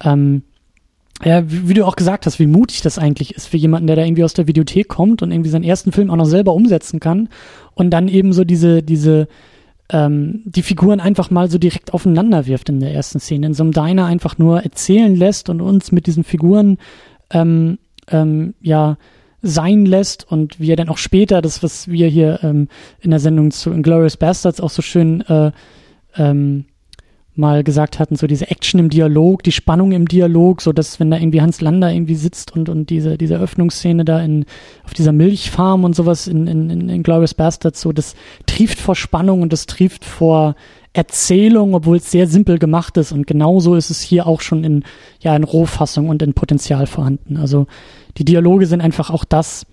ähm, 0.05 0.43
ja, 1.25 1.43
wie, 1.47 1.75
du 1.75 1.85
auch 1.85 1.97
gesagt 1.97 2.27
hast, 2.27 2.39
wie 2.39 2.47
mutig 2.47 2.83
das 2.83 2.99
eigentlich 2.99 3.35
ist 3.35 3.49
für 3.49 3.57
jemanden, 3.57 3.89
der 3.89 3.97
da 3.97 4.05
irgendwie 4.05 4.23
aus 4.23 4.35
der 4.35 4.47
Videothek 4.47 4.89
kommt 4.89 5.21
und 5.21 5.33
irgendwie 5.33 5.51
seinen 5.51 5.65
ersten 5.65 5.91
Film 5.91 6.11
auch 6.11 6.17
noch 6.17 6.27
selber 6.27 6.55
umsetzen 6.55 7.01
kann 7.01 7.29
und 7.75 7.91
dann 7.91 8.07
eben 8.07 8.33
so 8.33 8.45
diese, 8.45 8.83
diese, 8.85 9.27
ähm, 9.91 10.43
die 10.45 10.63
Figuren 10.63 11.01
einfach 11.01 11.31
mal 11.31 11.51
so 11.51 11.59
direkt 11.59 11.93
aufeinander 11.93 12.47
wirft 12.47 12.69
in 12.69 12.79
der 12.79 12.95
ersten 12.95 13.19
Szene, 13.19 13.47
in 13.49 13.55
so 13.55 13.65
einem 13.65 13.73
Diner 13.73 14.07
einfach 14.07 14.39
nur 14.39 14.63
erzählen 14.63 15.15
lässt 15.17 15.49
und 15.49 15.61
uns 15.61 15.91
mit 15.91 16.07
diesen 16.07 16.23
Figuren 16.23 16.79
ähm, 17.31 17.79
ähm, 18.11 18.55
ja 18.61 18.97
sein 19.43 19.87
lässt 19.87 20.31
und 20.31 20.61
wie 20.61 20.71
er 20.71 20.77
dann 20.77 20.89
auch 20.89 20.99
später, 20.99 21.43
das, 21.43 21.63
was 21.63 21.89
wir 21.89 22.09
hier 22.09 22.41
ähm, 22.43 22.69
in 23.01 23.11
der 23.11 23.21
Sendung 23.21 23.51
zu 23.51 23.73
Inglourious 23.73 24.17
Bastards 24.17 24.61
auch 24.61 24.71
so 24.71 24.83
schön 24.83 25.21
äh, 25.23 25.53
ähm, 26.17 26.65
mal 27.39 27.65
gesagt 27.65 27.99
hatten, 27.99 28.17
so 28.17 28.27
diese 28.27 28.51
Action 28.51 28.81
im 28.81 28.91
Dialog, 28.91 29.43
die 29.43 29.53
Spannung 29.53 29.93
im 29.93 30.09
Dialog, 30.09 30.61
so 30.61 30.73
dass 30.73 31.01
wenn 31.01 31.11
da 31.11 31.17
irgendwie 31.17 31.41
Hans 31.41 31.61
Lander 31.61 31.93
irgendwie 31.93 32.15
sitzt 32.15 32.55
und, 32.55 32.69
und 32.69 32.91
diese, 32.91 33.17
diese 33.17 33.39
Öffnungsszene 33.39 34.05
da 34.05 34.21
in, 34.21 34.45
auf 34.85 34.95
dieser 34.95 35.13
Milchfarm 35.13 35.85
und 35.85 35.95
sowas 35.95 36.27
in, 36.27 36.47
in, 36.47 36.71
in, 36.71 36.89
in 36.89 37.03
Glorious 37.03 37.35
Bastards, 37.35 37.81
so 37.81 37.93
das 37.93 38.15
trieft 38.47 38.79
vor 38.79 38.97
Spannung 38.97 39.43
und 39.43 39.53
das 39.53 39.67
trieft 39.67 40.05
vor 40.05 40.57
Erzählung, 40.93 41.75
obwohl 41.75 41.99
es 41.99 42.11
sehr 42.11 42.27
simpel 42.27 42.59
gemacht 42.59 42.97
ist 42.97 43.13
und 43.13 43.27
genauso 43.27 43.75
ist 43.77 43.91
es 43.91 44.01
hier 44.01 44.27
auch 44.27 44.41
schon 44.41 44.65
in, 44.65 44.85
ja, 45.21 45.37
in 45.37 45.45
Rohfassung 45.45 46.09
und 46.09 46.23
in 46.23 46.35
Potenzial 46.35 46.87
vorhanden. 46.87 47.37
Also 47.37 47.67
die 48.17 48.25
Dialoge 48.25 48.67
sind 48.67 48.81
einfach 48.81 49.11
auch 49.11 49.25
das, 49.25 49.65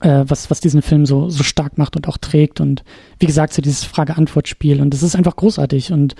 äh, 0.00 0.24
was, 0.26 0.50
was 0.50 0.60
diesen 0.60 0.82
Film 0.82 1.06
so, 1.06 1.30
so 1.30 1.42
stark 1.42 1.78
macht 1.78 1.96
und 1.96 2.08
auch 2.08 2.18
trägt. 2.18 2.60
Und 2.60 2.84
wie 3.18 3.26
gesagt, 3.26 3.52
so 3.52 3.62
dieses 3.62 3.84
Frage-Antwort-Spiel. 3.84 4.80
Und 4.80 4.92
das 4.92 5.02
ist 5.02 5.14
einfach 5.14 5.36
großartig. 5.36 5.92
Und 5.92 6.14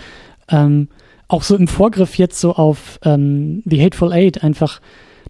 ähm, 0.49 0.88
auch 1.28 1.42
so 1.42 1.57
im 1.57 1.68
Vorgriff 1.68 2.18
jetzt 2.18 2.40
so 2.40 2.55
auf 2.55 2.99
ähm, 3.05 3.62
The 3.64 3.82
Hateful 3.82 4.12
Eight 4.12 4.42
einfach 4.42 4.80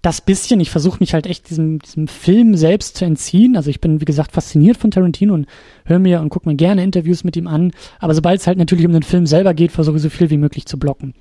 das 0.04 0.20
bisschen, 0.20 0.60
ich 0.60 0.70
versuche 0.70 0.98
mich 1.00 1.14
halt 1.14 1.26
echt 1.26 1.48
diesem, 1.48 1.78
diesem 1.78 2.08
Film 2.08 2.56
selbst 2.56 2.98
zu 2.98 3.06
entziehen. 3.06 3.56
Also 3.56 3.70
ich 3.70 3.80
bin, 3.80 4.02
wie 4.02 4.04
gesagt, 4.04 4.32
fasziniert 4.32 4.76
von 4.76 4.90
Tarantino 4.90 5.32
und 5.32 5.46
höre 5.86 5.98
mir 5.98 6.20
und 6.20 6.28
gucke 6.28 6.46
mir 6.46 6.56
gerne 6.56 6.82
Interviews 6.82 7.24
mit 7.24 7.36
ihm 7.36 7.46
an. 7.46 7.72
Aber 8.00 8.14
sobald 8.14 8.38
es 8.38 8.46
halt 8.46 8.58
natürlich 8.58 8.84
um 8.84 8.92
den 8.92 9.02
Film 9.02 9.26
selber 9.26 9.54
geht, 9.54 9.72
versuche 9.72 9.96
ich 9.96 10.02
so 10.02 10.10
viel 10.10 10.28
wie 10.28 10.36
möglich 10.36 10.66
zu 10.66 10.78
blocken. 10.78 11.14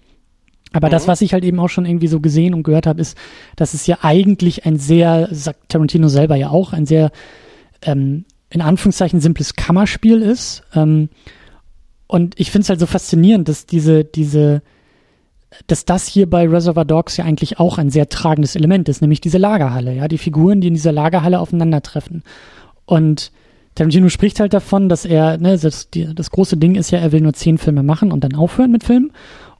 Aber 0.74 0.88
mhm. 0.88 0.92
das, 0.92 1.08
was 1.08 1.22
ich 1.22 1.32
halt 1.32 1.46
eben 1.46 1.62
auch 1.62 1.70
schon 1.70 1.86
irgendwie 1.86 2.08
so 2.08 2.20
gesehen 2.20 2.54
und 2.54 2.64
gehört 2.64 2.86
habe, 2.86 3.00
ist, 3.00 3.18
dass 3.56 3.74
es 3.74 3.88
ja 3.88 4.00
eigentlich 4.02 4.66
ein 4.66 4.78
sehr, 4.78 5.30
sagt 5.32 5.70
Tarantino 5.70 6.10
selber 6.10 6.36
ja 6.36 6.50
auch, 6.50 6.74
ein 6.74 6.86
sehr 6.86 7.12
ähm, 7.84 8.26
in 8.50 8.62
Anführungszeichen 8.62 9.22
simples 9.22 9.56
Kammerspiel 9.56 10.22
ist. 10.22 10.64
Ähm, 10.76 11.08
und 12.14 12.40
ich 12.40 12.52
finde 12.52 12.62
es 12.62 12.70
halt 12.70 12.80
so 12.80 12.86
faszinierend, 12.86 13.50
dass 13.50 13.66
diese, 13.66 14.04
diese, 14.04 14.62
dass 15.66 15.84
das 15.84 16.06
hier 16.06 16.30
bei 16.30 16.48
Reservoir 16.48 16.86
Dogs 16.86 17.18
ja 17.18 17.26
eigentlich 17.26 17.58
auch 17.58 17.80
ein 17.80 17.90
sehr 17.90 18.08
tragendes 18.08 18.56
Element 18.56 18.88
ist, 18.88 19.02
nämlich 19.02 19.20
diese 19.20 19.40
Lagerhalle, 19.40 19.96
ja, 19.96 20.08
die 20.08 20.20
Figuren, 20.20 20.62
die 20.62 20.68
in 20.68 20.76
dieser 20.76 20.92
Lagerhalle 20.92 21.40
aufeinandertreffen. 21.40 22.22
Und 22.86 23.32
Tarantino 23.74 24.10
spricht 24.10 24.40
halt 24.40 24.54
davon, 24.54 24.90
dass 24.90 25.06
er, 25.06 25.40
ne, 25.40 25.58
das, 25.58 25.90
die, 25.90 26.14
das 26.14 26.30
große 26.30 26.56
Ding 26.58 26.76
ist 26.76 26.92
ja, 26.92 27.00
er 27.00 27.12
will 27.14 27.22
nur 27.22 27.34
zehn 27.34 27.58
Filme 27.58 27.82
machen 27.82 28.12
und 28.12 28.24
dann 28.24 28.36
aufhören 28.36 28.70
mit 28.70 28.84
Filmen. 28.84 29.12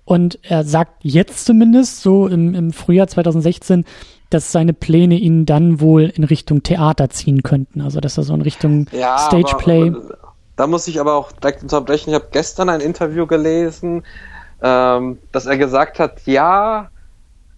Und 0.06 0.38
er 0.44 0.64
sagt 0.64 1.04
jetzt 1.04 1.46
zumindest, 1.46 2.04
so 2.04 2.28
im, 2.28 2.54
im 2.54 2.72
Frühjahr 2.72 3.08
2016, 3.08 3.84
dass 4.30 4.52
seine 4.52 4.74
Pläne 4.74 5.16
ihn 5.16 5.48
dann 5.48 5.82
wohl 5.82 6.04
in 6.04 6.24
Richtung 6.24 6.62
Theater 6.62 7.10
ziehen 7.10 7.42
könnten. 7.42 7.82
Also 7.82 8.00
dass 8.00 8.16
er 8.20 8.24
so 8.24 8.36
in 8.36 8.42
Richtung 8.42 8.86
ja, 8.92 9.18
Stageplay. 9.18 9.90
Aber, 9.90 10.23
da 10.56 10.68
muss 10.68 10.88
ich 10.88 11.00
aber 11.00 11.16
auch 11.16 11.32
direkt 11.32 11.64
unterbrechen. 11.64 12.10
Ich 12.10 12.16
habe 12.16 12.28
gestern 12.32 12.70
ein 12.70 12.82
Interview 12.82 13.26
gelesen, 13.26 14.04
ähm, 14.62 15.20
dass 15.32 15.46
er 15.46 15.58
gesagt 15.58 16.00
hat, 16.00 16.26
ja, 16.26 16.90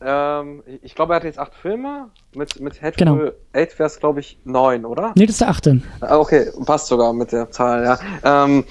ähm, 0.01 0.63
ich 0.81 0.95
glaube, 0.95 1.13
er 1.13 1.17
hat 1.17 1.23
jetzt 1.23 1.39
acht 1.39 1.53
Filme. 1.53 2.09
Mit, 2.33 2.59
mit 2.59 2.81
Hateful 2.81 2.97
genau. 2.97 3.31
Eight 3.53 3.77
wäre 3.79 3.87
es, 3.87 3.99
glaube 3.99 4.19
ich, 4.19 4.37
neun, 4.43 4.85
oder? 4.85 5.13
Nee, 5.15 5.25
das 5.25 5.35
ist 5.35 5.41
der 5.41 5.49
achte. 5.49 5.81
Ah, 6.01 6.17
okay, 6.17 6.51
passt 6.65 6.87
sogar 6.87 7.13
mit 7.13 7.31
der 7.31 7.49
Zahl, 7.51 7.83
ja. 7.83 8.43
Ähm, 8.45 8.65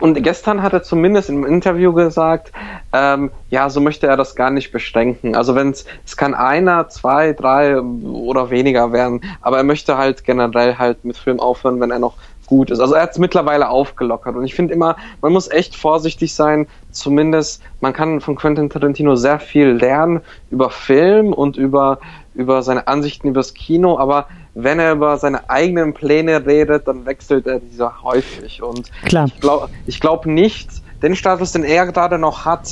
und 0.00 0.20
gestern 0.22 0.62
hat 0.62 0.72
er 0.72 0.82
zumindest 0.82 1.28
im 1.28 1.46
Interview 1.46 1.92
gesagt, 1.92 2.52
ähm, 2.92 3.30
ja, 3.50 3.70
so 3.70 3.80
möchte 3.80 4.08
er 4.08 4.16
das 4.16 4.34
gar 4.34 4.50
nicht 4.50 4.72
beschränken. 4.72 5.36
Also 5.36 5.54
wenn 5.54 5.70
es, 5.70 5.86
es 6.04 6.16
kann 6.16 6.34
einer, 6.34 6.88
zwei, 6.88 7.32
drei 7.32 7.80
oder 7.80 8.50
weniger 8.50 8.92
werden, 8.92 9.20
aber 9.42 9.58
er 9.58 9.62
möchte 9.62 9.96
halt 9.96 10.24
generell 10.24 10.76
halt 10.76 11.04
mit 11.04 11.16
Film 11.16 11.38
aufhören, 11.38 11.80
wenn 11.80 11.92
er 11.92 12.00
noch 12.00 12.14
gut 12.46 12.70
ist. 12.70 12.80
Also 12.80 12.94
er 12.94 13.02
hat 13.02 13.12
es 13.12 13.18
mittlerweile 13.18 13.68
aufgelockert 13.68 14.36
und 14.36 14.44
ich 14.44 14.54
finde 14.54 14.74
immer, 14.74 14.96
man 15.20 15.32
muss 15.32 15.50
echt 15.50 15.76
vorsichtig 15.76 16.34
sein. 16.34 16.66
Zumindest, 16.90 17.62
man 17.80 17.92
kann 17.92 18.20
von 18.20 18.36
Quentin 18.36 18.70
Tarantino 18.70 19.16
sehr 19.16 19.38
viel 19.38 19.68
lernen 19.68 20.20
über 20.50 20.70
Film 20.70 21.32
und 21.32 21.56
über, 21.56 21.98
über 22.34 22.62
seine 22.62 22.88
Ansichten 22.88 23.28
übers 23.28 23.54
Kino, 23.54 23.98
aber 23.98 24.26
wenn 24.54 24.78
er 24.78 24.92
über 24.92 25.18
seine 25.18 25.50
eigenen 25.50 25.92
Pläne 25.92 26.46
redet, 26.46 26.88
dann 26.88 27.04
wechselt 27.04 27.46
er 27.46 27.60
diese 27.60 28.02
häufig. 28.02 28.62
Und 28.62 28.90
Klar. 29.04 29.26
ich 29.26 29.40
glaube 29.40 29.68
ich 29.86 30.00
glaub 30.00 30.24
nicht, 30.24 30.70
den 31.02 31.14
Status, 31.14 31.52
den 31.52 31.64
er 31.64 31.86
gerade 31.86 32.18
noch 32.18 32.44
hat, 32.44 32.68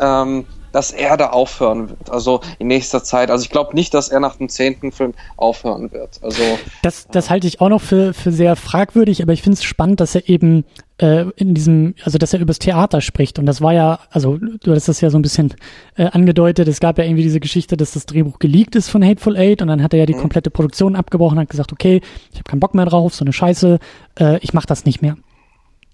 ähm, 0.00 0.46
dass 0.72 0.90
er 0.90 1.16
da 1.16 1.30
aufhören 1.30 1.90
wird. 1.90 2.10
Also 2.10 2.40
in 2.58 2.68
nächster 2.68 3.02
Zeit. 3.02 3.30
Also 3.30 3.44
ich 3.44 3.50
glaube 3.50 3.74
nicht, 3.74 3.94
dass 3.94 4.08
er 4.08 4.20
nach 4.20 4.36
dem 4.36 4.48
zehnten 4.48 4.92
Film 4.92 5.14
aufhören 5.36 5.92
wird. 5.92 6.20
Also 6.22 6.42
das, 6.82 7.08
das 7.08 7.30
halte 7.30 7.46
ich 7.46 7.60
auch 7.60 7.68
noch 7.68 7.80
für, 7.80 8.14
für 8.14 8.32
sehr 8.32 8.56
fragwürdig, 8.56 9.22
aber 9.22 9.32
ich 9.32 9.42
finde 9.42 9.54
es 9.54 9.64
spannend, 9.64 10.00
dass 10.00 10.14
er 10.14 10.28
eben 10.28 10.64
äh, 10.98 11.26
in 11.36 11.54
diesem, 11.54 11.94
also 12.04 12.18
dass 12.18 12.32
er 12.32 12.40
übers 12.40 12.58
Theater 12.58 13.00
spricht. 13.00 13.38
Und 13.38 13.46
das 13.46 13.60
war 13.60 13.72
ja, 13.72 14.00
also 14.10 14.36
du 14.38 14.72
hast 14.72 14.88
das 14.88 15.00
ja 15.00 15.10
so 15.10 15.18
ein 15.18 15.22
bisschen 15.22 15.54
äh, 15.96 16.04
angedeutet, 16.04 16.68
es 16.68 16.80
gab 16.80 16.98
ja 16.98 17.04
irgendwie 17.04 17.22
diese 17.22 17.40
Geschichte, 17.40 17.76
dass 17.76 17.92
das 17.92 18.06
Drehbuch 18.06 18.38
geleakt 18.38 18.76
ist 18.76 18.88
von 18.88 19.04
Hateful 19.04 19.36
Eight 19.36 19.62
und 19.62 19.68
dann 19.68 19.82
hat 19.82 19.92
er 19.92 20.00
ja 20.00 20.06
die 20.06 20.14
mhm. 20.14 20.20
komplette 20.20 20.50
Produktion 20.50 20.96
abgebrochen 20.96 21.38
und 21.38 21.42
hat 21.42 21.50
gesagt, 21.50 21.72
okay, 21.72 22.00
ich 22.32 22.38
habe 22.38 22.44
keinen 22.48 22.60
Bock 22.60 22.74
mehr 22.74 22.86
drauf, 22.86 23.14
so 23.14 23.24
eine 23.24 23.32
Scheiße, 23.32 23.78
äh, 24.18 24.38
ich 24.38 24.52
mach 24.52 24.66
das 24.66 24.84
nicht 24.84 25.02
mehr. 25.02 25.16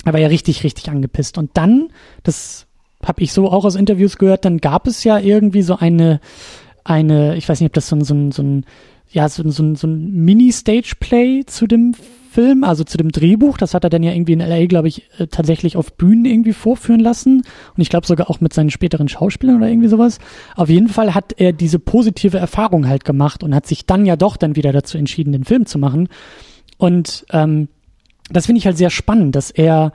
Er 0.04 0.12
war 0.12 0.20
ja 0.20 0.28
richtig, 0.28 0.62
richtig 0.62 0.88
angepisst. 0.88 1.36
Und 1.36 1.50
dann, 1.54 1.88
das 2.22 2.65
habe 3.04 3.22
ich 3.22 3.32
so 3.32 3.50
auch 3.50 3.64
aus 3.64 3.76
Interviews 3.76 4.18
gehört, 4.18 4.44
dann 4.44 4.58
gab 4.58 4.86
es 4.86 5.04
ja 5.04 5.18
irgendwie 5.18 5.62
so 5.62 5.76
eine, 5.76 6.20
eine, 6.84 7.36
ich 7.36 7.48
weiß 7.48 7.60
nicht, 7.60 7.70
ob 7.70 7.74
das 7.74 7.88
so 7.88 7.96
ein, 7.96 8.04
so 8.04 8.14
ein, 8.14 8.32
so 8.32 8.42
ein 8.42 8.64
ja, 9.10 9.28
so, 9.28 9.48
so, 9.48 9.74
so 9.74 9.86
ein 9.86 10.12
Mini-Stage-Play 10.24 11.44
zu 11.46 11.66
dem 11.66 11.94
Film, 12.30 12.64
also 12.64 12.84
zu 12.84 12.98
dem 12.98 13.12
Drehbuch. 13.12 13.56
Das 13.56 13.72
hat 13.72 13.84
er 13.84 13.90
dann 13.90 14.02
ja 14.02 14.12
irgendwie 14.12 14.34
in 14.34 14.40
LA, 14.40 14.66
glaube 14.66 14.88
ich, 14.88 15.08
äh, 15.18 15.26
tatsächlich 15.26 15.76
auf 15.76 15.94
Bühnen 15.94 16.26
irgendwie 16.26 16.52
vorführen 16.52 17.00
lassen. 17.00 17.38
Und 17.38 17.80
ich 17.80 17.88
glaube 17.88 18.06
sogar 18.06 18.28
auch 18.28 18.40
mit 18.40 18.52
seinen 18.52 18.70
späteren 18.70 19.08
Schauspielern 19.08 19.56
oder 19.56 19.68
irgendwie 19.68 19.88
sowas. 19.88 20.18
Auf 20.54 20.68
jeden 20.68 20.88
Fall 20.88 21.14
hat 21.14 21.32
er 21.38 21.52
diese 21.52 21.78
positive 21.78 22.36
Erfahrung 22.36 22.88
halt 22.88 23.06
gemacht 23.06 23.42
und 23.42 23.54
hat 23.54 23.66
sich 23.66 23.86
dann 23.86 24.04
ja 24.04 24.16
doch 24.16 24.36
dann 24.36 24.54
wieder 24.54 24.72
dazu 24.72 24.98
entschieden, 24.98 25.32
den 25.32 25.44
Film 25.44 25.64
zu 25.64 25.78
machen. 25.78 26.08
Und 26.76 27.24
ähm, 27.30 27.68
das 28.30 28.46
finde 28.46 28.58
ich 28.58 28.66
halt 28.66 28.76
sehr 28.76 28.90
spannend, 28.90 29.34
dass 29.34 29.50
er, 29.50 29.92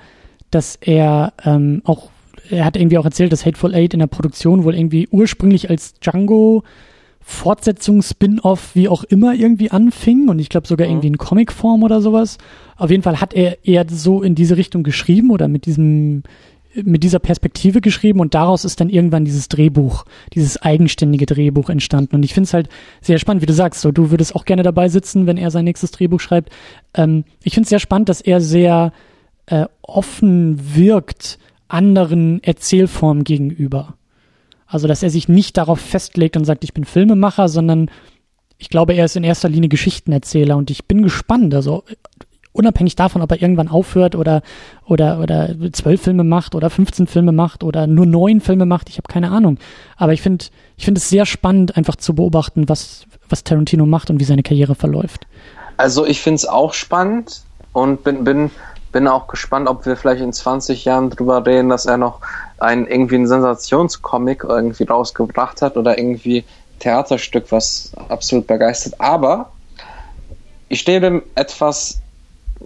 dass 0.49 0.77
er 0.77 1.33
ähm, 1.45 1.81
auch 1.85 2.09
er 2.49 2.65
hat 2.65 2.75
irgendwie 2.75 2.97
auch 2.97 3.05
erzählt, 3.05 3.31
dass 3.31 3.45
Hateful 3.45 3.73
Eight 3.73 3.93
in 3.93 3.99
der 3.99 4.07
Produktion 4.07 4.63
wohl 4.63 4.75
irgendwie 4.75 5.07
ursprünglich 5.11 5.69
als 5.69 5.93
Django 5.99 6.63
Fortsetzung, 7.23 8.01
Spin-off, 8.01 8.75
wie 8.75 8.89
auch 8.89 9.03
immer 9.03 9.33
irgendwie 9.33 9.69
anfing 9.71 10.27
und 10.27 10.39
ich 10.39 10.49
glaube 10.49 10.67
sogar 10.67 10.87
mhm. 10.87 10.93
irgendwie 10.93 11.07
in 11.07 11.17
Comicform 11.17 11.83
oder 11.83 12.01
sowas. 12.01 12.37
Auf 12.77 12.89
jeden 12.89 13.03
Fall 13.03 13.21
hat 13.21 13.33
er 13.33 13.65
eher 13.65 13.85
so 13.89 14.23
in 14.23 14.35
diese 14.35 14.57
Richtung 14.57 14.83
geschrieben 14.83 15.29
oder 15.29 15.47
mit 15.47 15.65
diesem 15.65 16.23
mit 16.73 17.03
dieser 17.03 17.19
Perspektive 17.19 17.81
geschrieben 17.81 18.21
und 18.21 18.33
daraus 18.33 18.63
ist 18.63 18.79
dann 18.79 18.89
irgendwann 18.89 19.25
dieses 19.25 19.49
Drehbuch, 19.49 20.05
dieses 20.33 20.61
eigenständige 20.61 21.25
Drehbuch 21.25 21.69
entstanden. 21.69 22.15
Und 22.15 22.23
ich 22.23 22.33
finde 22.33 22.45
es 22.45 22.53
halt 22.53 22.69
sehr 23.01 23.19
spannend, 23.19 23.41
wie 23.41 23.47
du 23.47 23.53
sagst, 23.53 23.81
so 23.81 23.91
du 23.91 24.09
würdest 24.09 24.35
auch 24.35 24.45
gerne 24.45 24.63
dabei 24.63 24.87
sitzen, 24.87 25.27
wenn 25.27 25.35
er 25.35 25.51
sein 25.51 25.65
nächstes 25.65 25.91
Drehbuch 25.91 26.21
schreibt. 26.21 26.49
Ähm, 26.93 27.25
ich 27.43 27.55
finde 27.55 27.65
es 27.65 27.69
sehr 27.69 27.79
spannend, 27.79 28.07
dass 28.07 28.21
er 28.21 28.39
sehr 28.39 28.93
äh, 29.47 29.65
offen 29.81 30.75
wirkt 30.75 31.39
anderen 31.73 32.43
Erzählformen 32.43 33.23
gegenüber. 33.23 33.95
Also, 34.67 34.87
dass 34.87 35.03
er 35.03 35.09
sich 35.09 35.27
nicht 35.27 35.57
darauf 35.57 35.79
festlegt 35.79 36.37
und 36.37 36.45
sagt, 36.45 36.63
ich 36.63 36.73
bin 36.73 36.85
Filmemacher, 36.85 37.49
sondern 37.49 37.89
ich 38.57 38.69
glaube, 38.69 38.93
er 38.93 39.05
ist 39.05 39.15
in 39.15 39.23
erster 39.23 39.49
Linie 39.49 39.69
Geschichtenerzähler 39.69 40.55
und 40.55 40.69
ich 40.69 40.85
bin 40.85 41.03
gespannt. 41.03 41.53
Also, 41.53 41.83
unabhängig 42.53 42.95
davon, 42.95 43.21
ob 43.21 43.31
er 43.31 43.41
irgendwann 43.41 43.67
aufhört 43.67 44.15
oder, 44.15 44.41
oder, 44.85 45.19
oder 45.19 45.55
zwölf 45.73 46.01
Filme 46.01 46.23
macht 46.23 46.55
oder 46.55 46.69
15 46.69 47.07
Filme 47.07 47.31
macht 47.31 47.63
oder 47.63 47.87
nur 47.87 48.05
neun 48.05 48.41
Filme 48.41 48.65
macht, 48.65 48.89
ich 48.89 48.97
habe 48.97 49.11
keine 49.11 49.31
Ahnung. 49.31 49.57
Aber 49.97 50.13
ich 50.13 50.21
finde, 50.21 50.45
ich 50.77 50.85
finde 50.85 50.99
es 50.99 51.09
sehr 51.09 51.25
spannend, 51.25 51.75
einfach 51.75 51.95
zu 51.95 52.13
beobachten, 52.15 52.69
was, 52.69 53.05
was 53.29 53.43
Tarantino 53.43 53.85
macht 53.85 54.09
und 54.09 54.19
wie 54.19 54.25
seine 54.25 54.43
Karriere 54.43 54.75
verläuft. 54.75 55.27
Also, 55.77 56.05
ich 56.05 56.21
finde 56.21 56.35
es 56.35 56.45
auch 56.45 56.73
spannend 56.73 57.41
und 57.73 58.03
bin, 58.03 58.23
bin 58.23 58.51
bin 58.91 59.07
auch 59.07 59.27
gespannt, 59.27 59.69
ob 59.69 59.85
wir 59.85 59.95
vielleicht 59.95 60.21
in 60.21 60.33
20 60.33 60.85
Jahren 60.85 61.09
drüber 61.09 61.45
reden, 61.45 61.69
dass 61.69 61.85
er 61.85 61.97
noch 61.97 62.19
ein 62.59 62.85
irgendwie 62.85 63.15
ein 63.15 63.27
Sensationscomic 63.27 64.43
irgendwie 64.43 64.83
rausgebracht 64.83 65.61
hat 65.61 65.77
oder 65.77 65.97
irgendwie 65.97 66.43
Theaterstück, 66.79 67.45
was 67.51 67.91
absolut 68.09 68.47
begeistert. 68.47 68.95
Aber 68.99 69.51
ich 70.67 70.79
stehe 70.79 70.99
dem 70.99 71.23
etwas 71.35 72.01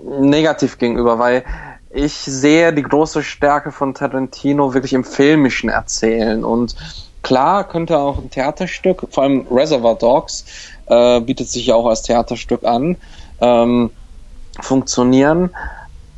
negativ 0.03 0.77
gegenüber, 0.77 1.19
weil 1.19 1.43
ich 1.91 2.13
sehe 2.13 2.73
die 2.73 2.83
große 2.83 3.23
Stärke 3.23 3.71
von 3.71 3.93
Tarantino 3.93 4.73
wirklich 4.73 4.93
im 4.93 5.03
filmischen 5.03 5.69
Erzählen 5.69 6.43
und 6.43 6.75
klar 7.21 7.67
könnte 7.67 7.97
auch 7.97 8.17
ein 8.17 8.29
Theaterstück, 8.29 9.07
vor 9.09 9.23
allem 9.23 9.47
Reservoir 9.49 9.95
Dogs 9.95 10.45
äh, 10.87 11.21
bietet 11.21 11.49
sich 11.49 11.67
ja 11.67 11.75
auch 11.75 11.87
als 11.87 12.01
Theaterstück 12.01 12.65
an, 12.65 12.97
ähm, 13.39 13.89
funktionieren 14.59 15.51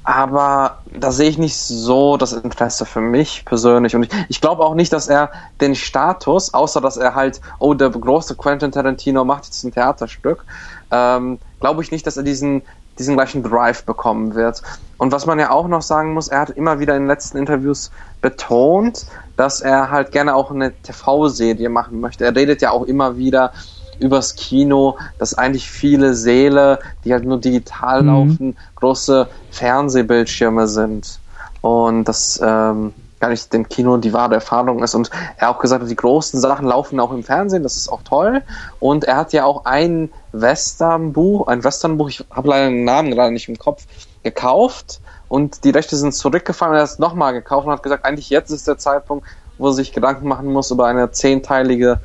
aber 0.08 0.78
da 0.98 1.12
sehe 1.12 1.30
ich 1.30 1.38
nicht 1.38 1.58
so 1.58 2.16
das 2.16 2.32
Interesse 2.32 2.86
für 2.86 3.02
mich 3.02 3.44
persönlich. 3.44 3.94
Und 3.94 4.04
ich, 4.04 4.10
ich 4.30 4.40
glaube 4.40 4.64
auch 4.64 4.74
nicht, 4.74 4.94
dass 4.94 5.10
er 5.10 5.32
den 5.60 5.76
Status, 5.76 6.54
außer 6.54 6.80
dass 6.80 6.96
er 6.96 7.14
halt, 7.14 7.42
oh, 7.60 7.74
der 7.74 7.90
große 7.90 8.36
Quentin 8.36 8.72
Tarantino 8.72 9.26
macht 9.26 9.48
jetzt 9.48 9.66
ein 9.66 9.74
Theaterstück, 9.74 10.46
ähm, 10.92 11.40
glaube 11.60 11.84
ich 11.84 11.92
nicht, 11.92 12.08
dass 12.08 12.16
er 12.16 12.24
diesen, 12.24 12.62
diesen 12.98 13.16
gleichen 13.16 13.44
Drive 13.44 13.84
bekommen 13.84 14.34
wird. 14.34 14.62
Und 14.98 15.12
was 15.12 15.26
man 15.26 15.40
ja 15.40 15.50
auch 15.50 15.68
noch 15.68 15.82
sagen 15.82 16.14
muss, 16.14 16.30
er 16.30 16.40
hat 16.40 16.52
immer 16.52 16.80
wieder 16.80 16.96
in 16.96 17.02
den 17.02 17.10
letzten 17.10 17.38
Interviews 17.38 17.92
betont, 18.22 19.08
dass 19.36 19.60
er 19.60 19.92
halt 19.92 20.14
gerne 20.14 20.36
auch 20.36 20.52
eine 20.52 20.72
TV-Serie 20.84 21.68
machen 21.68 22.00
möchte. 22.00 22.24
Er 22.24 22.34
redet 22.34 22.62
ja 22.62 22.72
auch 22.72 22.86
immer 22.86 23.18
wieder 23.18 23.52
übers 24.00 24.36
Kino, 24.36 24.98
dass 25.20 25.34
eigentlich 25.34 25.70
viele 25.70 26.14
Seele, 26.14 26.80
die 27.04 27.14
halt 27.14 27.26
nur 27.26 27.40
digital 27.40 28.02
mhm. 28.02 28.08
laufen, 28.08 28.58
große 28.76 29.28
Fernsehbildschirme 29.52 30.68
sind. 30.68 31.20
Und 31.62 32.06
das 32.06 32.40
ähm, 32.44 32.94
gar 33.20 33.30
nicht 33.30 33.52
dem 33.52 33.68
Kino 33.68 33.98
die 33.98 34.14
wahre 34.14 34.36
Erfahrung 34.36 34.84
ist. 34.84 34.96
Und 34.96 35.10
er 35.38 35.50
auch 35.50 35.60
gesagt 35.60 35.82
hat, 35.82 35.90
die 35.90 35.96
großen 35.96 36.40
Sachen 36.40 36.68
laufen 36.68 37.00
auch 37.00 37.12
im 37.12 37.24
Fernsehen, 37.24 37.64
das 37.64 37.78
ist 37.78 37.90
auch 37.90 38.04
toll. 38.04 38.44
Und 38.80 39.06
er 39.06 39.18
hat 39.18 39.34
ja 39.34 39.46
auch 39.46 39.66
ein 39.66 40.10
Westernbuch, 40.32 41.48
ein 41.48 41.64
Westernbuch, 41.64 42.10
ich 42.10 42.24
habe 42.30 42.50
leider 42.50 42.70
den 42.70 42.84
Namen 42.84 43.12
gerade 43.12 43.32
nicht 43.34 43.50
im 43.50 43.58
Kopf, 43.58 43.86
gekauft 44.24 45.00
und 45.30 45.64
die 45.64 45.70
Rechte 45.70 45.96
sind 45.96 46.14
zurückgefallen 46.14 46.74
und 46.74 46.80
er 46.80 46.84
hat 46.84 46.90
es 46.90 47.00
nochmal 47.00 47.34
gekauft 47.34 47.66
und 47.66 47.74
hat 47.74 47.84
gesagt, 47.84 48.06
eigentlich 48.06 48.30
jetzt 48.30 48.52
ist 48.52 48.68
der 48.68 48.78
Zeitpunkt, 48.78 49.26
wo 49.58 49.68
er 49.68 49.74
sich 49.74 49.94
Gedanken 49.94 50.28
machen 50.28 50.52
muss 50.52 50.72
über 50.72 50.86
eine 50.86 51.12
zehnteilige 51.12 52.00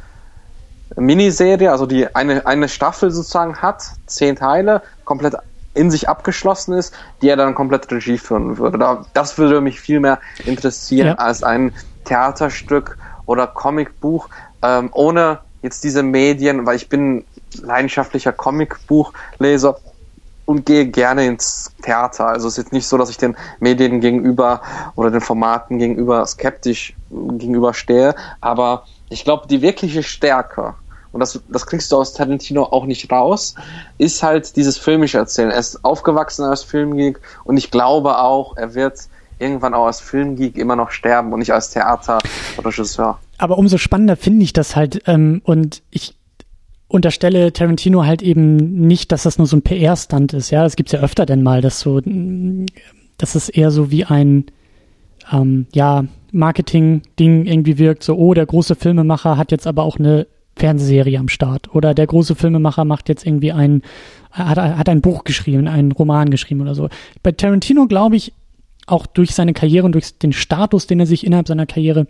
Miniserie, 0.96 1.70
also 1.70 1.86
die 1.86 2.14
eine, 2.14 2.46
eine 2.46 2.68
Staffel 2.68 3.10
sozusagen 3.10 3.56
hat, 3.56 3.82
zehn 4.06 4.36
Teile, 4.36 4.82
komplett 5.04 5.36
in 5.74 5.90
sich 5.90 6.08
abgeschlossen 6.08 6.74
ist, 6.74 6.94
die 7.22 7.28
er 7.28 7.36
dann 7.36 7.54
komplett 7.54 7.90
Regie 7.90 8.18
führen 8.18 8.58
würde. 8.58 9.04
Das 9.14 9.38
würde 9.38 9.60
mich 9.60 9.80
viel 9.80 10.00
mehr 10.00 10.18
interessieren 10.44 11.08
ja. 11.08 11.14
als 11.14 11.42
ein 11.42 11.72
Theaterstück 12.04 12.98
oder 13.26 13.46
Comicbuch, 13.46 14.28
ähm, 14.62 14.90
ohne 14.92 15.40
jetzt 15.62 15.84
diese 15.84 16.02
Medien, 16.02 16.66
weil 16.66 16.76
ich 16.76 16.88
bin 16.88 17.24
leidenschaftlicher 17.62 18.32
Comicbuchleser 18.32 19.78
und 20.44 20.66
gehe 20.66 20.86
gerne 20.86 21.26
ins 21.26 21.72
Theater. 21.82 22.26
Also 22.26 22.48
es 22.48 22.54
ist 22.54 22.64
jetzt 22.64 22.72
nicht 22.72 22.86
so, 22.86 22.98
dass 22.98 23.10
ich 23.10 23.16
den 23.16 23.36
Medien 23.60 24.00
gegenüber 24.00 24.60
oder 24.96 25.10
den 25.10 25.20
Formaten 25.20 25.78
gegenüber 25.78 26.26
skeptisch 26.26 26.94
gegenüberstehe, 27.10 28.14
aber 28.40 28.84
ich 29.08 29.24
glaube, 29.24 29.46
die 29.46 29.62
wirkliche 29.62 30.02
Stärke 30.02 30.74
und 31.12 31.20
das, 31.20 31.40
das 31.48 31.66
kriegst 31.66 31.92
du 31.92 31.96
aus 31.96 32.14
Tarantino 32.14 32.64
auch 32.64 32.86
nicht 32.86 33.10
raus, 33.10 33.54
ist 33.98 34.22
halt 34.22 34.56
dieses 34.56 34.78
filmische 34.78 35.18
Erzählen. 35.18 35.50
Er 35.50 35.58
ist 35.58 35.84
aufgewachsen 35.84 36.44
als 36.44 36.62
Filmgeek 36.62 37.20
und 37.44 37.56
ich 37.56 37.70
glaube 37.70 38.18
auch, 38.18 38.56
er 38.56 38.74
wird 38.74 38.98
irgendwann 39.38 39.74
auch 39.74 39.86
als 39.86 40.00
Filmgeek 40.00 40.56
immer 40.56 40.76
noch 40.76 40.90
sterben 40.90 41.32
und 41.32 41.40
nicht 41.40 41.52
als 41.52 41.70
Theaterregisseur. 41.70 43.18
Aber 43.38 43.58
umso 43.58 43.76
spannender 43.78 44.16
finde 44.16 44.44
ich 44.44 44.52
das 44.52 44.76
halt 44.76 45.02
ähm, 45.06 45.42
und 45.44 45.82
ich 45.90 46.14
unterstelle 46.88 47.52
Tarantino 47.52 48.04
halt 48.04 48.22
eben 48.22 48.86
nicht, 48.86 49.12
dass 49.12 49.22
das 49.22 49.38
nur 49.38 49.46
so 49.46 49.56
ein 49.56 49.62
PR-Stunt 49.62 50.34
ist. 50.34 50.50
Ja, 50.50 50.62
das 50.62 50.76
gibt's 50.76 50.92
ja 50.92 51.00
öfter 51.00 51.26
denn 51.26 51.42
mal, 51.42 51.60
dass 51.60 51.80
so, 51.80 52.00
dass 53.18 53.34
es 53.34 53.48
eher 53.48 53.70
so 53.70 53.90
wie 53.90 54.04
ein 54.04 54.46
ähm, 55.32 55.66
ja 55.72 56.04
Marketing-Ding 56.32 57.46
irgendwie 57.46 57.78
wirkt. 57.78 58.02
So, 58.02 58.16
oh, 58.16 58.34
der 58.34 58.46
große 58.46 58.74
Filmemacher 58.74 59.36
hat 59.36 59.50
jetzt 59.50 59.66
aber 59.66 59.82
auch 59.82 59.98
eine 59.98 60.26
Fernsehserie 60.56 61.18
am 61.18 61.28
Start 61.28 61.74
oder 61.74 61.94
der 61.94 62.06
große 62.06 62.34
Filmemacher 62.34 62.84
macht 62.84 63.08
jetzt 63.08 63.26
irgendwie 63.26 63.52
ein, 63.52 63.82
hat, 64.30 64.58
hat 64.58 64.88
ein 64.88 65.00
Buch 65.00 65.24
geschrieben, 65.24 65.66
einen 65.66 65.92
Roman 65.92 66.30
geschrieben 66.30 66.60
oder 66.60 66.74
so. 66.74 66.88
Bei 67.22 67.32
Tarantino 67.32 67.86
glaube 67.86 68.16
ich, 68.16 68.32
auch 68.86 69.06
durch 69.06 69.34
seine 69.34 69.52
Karriere 69.52 69.86
und 69.86 69.92
durch 69.92 70.18
den 70.18 70.32
Status, 70.32 70.86
den 70.86 71.00
er 71.00 71.06
sich 71.06 71.24
innerhalb 71.24 71.48
seiner 71.48 71.66
Karriere 71.66 72.06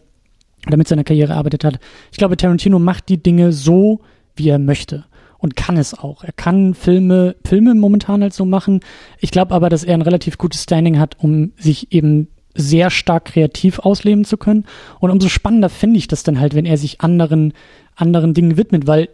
oder 0.66 0.76
mit 0.76 0.88
seiner 0.88 1.04
Karriere 1.04 1.32
erarbeitet 1.32 1.64
hat, 1.64 1.78
ich 2.10 2.18
glaube, 2.18 2.36
Tarantino 2.36 2.78
macht 2.78 3.08
die 3.08 3.22
Dinge 3.22 3.52
so, 3.52 4.00
wie 4.36 4.48
er 4.48 4.58
möchte 4.58 5.04
und 5.42 5.56
kann 5.56 5.76
es 5.76 5.92
auch. 5.98 6.22
Er 6.22 6.32
kann 6.32 6.74
Filme, 6.74 7.34
Filme 7.44 7.74
momentan 7.74 8.22
halt 8.22 8.32
so 8.32 8.44
machen. 8.44 8.80
Ich 9.18 9.32
glaube 9.32 9.54
aber, 9.54 9.68
dass 9.68 9.82
er 9.82 9.94
ein 9.94 10.02
relativ 10.02 10.38
gutes 10.38 10.62
Standing 10.62 10.98
hat, 10.98 11.16
um 11.18 11.52
sich 11.56 11.92
eben 11.92 12.28
sehr 12.54 12.90
stark 12.90 13.26
kreativ 13.26 13.80
ausleben 13.80 14.24
zu 14.24 14.36
können. 14.36 14.66
Und 15.00 15.10
umso 15.10 15.28
spannender 15.28 15.68
finde 15.68 15.98
ich 15.98 16.06
das 16.06 16.22
dann 16.22 16.38
halt, 16.38 16.54
wenn 16.54 16.66
er 16.66 16.76
sich 16.76 17.00
anderen 17.00 17.54
anderen 17.96 18.34
Dingen 18.34 18.56
widmet, 18.56 18.86
weil 18.86 19.08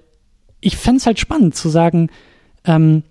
ich 0.60 0.76
fände 0.76 1.04
halt 1.04 1.18
spannend 1.18 1.54
zu 1.54 1.68
sagen, 1.68 2.10
ähm, 2.64 3.02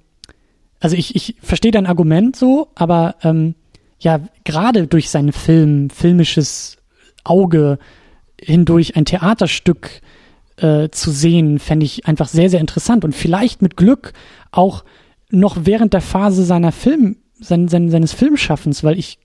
also 0.79 0.95
ich, 0.95 1.15
ich 1.15 1.35
verstehe 1.41 1.71
dein 1.71 1.85
Argument 1.87 2.35
so, 2.35 2.69
aber 2.75 3.15
ähm, 3.23 3.55
ja, 3.99 4.19
gerade 4.43 4.87
durch 4.87 5.09
sein 5.09 5.31
Film, 5.31 5.89
filmisches 5.89 6.77
Auge 7.23 7.79
hindurch 8.39 8.95
ein 8.95 9.05
Theaterstück 9.05 10.01
äh, 10.57 10.89
zu 10.89 11.11
sehen, 11.11 11.59
fände 11.59 11.85
ich 11.85 12.05
einfach 12.05 12.27
sehr, 12.27 12.49
sehr 12.49 12.59
interessant 12.59 13.03
und 13.05 13.15
vielleicht 13.15 13.61
mit 13.61 13.75
Glück 13.77 14.13
auch 14.51 14.83
noch 15.29 15.57
während 15.61 15.93
der 15.93 16.01
Phase 16.01 16.43
seiner 16.43 16.71
Film, 16.71 17.17
sein, 17.39 17.67
sein, 17.67 17.89
seines 17.89 18.13
Filmschaffens, 18.13 18.83
weil 18.83 18.97
ich 18.97 19.19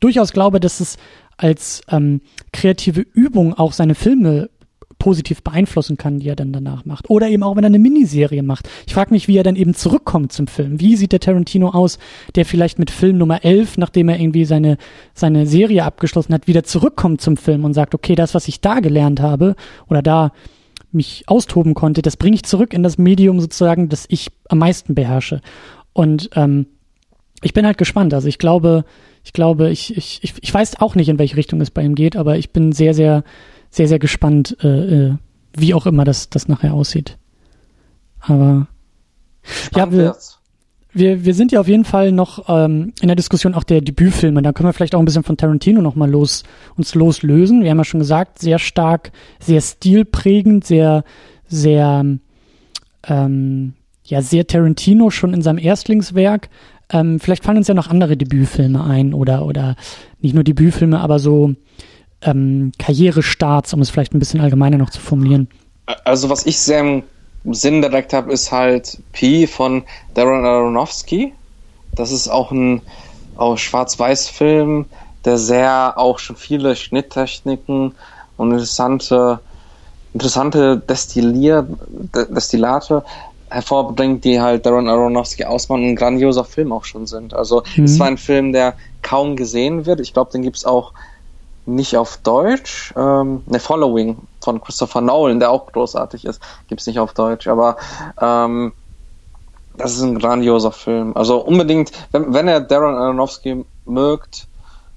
durchaus 0.00 0.32
glaube, 0.32 0.60
dass 0.60 0.80
es 0.80 0.96
als 1.36 1.82
ähm, 1.88 2.20
kreative 2.52 3.00
Übung 3.00 3.54
auch 3.54 3.72
seine 3.72 3.94
Filme 3.94 4.50
positiv 4.98 5.42
beeinflussen 5.42 5.96
kann, 5.96 6.18
die 6.18 6.28
er 6.28 6.36
dann 6.36 6.52
danach 6.52 6.84
macht. 6.84 7.10
Oder 7.10 7.28
eben 7.28 7.42
auch, 7.42 7.56
wenn 7.56 7.64
er 7.64 7.68
eine 7.68 7.78
Miniserie 7.78 8.42
macht. 8.42 8.68
Ich 8.86 8.94
frage 8.94 9.12
mich, 9.12 9.28
wie 9.28 9.36
er 9.36 9.42
dann 9.42 9.56
eben 9.56 9.74
zurückkommt 9.74 10.32
zum 10.32 10.46
Film. 10.46 10.80
Wie 10.80 10.96
sieht 10.96 11.12
der 11.12 11.20
Tarantino 11.20 11.70
aus, 11.70 11.98
der 12.34 12.44
vielleicht 12.44 12.78
mit 12.78 12.90
Film 12.90 13.18
Nummer 13.18 13.44
11, 13.44 13.78
nachdem 13.78 14.08
er 14.08 14.18
irgendwie 14.18 14.44
seine, 14.44 14.78
seine 15.14 15.46
Serie 15.46 15.84
abgeschlossen 15.84 16.34
hat, 16.34 16.46
wieder 16.46 16.64
zurückkommt 16.64 17.20
zum 17.20 17.36
Film 17.36 17.64
und 17.64 17.74
sagt, 17.74 17.94
okay, 17.94 18.14
das, 18.14 18.34
was 18.34 18.48
ich 18.48 18.60
da 18.60 18.80
gelernt 18.80 19.20
habe 19.20 19.54
oder 19.88 20.02
da 20.02 20.32
mich 20.92 21.24
austoben 21.26 21.74
konnte, 21.74 22.02
das 22.02 22.16
bringe 22.16 22.36
ich 22.36 22.44
zurück 22.44 22.72
in 22.72 22.82
das 22.82 22.98
Medium 22.98 23.40
sozusagen, 23.40 23.88
das 23.88 24.06
ich 24.08 24.28
am 24.48 24.58
meisten 24.58 24.94
beherrsche. 24.94 25.40
Und 25.92 26.30
ähm, 26.34 26.66
ich 27.42 27.52
bin 27.52 27.66
halt 27.66 27.78
gespannt. 27.78 28.14
Also 28.14 28.28
ich 28.28 28.38
glaube, 28.38 28.84
ich 29.24 29.32
glaube, 29.32 29.70
ich, 29.70 29.96
ich, 29.96 30.20
ich, 30.22 30.34
ich 30.40 30.54
weiß 30.54 30.80
auch 30.80 30.94
nicht, 30.94 31.08
in 31.08 31.18
welche 31.18 31.36
Richtung 31.36 31.60
es 31.60 31.70
bei 31.70 31.82
ihm 31.82 31.94
geht, 31.94 32.16
aber 32.16 32.38
ich 32.38 32.50
bin 32.50 32.72
sehr, 32.72 32.94
sehr 32.94 33.24
sehr, 33.76 33.88
sehr 33.88 33.98
gespannt, 33.98 34.56
äh, 34.62 34.68
äh, 35.08 35.14
wie 35.54 35.74
auch 35.74 35.86
immer 35.86 36.04
das, 36.04 36.30
das 36.30 36.48
nachher 36.48 36.72
aussieht. 36.72 37.18
Aber 38.20 38.68
ja, 39.74 39.92
wir, 39.92 40.16
wir, 40.92 41.26
wir 41.26 41.34
sind 41.34 41.52
ja 41.52 41.60
auf 41.60 41.68
jeden 41.68 41.84
Fall 41.84 42.10
noch 42.10 42.48
ähm, 42.48 42.94
in 43.02 43.08
der 43.08 43.16
Diskussion 43.16 43.54
auch 43.54 43.64
der 43.64 43.82
Debütfilme. 43.82 44.40
Da 44.40 44.52
können 44.52 44.68
wir 44.68 44.72
vielleicht 44.72 44.94
auch 44.94 44.98
ein 44.98 45.04
bisschen 45.04 45.24
von 45.24 45.36
Tarantino 45.36 45.82
nochmal 45.82 46.10
los, 46.10 46.44
uns 46.76 46.94
loslösen. 46.94 47.62
Wir 47.62 47.70
haben 47.70 47.78
ja 47.78 47.84
schon 47.84 48.00
gesagt, 48.00 48.38
sehr 48.38 48.58
stark, 48.58 49.12
sehr 49.40 49.60
stilprägend, 49.60 50.64
sehr, 50.64 51.04
sehr, 51.46 52.04
ähm, 53.06 53.74
ja, 54.04 54.22
sehr 54.22 54.46
Tarantino 54.46 55.10
schon 55.10 55.34
in 55.34 55.42
seinem 55.42 55.58
Erstlingswerk. 55.58 56.48
Ähm, 56.90 57.20
vielleicht 57.20 57.44
fallen 57.44 57.58
uns 57.58 57.68
ja 57.68 57.74
noch 57.74 57.88
andere 57.88 58.16
Debütfilme 58.16 58.82
ein 58.82 59.12
oder, 59.12 59.44
oder 59.44 59.76
nicht 60.20 60.34
nur 60.34 60.44
Debütfilme, 60.44 60.98
aber 60.98 61.18
so 61.18 61.54
ähm, 62.22 62.72
Karrierestarts, 62.78 63.74
um 63.74 63.80
es 63.80 63.90
vielleicht 63.90 64.14
ein 64.14 64.18
bisschen 64.18 64.40
allgemeiner 64.40 64.78
noch 64.78 64.90
zu 64.90 65.00
formulieren? 65.00 65.48
Also 66.04 66.28
was 66.28 66.46
ich 66.46 66.58
sehr 66.58 66.80
im 66.80 67.02
Sinn 67.54 67.80
direkt 67.80 68.12
habe, 68.12 68.32
ist 68.32 68.50
halt 68.50 68.98
Pi 69.12 69.46
von 69.46 69.84
Darren 70.14 70.44
Aronofsky. 70.44 71.32
Das 71.94 72.10
ist 72.10 72.28
auch 72.28 72.50
ein 72.50 72.82
auch 73.36 73.56
Schwarz-Weiß-Film, 73.56 74.86
der 75.24 75.38
sehr 75.38 75.94
auch 75.96 76.18
schon 76.18 76.36
viele 76.36 76.74
Schnitttechniken 76.74 77.94
und 78.36 78.50
interessante, 78.50 79.40
interessante 80.14 80.78
Destillier, 80.78 81.66
Destillate 82.14 83.04
hervorbringt, 83.48 84.24
die 84.24 84.40
halt 84.40 84.66
Darren 84.66 84.88
Aronofsky 84.88 85.44
ausmachen 85.44 85.82
und 85.82 85.90
ein 85.90 85.96
grandioser 85.96 86.44
Film 86.44 86.72
auch 86.72 86.84
schon 86.84 87.06
sind. 87.06 87.34
Also 87.34 87.62
mhm. 87.76 87.84
es 87.84 87.98
war 87.98 88.08
ein 88.08 88.18
Film, 88.18 88.52
der 88.52 88.74
kaum 89.02 89.36
gesehen 89.36 89.86
wird. 89.86 90.00
Ich 90.00 90.12
glaube, 90.12 90.32
den 90.32 90.42
gibt 90.42 90.56
es 90.56 90.64
auch 90.64 90.92
nicht 91.66 91.96
auf 91.96 92.18
Deutsch. 92.18 92.94
Ähm, 92.96 93.42
ne, 93.46 93.60
Following 93.60 94.16
von 94.40 94.60
Christopher 94.60 95.00
Nolan, 95.00 95.40
der 95.40 95.50
auch 95.50 95.66
großartig 95.72 96.24
ist, 96.24 96.40
gibt's 96.68 96.86
nicht 96.86 96.98
auf 96.98 97.12
Deutsch, 97.12 97.48
aber 97.48 97.76
ähm, 98.20 98.72
das 99.76 99.94
ist 99.96 100.02
ein 100.02 100.18
grandioser 100.18 100.72
Film. 100.72 101.16
Also 101.16 101.38
unbedingt, 101.38 101.92
wenn, 102.12 102.32
wenn 102.32 102.48
ihr 102.48 102.60
Darren 102.60 102.94
Aronofsky 102.94 103.64
mögt, 103.84 104.46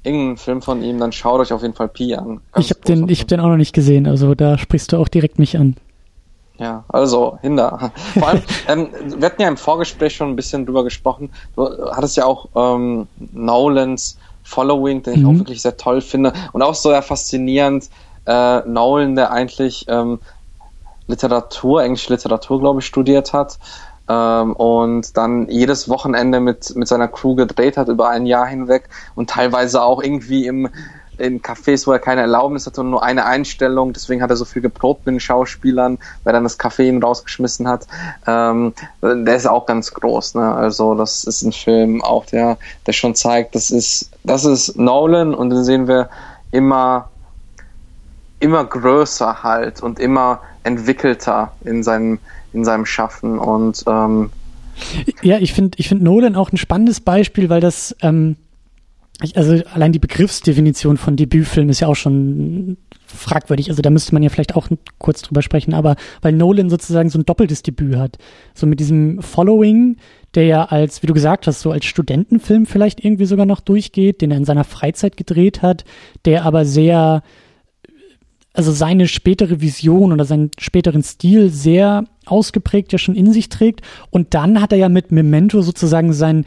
irgendeinen 0.04 0.38
Film 0.38 0.62
von 0.62 0.82
ihm, 0.82 1.00
dann 1.00 1.12
schaut 1.12 1.42
euch 1.42 1.52
auf 1.52 1.62
jeden 1.62 1.74
Fall 1.74 1.90
Pi 1.90 2.16
an. 2.16 2.40
Ganz 2.54 2.66
ich 2.66 2.70
habe 2.72 2.82
den, 2.82 3.10
ich 3.10 3.22
hab 3.22 3.28
den 3.28 3.40
auch 3.40 3.50
noch 3.50 3.58
nicht 3.58 3.74
gesehen, 3.74 4.08
also 4.08 4.36
da 4.36 4.58
sprichst 4.58 4.92
du 4.92 4.98
auch 4.98 5.08
direkt 5.08 5.40
mich 5.40 5.58
an. 5.58 5.76
Ja, 6.58 6.84
also 6.90 7.38
hinder. 7.42 7.92
Vor 8.14 8.28
allem, 8.28 8.42
ähm, 8.68 8.90
wir 9.18 9.26
hatten 9.26 9.42
ja 9.42 9.48
im 9.48 9.58
Vorgespräch 9.58 10.16
schon 10.16 10.30
ein 10.30 10.36
bisschen 10.36 10.66
drüber 10.66 10.84
gesprochen. 10.84 11.32
Du 11.56 11.70
hattest 11.92 12.18
ja 12.18 12.26
auch 12.26 12.50
ähm, 12.56 13.08
Nolans 13.32 14.18
Following, 14.50 15.04
den 15.04 15.14
ich 15.14 15.26
auch 15.26 15.32
mhm. 15.32 15.40
wirklich 15.40 15.62
sehr 15.62 15.78
toll 15.78 16.02
finde. 16.02 16.34
Und 16.52 16.62
auch 16.62 16.76
so 16.76 16.92
ja 16.92 17.02
faszinierend, 17.02 17.90
äh, 18.26 18.60
Nolan, 18.68 19.16
der 19.16 19.32
eigentlich 19.32 19.86
ähm, 19.88 20.20
Literatur, 21.08 21.84
englische 21.84 22.14
Literatur, 22.14 22.60
glaube 22.60 22.80
ich, 22.80 22.86
studiert 22.86 23.32
hat. 23.32 23.60
Ähm, 24.10 24.54
und 24.54 25.16
dann 25.18 25.48
jedes 25.50 25.88
Wochenende 25.88 26.40
mit, 26.40 26.76
mit 26.76 26.88
seiner 26.88 27.08
Crew 27.08 27.36
gedreht 27.36 27.78
hat 27.78 27.90
über 27.90 28.10
ein 28.10 28.26
Jahr 28.26 28.48
hinweg 28.48 28.90
und 29.16 29.30
teilweise 29.30 29.84
auch 29.84 30.02
irgendwie 30.02 30.48
im 30.48 30.70
in 31.20 31.42
Cafés, 31.42 31.86
wo 31.86 31.92
er 31.92 32.00
keine 32.00 32.22
Erlaubnis 32.22 32.66
hatte 32.66 32.82
und 32.82 32.90
nur 32.90 33.04
eine 33.04 33.26
Einstellung. 33.26 33.94
Deswegen 33.94 34.22
hat 34.22 34.30
er 34.30 34.36
so 34.36 34.46
viel 34.46 34.62
geprobt 34.62 35.06
mit 35.06 35.14
den 35.14 35.20
Schauspielern, 35.20 35.98
weil 36.24 36.34
dann 36.34 36.44
das 36.44 36.60
Café 36.60 36.84
ihn 36.84 37.02
rausgeschmissen 37.02 37.68
hat. 37.68 37.88
Ähm, 38.26 38.74
der 39.02 39.36
ist 39.36 39.48
auch 39.48 39.66
ganz 39.66 39.94
groß. 39.94 40.36
Ne? 40.36 40.54
Also 40.54 40.96
das 40.96 41.24
ist 41.24 41.42
ein 41.44 41.52
Film 41.52 42.02
auch, 42.02 42.26
der, 42.26 42.58
der 42.86 42.94
schon 42.94 43.16
zeigt, 43.16 43.56
das 43.56 43.72
ist, 43.72 44.12
das 44.24 44.46
ist 44.46 44.78
Nolan 44.78 45.34
und 45.34 45.50
den 45.50 45.64
sehen 45.64 45.88
wir 45.88 46.10
immer, 46.52 47.10
immer 48.40 48.64
größer 48.66 49.44
halt 49.44 49.84
und 49.84 50.00
immer 50.00 50.42
entwickelter 50.64 51.52
in 51.64 51.84
seinem, 51.84 52.20
in 52.54 52.66
seinem 52.66 52.86
Schaffen 52.86 53.38
und 53.38 53.84
ähm, 53.88 54.32
ja, 55.22 55.38
ich 55.40 55.54
finde 55.54 55.78
ich 55.78 55.90
finde 55.90 56.06
Nolan 56.06 56.38
auch 56.38 56.54
ein 56.54 56.58
spannendes 56.58 57.02
Beispiel, 57.02 57.50
weil 57.50 57.60
das 57.60 57.96
ähm, 58.02 58.38
also 59.36 59.62
allein 59.74 59.92
die 59.92 60.00
Begriffsdefinition 60.00 60.98
von 60.98 61.18
Debütfilm 61.18 61.70
ist 61.70 61.82
ja 61.82 61.88
auch 61.88 61.96
schon 61.96 62.78
fragwürdig. 63.06 63.70
Also 63.70 63.82
da 63.82 63.90
müsste 63.90 64.14
man 64.14 64.24
ja 64.24 64.30
vielleicht 64.30 64.56
auch 64.56 64.70
kurz 64.98 65.22
drüber 65.22 65.42
sprechen, 65.42 65.74
aber 65.74 65.98
weil 66.22 66.32
Nolan 66.32 66.70
sozusagen 66.70 67.10
so 67.10 67.20
ein 67.20 67.26
doppeltes 67.26 67.62
Debüt 67.62 67.98
hat. 67.98 68.18
So 68.54 68.66
mit 68.66 68.80
diesem 68.80 69.22
Following, 69.22 69.98
der 70.36 70.46
ja 70.46 70.66
als, 70.66 71.04
wie 71.04 71.08
du 71.08 71.14
gesagt 71.14 71.48
hast, 71.48 71.62
so 71.62 71.72
als 71.72 71.86
Studentenfilm 71.86 72.66
vielleicht 72.66 73.04
irgendwie 73.04 73.26
sogar 73.26 73.46
noch 73.46 73.60
durchgeht, 73.60 74.22
den 74.22 74.32
er 74.32 74.38
in 74.38 74.46
seiner 74.46 74.64
Freizeit 74.64 75.18
gedreht 75.18 75.62
hat, 75.62 75.84
der 76.24 76.46
aber 76.46 76.64
sehr 76.64 77.22
also 78.54 78.72
seine 78.72 79.08
spätere 79.08 79.62
Vision 79.62 80.12
oder 80.12 80.26
seinen 80.26 80.52
späteren 80.58 81.04
Stil 81.04 81.50
sehr 81.50 82.06
ausgeprägt 82.26 82.92
ja 82.92 82.98
schon 82.98 83.16
in 83.16 83.32
sich 83.32 83.50
trägt. 83.50 83.82
Und 84.10 84.34
dann 84.34 84.62
hat 84.62 84.72
er 84.72 84.78
ja 84.78 84.90
mit 84.90 85.12
Memento 85.12 85.62
sozusagen 85.62 86.14
sein 86.14 86.46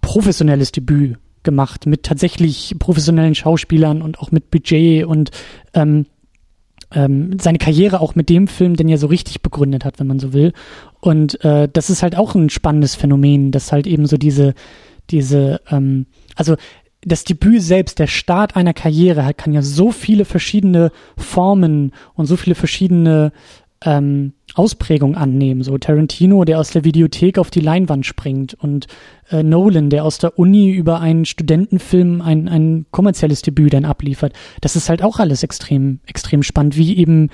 professionelles 0.00 0.72
Debüt 0.72 1.16
gemacht, 1.42 1.86
mit 1.86 2.04
tatsächlich 2.04 2.74
professionellen 2.78 3.34
Schauspielern 3.34 4.02
und 4.02 4.18
auch 4.18 4.30
mit 4.30 4.50
Budget 4.50 5.04
und 5.04 5.30
ähm, 5.74 6.06
ähm, 6.94 7.38
seine 7.40 7.58
Karriere 7.58 8.00
auch 8.00 8.14
mit 8.14 8.28
dem 8.28 8.48
Film, 8.48 8.76
den 8.76 8.88
er 8.88 8.98
so 8.98 9.06
richtig 9.06 9.42
begründet 9.42 9.84
hat, 9.84 9.98
wenn 9.98 10.06
man 10.06 10.18
so 10.18 10.32
will. 10.32 10.52
Und 11.00 11.42
äh, 11.44 11.68
das 11.72 11.90
ist 11.90 12.02
halt 12.02 12.16
auch 12.16 12.34
ein 12.34 12.50
spannendes 12.50 12.94
Phänomen, 12.94 13.50
dass 13.50 13.72
halt 13.72 13.86
eben 13.86 14.06
so 14.06 14.16
diese, 14.16 14.54
diese, 15.10 15.60
ähm, 15.70 16.06
also 16.36 16.56
das 17.04 17.24
Debüt 17.24 17.62
selbst, 17.62 17.98
der 17.98 18.06
Start 18.06 18.54
einer 18.54 18.74
Karriere, 18.74 19.34
kann 19.34 19.52
ja 19.52 19.62
so 19.62 19.90
viele 19.90 20.24
verschiedene 20.24 20.92
Formen 21.16 21.92
und 22.14 22.26
so 22.26 22.36
viele 22.36 22.54
verschiedene 22.54 23.32
ähm, 23.84 24.32
Ausprägungen 24.54 25.16
annehmen. 25.16 25.62
So 25.62 25.78
Tarantino, 25.78 26.44
der 26.44 26.60
aus 26.60 26.70
der 26.70 26.84
Videothek 26.84 27.38
auf 27.38 27.50
die 27.50 27.60
Leinwand 27.60 28.06
springt 28.06 28.54
und 28.54 28.86
äh, 29.30 29.42
Nolan, 29.42 29.90
der 29.90 30.04
aus 30.04 30.18
der 30.18 30.38
Uni 30.38 30.70
über 30.70 31.00
einen 31.00 31.24
Studentenfilm 31.24 32.20
ein, 32.20 32.48
ein 32.48 32.86
kommerzielles 32.90 33.42
Debüt 33.42 33.72
dann 33.72 33.84
abliefert. 33.84 34.32
Das 34.60 34.76
ist 34.76 34.88
halt 34.88 35.02
auch 35.02 35.18
alles 35.18 35.42
extrem, 35.42 36.00
extrem 36.06 36.42
spannend, 36.42 36.76
wie 36.76 36.96
eben 36.96 37.30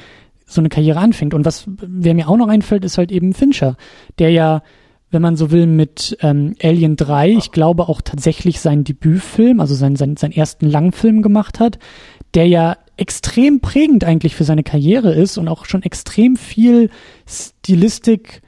so 0.47 0.61
eine 0.61 0.69
Karriere 0.69 1.01
anfängt. 1.01 1.35
Und 1.35 1.45
was, 1.45 1.66
wer 1.66 2.15
mir 2.15 2.29
auch 2.29 2.37
noch 2.37 2.49
einfällt, 2.49 2.85
ist 2.85 2.99
halt 2.99 3.12
eben 3.12 3.35
Fincher, 3.35 3.77
der 4.19 4.31
ja 4.31 4.62
wenn 5.11 5.23
man 5.23 5.37
so 5.37 5.51
will, 5.51 5.66
mit 5.66 6.19
ähm, 6.20 6.55
Alien 6.62 6.97
3, 6.97 7.31
ich 7.31 7.51
glaube 7.51 7.89
auch 7.89 8.03
tatsächlich 8.03 8.61
seinen 8.61 8.85
Debütfilm, 8.85 9.61
also 9.61 9.75
seinen, 9.75 9.97
seinen, 9.97 10.16
seinen 10.16 10.33
ersten 10.33 10.66
Langfilm 10.66 11.23
gemacht 11.23 11.61
hat, 11.61 11.79
der 12.35 12.47
ja 12.47 12.77
extrem 12.99 13.61
prägend 13.61 14.05
eigentlich 14.05 14.35
für 14.35 14.45
seine 14.45 14.62
Karriere 14.62 15.15
ist 15.15 15.39
und 15.39 15.49
auch 15.49 15.65
schon 15.65 15.83
extrem 15.83 16.37
viel 16.37 16.91
Stilistik 17.27 18.43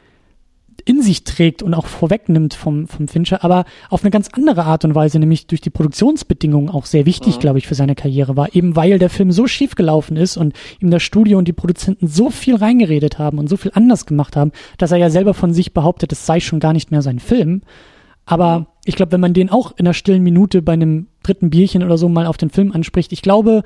in 0.84 1.02
sich 1.02 1.24
trägt 1.24 1.62
und 1.62 1.74
auch 1.74 1.86
vorwegnimmt 1.86 2.54
vom, 2.54 2.86
vom 2.88 3.06
Fincher, 3.08 3.44
aber 3.44 3.64
auf 3.90 4.02
eine 4.02 4.10
ganz 4.10 4.28
andere 4.32 4.64
Art 4.64 4.84
und 4.84 4.94
Weise, 4.94 5.18
nämlich 5.18 5.46
durch 5.46 5.60
die 5.60 5.70
Produktionsbedingungen 5.70 6.70
auch 6.70 6.86
sehr 6.86 7.06
wichtig, 7.06 7.36
mhm. 7.36 7.40
glaube 7.40 7.58
ich, 7.58 7.66
für 7.66 7.74
seine 7.74 7.94
Karriere 7.94 8.36
war. 8.36 8.54
Eben 8.54 8.76
weil 8.76 8.98
der 8.98 9.10
Film 9.10 9.30
so 9.30 9.46
schief 9.46 9.74
gelaufen 9.74 10.16
ist 10.16 10.36
und 10.36 10.54
ihm 10.80 10.90
das 10.90 11.02
Studio 11.02 11.38
und 11.38 11.46
die 11.46 11.52
Produzenten 11.52 12.08
so 12.08 12.30
viel 12.30 12.56
reingeredet 12.56 13.18
haben 13.18 13.38
und 13.38 13.48
so 13.48 13.56
viel 13.56 13.72
anders 13.74 14.06
gemacht 14.06 14.36
haben, 14.36 14.52
dass 14.78 14.90
er 14.90 14.98
ja 14.98 15.10
selber 15.10 15.34
von 15.34 15.52
sich 15.52 15.74
behauptet, 15.74 16.12
es 16.12 16.26
sei 16.26 16.40
schon 16.40 16.60
gar 16.60 16.72
nicht 16.72 16.90
mehr 16.90 17.02
sein 17.02 17.18
Film. 17.18 17.62
Aber 18.24 18.60
mhm. 18.60 18.66
ich 18.84 18.96
glaube, 18.96 19.12
wenn 19.12 19.20
man 19.20 19.34
den 19.34 19.50
auch 19.50 19.72
in 19.72 19.86
einer 19.86 19.94
stillen 19.94 20.22
Minute 20.22 20.62
bei 20.62 20.72
einem 20.72 21.08
dritten 21.22 21.50
Bierchen 21.50 21.82
oder 21.82 21.98
so 21.98 22.08
mal 22.08 22.26
auf 22.26 22.36
den 22.36 22.50
Film 22.50 22.72
anspricht, 22.72 23.12
ich 23.12 23.22
glaube, 23.22 23.62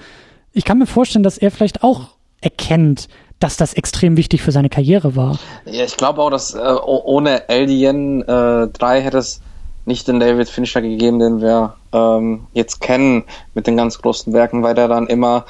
ich 0.54 0.64
kann 0.64 0.78
mir 0.78 0.86
vorstellen, 0.86 1.24
dass 1.24 1.36
er 1.36 1.50
vielleicht 1.50 1.82
auch 1.82 2.08
erkennt, 2.40 3.08
dass 3.40 3.56
das 3.56 3.74
extrem 3.74 4.16
wichtig 4.16 4.42
für 4.42 4.52
seine 4.52 4.70
Karriere 4.70 5.16
war. 5.16 5.38
Ja, 5.66 5.84
ich 5.84 5.96
glaube 5.96 6.22
auch, 6.22 6.30
dass 6.30 6.54
äh, 6.54 6.58
ohne 6.58 7.48
Alien 7.48 8.22
äh, 8.22 8.68
3 8.68 9.02
hätte 9.02 9.18
es 9.18 9.40
nicht 9.84 10.08
den 10.08 10.20
David 10.20 10.48
Fincher 10.48 10.80
gegeben, 10.80 11.18
den 11.18 11.40
wir 11.42 11.74
ähm, 11.92 12.46
jetzt 12.54 12.80
kennen 12.80 13.24
mit 13.52 13.66
den 13.66 13.76
ganz 13.76 14.00
großen 14.00 14.32
Werken, 14.32 14.62
weil 14.62 14.74
der 14.74 14.88
dann 14.88 15.08
immer 15.08 15.44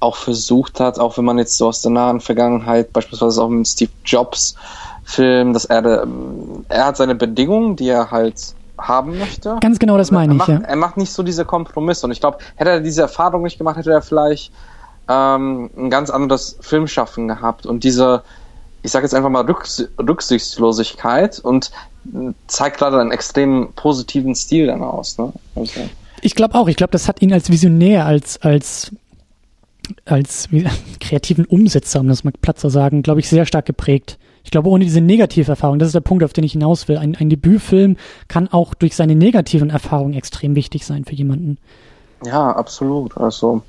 auch 0.00 0.16
versucht 0.16 0.80
hat, 0.80 0.98
auch 0.98 1.16
wenn 1.18 1.24
man 1.24 1.38
jetzt 1.38 1.56
so 1.56 1.68
aus 1.68 1.82
der 1.82 1.90
nahen 1.90 2.20
Vergangenheit, 2.20 2.92
beispielsweise 2.92 3.42
auch 3.42 3.48
mit 3.48 3.68
Steve 3.68 3.90
Jobs 4.04 4.54
Film, 5.04 5.54
dass 5.54 5.64
er, 5.64 6.06
er 6.68 6.86
hat 6.86 6.96
seine 6.96 7.14
Bedingungen, 7.14 7.76
die 7.76 7.88
er 7.88 8.10
halt 8.10 8.54
haben 8.78 9.18
möchte. 9.18 9.58
Ganz 9.60 9.78
genau, 9.78 9.96
das 9.96 10.10
meine 10.10 10.32
ich. 10.32 10.38
Macht, 10.38 10.48
ja. 10.48 10.60
Er 10.60 10.76
macht 10.76 10.96
nicht 10.96 11.12
so 11.12 11.22
diese 11.22 11.44
Kompromisse 11.44 12.06
und 12.06 12.12
ich 12.12 12.20
glaube, 12.20 12.38
hätte 12.56 12.70
er 12.70 12.80
diese 12.80 13.02
Erfahrung 13.02 13.42
nicht 13.42 13.58
gemacht, 13.58 13.76
hätte 13.76 13.92
er 13.92 14.02
vielleicht 14.02 14.52
ähm, 15.08 15.70
ein 15.76 15.90
ganz 15.90 16.10
anderes 16.10 16.56
Filmschaffen 16.60 17.28
gehabt 17.28 17.66
und 17.66 17.84
diese, 17.84 18.22
ich 18.82 18.90
sage 18.90 19.04
jetzt 19.04 19.14
einfach 19.14 19.30
mal 19.30 19.44
Rücks 19.44 19.84
Rücksichtslosigkeit 19.98 21.38
und 21.38 21.70
zeigt 22.46 22.78
gerade 22.78 23.00
einen 23.00 23.10
extrem 23.10 23.72
positiven 23.74 24.34
Stil 24.34 24.66
dann 24.66 24.82
aus. 24.82 25.18
Ne? 25.18 25.32
Also. 25.54 25.80
Ich 26.20 26.34
glaube 26.34 26.54
auch. 26.54 26.68
Ich 26.68 26.76
glaube, 26.76 26.90
das 26.90 27.08
hat 27.08 27.22
ihn 27.22 27.32
als 27.32 27.50
Visionär, 27.50 28.06
als 28.06 28.40
als 28.42 28.92
als 30.04 30.48
kreativen 31.00 31.44
Umsetzer, 31.44 32.00
um 32.00 32.08
das 32.08 32.24
mal 32.24 32.32
platt 32.40 32.58
zu 32.58 32.68
sagen, 32.68 33.02
glaube 33.02 33.20
ich, 33.20 33.28
sehr 33.28 33.46
stark 33.46 33.66
geprägt. 33.66 34.18
Ich 34.48 34.50
glaube, 34.50 34.70
ohne 34.70 34.82
diese 34.82 35.02
Negativerfahrung, 35.02 35.78
das 35.78 35.88
ist 35.88 35.94
der 35.94 36.00
Punkt, 36.00 36.24
auf 36.24 36.32
den 36.32 36.42
ich 36.42 36.52
hinaus 36.52 36.88
will. 36.88 36.96
Ein, 36.96 37.14
ein 37.16 37.28
Debütfilm 37.28 37.98
kann 38.28 38.48
auch 38.48 38.72
durch 38.72 38.96
seine 38.96 39.14
negativen 39.14 39.68
Erfahrungen 39.68 40.14
extrem 40.14 40.54
wichtig 40.54 40.86
sein 40.86 41.04
für 41.04 41.14
jemanden. 41.14 41.58
Ja, 42.24 42.52
absolut. 42.56 43.14
Also 43.18 43.60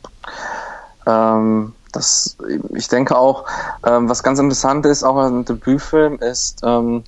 ähm, 1.06 1.74
das, 1.92 2.38
ich 2.74 2.88
denke 2.88 3.18
auch, 3.18 3.44
ähm, 3.86 4.08
was 4.08 4.24
ganz 4.24 4.40
interessant 4.40 4.86
ist, 4.86 5.04
auch 5.04 5.18
ein 5.18 5.44
Debütfilm, 5.44 6.18
ist 6.20 6.62
ähm, 6.64 7.04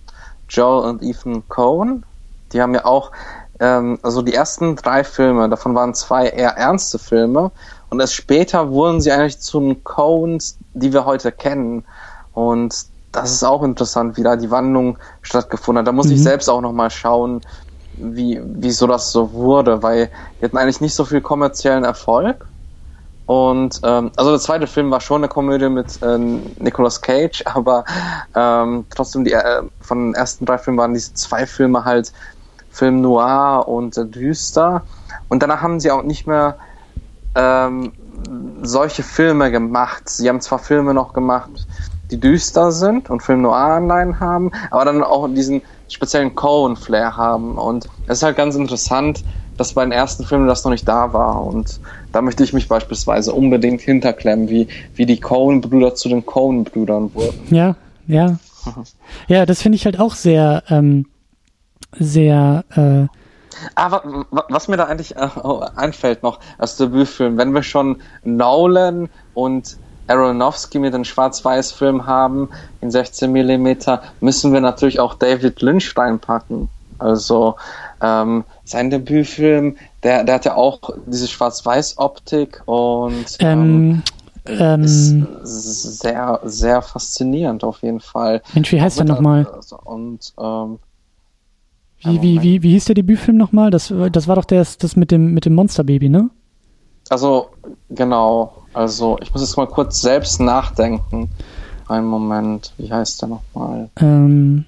Joel 0.49 0.89
und 0.89 1.01
Ethan 1.01 1.47
Cohen. 1.47 2.03
Die 2.51 2.61
haben 2.61 2.73
ja 2.73 2.83
auch, 2.83 3.13
ähm, 3.61 3.99
also 4.01 4.21
die 4.21 4.33
ersten 4.33 4.75
drei 4.75 5.05
Filme, 5.05 5.47
davon 5.47 5.75
waren 5.75 5.93
zwei 5.93 6.27
eher 6.27 6.57
ernste 6.57 6.99
Filme. 6.99 7.51
Und 7.89 8.01
erst 8.01 8.15
später 8.15 8.69
wurden 8.69 8.99
sie 8.99 9.13
eigentlich 9.13 9.39
zu 9.39 9.61
den 9.61 9.81
Coens, 9.85 10.57
die 10.73 10.91
wir 10.91 11.05
heute 11.05 11.31
kennen. 11.31 11.85
Und 12.33 12.90
das 13.11 13.31
ist 13.31 13.43
auch 13.43 13.63
interessant, 13.63 14.17
wie 14.17 14.23
da 14.23 14.35
die 14.35 14.51
Wandlung 14.51 14.97
stattgefunden 15.21 15.79
hat. 15.79 15.87
Da 15.87 15.91
muss 15.91 16.07
mhm. 16.07 16.13
ich 16.13 16.23
selbst 16.23 16.49
auch 16.49 16.61
nochmal 16.61 16.89
schauen, 16.89 17.41
wie, 17.97 18.41
wieso 18.43 18.87
das 18.87 19.11
so 19.11 19.33
wurde, 19.33 19.83
weil 19.83 20.09
die 20.39 20.45
hatten 20.45 20.57
eigentlich 20.57 20.81
nicht 20.81 20.95
so 20.95 21.05
viel 21.05 21.21
kommerziellen 21.21 21.83
Erfolg. 21.83 22.45
Und 23.25 23.79
ähm, 23.83 24.11
also 24.15 24.31
der 24.31 24.39
zweite 24.39 24.67
Film 24.67 24.91
war 24.91 24.99
schon 24.99 25.21
eine 25.21 25.27
Komödie 25.27 25.69
mit 25.69 25.99
ähm, 26.01 26.41
Nicolas 26.59 27.01
Cage, 27.01 27.43
aber 27.53 27.85
ähm, 28.35 28.85
trotzdem 28.89 29.23
die 29.23 29.33
äh, 29.33 29.63
von 29.81 30.07
den 30.07 30.15
ersten 30.15 30.45
drei 30.45 30.57
Filmen 30.57 30.79
waren 30.79 30.93
diese 30.93 31.13
zwei 31.13 31.45
Filme 31.45 31.85
halt 31.85 32.11
Film 32.71 33.01
noir 33.01 33.67
und 33.67 33.97
äh, 33.97 34.05
düster. 34.05 34.83
Und 35.29 35.43
danach 35.43 35.61
haben 35.61 35.79
sie 35.79 35.91
auch 35.91 36.03
nicht 36.03 36.27
mehr 36.27 36.57
ähm, 37.35 37.93
solche 38.61 39.03
Filme 39.03 39.51
gemacht. 39.51 40.09
Sie 40.09 40.27
haben 40.27 40.41
zwar 40.41 40.59
Filme 40.59 40.93
noch 40.93 41.13
gemacht, 41.13 41.67
die 42.11 42.19
düster 42.19 42.71
sind 42.71 43.09
und 43.09 43.23
Film 43.23 43.41
Noir-Anleihen 43.41 44.19
haben, 44.19 44.51
aber 44.69 44.85
dann 44.85 45.03
auch 45.03 45.27
diesen 45.29 45.61
speziellen 45.87 46.35
Cohen-Flair 46.35 47.17
haben. 47.17 47.57
Und 47.57 47.87
es 48.07 48.19
ist 48.19 48.23
halt 48.23 48.37
ganz 48.37 48.55
interessant, 48.55 49.23
dass 49.57 49.73
bei 49.73 49.83
den 49.83 49.91
ersten 49.91 50.25
Filmen 50.25 50.47
das 50.47 50.63
noch 50.63 50.71
nicht 50.71 50.87
da 50.87 51.13
war. 51.13 51.43
Und 51.45 51.79
da 52.11 52.21
möchte 52.21 52.43
ich 52.43 52.53
mich 52.53 52.67
beispielsweise 52.67 53.33
unbedingt 53.33 53.81
hinterklemmen, 53.81 54.49
wie, 54.49 54.67
wie 54.95 55.05
die 55.05 55.19
Cohen-Brüder 55.19 55.95
zu 55.95 56.09
den 56.09 56.25
Cohen-Brüdern 56.25 57.13
wurden. 57.13 57.39
Ja, 57.49 57.75
ja. 58.07 58.37
ja, 59.27 59.45
das 59.45 59.61
finde 59.61 59.75
ich 59.75 59.85
halt 59.85 59.99
auch 59.99 60.15
sehr, 60.15 60.63
ähm, 60.69 61.07
sehr, 61.97 62.63
äh, 62.75 63.07
aber 63.75 64.25
was 64.31 64.67
mir 64.67 64.77
da 64.77 64.85
eigentlich 64.85 65.15
äh, 65.15 65.29
einfällt 65.75 66.23
noch 66.23 66.39
als 66.57 66.77
Debütfilm, 66.77 67.37
wenn 67.37 67.53
wir 67.53 67.63
schon 67.63 68.01
Nolan 68.23 69.09
und 69.33 69.77
Aronofsky 70.11 70.79
mit 70.79 70.93
einem 70.93 71.05
Schwarz-Weiß-Film 71.05 72.05
haben 72.05 72.49
in 72.81 72.91
16 72.91 73.31
mm, 73.31 73.75
müssen 74.19 74.53
wir 74.53 74.61
natürlich 74.61 74.99
auch 74.99 75.13
David 75.15 75.61
Lynch 75.61 75.97
reinpacken. 75.97 76.69
Also 76.99 77.55
ähm, 78.01 78.43
sein 78.63 78.89
Debütfilm, 78.89 79.77
der, 80.03 80.23
der 80.23 80.35
hat 80.35 80.45
ja 80.45 80.55
auch 80.55 80.79
diese 81.07 81.27
Schwarz-Weiß-Optik 81.27 82.61
und 82.65 83.25
ähm, 83.39 84.03
ähm, 84.45 84.83
ist 84.83 85.99
sehr, 85.99 86.39
sehr 86.43 86.81
faszinierend 86.81 87.63
auf 87.63 87.81
jeden 87.81 88.01
Fall. 88.01 88.41
Mensch, 88.53 88.71
wie 88.71 88.81
heißt 88.81 88.99
der 88.99 89.05
nochmal? 89.05 89.47
Also, 89.47 89.79
und 89.83 90.33
ähm, 90.39 90.79
wie, 92.03 92.21
wie, 92.21 92.41
wie, 92.41 92.63
wie 92.63 92.71
hieß 92.71 92.85
der 92.85 92.95
Debütfilm 92.95 93.37
nochmal? 93.37 93.69
Das, 93.69 93.93
das 94.11 94.27
war 94.27 94.35
doch 94.35 94.45
das, 94.45 94.77
das 94.77 94.95
mit 94.95 95.11
dem, 95.11 95.33
mit 95.33 95.45
dem 95.45 95.53
Monsterbaby, 95.53 96.09
ne? 96.09 96.29
Also, 97.11 97.49
genau. 97.89 98.53
Also, 98.73 99.17
ich 99.21 99.33
muss 99.33 99.41
jetzt 99.41 99.57
mal 99.57 99.67
kurz 99.67 99.99
selbst 99.99 100.39
nachdenken. 100.39 101.29
Einen 101.89 102.05
Moment. 102.05 102.71
Wie 102.77 102.89
heißt 102.89 103.21
der 103.21 103.27
nochmal? 103.27 103.89
Ähm, 103.99 104.63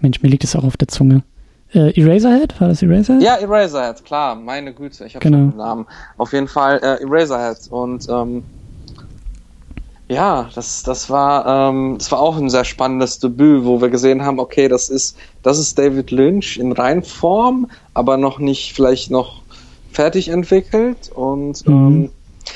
Mensch, 0.00 0.22
mir 0.22 0.30
liegt 0.30 0.42
es 0.42 0.56
auch 0.56 0.64
auf 0.64 0.78
der 0.78 0.88
Zunge. 0.88 1.22
Äh, 1.74 1.92
Eraserhead? 2.00 2.58
War 2.58 2.68
das 2.68 2.80
Eraserhead? 2.80 3.22
Ja, 3.22 3.34
Eraserhead, 3.34 4.06
klar. 4.06 4.34
Meine 4.36 4.72
Güte, 4.72 5.04
ich 5.04 5.16
habe 5.16 5.22
genau. 5.22 5.50
den 5.50 5.56
Namen. 5.58 5.86
Auf 6.16 6.32
jeden 6.32 6.48
Fall 6.48 6.78
äh, 6.78 7.02
Eraserhead. 7.02 7.58
Und 7.68 8.08
ähm, 8.08 8.42
ja, 10.08 10.48
das, 10.54 10.82
das 10.84 11.10
war, 11.10 11.68
ähm, 11.68 11.96
das 11.98 12.10
war 12.10 12.20
auch 12.20 12.38
ein 12.38 12.48
sehr 12.48 12.64
spannendes 12.64 13.18
Debüt, 13.18 13.66
wo 13.66 13.82
wir 13.82 13.90
gesehen 13.90 14.24
haben, 14.24 14.38
okay, 14.38 14.68
das 14.68 14.88
ist, 14.88 15.18
das 15.42 15.58
ist 15.58 15.78
David 15.78 16.10
Lynch 16.10 16.56
in 16.56 16.72
Reinform, 16.72 17.70
aber 17.92 18.16
noch 18.16 18.38
nicht 18.38 18.72
vielleicht 18.72 19.10
noch 19.10 19.41
fertig 19.92 20.28
entwickelt 20.28 21.10
und 21.14 21.66
mhm. 21.66 21.74
ähm, 21.74 22.10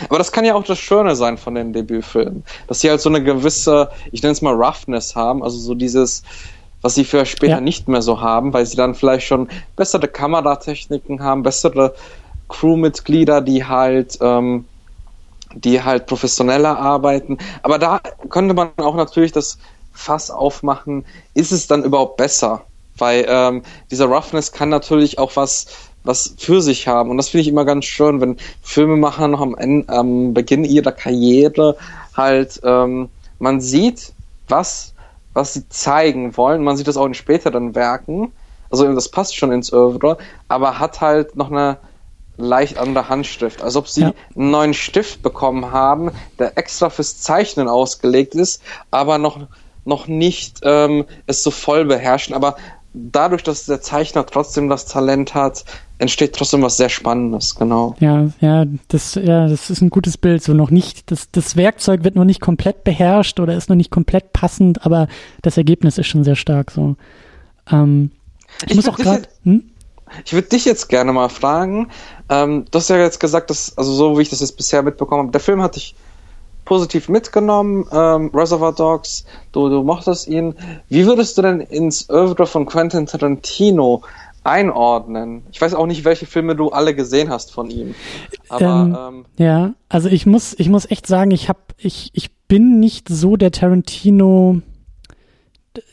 aber 0.09 0.19
das 0.19 0.33
kann 0.33 0.45
ja 0.45 0.55
auch 0.55 0.65
das 0.65 0.79
Schöne 0.79 1.15
sein 1.15 1.39
von 1.39 1.55
den 1.55 1.73
Debütfilmen, 1.73 2.45
dass 2.67 2.81
sie 2.81 2.91
halt 2.91 3.01
so 3.01 3.09
eine 3.09 3.23
gewisse, 3.23 3.89
ich 4.11 4.23
nenne 4.23 4.33
es 4.33 4.43
mal 4.43 4.53
Roughness 4.53 5.15
haben, 5.15 5.45
also 5.45 5.59
so 5.59 5.75
dieses, 5.75 6.23
was 6.83 6.97
sie 6.97 7.05
für 7.05 7.25
später 7.25 7.55
ja. 7.55 7.61
nicht 7.61 7.87
mehr 7.89 8.03
so 8.03 8.21
haben, 8.21 8.53
weil 8.53 8.67
sie 8.67 8.77
dann 8.77 8.95
vielleicht 8.95 9.27
schon 9.27 9.49
bessere 9.77 10.09
Kameratechniken 10.09 11.23
haben, 11.23 11.45
bessere 11.45 11.95
Crewmitglieder, 12.49 13.41
die 13.41 13.65
halt 13.65 14.19
ähm, 14.21 14.67
die 15.55 15.83
halt 15.83 16.07
professioneller 16.07 16.79
arbeiten. 16.79 17.39
Aber 17.63 17.79
da 17.79 18.01
könnte 18.29 18.55
man 18.55 18.71
auch 18.77 18.97
natürlich 18.97 19.33
das 19.33 19.59
Fass 19.93 20.31
aufmachen, 20.31 21.07
ist 21.35 21.53
es 21.53 21.67
dann 21.67 21.83
überhaupt 21.83 22.17
besser? 22.17 22.65
Weil 22.99 23.27
ähm, 23.29 23.63
dieser 23.91 24.07
Roughness 24.07 24.53
kann 24.53 24.69
natürlich 24.69 25.19
auch 25.19 25.37
was 25.37 25.67
was 26.07 26.35
für 26.39 26.63
sich 26.63 26.89
haben. 26.89 27.11
Und 27.11 27.17
das 27.17 27.29
finde 27.29 27.43
ich 27.43 27.49
immer 27.49 27.65
ganz 27.65 27.85
schön, 27.85 28.21
wenn 28.21 28.37
Filmemacher 28.63 29.29
noch 29.29 29.41
am, 29.41 29.55
Ende, 29.55 29.89
am 29.89 30.35
Beginn 30.35 30.65
ihrer 30.65 30.93
Karriere 30.93 31.77
halt, 32.17 32.61
ähm, 32.65 33.09
man 33.39 33.61
sieht, 33.61 34.13
was, 34.49 34.95
was 35.35 35.55
sie 35.55 35.69
zeigen 35.69 36.37
wollen. 36.37 36.63
Man 36.63 36.77
sieht 36.77 36.89
das 36.89 36.97
auch 36.97 37.07
in 37.07 37.15
späteren 37.15 37.75
Werken. 37.75 38.33
Also 38.71 38.93
das 38.95 39.11
passt 39.11 39.37
schon 39.37 39.53
ins 39.53 39.73
Oeuvre, 39.73 40.19
aber 40.49 40.79
hat 40.79 41.01
halt 41.01 41.37
noch 41.37 41.51
eine 41.51 41.79
leicht 42.37 42.79
andere 42.79 43.09
Handstift. 43.09 43.63
Als 43.63 43.77
ob 43.77 43.89
sie 43.89 44.03
ja. 44.03 44.13
einen 44.35 44.51
neuen 44.51 44.75
Stift 44.75 45.23
bekommen 45.23 45.71
haben, 45.71 46.11
der 46.39 46.59
extra 46.59 46.91
fürs 46.91 47.21
Zeichnen 47.21 47.69
ausgelegt 47.69 48.35
ist, 48.35 48.63
aber 48.91 49.19
noch, 49.19 49.47
noch 49.85 50.07
nicht 50.07 50.61
ähm, 50.63 51.05
es 51.27 51.43
so 51.43 51.51
voll 51.51 51.85
beherrschen. 51.85 52.35
Aber 52.35 52.57
dadurch, 52.97 53.43
dass 53.43 53.67
der 53.67 53.81
Zeichner 53.81 54.25
trotzdem 54.27 54.69
das 54.69 54.87
Talent 54.87 55.35
hat, 55.35 55.65
entsteht 55.99 56.35
trotzdem 56.35 56.63
was 56.63 56.77
sehr 56.77 56.89
Spannendes, 56.89 57.55
genau. 57.55 57.95
Ja, 58.01 58.29
ja, 58.41 58.65
das, 58.89 59.15
ja, 59.15 59.49
das 59.49 59.71
ist 59.71 59.83
ein 59.83 59.91
gutes 59.91 60.17
Bild. 60.17 60.43
So 60.43 60.55
noch 60.55 60.71
nicht, 60.71 61.11
das, 61.11 61.31
das 61.31 61.57
Werkzeug 61.57 62.05
wird 62.05 62.17
noch 62.17 62.25
nicht 62.25 62.41
komplett 62.41 62.85
beherrscht 62.85 63.39
oder 63.41 63.55
ist 63.55 63.69
noch 63.69 63.77
nicht 63.77 63.91
komplett 63.91 64.33
passend, 64.33 64.85
aber 64.85 65.09
das 65.43 65.57
Ergebnis 65.57 65.99
ist 65.99 66.07
schon 66.07 66.25
sehr 66.25 66.37
stark. 66.37 66.71
So. 66.71 66.97
Ähm, 67.71 68.11
ich, 68.65 68.71
ich 68.71 68.77
muss 68.77 68.89
auch 68.89 68.97
gerade. 68.97 69.23
Hm? 69.45 69.71
Ich 70.25 70.33
würde 70.33 70.49
dich 70.49 70.65
jetzt 70.65 70.89
gerne 70.89 71.13
mal 71.13 71.29
fragen. 71.29 71.91
Ähm, 72.29 72.65
du 72.71 72.79
hast 72.79 72.89
ja 72.89 72.97
jetzt 72.97 73.19
gesagt, 73.21 73.51
dass, 73.51 73.77
also 73.77 73.93
so 73.93 74.17
wie 74.17 74.23
ich 74.23 74.31
das 74.31 74.41
jetzt 74.41 74.57
bisher 74.57 74.83
mitbekommen 74.83 75.23
habe, 75.23 75.33
der 75.33 75.41
Film 75.41 75.61
hat 75.63 75.77
dich 75.77 75.97
positiv 76.67 77.09
mitgenommen, 77.09 77.87
ähm, 77.91 78.31
Reservoir 78.35 78.75
Dogs, 78.75 79.25
du, 79.53 79.71
du 79.71 79.83
mochtest 79.83 80.29
ihn. 80.29 80.55
Wie 80.91 81.07
würdest 81.07 81.39
du 81.39 81.43
denn 81.43 81.61
ins 81.61 82.11
Oeuvre 82.11 82.47
von 82.47 82.67
Quentin 82.67 83.07
Tarantino 83.07 84.03
einordnen? 84.45 85.45
Ich 85.51 85.61
weiß 85.61 85.73
auch 85.73 85.87
nicht, 85.87 86.05
welche 86.05 86.27
Filme 86.27 86.55
du 86.55 86.69
alle 86.69 86.95
gesehen 86.95 87.31
hast 87.31 87.53
von 87.53 87.71
ihm. 87.71 87.95
Aber, 88.51 88.65
ähm, 88.65 88.97
ähm, 88.99 89.25
ja, 89.39 89.75
also 89.89 90.11
ich 90.11 90.27
muss, 90.27 90.55
ich 90.59 90.69
muss 90.69 90.91
echt 90.91 91.07
sagen, 91.07 91.31
ich 91.31 91.49
habe, 91.49 91.61
ich, 91.79 92.11
ich 92.13 92.35
bin 92.49 92.79
nicht 92.81 93.09
so 93.09 93.37
der 93.37 93.53
Tarantino. 93.53 94.61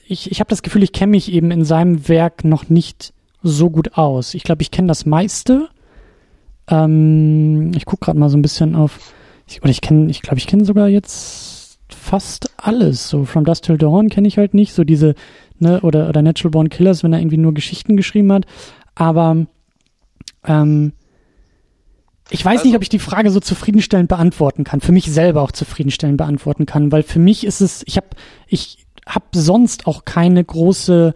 Ich, 0.08 0.32
ich 0.32 0.40
habe 0.40 0.50
das 0.50 0.64
Gefühl, 0.64 0.84
ich 0.84 0.92
kenne 0.92 1.12
mich 1.12 1.32
eben 1.32 1.52
in 1.52 1.64
seinem 1.64 2.10
Werk 2.10 2.44
noch 2.44 2.68
nicht 2.68 3.14
so 3.44 3.70
gut 3.70 3.98
aus. 3.98 4.34
Ich 4.34 4.44
glaube, 4.44 4.64
ich 4.64 4.72
kenne 4.72 4.88
das 4.88 5.06
meiste. 5.06 5.70
Ähm, 6.68 7.72
ich 7.76 7.86
gucke 7.86 8.06
gerade 8.06 8.20
mal 8.20 8.30
so 8.30 8.38
ein 8.38 8.42
bisschen 8.42 8.76
auf 8.76 9.14
ich, 9.48 9.62
oder 9.62 9.72
ich 9.72 9.82
kenne, 9.82 10.10
ich 10.10 10.22
glaube, 10.22 10.38
ich 10.38 10.48
kenne 10.48 10.66
sogar 10.66 10.88
jetzt 10.88 11.80
fast 11.90 12.52
alles. 12.58 13.10
So 13.10 13.26
From 13.26 13.46
Dust 13.46 13.66
Till 13.66 13.78
Dawn 13.78 14.10
kenne 14.10 14.28
ich 14.28 14.38
halt 14.38 14.54
nicht. 14.54 14.74
So 14.74 14.84
diese, 14.84 15.16
ne, 15.60 15.82
oder, 15.82 16.10
oder 16.10 16.22
Natural 16.22 16.52
Born 16.52 16.70
Killers, 16.70 17.04
wenn 17.04 17.14
er 17.14 17.20
irgendwie 17.20 17.38
nur 17.38 17.54
Geschichten 17.54 17.98
geschrieben 17.98 18.32
hat. 18.32 18.46
Aber 18.96 19.46
ähm, 20.46 20.94
ich 22.30 22.44
weiß 22.44 22.60
also, 22.60 22.68
nicht, 22.68 22.76
ob 22.76 22.84
ich 22.84 22.90
die 22.90 23.00
Frage 23.00 23.30
so 23.32 23.40
zufriedenstellend 23.40 24.10
beantworten 24.10 24.64
kann. 24.64 24.82
Für 24.82 24.92
mich 24.92 25.06
selber 25.06 25.42
auch 25.42 25.52
zufriedenstellend 25.52 26.18
beantworten 26.18 26.66
kann, 26.66 26.92
weil 26.92 27.04
für 27.04 27.20
mich 27.20 27.46
ist 27.46 27.62
es, 27.62 27.84
ich 27.86 27.98
habe, 27.98 28.08
ich 28.48 28.86
habe 29.08 29.26
sonst 29.34 29.88
auch 29.88 30.06
keine 30.06 30.44
große 30.44 31.14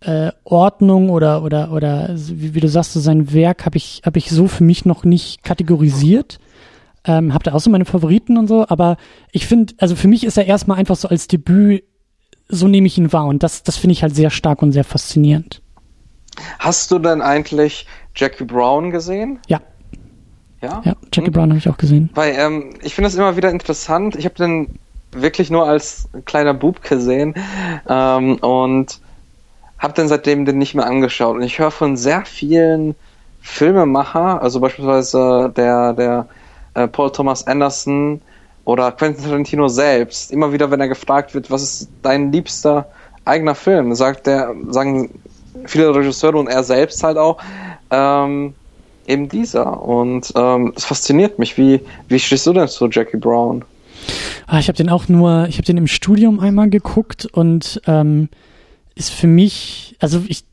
äh, 0.00 0.32
Ordnung 0.44 1.10
oder 1.10 1.42
oder 1.42 1.72
oder 1.72 2.14
wie, 2.16 2.54
wie 2.54 2.60
du 2.60 2.68
sagst, 2.68 2.92
so 2.92 3.00
sein 3.00 3.32
Werk 3.32 3.64
habe 3.64 3.76
ich 3.76 4.02
habe 4.04 4.18
ich 4.18 4.30
so 4.30 4.48
für 4.48 4.64
mich 4.64 4.84
noch 4.84 5.04
nicht 5.04 5.42
kategorisiert. 5.42 6.38
Ähm, 7.06 7.34
hab 7.34 7.42
da 7.42 7.52
auch 7.52 7.60
so 7.60 7.70
meine 7.70 7.84
Favoriten 7.84 8.38
und 8.38 8.46
so, 8.46 8.66
aber 8.68 8.96
ich 9.30 9.46
finde, 9.46 9.74
also 9.78 9.94
für 9.94 10.08
mich 10.08 10.24
ist 10.24 10.38
er 10.38 10.46
erstmal 10.46 10.78
einfach 10.78 10.96
so 10.96 11.08
als 11.08 11.28
Debüt, 11.28 11.84
so 12.48 12.66
nehme 12.66 12.86
ich 12.86 12.96
ihn 12.96 13.12
wahr 13.12 13.26
und 13.26 13.42
das, 13.42 13.62
das 13.62 13.76
finde 13.76 13.92
ich 13.92 14.02
halt 14.02 14.14
sehr 14.14 14.30
stark 14.30 14.62
und 14.62 14.72
sehr 14.72 14.84
faszinierend. 14.84 15.60
Hast 16.58 16.90
du 16.90 16.98
denn 16.98 17.22
eigentlich 17.22 17.86
Jackie 18.14 18.44
Brown 18.44 18.90
gesehen? 18.90 19.38
Ja. 19.48 19.60
Ja, 20.62 20.82
ja 20.84 20.96
Jackie 21.12 21.26
hm. 21.26 21.32
Brown 21.32 21.50
habe 21.50 21.58
ich 21.58 21.68
auch 21.68 21.76
gesehen. 21.76 22.10
Weil 22.14 22.34
ähm, 22.36 22.74
ich 22.82 22.94
finde 22.94 23.08
das 23.08 23.16
immer 23.16 23.36
wieder 23.36 23.50
interessant. 23.50 24.16
Ich 24.16 24.24
habe 24.24 24.34
den 24.36 24.78
wirklich 25.12 25.50
nur 25.50 25.66
als 25.66 26.08
kleiner 26.24 26.54
Bub 26.54 26.82
gesehen 26.82 27.34
ähm, 27.88 28.36
und 28.36 29.00
habe 29.78 29.94
dann 29.94 30.08
seitdem 30.08 30.44
den 30.44 30.58
nicht 30.58 30.74
mehr 30.74 30.86
angeschaut. 30.86 31.36
Und 31.36 31.42
ich 31.42 31.58
höre 31.58 31.70
von 31.70 31.96
sehr 31.96 32.24
vielen 32.24 32.94
Filmemacher, 33.42 34.40
also 34.42 34.60
beispielsweise 34.60 35.52
der, 35.54 35.92
der 35.92 36.28
äh, 36.74 36.88
Paul 36.88 37.10
Thomas 37.10 37.46
Anderson 37.46 38.20
oder 38.64 38.92
Quentin 38.92 39.24
Tarantino 39.24 39.68
selbst, 39.68 40.32
immer 40.32 40.52
wieder, 40.52 40.70
wenn 40.70 40.80
er 40.80 40.88
gefragt 40.88 41.34
wird, 41.34 41.50
was 41.50 41.62
ist 41.62 41.88
dein 42.02 42.32
liebster 42.32 42.86
eigener 43.24 43.54
Film, 43.54 43.94
sagt 43.94 44.26
der, 44.26 44.54
sagen 44.68 45.10
viele 45.66 45.94
Regisseure 45.94 46.38
und 46.38 46.48
er 46.48 46.62
selbst 46.64 47.02
halt 47.02 47.16
auch, 47.16 47.38
ähm, 47.90 48.54
eben 49.06 49.28
dieser. 49.28 49.82
Und 49.82 50.32
ähm, 50.36 50.72
es 50.76 50.84
fasziniert 50.84 51.38
mich. 51.38 51.56
Wie, 51.58 51.80
wie 52.08 52.18
stehst 52.18 52.46
du 52.46 52.52
denn 52.52 52.68
zu 52.68 52.88
Jackie 52.88 53.16
Brown? 53.16 53.64
Ah, 54.46 54.58
ich 54.58 54.68
habe 54.68 54.76
den 54.76 54.90
auch 54.90 55.08
nur, 55.08 55.46
ich 55.48 55.56
habe 55.56 55.64
den 55.64 55.78
im 55.78 55.86
Studium 55.86 56.40
einmal 56.40 56.68
geguckt 56.68 57.26
und 57.26 57.80
ähm, 57.86 58.28
ist 58.94 59.10
für 59.10 59.26
mich, 59.26 59.96
also 60.00 60.22
ich 60.28 60.44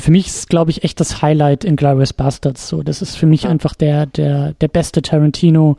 für 0.00 0.10
mich 0.10 0.26
ist, 0.26 0.48
glaube 0.48 0.70
ich, 0.70 0.84
echt 0.84 1.00
das 1.00 1.22
Highlight 1.22 1.64
in 1.64 1.76
Glorious 1.76 2.12
Bastards. 2.12 2.68
So, 2.68 2.82
das 2.82 3.02
ist 3.02 3.16
für 3.16 3.26
mich 3.26 3.46
einfach 3.46 3.74
der, 3.74 4.06
der, 4.06 4.54
der 4.54 4.68
beste 4.68 5.02
Tarantino, 5.02 5.76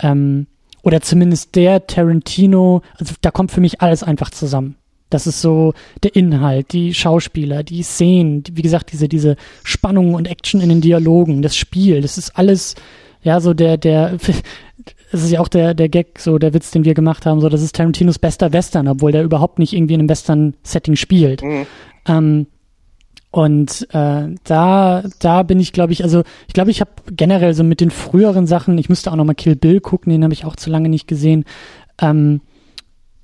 ähm, 0.00 0.46
oder 0.82 1.00
zumindest 1.00 1.54
der 1.54 1.86
Tarantino, 1.86 2.82
also 2.98 3.14
da 3.20 3.30
kommt 3.30 3.52
für 3.52 3.60
mich 3.60 3.80
alles 3.80 4.02
einfach 4.02 4.30
zusammen. 4.30 4.76
Das 5.10 5.26
ist 5.26 5.40
so 5.40 5.74
der 6.02 6.16
Inhalt, 6.16 6.72
die 6.72 6.94
Schauspieler, 6.94 7.62
die 7.62 7.82
Szenen, 7.82 8.42
wie 8.52 8.62
gesagt, 8.62 8.92
diese, 8.92 9.08
diese 9.08 9.36
Spannung 9.62 10.14
und 10.14 10.26
Action 10.26 10.60
in 10.60 10.70
den 10.70 10.80
Dialogen, 10.80 11.42
das 11.42 11.54
Spiel, 11.54 12.00
das 12.00 12.18
ist 12.18 12.36
alles, 12.36 12.74
ja, 13.22 13.38
so 13.40 13.54
der, 13.54 13.76
der, 13.76 14.16
das 15.12 15.22
ist 15.22 15.30
ja 15.30 15.40
auch 15.40 15.48
der, 15.48 15.74
der 15.74 15.88
Gag, 15.88 16.18
so 16.18 16.38
der 16.38 16.54
Witz, 16.54 16.70
den 16.70 16.84
wir 16.84 16.94
gemacht 16.94 17.26
haben, 17.26 17.40
so, 17.40 17.48
das 17.48 17.62
ist 17.62 17.76
Tarantinos 17.76 18.18
bester 18.18 18.52
Western, 18.52 18.88
obwohl 18.88 19.12
der 19.12 19.22
überhaupt 19.22 19.58
nicht 19.58 19.74
irgendwie 19.74 19.94
in 19.94 20.00
einem 20.00 20.08
Western-Setting 20.08 20.96
spielt. 20.96 21.42
Mhm. 21.42 21.66
Ähm, 22.08 22.46
und 23.32 23.88
äh, 23.94 24.28
da, 24.44 25.02
da 25.18 25.42
bin 25.42 25.58
ich, 25.58 25.72
glaube 25.72 25.94
ich, 25.94 26.04
also 26.04 26.22
ich 26.46 26.52
glaube, 26.52 26.70
ich 26.70 26.82
habe 26.82 26.90
generell 27.10 27.54
so 27.54 27.64
mit 27.64 27.80
den 27.80 27.90
früheren 27.90 28.46
Sachen, 28.46 28.76
ich 28.76 28.90
müsste 28.90 29.10
auch 29.10 29.16
noch 29.16 29.24
mal 29.24 29.32
Kill 29.32 29.56
Bill 29.56 29.80
gucken, 29.80 30.12
den 30.12 30.22
habe 30.22 30.34
ich 30.34 30.44
auch 30.44 30.54
zu 30.54 30.68
lange 30.68 30.90
nicht 30.90 31.08
gesehen. 31.08 31.46
Ähm, 31.98 32.42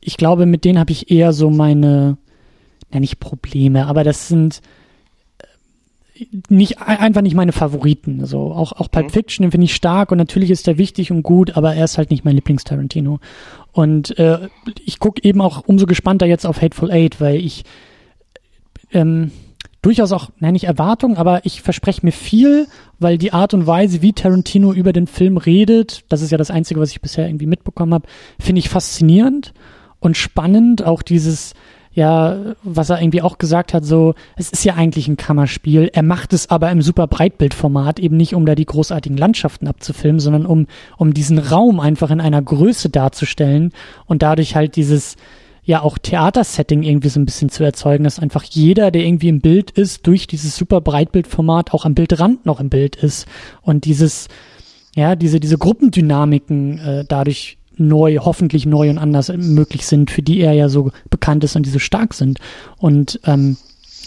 ich 0.00 0.16
glaube, 0.16 0.46
mit 0.46 0.64
denen 0.64 0.78
habe 0.78 0.92
ich 0.92 1.10
eher 1.10 1.34
so 1.34 1.50
meine, 1.50 2.16
ja 2.90 3.00
nicht 3.00 3.20
Probleme, 3.20 3.86
aber 3.86 4.02
das 4.02 4.28
sind 4.28 4.62
äh, 6.14 6.24
nicht 6.48 6.80
einfach 6.80 7.20
nicht 7.20 7.36
meine 7.36 7.52
Favoriten. 7.52 8.24
So 8.24 8.52
auch 8.52 8.72
auch 8.72 8.90
Pulp 8.90 9.08
mhm. 9.08 9.10
Fiction 9.10 9.42
den 9.42 9.50
finde 9.50 9.66
ich 9.66 9.74
stark 9.74 10.10
und 10.10 10.16
natürlich 10.16 10.50
ist 10.50 10.66
er 10.68 10.78
wichtig 10.78 11.10
und 11.12 11.22
gut, 11.22 11.54
aber 11.54 11.74
er 11.74 11.84
ist 11.84 11.98
halt 11.98 12.10
nicht 12.10 12.24
mein 12.24 12.34
Lieblings 12.34 12.64
Tarantino. 12.64 13.20
Und 13.72 14.18
äh, 14.18 14.48
ich 14.86 15.00
gucke 15.00 15.22
eben 15.22 15.42
auch 15.42 15.64
umso 15.66 15.84
gespannter 15.84 16.24
jetzt 16.24 16.46
auf 16.46 16.62
Hateful 16.62 16.90
Eight, 16.90 17.20
weil 17.20 17.44
ich 17.44 17.64
ähm, 18.90 19.32
durchaus 19.82 20.12
auch, 20.12 20.30
nenne 20.38 20.56
ich 20.56 20.64
Erwartung, 20.64 21.16
aber 21.16 21.44
ich 21.44 21.62
verspreche 21.62 22.04
mir 22.04 22.12
viel, 22.12 22.66
weil 22.98 23.18
die 23.18 23.32
Art 23.32 23.54
und 23.54 23.66
Weise, 23.66 24.02
wie 24.02 24.12
Tarantino 24.12 24.72
über 24.72 24.92
den 24.92 25.06
Film 25.06 25.36
redet, 25.36 26.04
das 26.08 26.22
ist 26.22 26.30
ja 26.30 26.38
das 26.38 26.50
Einzige, 26.50 26.80
was 26.80 26.90
ich 26.90 27.00
bisher 27.00 27.26
irgendwie 27.26 27.46
mitbekommen 27.46 27.94
habe, 27.94 28.08
finde 28.40 28.58
ich 28.58 28.68
faszinierend 28.68 29.52
und 30.00 30.16
spannend. 30.16 30.84
Auch 30.84 31.02
dieses, 31.02 31.54
ja, 31.92 32.54
was 32.62 32.90
er 32.90 33.00
irgendwie 33.00 33.22
auch 33.22 33.38
gesagt 33.38 33.72
hat, 33.72 33.84
so, 33.84 34.14
es 34.36 34.50
ist 34.50 34.64
ja 34.64 34.74
eigentlich 34.74 35.08
ein 35.08 35.16
Kammerspiel. 35.16 35.90
Er 35.92 36.02
macht 36.02 36.32
es 36.32 36.50
aber 36.50 36.70
im 36.70 36.82
super 36.82 37.06
Breitbildformat, 37.06 38.00
eben 38.00 38.16
nicht 38.16 38.34
um 38.34 38.46
da 38.46 38.54
die 38.54 38.66
großartigen 38.66 39.16
Landschaften 39.16 39.68
abzufilmen, 39.68 40.20
sondern 40.20 40.46
um, 40.46 40.66
um 40.96 41.14
diesen 41.14 41.38
Raum 41.38 41.78
einfach 41.78 42.10
in 42.10 42.20
einer 42.20 42.42
Größe 42.42 42.88
darzustellen 42.90 43.72
und 44.06 44.22
dadurch 44.22 44.56
halt 44.56 44.76
dieses, 44.76 45.16
ja 45.68 45.82
auch 45.82 45.98
Theatersetting 45.98 46.82
irgendwie 46.82 47.10
so 47.10 47.20
ein 47.20 47.26
bisschen 47.26 47.50
zu 47.50 47.62
erzeugen, 47.62 48.04
dass 48.04 48.18
einfach 48.18 48.42
jeder, 48.42 48.90
der 48.90 49.04
irgendwie 49.04 49.28
im 49.28 49.42
Bild 49.42 49.70
ist, 49.70 50.06
durch 50.06 50.26
dieses 50.26 50.56
super 50.56 50.80
Breitbildformat 50.80 51.74
auch 51.74 51.84
am 51.84 51.94
Bildrand 51.94 52.46
noch 52.46 52.58
im 52.58 52.70
Bild 52.70 52.96
ist 52.96 53.26
und 53.60 53.84
dieses, 53.84 54.28
ja, 54.96 55.14
diese, 55.14 55.40
diese 55.40 55.58
Gruppendynamiken 55.58 56.78
äh, 56.78 57.04
dadurch 57.06 57.58
neu, 57.76 58.16
hoffentlich 58.16 58.64
neu 58.64 58.88
und 58.88 58.96
anders 58.96 59.30
möglich 59.30 59.86
sind, 59.86 60.10
für 60.10 60.22
die 60.22 60.40
er 60.40 60.54
ja 60.54 60.70
so 60.70 60.90
bekannt 61.10 61.44
ist 61.44 61.54
und 61.54 61.66
die 61.66 61.70
so 61.70 61.78
stark 61.78 62.14
sind. 62.14 62.38
Und 62.78 63.20
ähm, 63.24 63.58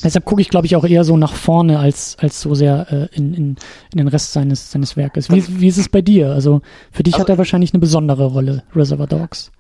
deshalb 0.04 0.26
gucke 0.26 0.42
ich, 0.42 0.50
glaube 0.50 0.66
ich, 0.66 0.76
auch 0.76 0.84
eher 0.84 1.04
so 1.04 1.16
nach 1.16 1.34
vorne 1.34 1.78
als, 1.78 2.18
als 2.20 2.42
so 2.42 2.56
sehr 2.56 2.92
äh, 2.92 3.16
in, 3.16 3.36
in, 3.36 3.56
in 3.92 3.98
den 3.98 4.08
Rest 4.08 4.34
seines, 4.34 4.72
seines 4.72 4.98
Werkes. 4.98 5.30
Wie, 5.30 5.62
wie 5.62 5.68
ist 5.68 5.78
es 5.78 5.90
bei 5.90 6.02
dir? 6.02 6.32
Also 6.32 6.64
für 6.92 7.04
dich 7.04 7.14
also, 7.14 7.22
hat 7.22 7.30
er 7.30 7.38
wahrscheinlich 7.38 7.72
eine 7.72 7.82
besondere 7.82 8.26
Rolle, 8.26 8.64
Reservoir 8.76 9.06
Dogs. 9.06 9.52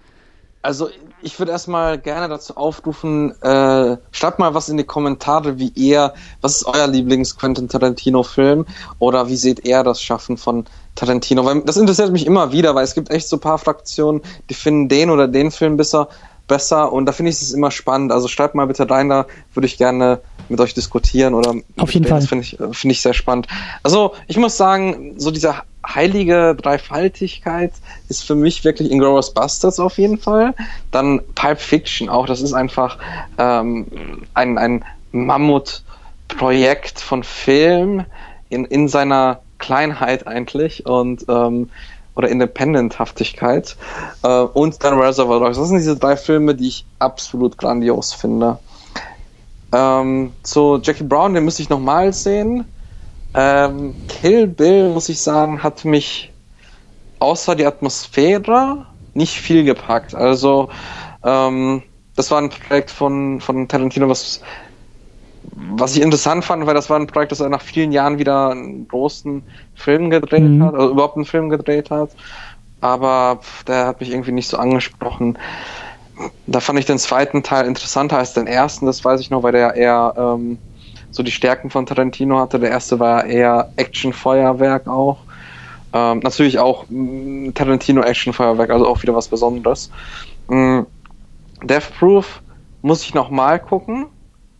Also 0.63 0.89
ich 1.23 1.39
würde 1.39 1.51
erstmal 1.51 1.97
gerne 1.97 2.27
dazu 2.27 2.57
aufrufen, 2.57 3.31
äh, 3.41 3.97
schreibt 4.11 4.39
mal 4.39 4.53
was 4.53 4.69
in 4.69 4.77
die 4.77 4.83
Kommentare, 4.83 5.57
wie 5.57 5.71
ihr, 5.75 6.13
was 6.41 6.57
ist 6.57 6.65
euer 6.65 6.87
Lieblings-Quentin 6.87 7.69
Tarantino-Film 7.69 8.65
oder 8.99 9.27
wie 9.27 9.35
seht 9.35 9.65
ihr 9.65 9.83
das 9.83 10.01
Schaffen 10.01 10.37
von 10.37 10.65
Tarantino? 10.95 11.45
Weil 11.45 11.61
das 11.61 11.77
interessiert 11.77 12.11
mich 12.11 12.25
immer 12.25 12.51
wieder, 12.51 12.75
weil 12.75 12.83
es 12.83 12.95
gibt 12.95 13.11
echt 13.11 13.27
so 13.27 13.37
ein 13.37 13.41
paar 13.41 13.57
Fraktionen, 13.57 14.21
die 14.49 14.53
finden 14.53 14.89
den 14.89 15.09
oder 15.09 15.27
den 15.27 15.51
Film 15.51 15.77
besser, 15.77 16.09
besser 16.47 16.91
und 16.91 17.05
da 17.05 17.11
finde 17.11 17.31
ich 17.31 17.41
es 17.41 17.53
immer 17.53 17.71
spannend. 17.71 18.11
Also 18.11 18.27
schreibt 18.27 18.55
mal 18.55 18.67
bitte 18.67 18.89
rein, 18.89 19.09
da 19.09 19.25
würde 19.53 19.67
ich 19.67 19.77
gerne 19.77 20.19
mit 20.49 20.59
euch 20.59 20.73
diskutieren 20.73 21.33
oder 21.33 21.55
auf 21.77 21.93
jeden 21.93 22.05
Fall. 22.05 22.19
Das 22.19 22.29
finde 22.29 22.43
ich, 22.43 22.57
finde 22.57 22.91
ich 22.91 23.01
sehr 23.01 23.13
spannend. 23.13 23.47
Also 23.83 24.13
ich 24.27 24.37
muss 24.37 24.57
sagen, 24.57 25.15
so 25.17 25.31
dieser 25.31 25.63
heilige 25.87 26.55
Dreifaltigkeit 26.55 27.73
ist 28.09 28.23
für 28.23 28.35
mich 28.35 28.63
wirklich 28.63 28.91
Inglourious 28.91 29.33
Bastards 29.33 29.79
auf 29.79 29.97
jeden 29.97 30.17
Fall. 30.17 30.53
Dann 30.91 31.21
Pulp 31.35 31.59
Fiction 31.59 32.09
auch, 32.09 32.25
das 32.25 32.41
ist 32.41 32.53
einfach 32.53 32.97
ähm, 33.37 33.87
ein, 34.33 34.57
ein 34.57 34.85
Mammutprojekt 35.11 36.99
von 36.99 37.23
Film 37.23 38.05
in, 38.49 38.65
in 38.65 38.87
seiner 38.87 39.41
Kleinheit 39.57 40.27
eigentlich 40.27 40.85
und 40.85 41.25
ähm, 41.27 41.69
oder 42.15 42.29
Independent-Haftigkeit. 42.29 43.77
Äh, 44.23 44.27
und 44.27 44.83
dann 44.83 44.99
Reservoir 44.99 45.39
Dogs. 45.39 45.57
Das 45.57 45.67
sind 45.67 45.77
diese 45.77 45.97
drei 45.97 46.17
Filme, 46.17 46.55
die 46.55 46.67
ich 46.67 46.85
absolut 46.99 47.57
grandios 47.57 48.13
finde. 48.13 48.59
Ähm, 49.73 50.33
zu 50.43 50.79
Jackie 50.83 51.03
Brown, 51.03 51.33
den 51.33 51.45
müsste 51.45 51.61
ich 51.61 51.69
nochmal 51.69 52.11
sehen. 52.11 52.65
Ähm, 53.33 53.95
Kill 54.07 54.47
Bill, 54.47 54.89
muss 54.89 55.09
ich 55.09 55.21
sagen, 55.21 55.63
hat 55.63 55.85
mich 55.85 56.31
außer 57.19 57.55
die 57.55 57.65
Atmosphäre 57.65 58.85
nicht 59.13 59.39
viel 59.39 59.63
gepackt. 59.63 60.15
Also, 60.15 60.69
ähm, 61.23 61.83
das 62.15 62.31
war 62.31 62.39
ein 62.39 62.49
Projekt 62.49 62.91
von, 62.91 63.39
von 63.39 63.67
Tarantino, 63.67 64.09
was, 64.09 64.41
was 65.53 65.95
ich 65.95 66.01
interessant 66.01 66.43
fand, 66.43 66.65
weil 66.65 66.73
das 66.73 66.89
war 66.89 66.99
ein 66.99 67.07
Projekt, 67.07 67.31
das 67.31 67.39
er 67.39 67.49
nach 67.49 67.61
vielen 67.61 67.91
Jahren 67.91 68.19
wieder 68.19 68.49
einen 68.49 68.87
großen 68.87 69.43
Film 69.75 70.09
gedreht 70.09 70.43
mhm. 70.43 70.63
hat, 70.63 70.73
also 70.73 70.91
überhaupt 70.91 71.15
einen 71.15 71.25
Film 71.25 71.49
gedreht 71.49 71.89
hat. 71.89 72.09
Aber 72.81 73.39
pff, 73.41 73.63
der 73.63 73.85
hat 73.85 73.99
mich 73.99 74.11
irgendwie 74.11 74.31
nicht 74.31 74.49
so 74.49 74.57
angesprochen. 74.57 75.37
Da 76.47 76.59
fand 76.59 76.79
ich 76.79 76.85
den 76.85 76.99
zweiten 76.99 77.43
Teil 77.43 77.65
interessanter 77.65 78.17
als 78.17 78.33
den 78.33 78.47
ersten, 78.47 78.85
das 78.85 79.03
weiß 79.05 79.21
ich 79.21 79.29
noch, 79.29 79.43
weil 79.43 79.53
der 79.53 79.75
eher 79.75 80.13
ähm, 80.17 80.57
so 81.11 81.23
die 81.23 81.31
Stärken 81.31 81.69
von 81.69 81.85
Tarantino 81.85 82.39
hatte. 82.39 82.59
Der 82.59 82.71
erste 82.71 82.99
war 82.99 83.25
eher 83.25 83.71
Action-Feuerwerk 83.75 84.87
auch. 84.87 85.19
Ähm, 85.93 86.19
natürlich 86.19 86.57
auch 86.57 86.85
mm, 86.89 87.49
Tarantino 87.53 88.01
Action-Feuerwerk, 88.01 88.69
also 88.69 88.87
auch 88.87 89.01
wieder 89.03 89.13
was 89.13 89.27
Besonderes. 89.27 89.91
Ähm, 90.49 90.87
Death 91.63 91.91
Proof 91.99 92.41
muss 92.81 93.03
ich 93.03 93.13
nochmal 93.13 93.59
gucken. 93.59 94.07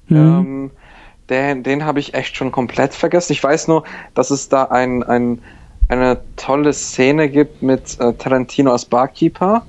Mhm. 0.08 0.18
Ähm, 0.18 0.72
den 1.30 1.64
den 1.64 1.86
habe 1.86 2.00
ich 2.00 2.14
echt 2.14 2.36
schon 2.36 2.52
komplett 2.52 2.94
vergessen. 2.94 3.32
Ich 3.32 3.44
weiß 3.44 3.70
nur, 3.70 3.86
dass 4.14 4.30
es 4.30 4.50
da 4.50 4.66
ein, 4.66 5.04
ein, 5.04 5.42
eine 5.88 6.20
tolle 6.36 6.74
Szene 6.74 7.30
gibt 7.30 7.62
mit 7.62 7.98
äh, 8.00 8.14
Tarantino 8.14 8.72
als 8.72 8.84
Barkeeper, 8.84 9.66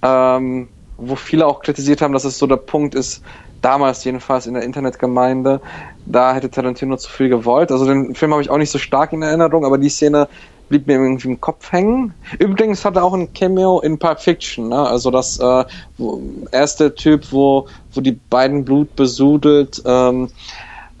ähm, 0.00 0.68
wo 0.96 1.14
viele 1.14 1.46
auch 1.46 1.60
kritisiert 1.60 2.00
haben, 2.00 2.14
dass 2.14 2.24
es 2.24 2.38
so 2.38 2.46
der 2.46 2.56
Punkt 2.56 2.94
ist, 2.94 3.22
damals 3.62 4.04
jedenfalls 4.04 4.46
in 4.46 4.54
der 4.54 4.62
Internetgemeinde, 4.62 5.60
da 6.04 6.34
hätte 6.34 6.50
Tarantino 6.50 6.96
zu 6.96 7.10
viel 7.10 7.28
gewollt. 7.28 7.72
Also 7.72 7.86
den 7.86 8.14
Film 8.14 8.32
habe 8.32 8.42
ich 8.42 8.50
auch 8.50 8.58
nicht 8.58 8.70
so 8.70 8.78
stark 8.78 9.12
in 9.12 9.22
Erinnerung, 9.22 9.64
aber 9.64 9.78
die 9.78 9.88
Szene 9.88 10.28
blieb 10.68 10.86
mir 10.86 10.94
irgendwie 10.94 11.28
im 11.28 11.40
Kopf 11.40 11.70
hängen. 11.72 12.14
Übrigens 12.38 12.84
hat 12.84 12.96
er 12.96 13.04
auch 13.04 13.14
ein 13.14 13.32
Cameo 13.32 13.80
in 13.80 13.98
Pulp 13.98 14.20
Fiction, 14.20 14.68
ne? 14.68 14.78
also 14.78 15.10
das 15.10 15.38
äh, 15.38 15.64
wo, 15.96 16.20
erste 16.50 16.94
Typ, 16.94 17.32
wo, 17.32 17.66
wo 17.92 18.00
die 18.00 18.12
beiden 18.12 18.64
blutbesudelt 18.64 19.82
ähm, 19.84 20.28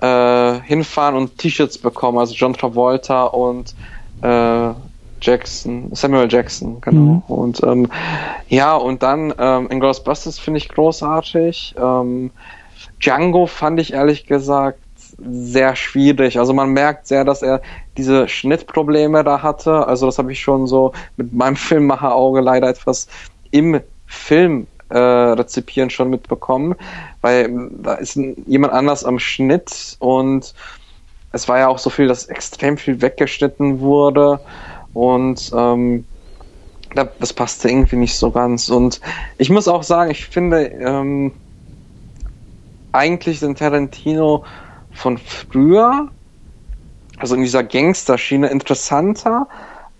äh, 0.00 0.60
hinfahren 0.60 1.16
und 1.16 1.38
T-Shirts 1.38 1.78
bekommen, 1.78 2.18
also 2.18 2.34
John 2.34 2.54
Travolta 2.54 3.24
und 3.24 3.74
äh, 4.22 4.72
Jackson, 5.20 5.94
Samuel 5.94 6.30
Jackson, 6.30 6.80
genau. 6.80 7.00
Mhm. 7.00 7.22
Und 7.26 7.62
ähm, 7.62 7.88
ja, 8.48 8.74
und 8.76 9.02
dann 9.02 9.34
ähm, 9.38 9.68
in 9.70 9.80
Ghostbusters 9.80 10.38
finde 10.38 10.58
ich 10.58 10.68
großartig. 10.68 11.74
Ähm, 11.78 12.30
Django 13.00 13.46
fand 13.46 13.80
ich 13.80 13.92
ehrlich 13.92 14.26
gesagt 14.26 14.78
sehr 15.18 15.76
schwierig. 15.76 16.38
Also 16.38 16.52
man 16.52 16.70
merkt 16.70 17.06
sehr, 17.06 17.24
dass 17.24 17.42
er 17.42 17.62
diese 17.96 18.28
Schnittprobleme 18.28 19.24
da 19.24 19.42
hatte. 19.42 19.86
Also 19.86 20.06
das 20.06 20.18
habe 20.18 20.32
ich 20.32 20.40
schon 20.40 20.66
so 20.66 20.92
mit 21.16 21.32
meinem 21.32 21.56
Filmmacherauge 21.56 22.40
leider 22.40 22.68
etwas 22.68 23.08
im 23.50 23.80
Film 24.06 24.66
äh, 24.88 24.98
rezipieren 24.98 25.90
schon 25.90 26.10
mitbekommen, 26.10 26.76
weil 27.20 27.70
da 27.82 27.94
ist 27.94 28.16
jemand 28.46 28.72
anders 28.72 29.04
am 29.04 29.18
Schnitt 29.18 29.96
und 29.98 30.54
es 31.32 31.48
war 31.48 31.58
ja 31.58 31.68
auch 31.68 31.78
so 31.78 31.90
viel, 31.90 32.06
dass 32.06 32.26
extrem 32.26 32.76
viel 32.76 33.02
weggeschnitten 33.02 33.80
wurde 33.80 34.40
und 34.96 35.52
ähm, 35.54 36.06
das 36.94 37.34
passte 37.34 37.68
irgendwie 37.68 37.96
nicht 37.96 38.16
so 38.16 38.30
ganz. 38.30 38.70
Und 38.70 39.02
ich 39.36 39.50
muss 39.50 39.68
auch 39.68 39.82
sagen, 39.82 40.10
ich 40.10 40.24
finde 40.24 40.68
ähm, 40.68 41.32
eigentlich 42.92 43.40
den 43.40 43.54
Tarantino 43.54 44.44
von 44.92 45.18
früher, 45.18 46.08
also 47.18 47.34
in 47.34 47.42
dieser 47.42 47.62
Gangster-Schiene, 47.62 48.48
interessanter 48.48 49.46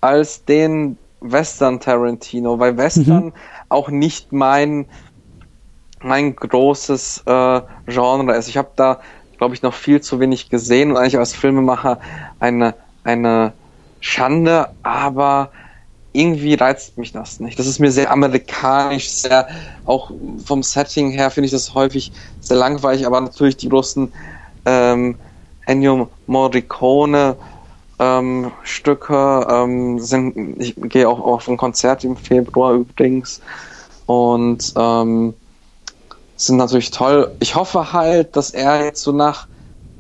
als 0.01 0.47
den 0.47 0.97
Western 1.21 1.79
Tarantino, 1.79 2.59
weil 2.59 2.79
Western 2.79 3.27
mhm. 3.27 3.33
auch 3.69 3.91
nicht 3.91 4.33
mein 4.33 4.87
mein 6.03 6.37
großes 6.37 7.25
äh, 7.27 7.61
Genre 7.87 8.35
ist. 8.35 8.49
Ich 8.49 8.57
habe 8.57 8.71
da, 8.77 9.01
glaube 9.37 9.55
ich, 9.55 9.63
noch 9.63 9.75
viel 9.75 10.01
zu 10.01 10.21
wenig 10.21 10.49
gesehen 10.49 10.91
und 10.91 10.97
eigentlich 10.97 11.19
als 11.19 11.35
Filmemacher 11.35 12.01
eine 12.39 12.75
eine 13.05 13.53
Schande, 14.07 14.69
aber 14.85 15.51
irgendwie 16.13 16.55
reizt 16.55 16.97
mich 16.97 17.13
das 17.13 17.41
nicht. 17.41 17.59
Das 17.59 17.67
ist 17.67 17.81
mir 17.81 17.91
sehr 17.91 18.11
amerikanisch, 18.11 19.11
sehr, 19.11 19.49
auch 19.85 20.11
vom 20.45 20.63
Setting 20.63 21.11
her 21.11 21.31
finde 21.31 21.47
ich 21.47 21.53
das 21.53 21.75
häufig 21.75 22.13
sehr 22.41 22.57
langweilig, 22.57 23.05
aber 23.05 23.21
natürlich 23.21 23.57
die 23.57 23.69
großen 23.69 24.13
ähm, 24.65 25.17
Ennio 25.67 26.09
Morricone 26.27 27.37
ähm, 27.99 28.53
Stücke 28.63 29.47
ähm, 29.51 29.99
sind, 29.99 30.61
ich 30.63 30.75
gehe 30.77 31.09
auch 31.09 31.21
auf 31.21 31.49
ein 31.49 31.57
Konzert 31.57 32.05
im 32.05 32.17
Februar 32.17 32.75
übrigens 32.75 33.41
und 34.07 34.73
ähm, 34.77 35.35
sind 36.37 36.59
natürlich 36.59 36.93
toll. 36.93 37.35
Ich 37.41 37.57
hoffe 37.57 37.93
halt, 37.93 38.37
dass 38.37 38.53
er 38.53 38.85
jetzt 38.85 39.03
so 39.03 39.11
nach, 39.11 39.49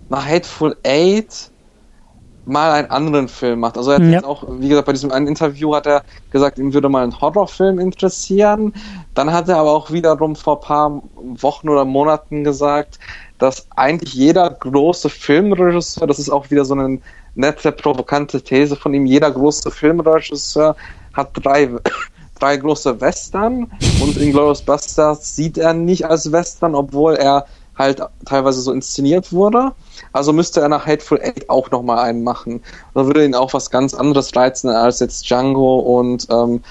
nach 0.08 0.24
Hateful 0.24 0.76
Eight 0.84 1.50
mal 2.46 2.72
einen 2.72 2.90
anderen 2.90 3.28
Film 3.28 3.60
macht. 3.60 3.76
Also 3.76 3.90
er 3.90 3.96
hat 3.96 4.04
ja. 4.04 4.10
jetzt 4.10 4.24
auch, 4.24 4.44
wie 4.48 4.68
gesagt, 4.68 4.86
bei 4.86 4.92
diesem 4.92 5.10
einen 5.10 5.26
Interview 5.26 5.74
hat 5.74 5.86
er 5.86 6.02
gesagt, 6.30 6.58
ihm 6.58 6.72
würde 6.72 6.88
mal 6.88 7.02
ein 7.02 7.20
Horrorfilm 7.20 7.78
interessieren. 7.78 8.72
Dann 9.14 9.32
hat 9.32 9.48
er 9.48 9.58
aber 9.58 9.72
auch 9.72 9.90
wiederum 9.90 10.36
vor 10.36 10.58
ein 10.58 10.66
paar 10.66 11.02
Wochen 11.16 11.68
oder 11.68 11.84
Monaten 11.84 12.44
gesagt, 12.44 12.98
dass 13.38 13.66
eigentlich 13.74 14.14
jeder 14.14 14.48
große 14.48 15.10
Filmregisseur, 15.10 16.06
das 16.06 16.18
ist 16.18 16.30
auch 16.30 16.50
wieder 16.50 16.64
so 16.64 16.74
eine 16.74 17.00
nette, 17.34 17.72
provokante 17.72 18.40
These 18.40 18.76
von 18.76 18.94
ihm, 18.94 19.06
jeder 19.06 19.30
große 19.30 19.70
Filmregisseur 19.70 20.76
hat 21.12 21.30
drei, 21.34 21.68
drei 22.38 22.56
große 22.56 23.00
Western 23.00 23.70
und 24.00 24.16
Inglourious 24.16 24.62
Basterds 24.62 25.34
sieht 25.34 25.58
er 25.58 25.74
nicht 25.74 26.06
als 26.06 26.30
Western, 26.30 26.74
obwohl 26.74 27.14
er 27.14 27.46
halt 27.76 28.02
teilweise 28.24 28.60
so 28.60 28.72
inszeniert 28.72 29.32
wurde. 29.32 29.72
Also 30.12 30.32
müsste 30.32 30.60
er 30.60 30.68
nach 30.68 30.86
Hateful 30.86 31.20
Eight 31.20 31.48
auch 31.48 31.70
nochmal 31.70 31.98
einen 31.98 32.24
machen. 32.24 32.62
Da 32.94 33.06
würde 33.06 33.24
ihn 33.24 33.34
auch 33.34 33.52
was 33.52 33.70
ganz 33.70 33.94
anderes 33.94 34.34
reizen 34.34 34.70
als 34.70 35.00
jetzt 35.00 35.28
Django 35.28 35.78
und 35.78 36.26
ähm, 36.30 36.62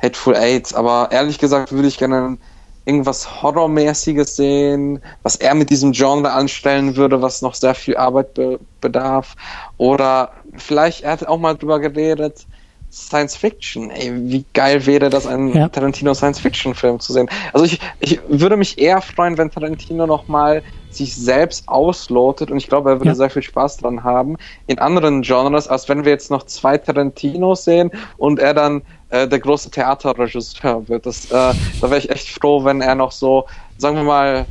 Hateful 0.00 0.36
Eight. 0.36 0.74
Aber 0.74 1.08
ehrlich 1.10 1.38
gesagt 1.38 1.72
würde 1.72 1.88
ich 1.88 1.98
gerne 1.98 2.38
irgendwas 2.84 3.42
Horrormäßiges 3.42 4.36
sehen, 4.36 5.02
was 5.22 5.36
er 5.36 5.54
mit 5.54 5.68
diesem 5.68 5.92
Genre 5.92 6.32
anstellen 6.32 6.96
würde, 6.96 7.20
was 7.20 7.42
noch 7.42 7.54
sehr 7.54 7.74
viel 7.74 7.96
Arbeit 7.96 8.32
be 8.34 8.58
bedarf. 8.80 9.34
Oder 9.76 10.30
vielleicht, 10.56 11.02
er 11.02 11.12
hat 11.12 11.26
auch 11.26 11.38
mal 11.38 11.54
drüber 11.54 11.80
geredet, 11.80 12.46
Science 12.90 13.36
Fiction. 13.36 13.90
Ey, 13.90 14.12
wie 14.14 14.44
geil 14.54 14.86
wäre 14.86 15.10
das, 15.10 15.26
einen 15.26 15.54
ja. 15.54 15.68
Tarantino 15.68 16.14
Science 16.14 16.40
Fiction 16.40 16.74
Film 16.74 17.00
zu 17.00 17.12
sehen. 17.12 17.28
Also 17.52 17.66
ich, 17.66 17.80
ich 18.00 18.20
würde 18.28 18.56
mich 18.56 18.78
eher 18.78 19.00
freuen, 19.00 19.36
wenn 19.36 19.50
Tarantino 19.50 20.06
nochmal 20.06 20.62
sich 20.90 21.14
selbst 21.14 21.68
auslotet 21.68 22.50
und 22.50 22.56
ich 22.56 22.68
glaube, 22.68 22.90
er 22.90 23.00
würde 23.00 23.10
ja. 23.10 23.14
sehr 23.14 23.30
viel 23.30 23.42
Spaß 23.42 23.78
dran 23.78 24.04
haben 24.04 24.36
in 24.66 24.78
anderen 24.78 25.22
Genres, 25.22 25.68
als 25.68 25.88
wenn 25.88 26.04
wir 26.04 26.12
jetzt 26.12 26.30
noch 26.30 26.44
zwei 26.44 26.78
Tarantinos 26.78 27.64
sehen 27.64 27.90
und 28.16 28.38
er 28.38 28.54
dann 28.54 28.82
äh, 29.10 29.28
der 29.28 29.38
große 29.38 29.70
Theaterregisseur 29.70 30.88
wird. 30.88 31.04
Das, 31.04 31.26
äh, 31.26 31.30
da 31.30 31.82
wäre 31.82 31.98
ich 31.98 32.10
echt 32.10 32.28
froh, 32.28 32.64
wenn 32.64 32.80
er 32.80 32.94
noch 32.94 33.12
so, 33.12 33.44
sagen 33.76 33.96
wir 33.96 34.02
mal, 34.02 34.46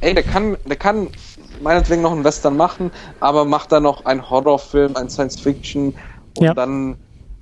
ey, 0.00 0.14
der 0.14 0.22
kann, 0.22 0.56
der 0.64 0.76
kann 0.76 1.08
meinetwegen 1.60 2.02
noch 2.02 2.12
einen 2.12 2.24
Western 2.24 2.56
machen, 2.56 2.90
aber 3.20 3.44
macht 3.44 3.72
dann 3.72 3.82
noch 3.82 4.04
einen 4.04 4.28
Horrorfilm, 4.28 4.96
einen 4.96 5.10
Science 5.10 5.38
Fiction 5.40 5.94
und 6.36 6.44
ja. 6.44 6.54
dann 6.54 6.96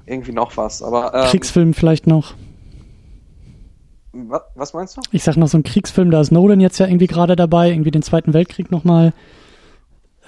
irgendwie 0.06 0.32
noch 0.32 0.56
was. 0.56 0.82
Aber, 0.82 1.14
ähm, 1.14 1.26
Kriegsfilm 1.26 1.74
vielleicht 1.74 2.06
noch. 2.06 2.34
Was 4.54 4.72
meinst 4.72 4.96
du? 4.96 5.02
Ich 5.12 5.24
sag 5.24 5.36
noch 5.36 5.48
so 5.48 5.58
ein 5.58 5.62
Kriegsfilm, 5.62 6.10
da 6.10 6.20
ist 6.20 6.32
Nolan 6.32 6.60
jetzt 6.60 6.78
ja 6.78 6.86
irgendwie 6.86 7.06
gerade 7.06 7.36
dabei, 7.36 7.70
irgendwie 7.70 7.90
den 7.90 8.02
Zweiten 8.02 8.32
Weltkrieg 8.32 8.70
nochmal. 8.70 9.12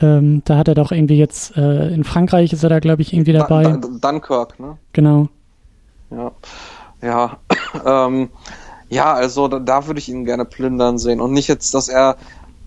Ähm, 0.00 0.42
da 0.44 0.56
hat 0.58 0.68
er 0.68 0.74
doch 0.74 0.92
irgendwie 0.92 1.16
jetzt, 1.16 1.56
äh, 1.56 1.88
in 1.88 2.04
Frankreich 2.04 2.52
ist 2.52 2.62
er 2.62 2.68
da, 2.68 2.80
glaube 2.80 3.02
ich, 3.02 3.12
irgendwie 3.12 3.32
dabei. 3.32 3.64
Dun 3.64 4.00
Dunkirk, 4.00 4.60
ne? 4.60 4.76
Genau. 4.92 5.28
Ja. 6.10 6.32
Ja. 7.02 7.38
ähm, 8.06 8.28
ja, 8.90 9.12
also 9.12 9.48
da, 9.48 9.58
da 9.58 9.86
würde 9.86 9.98
ich 9.98 10.08
ihn 10.08 10.24
gerne 10.24 10.44
plündern 10.44 10.98
sehen 10.98 11.20
und 11.20 11.32
nicht 11.32 11.48
jetzt, 11.48 11.74
dass 11.74 11.88
er 11.88 12.16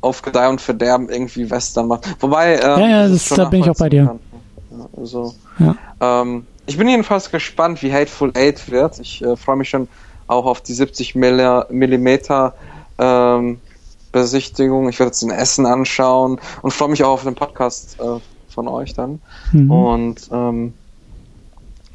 auf 0.02 0.22
Gedeih 0.24 0.50
und 0.50 0.60
Verderben 0.60 1.10
irgendwie 1.10 1.50
Western 1.50 1.88
macht. 1.88 2.16
Wobei, 2.22 2.56
ähm, 2.56 2.80
ja, 2.80 2.88
ja, 2.88 3.08
das, 3.08 3.30
da 3.30 3.46
bin 3.46 3.62
ich 3.62 3.70
auch 3.70 3.78
bei 3.78 3.90
dir. 3.90 4.20
Ja, 4.72 4.88
also, 4.98 5.34
ja. 5.60 5.76
Ähm, 6.00 6.48
ich 6.66 6.78
bin 6.78 6.88
jedenfalls 6.88 7.32
gespannt, 7.32 7.82
wie 7.82 7.92
Hateful 7.92 8.32
Eight 8.36 8.70
wird. 8.72 9.00
Ich 9.00 9.24
äh, 9.24 9.36
freue 9.36 9.56
mich 9.56 9.70
schon 9.70 9.88
auch 10.28 10.46
auf 10.46 10.62
die 10.62 10.74
70 10.74 11.16
Millimeter 11.16 12.54
ähm, 12.98 13.60
Besichtigung. 14.12 14.90
Ich 14.90 15.00
werde 15.00 15.10
jetzt 15.10 15.22
ein 15.24 15.32
Essen 15.32 15.66
anschauen 15.66 16.40
und 16.62 16.72
freue 16.72 16.90
mich 16.90 17.04
auch 17.04 17.12
auf 17.12 17.24
den 17.24 17.36
Podcast 17.36 17.98
äh, 18.00 18.20
von 18.50 18.68
euch 18.68 18.94
dann. 18.94 19.22
Mhm. 19.52 19.72
Und 19.72 20.30
ähm, 20.32 20.74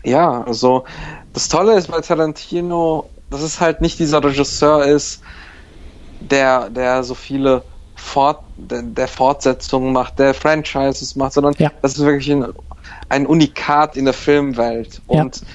ja, 0.04 0.42
also 0.42 0.84
das 1.32 1.48
Tolle 1.48 1.76
ist 1.76 1.90
bei 1.90 2.00
Tarantino, 2.00 3.08
dass 3.30 3.42
es 3.42 3.60
halt 3.60 3.80
nicht 3.80 3.98
dieser 3.98 4.22
Regisseur 4.22 4.84
ist, 4.84 5.20
der, 6.20 6.70
der 6.70 7.02
so 7.02 7.14
viele 7.14 7.62
Fort, 7.94 8.40
der, 8.56 8.82
der 8.82 9.08
Fortsetzungen 9.08 9.92
macht, 9.92 10.18
der 10.18 10.34
Franchises 10.34 11.16
macht, 11.16 11.32
sondern 11.32 11.54
ja. 11.58 11.72
das 11.82 11.94
ist 11.94 12.04
wirklich 12.04 12.30
ein, 12.30 12.46
ein 13.08 13.26
Unikat 13.26 13.96
in 13.96 14.04
der 14.04 14.14
Filmwelt. 14.14 15.00
Und 15.06 15.36
ja. 15.36 15.46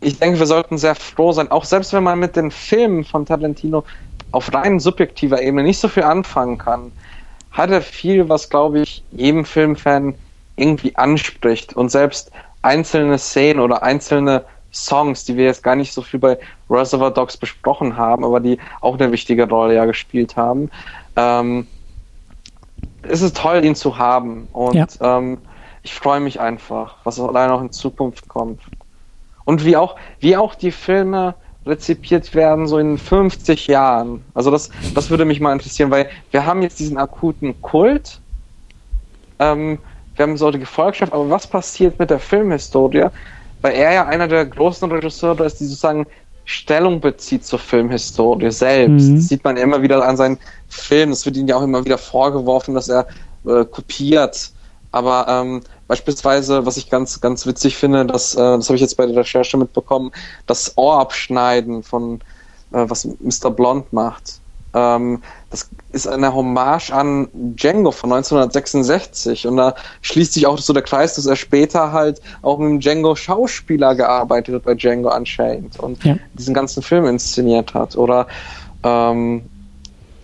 ich 0.00 0.18
denke, 0.18 0.38
wir 0.38 0.46
sollten 0.46 0.78
sehr 0.78 0.94
froh 0.94 1.32
sein, 1.32 1.50
auch 1.50 1.64
selbst 1.64 1.92
wenn 1.92 2.02
man 2.02 2.18
mit 2.18 2.36
den 2.36 2.50
Filmen 2.50 3.04
von 3.04 3.26
Tarantino 3.26 3.84
auf 4.30 4.52
rein 4.52 4.78
subjektiver 4.78 5.40
Ebene 5.40 5.62
nicht 5.62 5.78
so 5.78 5.88
viel 5.88 6.02
anfangen 6.02 6.58
kann, 6.58 6.92
hat 7.50 7.70
er 7.70 7.80
viel, 7.80 8.28
was, 8.28 8.50
glaube 8.50 8.80
ich, 8.80 9.02
jedem 9.10 9.44
Filmfan 9.44 10.14
irgendwie 10.56 10.94
anspricht. 10.96 11.74
Und 11.74 11.90
selbst 11.90 12.30
einzelne 12.62 13.18
Szenen 13.18 13.60
oder 13.60 13.82
einzelne 13.82 14.44
Songs, 14.70 15.24
die 15.24 15.36
wir 15.36 15.46
jetzt 15.46 15.62
gar 15.62 15.76
nicht 15.76 15.92
so 15.92 16.02
viel 16.02 16.20
bei 16.20 16.38
Reservoir 16.68 17.10
Dogs 17.10 17.36
besprochen 17.36 17.96
haben, 17.96 18.24
aber 18.24 18.40
die 18.40 18.58
auch 18.80 18.98
eine 18.98 19.10
wichtige 19.12 19.48
Rolle 19.48 19.76
ja 19.76 19.86
gespielt 19.86 20.36
haben. 20.36 20.70
Ähm, 21.16 21.66
es 23.02 23.22
ist 23.22 23.36
toll, 23.36 23.64
ihn 23.64 23.74
zu 23.74 23.96
haben. 23.96 24.48
Und 24.52 24.74
ja. 24.74 24.86
ähm, 25.00 25.38
ich 25.82 25.94
freue 25.94 26.20
mich 26.20 26.40
einfach, 26.40 26.96
was 27.04 27.20
allein 27.20 27.50
noch 27.50 27.60
in 27.60 27.72
Zukunft 27.72 28.28
kommt. 28.28 28.60
Und 29.44 29.64
wie 29.64 29.76
auch, 29.76 29.96
wie 30.20 30.36
auch 30.36 30.54
die 30.54 30.72
Filme 30.72 31.34
rezipiert 31.66 32.34
werden, 32.34 32.66
so 32.66 32.78
in 32.78 32.98
50 32.98 33.66
Jahren. 33.66 34.24
Also 34.34 34.50
das, 34.50 34.70
das 34.94 35.10
würde 35.10 35.24
mich 35.24 35.40
mal 35.40 35.52
interessieren, 35.52 35.90
weil 35.90 36.08
wir 36.30 36.46
haben 36.46 36.62
jetzt 36.62 36.78
diesen 36.78 36.98
akuten 36.98 37.60
Kult, 37.62 38.20
ähm, 39.38 39.78
wir 40.16 40.24
haben 40.24 40.36
so 40.36 40.50
die 40.50 40.58
Gefolgschaft, 40.58 41.12
aber 41.12 41.30
was 41.30 41.46
passiert 41.46 41.98
mit 41.98 42.10
der 42.10 42.18
Filmhistorie? 42.18 43.06
Weil 43.60 43.74
er 43.74 43.92
ja 43.92 44.06
einer 44.06 44.26
der 44.26 44.46
großen 44.46 44.90
Regisseure 44.90 45.44
ist, 45.44 45.60
die 45.60 45.64
sozusagen 45.64 46.06
Stellung 46.44 47.00
bezieht 47.00 47.44
zur 47.44 47.58
Filmhistorie 47.58 48.50
selbst. 48.50 49.08
Mhm. 49.08 49.16
Das 49.16 49.28
sieht 49.28 49.44
man 49.44 49.56
immer 49.56 49.82
wieder 49.82 50.02
an 50.04 50.16
seinen 50.16 50.38
Filmen. 50.68 51.12
Es 51.12 51.24
wird 51.26 51.36
ihm 51.36 51.46
ja 51.46 51.56
auch 51.56 51.62
immer 51.62 51.84
wieder 51.84 51.98
vorgeworfen, 51.98 52.74
dass 52.74 52.88
er 52.88 53.06
äh, 53.46 53.64
kopiert. 53.64 54.50
Aber 54.90 55.26
ähm, 55.28 55.60
beispielsweise, 55.86 56.64
was 56.64 56.76
ich 56.76 56.88
ganz, 56.88 57.20
ganz 57.20 57.46
witzig 57.46 57.76
finde, 57.76 58.06
dass, 58.06 58.34
äh, 58.34 58.38
das 58.38 58.68
habe 58.68 58.76
ich 58.76 58.82
jetzt 58.82 58.96
bei 58.96 59.06
der 59.06 59.16
Recherche 59.16 59.56
mitbekommen, 59.56 60.12
das 60.46 60.76
Ohrabschneiden 60.76 61.82
von 61.82 62.20
äh, 62.72 62.84
was 62.88 63.04
Mr. 63.04 63.50
Blond 63.50 63.92
macht. 63.92 64.40
Ähm, 64.74 65.22
das 65.50 65.70
ist 65.92 66.06
eine 66.06 66.34
Hommage 66.34 66.90
an 66.90 67.28
Django 67.32 67.90
von 67.90 68.12
1966 68.12 69.46
und 69.46 69.56
da 69.56 69.74
schließt 70.02 70.34
sich 70.34 70.46
auch 70.46 70.58
so 70.58 70.74
der 70.74 70.82
Kreis, 70.82 71.14
dass 71.14 71.24
er 71.24 71.36
später 71.36 71.92
halt 71.92 72.20
auch 72.42 72.58
mit 72.58 72.68
dem 72.68 72.80
Django 72.80 73.16
Schauspieler 73.16 73.94
gearbeitet 73.94 74.56
hat 74.56 74.64
bei 74.64 74.74
Django 74.74 75.14
Unchained 75.14 75.78
und 75.78 76.04
ja. 76.04 76.16
diesen 76.34 76.52
ganzen 76.52 76.82
Film 76.82 77.06
inszeniert 77.06 77.72
hat. 77.72 77.96
Oder 77.96 78.26
ähm, 78.84 79.48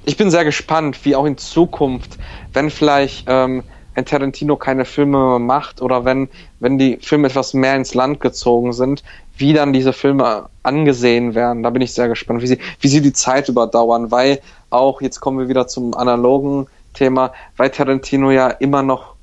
ich 0.05 0.19
bin 0.19 0.31
sehr 0.31 0.45
gespannt, 0.45 1.05
wie 1.05 1.17
auch 1.17 1.25
in 1.25 1.39
Zukunft, 1.39 2.19
wenn 2.53 2.69
vielleicht 2.69 3.25
ähm, 3.29 3.63
wenn 3.95 4.05
Tarantino 4.05 4.57
keine 4.57 4.85
Filme 4.85 5.19
mehr 5.19 5.39
macht 5.39 5.81
oder 5.81 6.05
wenn, 6.05 6.29
wenn 6.61 6.79
die 6.79 6.99
Filme 7.01 7.29
etwas 7.29 7.55
mehr 7.55 7.77
ins 7.77 7.95
Land 7.95 8.21
gezogen 8.21 8.73
sind, 8.73 9.03
wie 9.37 9.53
dann 9.53 9.73
diese 9.73 9.93
Filme 9.93 10.49
angesehen 10.63 11.35
werden. 11.35 11.63
Da 11.63 11.71
bin 11.71 11.83
ich 11.83 11.93
sehr 11.93 12.09
gespannt, 12.09 12.43
wie 12.43 12.47
sie, 12.47 12.59
wie 12.81 12.89
sie 12.89 13.01
die 13.01 13.13
Zeit 13.13 13.49
überdauern, 13.49 14.11
weil 14.11 14.41
auch, 14.71 15.01
jetzt 15.01 15.21
kommen 15.21 15.39
wir 15.39 15.49
wieder 15.49 15.67
zum 15.67 15.95
analogen 15.95 16.67
Thema, 16.93 17.33
weil 17.57 17.71
Tarantino 17.71 18.31
ja 18.31 18.49
immer 18.49 18.83
noch 18.83 19.15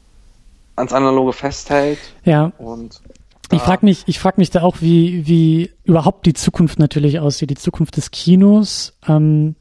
ans 0.76 0.94
Analoge 0.94 1.34
festhält. 1.34 2.00
Ja. 2.24 2.52
Und 2.58 3.02
ich 3.52 3.62
frage 3.62 3.86
mich, 3.86 4.04
ich 4.06 4.20
frage 4.20 4.40
mich 4.40 4.50
da 4.50 4.62
auch, 4.62 4.78
wie, 4.80 5.28
wie 5.28 5.72
überhaupt 5.84 6.26
die 6.26 6.34
Zukunft 6.34 6.80
natürlich 6.80 7.20
aussieht, 7.20 7.50
die 7.50 7.56
Zukunft 7.56 7.98
des 7.98 8.12
Kinos, 8.12 8.94
ähm, 9.08 9.56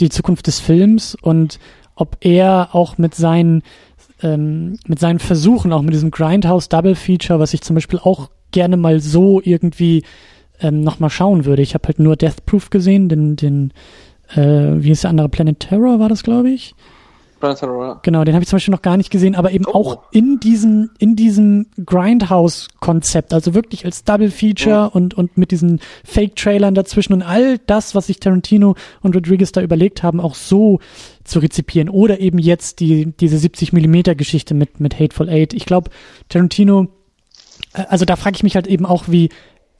die 0.00 0.08
Zukunft 0.08 0.46
des 0.46 0.60
Films 0.60 1.14
und 1.14 1.58
ob 1.94 2.16
er 2.20 2.70
auch 2.72 2.96
mit 2.96 3.14
seinen 3.14 3.62
ähm, 4.22 4.78
mit 4.86 4.98
seinen 4.98 5.18
Versuchen, 5.18 5.72
auch 5.72 5.82
mit 5.82 5.94
diesem 5.94 6.10
Grindhouse 6.10 6.68
Double 6.68 6.94
Feature, 6.94 7.38
was 7.38 7.54
ich 7.54 7.62
zum 7.62 7.74
Beispiel 7.74 7.98
auch 7.98 8.30
gerne 8.50 8.76
mal 8.76 9.00
so 9.00 9.40
irgendwie 9.42 10.04
ähm, 10.60 10.80
nochmal 10.80 11.10
schauen 11.10 11.44
würde. 11.44 11.62
Ich 11.62 11.74
habe 11.74 11.86
halt 11.86 11.98
nur 11.98 12.16
Death 12.16 12.44
Proof 12.46 12.70
gesehen, 12.70 13.08
den, 13.08 13.36
den 13.36 13.72
äh, 14.34 14.82
wie 14.82 14.90
ist 14.90 15.04
der 15.04 15.10
andere, 15.10 15.28
Planet 15.28 15.60
Terror 15.60 16.00
war 16.00 16.08
das, 16.08 16.22
glaube 16.22 16.50
ich. 16.50 16.74
Planet 17.40 17.58
Terror, 17.58 17.86
ja. 17.86 18.00
Genau, 18.02 18.24
den 18.24 18.34
habe 18.34 18.42
ich 18.42 18.48
zum 18.48 18.56
Beispiel 18.56 18.72
noch 18.72 18.82
gar 18.82 18.96
nicht 18.96 19.10
gesehen, 19.10 19.36
aber 19.36 19.52
eben 19.52 19.64
oh. 19.66 19.74
auch 19.74 19.98
in 20.10 20.40
diesem, 20.40 20.90
in 20.98 21.14
diesem 21.14 21.66
Grindhouse-Konzept, 21.84 23.32
also 23.32 23.54
wirklich 23.54 23.84
als 23.84 24.02
Double 24.04 24.30
Feature 24.30 24.86
mhm. 24.86 24.90
und, 24.92 25.14
und 25.14 25.38
mit 25.38 25.52
diesen 25.52 25.80
Fake-Trailern 26.04 26.74
dazwischen 26.74 27.12
und 27.12 27.22
all 27.22 27.58
das, 27.66 27.94
was 27.94 28.08
sich 28.08 28.18
Tarantino 28.18 28.74
und 29.02 29.14
Rodriguez 29.14 29.52
da 29.52 29.62
überlegt 29.62 30.02
haben, 30.02 30.20
auch 30.20 30.34
so 30.34 30.80
zu 31.28 31.38
rezipieren. 31.38 31.88
Oder 31.88 32.20
eben 32.20 32.38
jetzt 32.38 32.80
die, 32.80 33.12
diese 33.18 33.38
70 33.38 33.72
Millimeter 33.72 34.14
Geschichte 34.14 34.54
mit, 34.54 34.80
mit 34.80 34.98
Hateful 34.98 35.28
Eight. 35.28 35.52
Ich 35.54 35.66
glaube, 35.66 35.90
Tarantino, 36.28 36.88
äh, 37.74 37.84
also 37.88 38.04
da 38.04 38.16
frage 38.16 38.36
ich 38.36 38.42
mich 38.42 38.54
halt 38.54 38.66
eben 38.66 38.86
auch, 38.86 39.04
wie 39.08 39.30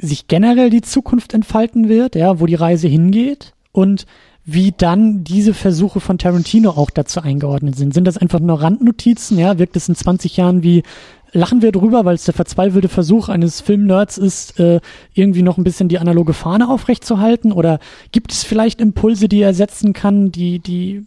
sich 0.01 0.29
generell 0.29 0.70
die 0.70 0.83
Zukunft 0.83 1.35
entfalten 1.35 1.89
wird, 1.89 2.15
ja, 2.15 2.39
wo 2.41 2.47
die 2.47 2.55
Reise 2.55 2.87
hingeht 2.87 3.55
und 3.73 4.07
wie 4.45 4.73
dann 4.75 5.25
diese 5.25 5.53
Versuche 5.53 6.01
von 6.01 6.16
Tarantino 6.16 6.70
auch 6.70 6.89
dazu 6.89 7.20
eingeordnet 7.20 7.77
sind. 7.77 7.93
Sind 7.93 8.07
das 8.07 8.16
einfach 8.16 8.41
nur 8.41 8.62
Randnotizen? 8.62 9.39
Ja, 9.39 9.59
wirkt 9.59 9.77
es 9.77 9.89
in 9.89 9.95
20 9.95 10.39
Jahren 10.39 10.62
wie 10.62 10.85
lachen 11.33 11.62
wir 11.62 11.73
drüber, 11.73 12.05
weil 12.05 12.15
es 12.15 12.25
der 12.25 12.35
verzweifelte 12.35 12.89
Versuch 12.89 13.29
eines 13.29 13.61
Filmnerds 13.61 14.19
ist, 14.19 14.59
äh, 14.59 14.81
irgendwie 15.12 15.43
noch 15.43 15.59
ein 15.59 15.65
bisschen 15.65 15.89
die 15.89 15.99
analoge 15.99 16.33
Fahne 16.33 16.69
aufrechtzuerhalten? 16.69 17.53
Oder 17.53 17.79
gibt 18.12 18.33
es 18.33 18.45
vielleicht 18.45 18.81
Impulse, 18.81 19.29
die 19.29 19.43
er 19.43 19.55
setzen 19.55 19.93
kann, 19.93 20.33
die, 20.33 20.59
die 20.59 21.05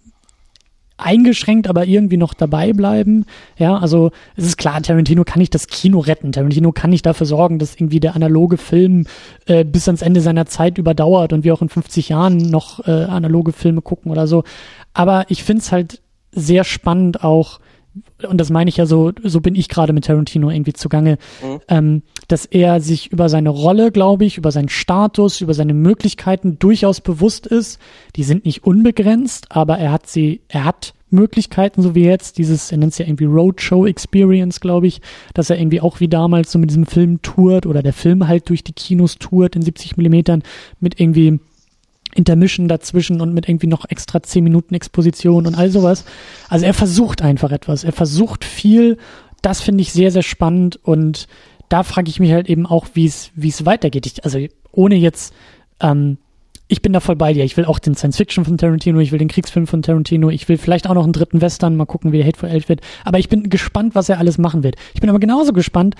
eingeschränkt, 1.02 1.68
aber 1.68 1.86
irgendwie 1.86 2.18
noch 2.18 2.34
dabei 2.34 2.73
bleiben. 2.73 3.26
Ja, 3.57 3.78
also 3.78 4.11
es 4.36 4.45
ist 4.45 4.57
klar, 4.57 4.82
Tarantino 4.82 5.23
kann 5.23 5.40
nicht 5.40 5.56
das 5.56 5.68
Kino 5.68 5.99
retten. 5.99 6.32
Tarantino 6.32 6.72
kann 6.72 6.90
nicht 6.90 7.06
dafür 7.06 7.26
sorgen, 7.26 7.60
dass 7.60 7.76
irgendwie 7.76 7.99
der 7.99 8.15
analoge 8.15 8.57
Film 8.57 9.06
äh, 9.45 9.64
bis 9.64 9.88
ans 9.88 10.02
Ende 10.02 10.22
seiner 10.22 10.45
Zeit 10.45 10.78
überdauert 10.78 11.34
und 11.34 11.44
wir 11.44 11.53
auch 11.53 11.61
in 11.61 11.69
50 11.69 12.10
Jahren 12.10 12.38
noch 12.38 12.86
äh, 12.88 12.91
analoge 12.91 13.53
Filme 13.53 13.82
gucken 13.82 14.11
oder 14.11 14.28
so. 14.28 14.44
Aber 14.94 15.26
ich 15.30 15.44
finde 15.44 15.61
es 15.61 15.72
halt 15.72 16.02
sehr 16.34 16.64
spannend 16.64 17.23
auch, 17.23 17.60
und 18.26 18.38
das 18.39 18.49
meine 18.49 18.69
ich 18.69 18.77
ja 18.77 18.85
so, 18.85 19.11
so 19.23 19.41
bin 19.41 19.56
ich 19.56 19.69
gerade 19.69 19.93
mit 19.93 20.06
Tarantino 20.06 20.49
irgendwie 20.49 20.73
zugange, 20.73 21.18
mhm. 21.43 21.60
ähm, 21.68 22.02
dass 22.27 22.45
er 22.45 22.81
sich 22.81 23.11
über 23.11 23.30
seine 23.30 23.49
Rolle, 23.49 23.91
glaube 23.91 24.26
ich, 24.26 24.38
über 24.38 24.52
seinen 24.52 24.69
Status, 24.69 25.41
über 25.41 25.53
seine 25.53 25.73
Möglichkeiten 25.73 26.60
durchaus 26.60 27.02
bewusst 27.02 27.48
ist. 27.48 27.80
Die 28.15 28.23
sind 28.23 28.45
nicht 28.45 28.64
unbegrenzt, 28.64 29.48
aber 29.49 29.77
er 29.77 29.91
hat 29.91 30.07
sie, 30.07 30.41
er 30.48 30.65
hat 30.65 30.93
Möglichkeiten, 31.11 31.81
so 31.81 31.93
wie 31.93 32.06
jetzt, 32.06 32.38
dieses, 32.38 32.72
er 32.72 32.77
nennt 32.77 32.93
es 32.93 32.98
ja 32.98 33.06
irgendwie 33.06 33.26
Roadshow 33.26 33.85
Experience, 33.85 34.60
glaube 34.61 34.88
ich, 34.88 35.02
dass 35.34 35.49
er 35.49 35.60
irgendwie 35.60 35.81
auch 35.81 35.99
wie 35.99 36.07
damals 36.07 36.52
so 36.52 36.60
mit 36.60 36.69
diesem 36.69 36.85
Film 36.85 37.22
tourt 37.22 37.65
oder 37.65 37.84
der 37.84 37.93
Film 37.93 38.27
halt 38.27 38.49
durch 38.49 38.64
die 38.64 38.73
Kinos 38.73 39.18
tourt 39.18 39.56
in 39.56 39.61
70 39.61 39.98
Millimetern 39.98 40.43
mit 40.80 40.99
irgendwie 40.99 41.39
Intermission 42.16 42.68
dazwischen 42.68 43.22
und 43.22 43.34
mit 43.34 43.48
irgendwie 43.48 43.68
noch 43.68 43.86
extra 43.90 44.22
10 44.22 44.44
Minuten 44.44 44.76
Exposition 44.76 45.48
und 45.48 45.56
all 45.56 45.70
sowas. 45.70 46.06
Also 46.50 46.66
er 46.66 46.74
versucht 46.74 47.22
einfach 47.22 47.52
etwas. 47.52 47.84
Er 47.84 47.94
versucht 47.94 48.46
viel. 48.46 48.98
Das 49.42 49.62
finde 49.62 49.82
ich 49.82 49.92
sehr, 49.92 50.12
sehr 50.12 50.24
spannend 50.24 50.80
und 50.84 51.28
da 51.70 51.84
frage 51.84 52.10
ich 52.10 52.20
mich 52.20 52.32
halt 52.32 52.50
eben 52.50 52.66
auch, 52.66 52.86
wie 52.94 53.06
es, 53.06 53.32
wie 53.34 53.48
es 53.48 53.66
weitergeht. 53.66 54.06
Ich, 54.06 54.24
also 54.26 54.40
ohne 54.72 54.96
jetzt, 54.96 55.34
ähm, 55.80 56.18
ich 56.68 56.82
bin 56.82 56.94
da 56.94 57.00
voll 57.00 57.16
bei 57.16 57.34
dir. 57.34 57.44
Ich 57.44 57.58
will 57.58 57.66
auch 57.66 57.80
den 57.80 57.96
Science 57.96 58.18
Fiction 58.18 58.46
von 58.46 58.58
Tarantino, 58.58 59.00
ich 59.00 59.12
will 59.12 59.20
den 59.20 59.30
Kriegsfilm 59.30 59.68
von 59.68 59.82
Tarantino, 59.82 60.30
ich 60.30 60.48
will 60.48 60.58
vielleicht 60.58 60.88
auch 60.88 60.94
noch 60.94 61.04
einen 61.04 61.14
dritten 61.14 61.42
Western, 61.42 61.76
mal 61.76 61.86
gucken, 61.86 62.12
wie 62.12 62.18
der 62.18 62.28
Hateful 62.28 62.50
Eight 62.50 62.70
wird. 62.70 62.82
Aber 63.04 63.20
ich 63.20 63.30
bin 63.30 63.50
gespannt, 63.50 63.96
was 63.96 64.10
er 64.10 64.20
alles 64.20 64.38
machen 64.38 64.64
wird. 64.64 64.76
Ich 64.94 65.02
bin 65.02 65.10
aber 65.10 65.20
genauso 65.20 65.54
gespannt, 65.54 65.96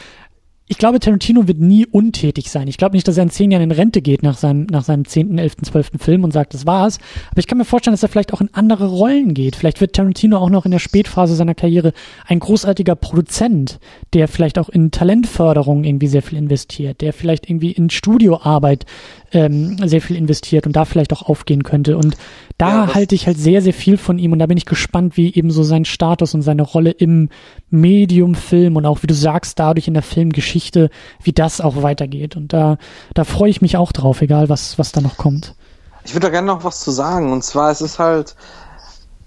ich 0.72 0.78
glaube, 0.78 1.02
Tarantino 1.02 1.50
wird 1.50 1.60
nie 1.60 1.86
untätig 1.86 2.50
sein. 2.50 2.70
Ich 2.70 2.78
glaube 2.78 2.96
nicht, 2.96 3.06
dass 3.06 3.18
er 3.18 3.24
in 3.24 3.30
zehn 3.30 3.52
Jahren 3.52 3.64
in 3.64 3.72
Rente 3.72 4.02
geht 4.02 4.24
nach 4.24 4.38
seinem, 4.38 4.68
nach 4.68 4.86
seinem 4.86 5.04
zehnten, 5.04 5.38
elften, 5.38 5.66
zwölften 5.66 6.00
Film 6.00 6.24
und 6.24 6.32
sagt, 6.32 6.54
das 6.54 6.66
war's. 6.66 6.98
Aber 7.30 7.40
ich 7.40 7.48
kann 7.48 7.58
mir 7.58 7.66
vorstellen, 7.66 7.92
dass 7.94 8.04
er 8.04 8.08
vielleicht 8.08 8.34
auch 8.34 8.40
in 8.40 8.50
andere 8.54 8.88
Rollen 8.88 9.34
geht. 9.34 9.58
Vielleicht 9.58 9.82
wird 9.82 9.92
Tarantino 9.92 10.38
auch 10.38 10.50
noch 10.50 10.64
in 10.64 10.72
der 10.72 10.80
Spätphase 10.80 11.36
seiner 11.36 11.56
Karriere 11.56 11.92
ein 12.26 12.40
großartiger 12.40 12.96
Produzent, 12.96 13.82
der 14.14 14.30
vielleicht 14.30 14.58
auch 14.58 14.70
in 14.70 14.92
Talentförderung 14.92 15.84
irgendwie 15.84 16.08
sehr 16.08 16.22
viel 16.22 16.38
investiert, 16.38 17.02
der 17.02 17.12
vielleicht 17.12 17.50
irgendwie 17.50 17.74
in 17.74 17.90
Studioarbeit 17.90 18.86
ähm, 19.32 19.78
sehr 19.88 20.02
viel 20.02 20.16
investiert 20.16 20.68
und 20.68 20.76
da 20.76 20.86
vielleicht 20.86 21.14
auch 21.14 21.24
aufgehen 21.24 21.64
könnte. 21.64 21.98
Und 21.98 22.18
da 22.58 22.86
ja, 22.86 22.94
halte 22.94 23.16
ich 23.16 23.28
halt 23.28 23.38
sehr, 23.38 23.62
sehr 23.62 23.74
viel 23.74 23.98
von 23.98 24.20
ihm 24.20 24.34
und 24.34 24.40
da 24.40 24.46
bin 24.46 24.58
ich 24.58 24.66
gespannt, 24.66 25.18
wie 25.18 25.34
eben 25.34 25.52
so 25.52 25.64
sein 25.64 25.86
Status 25.86 26.34
und 26.34 26.42
seine 26.42 26.64
Rolle 26.64 26.92
im 26.92 27.30
Medium-Film 27.70 28.76
und 28.76 28.86
auch, 28.86 29.04
wie 29.04 29.08
du 29.08 29.14
sagst, 29.14 29.60
dadurch 29.60 29.88
in 29.88 29.94
der 29.94 30.04
Filmgeschichte, 30.04 30.90
wie 31.24 31.34
das 31.34 31.62
auch 31.62 31.82
weitergeht. 31.82 32.36
Und 32.36 32.54
da, 32.54 32.78
da 33.14 33.24
freue 33.24 33.50
ich 33.50 33.62
mich 33.62 33.78
auch 33.78 33.92
drauf, 33.92 34.22
egal 34.22 34.50
was, 34.50 34.78
was 34.78 34.92
da 34.92 35.02
noch 35.02 35.18
kommt. 35.18 35.56
Ich 36.04 36.14
würde 36.14 36.28
da 36.28 36.32
gerne 36.32 36.48
noch 36.48 36.64
was 36.64 36.80
zu 36.82 36.92
sagen. 36.92 37.32
Und 37.32 37.44
zwar, 37.44 37.72
es 37.72 37.82
ist 37.82 38.00
halt 38.00 38.36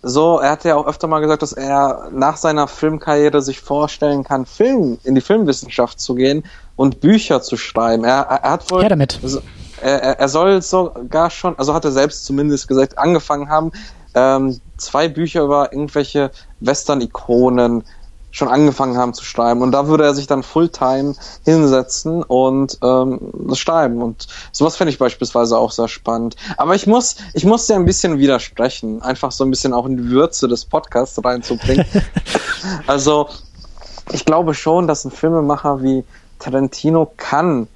so, 0.06 0.39
er 0.39 0.51
hat 0.51 0.64
ja 0.64 0.76
auch 0.76 0.86
öfter 0.86 1.06
mal 1.06 1.20
gesagt, 1.20 1.43
dass 1.43 1.52
er 1.52 2.10
nach 2.12 2.36
seiner 2.36 2.68
Filmkarriere 2.68 3.40
sich 3.40 3.60
vorstellen 3.60 4.22
kann, 4.22 4.44
Film, 4.44 4.98
in 5.02 5.14
die 5.14 5.22
Filmwissenschaft 5.22 5.98
zu 5.98 6.14
gehen 6.14 6.44
und 6.76 7.01
Bücher 7.01 7.40
zu 7.40 7.56
schreiben. 7.56 8.05
Er, 8.05 8.20
er 8.20 8.51
hat 8.51 8.70
wohl. 8.70 8.82
Ja, 8.82 8.89
damit. 8.90 9.18
Also, 9.22 9.40
er, 9.90 10.19
er 10.20 10.28
soll 10.28 10.62
sogar 10.62 11.31
schon, 11.31 11.59
also 11.59 11.74
hat 11.74 11.85
er 11.85 11.93
selbst 11.93 12.24
zumindest 12.24 12.69
gesagt, 12.69 12.98
angefangen 12.98 13.48
haben, 13.48 13.73
ähm, 14.15 14.61
zwei 14.77 15.09
Bücher 15.09 15.43
über 15.43 15.73
irgendwelche 15.73 16.31
Western-Ikonen 16.61 17.85
schon 18.31 18.48
angefangen 18.48 18.97
haben 18.97 19.15
zu 19.15 19.24
schreiben. 19.24 19.62
Und 19.62 19.70
da 19.70 19.86
würde 19.86 20.05
er 20.05 20.15
sich 20.15 20.27
dann 20.27 20.43
Fulltime 20.43 21.15
hinsetzen 21.44 22.24
und 22.24 22.78
ähm, 22.82 23.20
schreiben. 23.55 24.02
Und 24.02 24.27
sowas 24.51 24.74
fände 24.74 24.90
ich 24.90 24.98
beispielsweise 24.98 25.56
auch 25.56 25.70
sehr 25.70 25.86
spannend. 25.86 26.35
Aber 26.56 26.74
ich 26.74 26.89
muss, 26.89 27.15
ich 27.35 27.44
muss 27.44 27.69
dir 27.69 27.77
ein 27.77 27.85
bisschen 27.85 28.19
widersprechen, 28.19 29.02
einfach 29.02 29.31
so 29.31 29.44
ein 29.44 29.51
bisschen 29.51 29.73
auch 29.73 29.86
in 29.86 29.97
die 29.97 30.11
Würze 30.11 30.48
des 30.48 30.65
Podcasts 30.65 31.24
reinzubringen. 31.24 31.86
also, 32.89 33.28
ich 34.11 34.24
glaube 34.24 34.55
schon, 34.55 34.89
dass 34.89 35.05
ein 35.05 35.12
Filmemacher 35.12 35.82
wie 35.82 36.02
Tarantino 36.40 37.12
kann 37.16 37.69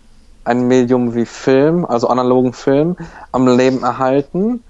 ein 0.49 0.67
Medium 0.67 1.15
wie 1.15 1.27
Film, 1.27 1.85
also 1.85 2.09
analogen 2.09 2.55
Film, 2.55 2.97
am 3.33 3.47
Leben 3.47 3.83
erhalten. 3.83 4.65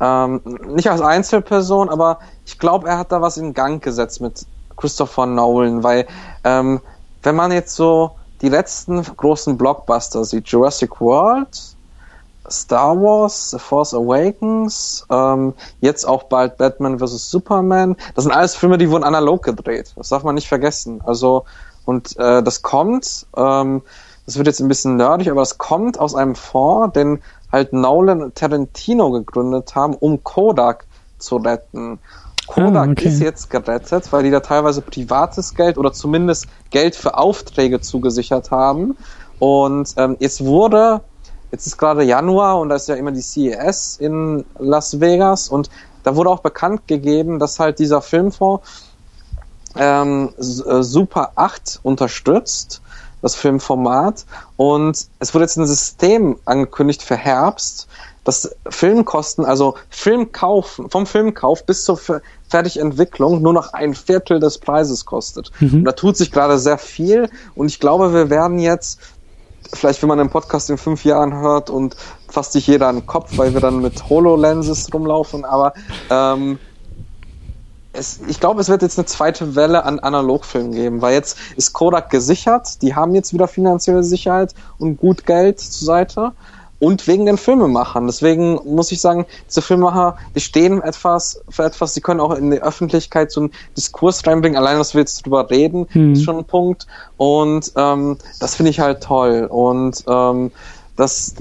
Ähm, 0.00 0.40
nicht 0.68 0.90
als 0.90 1.02
Einzelperson, 1.02 1.90
aber 1.90 2.20
ich 2.46 2.58
glaube, 2.58 2.88
er 2.88 2.98
hat 2.98 3.12
da 3.12 3.20
was 3.20 3.36
in 3.36 3.52
Gang 3.52 3.82
gesetzt 3.82 4.20
mit 4.20 4.46
Christopher 4.76 5.26
Nolan, 5.26 5.82
weil 5.82 6.06
ähm, 6.44 6.80
wenn 7.22 7.36
man 7.36 7.52
jetzt 7.52 7.74
so 7.74 8.12
die 8.40 8.48
letzten 8.48 9.02
großen 9.02 9.58
Blockbuster 9.58 10.24
sieht, 10.24 10.48
Jurassic 10.48 11.00
World, 11.00 11.76
Star 12.48 12.96
Wars, 12.96 13.50
The 13.50 13.58
Force 13.58 13.92
Awakens, 13.92 15.04
ähm, 15.10 15.52
jetzt 15.80 16.06
auch 16.06 16.22
bald 16.22 16.56
Batman 16.56 17.00
vs. 17.00 17.30
Superman, 17.30 17.96
das 18.14 18.24
sind 18.24 18.32
alles 18.32 18.54
Filme, 18.54 18.78
die 18.78 18.88
wurden 18.88 19.04
analog 19.04 19.42
gedreht. 19.42 19.92
Das 19.96 20.08
darf 20.08 20.22
man 20.22 20.36
nicht 20.36 20.48
vergessen. 20.48 21.02
Also, 21.04 21.44
und 21.84 22.16
äh, 22.18 22.42
das 22.42 22.62
kommt, 22.62 23.26
ähm, 23.36 23.82
das 24.28 24.36
wird 24.36 24.46
jetzt 24.46 24.60
ein 24.60 24.68
bisschen 24.68 24.96
nerdig, 24.96 25.30
aber 25.30 25.40
das 25.40 25.56
kommt 25.56 25.98
aus 25.98 26.14
einem 26.14 26.34
Fonds, 26.34 26.92
den 26.92 27.22
halt 27.50 27.72
Nolan 27.72 28.22
und 28.22 28.34
Tarantino 28.34 29.10
gegründet 29.10 29.74
haben, 29.74 29.94
um 29.94 30.22
Kodak 30.22 30.84
zu 31.16 31.36
retten. 31.36 31.98
Kodak 32.46 32.88
ah, 32.88 32.90
okay. 32.90 33.08
ist 33.08 33.20
jetzt 33.20 33.48
gerettet, 33.48 34.12
weil 34.12 34.24
die 34.24 34.30
da 34.30 34.40
teilweise 34.40 34.82
privates 34.82 35.54
Geld 35.54 35.78
oder 35.78 35.94
zumindest 35.94 36.46
Geld 36.68 36.94
für 36.94 37.16
Aufträge 37.16 37.80
zugesichert 37.80 38.50
haben. 38.50 38.98
Und 39.38 39.94
ähm, 39.96 40.18
jetzt 40.20 40.44
wurde, 40.44 41.00
jetzt 41.50 41.66
ist 41.66 41.78
gerade 41.78 42.02
Januar 42.02 42.60
und 42.60 42.68
da 42.68 42.74
ist 42.74 42.86
ja 42.86 42.96
immer 42.96 43.12
die 43.12 43.22
CES 43.22 43.96
in 43.96 44.44
Las 44.58 45.00
Vegas 45.00 45.48
und 45.48 45.70
da 46.02 46.16
wurde 46.16 46.28
auch 46.28 46.40
bekannt 46.40 46.86
gegeben, 46.86 47.38
dass 47.38 47.58
halt 47.58 47.78
dieser 47.78 48.02
Filmfonds 48.02 48.62
ähm, 49.74 50.34
äh, 50.36 50.82
Super 50.82 51.32
8 51.36 51.80
unterstützt 51.82 52.82
das 53.22 53.34
Filmformat. 53.34 54.24
Und 54.56 55.06
es 55.18 55.34
wurde 55.34 55.44
jetzt 55.44 55.56
ein 55.56 55.66
System 55.66 56.38
angekündigt 56.44 57.02
für 57.02 57.16
Herbst, 57.16 57.88
dass 58.24 58.54
Filmkosten, 58.68 59.44
also 59.44 59.74
Filmkauf, 59.88 60.80
vom 60.88 61.06
Filmkauf 61.06 61.64
bis 61.64 61.84
zur 61.84 61.98
Fertigentwicklung 62.48 63.40
nur 63.40 63.52
noch 63.52 63.72
ein 63.72 63.94
Viertel 63.94 64.38
des 64.38 64.58
Preises 64.58 65.06
kostet. 65.06 65.50
Mhm. 65.60 65.78
Und 65.78 65.84
da 65.84 65.92
tut 65.92 66.16
sich 66.16 66.30
gerade 66.30 66.58
sehr 66.58 66.78
viel 66.78 67.30
und 67.54 67.68
ich 67.68 67.80
glaube, 67.80 68.12
wir 68.12 68.28
werden 68.28 68.58
jetzt 68.58 69.00
vielleicht 69.72 70.02
wenn 70.02 70.08
man 70.08 70.18
den 70.18 70.30
Podcast 70.30 70.70
in 70.70 70.78
fünf 70.78 71.04
Jahren 71.04 71.34
hört 71.34 71.70
und 71.70 71.96
fasst 72.28 72.52
sich 72.52 72.66
jeder 72.66 72.88
an 72.88 72.96
den 72.96 73.06
Kopf, 73.06 73.36
weil 73.36 73.54
wir 73.54 73.60
dann 73.60 73.80
mit 73.80 74.08
HoloLenses 74.08 74.92
rumlaufen, 74.92 75.44
aber 75.44 75.74
ähm, 76.10 76.58
es, 77.98 78.20
ich 78.28 78.40
glaube, 78.40 78.60
es 78.60 78.68
wird 78.68 78.82
jetzt 78.82 78.98
eine 78.98 79.06
zweite 79.06 79.54
Welle 79.54 79.84
an 79.84 79.98
Analogfilmen 79.98 80.72
geben, 80.72 81.02
weil 81.02 81.14
jetzt 81.14 81.38
ist 81.56 81.72
Kodak 81.72 82.10
gesichert, 82.10 82.80
die 82.82 82.94
haben 82.94 83.14
jetzt 83.14 83.32
wieder 83.32 83.48
finanzielle 83.48 84.04
Sicherheit 84.04 84.54
und 84.78 84.96
gut 84.98 85.26
Geld 85.26 85.60
zur 85.60 85.86
Seite 85.86 86.32
und 86.80 87.06
wegen 87.08 87.26
den 87.26 87.38
Filmemachern. 87.38 88.06
Deswegen 88.06 88.60
muss 88.64 88.92
ich 88.92 89.00
sagen, 89.00 89.26
diese 89.48 89.62
Filmemacher, 89.62 90.16
die 90.36 90.40
stehen 90.40 90.80
etwas 90.80 91.42
für 91.48 91.64
etwas, 91.64 91.94
die 91.94 92.00
können 92.00 92.20
auch 92.20 92.34
in 92.34 92.52
die 92.52 92.62
Öffentlichkeit 92.62 93.32
so 93.32 93.40
einen 93.40 93.50
Diskurs 93.76 94.24
reinbringen. 94.26 94.56
Allein, 94.56 94.78
dass 94.78 94.94
wir 94.94 95.00
jetzt 95.00 95.24
drüber 95.24 95.50
reden, 95.50 95.88
hm. 95.90 96.12
ist 96.12 96.22
schon 96.22 96.38
ein 96.38 96.44
Punkt. 96.44 96.86
Und 97.16 97.72
ähm, 97.76 98.16
das 98.38 98.54
finde 98.54 98.70
ich 98.70 98.78
halt 98.78 99.02
toll. 99.02 99.48
Und 99.50 100.04
ähm, 100.06 100.52
dass 100.98 101.32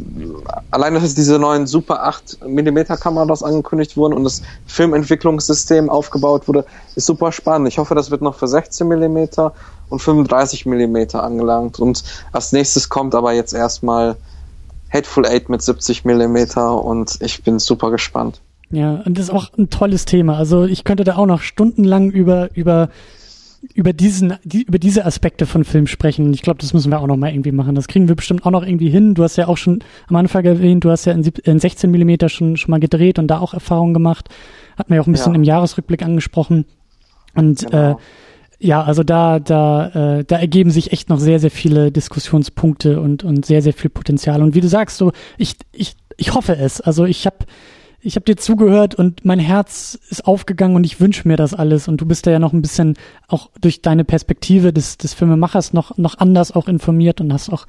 allein, 0.69 0.93
dass 0.93 1.15
diese 1.15 1.39
neuen 1.39 1.65
Super 1.65 2.03
8 2.03 2.45
mm 2.47 2.93
Kameras 2.99 3.41
angekündigt 3.41 3.97
wurden 3.97 4.13
und 4.13 4.23
das 4.23 4.43
Filmentwicklungssystem 4.67 5.89
aufgebaut 5.89 6.47
wurde, 6.47 6.63
ist 6.95 7.07
super 7.07 7.31
spannend. 7.31 7.67
Ich 7.67 7.79
hoffe, 7.79 7.95
das 7.95 8.11
wird 8.11 8.21
noch 8.21 8.35
für 8.35 8.47
16 8.47 8.87
mm 8.87 9.25
und 9.89 9.99
35 9.99 10.67
mm 10.67 10.97
angelangt. 11.15 11.79
Und 11.79 12.03
als 12.31 12.51
nächstes 12.51 12.87
kommt 12.89 13.15
aber 13.15 13.33
jetzt 13.33 13.53
erstmal 13.53 14.17
Hateful 14.93 15.25
Eight 15.25 15.49
mit 15.49 15.63
70 15.63 16.05
mm 16.05 16.37
und 16.59 17.17
ich 17.21 17.43
bin 17.43 17.57
super 17.57 17.89
gespannt. 17.89 18.39
Ja, 18.69 19.01
und 19.05 19.17
das 19.17 19.29
ist 19.29 19.33
auch 19.33 19.51
ein 19.57 19.71
tolles 19.71 20.05
Thema. 20.05 20.37
Also 20.37 20.65
ich 20.65 20.83
könnte 20.83 21.03
da 21.03 21.15
auch 21.15 21.25
noch 21.25 21.41
stundenlang 21.41 22.11
über, 22.11 22.49
über 22.53 22.89
über 23.73 23.93
diesen, 23.93 24.33
die, 24.43 24.63
über 24.63 24.79
diese 24.79 25.05
Aspekte 25.05 25.45
von 25.45 25.63
Film 25.63 25.87
sprechen. 25.87 26.33
Ich 26.33 26.41
glaube, 26.41 26.59
das 26.59 26.73
müssen 26.73 26.91
wir 26.91 26.99
auch 26.99 27.07
noch 27.07 27.17
mal 27.17 27.31
irgendwie 27.31 27.51
machen. 27.51 27.75
Das 27.75 27.87
kriegen 27.87 28.07
wir 28.07 28.15
bestimmt 28.15 28.45
auch 28.45 28.51
noch 28.51 28.65
irgendwie 28.65 28.89
hin. 28.89 29.13
Du 29.13 29.23
hast 29.23 29.35
ja 29.37 29.47
auch 29.47 29.57
schon 29.57 29.79
am 30.07 30.15
Anfang 30.15 30.45
erwähnt, 30.45 30.83
du 30.83 30.91
hast 30.91 31.05
ja 31.05 31.13
in, 31.13 31.23
in 31.43 31.59
16 31.59 31.89
Millimeter 31.89 32.29
schon, 32.29 32.57
schon 32.57 32.71
mal 32.71 32.79
gedreht 32.79 33.19
und 33.19 33.27
da 33.27 33.39
auch 33.39 33.53
Erfahrungen 33.53 33.93
gemacht. 33.93 34.29
Hat 34.77 34.89
man 34.89 34.97
ja 34.97 35.01
auch 35.01 35.07
ein 35.07 35.11
bisschen 35.11 35.33
ja. 35.33 35.37
im 35.37 35.43
Jahresrückblick 35.43 36.03
angesprochen. 36.03 36.65
Und 37.35 37.65
genau. 37.65 37.91
äh, 37.91 37.95
ja, 38.59 38.83
also 38.83 39.03
da, 39.03 39.39
da, 39.39 40.17
äh, 40.19 40.23
da 40.23 40.37
ergeben 40.37 40.71
sich 40.71 40.91
echt 40.91 41.09
noch 41.09 41.19
sehr, 41.19 41.39
sehr 41.39 41.51
viele 41.51 41.91
Diskussionspunkte 41.91 42.99
und, 42.99 43.23
und 43.23 43.45
sehr, 43.45 43.61
sehr 43.61 43.73
viel 43.73 43.89
Potenzial. 43.89 44.41
Und 44.41 44.55
wie 44.55 44.61
du 44.61 44.67
sagst, 44.67 44.97
so, 44.97 45.11
ich, 45.37 45.55
ich, 45.71 45.95
ich 46.17 46.33
hoffe 46.33 46.57
es. 46.57 46.81
Also 46.81 47.05
ich 47.05 47.25
habe 47.25 47.37
ich 47.99 48.15
habe 48.15 48.25
dir 48.25 48.37
zugehört 48.37 48.95
und 48.95 49.25
mein 49.25 49.39
Herz 49.39 49.99
ist 50.09 50.25
aufgegangen 50.25 50.75
und 50.75 50.83
ich 50.83 50.99
wünsche 50.99 51.27
mir 51.27 51.35
das 51.35 51.53
alles. 51.53 51.87
Und 51.87 51.99
du 51.99 52.05
bist 52.05 52.27
da 52.27 52.31
ja 52.31 52.39
noch 52.39 52.53
ein 52.53 52.61
bisschen 52.61 52.95
auch 53.27 53.49
durch 53.59 53.81
deine 53.81 54.05
Perspektive 54.05 54.71
des, 54.71 54.97
des 54.97 55.13
Filmemachers 55.13 55.73
noch, 55.73 55.97
noch 55.97 56.17
anders 56.19 56.51
auch 56.51 56.67
informiert 56.67 57.21
und 57.21 57.33
hast 57.33 57.49
auch 57.49 57.65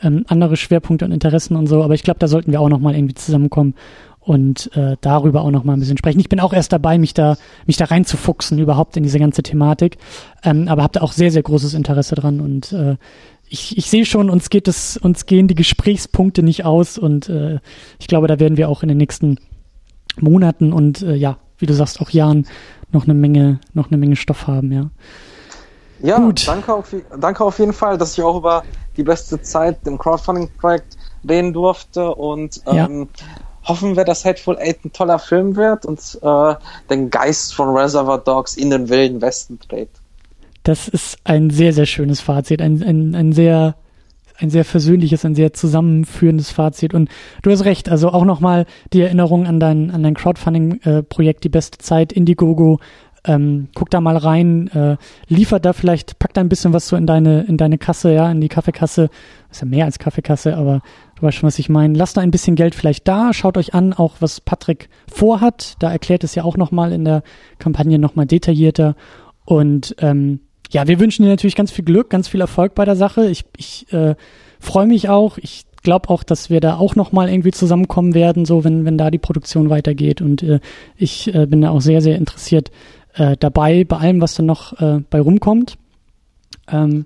ähm, 0.00 0.24
andere 0.28 0.56
Schwerpunkte 0.56 1.04
und 1.04 1.12
Interessen 1.12 1.56
und 1.56 1.66
so. 1.66 1.82
Aber 1.82 1.94
ich 1.94 2.04
glaube, 2.04 2.20
da 2.20 2.28
sollten 2.28 2.52
wir 2.52 2.60
auch 2.60 2.68
noch 2.68 2.78
mal 2.78 2.94
irgendwie 2.94 3.14
zusammenkommen 3.14 3.74
und 4.20 4.74
äh, 4.76 4.96
darüber 5.00 5.42
auch 5.42 5.50
noch 5.50 5.64
mal 5.64 5.72
ein 5.72 5.80
bisschen 5.80 5.98
sprechen. 5.98 6.20
Ich 6.20 6.28
bin 6.28 6.38
auch 6.38 6.52
erst 6.52 6.72
dabei, 6.72 6.96
mich 6.96 7.12
da 7.12 7.36
mich 7.66 7.76
da 7.76 7.86
reinzufuchsen 7.86 8.58
überhaupt 8.58 8.96
in 8.96 9.02
diese 9.02 9.18
ganze 9.18 9.42
Thematik, 9.42 9.98
ähm, 10.44 10.68
aber 10.68 10.84
habe 10.84 10.92
da 10.92 11.00
auch 11.00 11.12
sehr 11.12 11.32
sehr 11.32 11.42
großes 11.42 11.74
Interesse 11.74 12.14
dran 12.14 12.40
und 12.40 12.72
äh, 12.72 12.96
ich, 13.48 13.76
ich 13.76 13.90
sehe 13.90 14.06
schon, 14.06 14.30
uns 14.30 14.48
geht 14.48 14.68
es 14.68 14.96
uns 14.96 15.26
gehen 15.26 15.48
die 15.48 15.56
Gesprächspunkte 15.56 16.44
nicht 16.44 16.64
aus 16.64 16.98
und 16.98 17.28
äh, 17.28 17.58
ich 17.98 18.06
glaube, 18.06 18.28
da 18.28 18.38
werden 18.38 18.56
wir 18.56 18.68
auch 18.68 18.84
in 18.84 18.88
den 18.88 18.98
nächsten 18.98 19.38
Monaten 20.20 20.72
und 20.72 21.02
äh, 21.02 21.14
ja, 21.14 21.38
wie 21.58 21.66
du 21.66 21.74
sagst, 21.74 22.00
auch 22.00 22.10
Jahren 22.10 22.46
noch 22.90 23.04
eine 23.04 23.14
Menge, 23.14 23.60
noch 23.72 23.88
eine 23.88 23.96
Menge 23.96 24.16
Stoff 24.16 24.46
haben, 24.46 24.72
ja. 24.72 24.90
Ja, 26.02 26.18
Gut. 26.18 26.46
Danke, 26.48 26.74
auf, 26.74 26.94
danke 27.18 27.44
auf 27.44 27.58
jeden 27.60 27.72
Fall, 27.72 27.96
dass 27.96 28.18
ich 28.18 28.24
auch 28.24 28.36
über 28.36 28.64
die 28.96 29.04
beste 29.04 29.40
Zeit 29.40 29.78
im 29.86 29.98
Crowdfunding-Projekt 29.98 30.96
reden 31.28 31.52
durfte 31.52 32.12
und 32.14 32.60
ähm, 32.66 33.08
ja. 33.16 33.68
hoffen 33.68 33.96
wir, 33.96 34.04
dass 34.04 34.24
Hateful 34.24 34.58
Eight 34.58 34.84
ein 34.84 34.92
toller 34.92 35.20
Film 35.20 35.54
wird 35.54 35.86
und 35.86 36.18
äh, 36.20 36.54
den 36.90 37.08
Geist 37.08 37.54
von 37.54 37.68
Reservoir 37.68 38.18
Dogs 38.18 38.56
in 38.56 38.70
den 38.70 38.88
wilden 38.88 39.22
Westen 39.22 39.60
trägt. 39.60 39.96
Das 40.64 40.88
ist 40.88 41.18
ein 41.24 41.50
sehr, 41.50 41.72
sehr 41.72 41.86
schönes 41.86 42.20
Fazit, 42.20 42.60
ein, 42.60 42.82
ein, 42.82 43.14
ein 43.14 43.32
sehr 43.32 43.76
ein 44.42 44.50
sehr 44.50 44.64
versöhnliches, 44.64 45.24
ein 45.24 45.34
sehr 45.34 45.52
zusammenführendes 45.52 46.50
Fazit. 46.50 46.94
Und 46.94 47.08
du 47.42 47.50
hast 47.50 47.64
recht, 47.64 47.88
also 47.88 48.10
auch 48.10 48.24
nochmal 48.24 48.66
die 48.92 49.00
Erinnerung 49.00 49.46
an 49.46 49.60
dein, 49.60 49.90
an 49.90 50.02
dein 50.02 50.14
Crowdfunding-Projekt, 50.14 51.44
die 51.44 51.48
beste 51.48 51.78
Zeit, 51.78 52.12
Indiegogo. 52.12 52.78
Ähm, 53.24 53.68
guck 53.74 53.88
da 53.88 54.00
mal 54.00 54.16
rein, 54.16 54.66
äh, 54.68 54.96
liefert 55.28 55.64
da 55.64 55.72
vielleicht, 55.72 56.18
pack 56.18 56.34
da 56.34 56.40
ein 56.40 56.48
bisschen 56.48 56.72
was 56.72 56.88
so 56.88 56.96
in 56.96 57.06
deine, 57.06 57.42
in 57.42 57.56
deine 57.56 57.78
Kasse, 57.78 58.12
ja, 58.12 58.28
in 58.28 58.40
die 58.40 58.48
Kaffeekasse. 58.48 59.10
Ist 59.48 59.60
ja 59.60 59.66
mehr 59.68 59.84
als 59.84 60.00
Kaffeekasse, 60.00 60.56
aber 60.56 60.80
du 61.14 61.22
weißt 61.22 61.36
schon, 61.36 61.46
was 61.46 61.60
ich 61.60 61.68
meine. 61.68 61.96
Lasst 61.96 62.16
da 62.16 62.20
ein 62.20 62.32
bisschen 62.32 62.56
Geld 62.56 62.74
vielleicht 62.74 63.06
da, 63.06 63.32
schaut 63.32 63.56
euch 63.56 63.74
an, 63.74 63.92
auch 63.92 64.16
was 64.18 64.40
Patrick 64.40 64.88
vorhat. 65.06 65.76
Da 65.78 65.92
erklärt 65.92 66.24
es 66.24 66.34
ja 66.34 66.42
auch 66.42 66.56
nochmal 66.56 66.92
in 66.92 67.04
der 67.04 67.22
Kampagne 67.60 67.96
nochmal 67.96 68.26
detaillierter. 68.26 68.96
Und 69.44 69.94
ähm, 69.98 70.40
ja, 70.72 70.88
wir 70.88 70.98
wünschen 70.98 71.22
dir 71.22 71.28
natürlich 71.28 71.54
ganz 71.54 71.70
viel 71.70 71.84
Glück, 71.84 72.10
ganz 72.10 72.28
viel 72.28 72.40
Erfolg 72.40 72.74
bei 72.74 72.84
der 72.84 72.96
Sache. 72.96 73.28
Ich, 73.28 73.44
ich 73.56 73.92
äh, 73.92 74.14
freue 74.58 74.86
mich 74.86 75.08
auch. 75.08 75.38
Ich 75.38 75.64
glaube 75.82 76.08
auch, 76.08 76.22
dass 76.22 76.48
wir 76.48 76.60
da 76.60 76.76
auch 76.76 76.96
noch 76.96 77.12
mal 77.12 77.28
irgendwie 77.28 77.50
zusammenkommen 77.50 78.14
werden, 78.14 78.44
so 78.44 78.64
wenn 78.64 78.84
wenn 78.84 78.96
da 78.96 79.10
die 79.10 79.18
Produktion 79.18 79.68
weitergeht. 79.68 80.22
Und 80.22 80.42
äh, 80.42 80.60
ich 80.96 81.32
äh, 81.34 81.46
bin 81.46 81.60
da 81.60 81.70
auch 81.70 81.80
sehr 81.80 82.00
sehr 82.00 82.16
interessiert 82.16 82.70
äh, 83.14 83.36
dabei 83.38 83.84
bei 83.84 83.98
allem, 83.98 84.20
was 84.20 84.34
dann 84.34 84.46
noch 84.46 84.80
äh, 84.80 85.00
bei 85.10 85.20
rumkommt. 85.20 85.76
Ähm, 86.70 87.04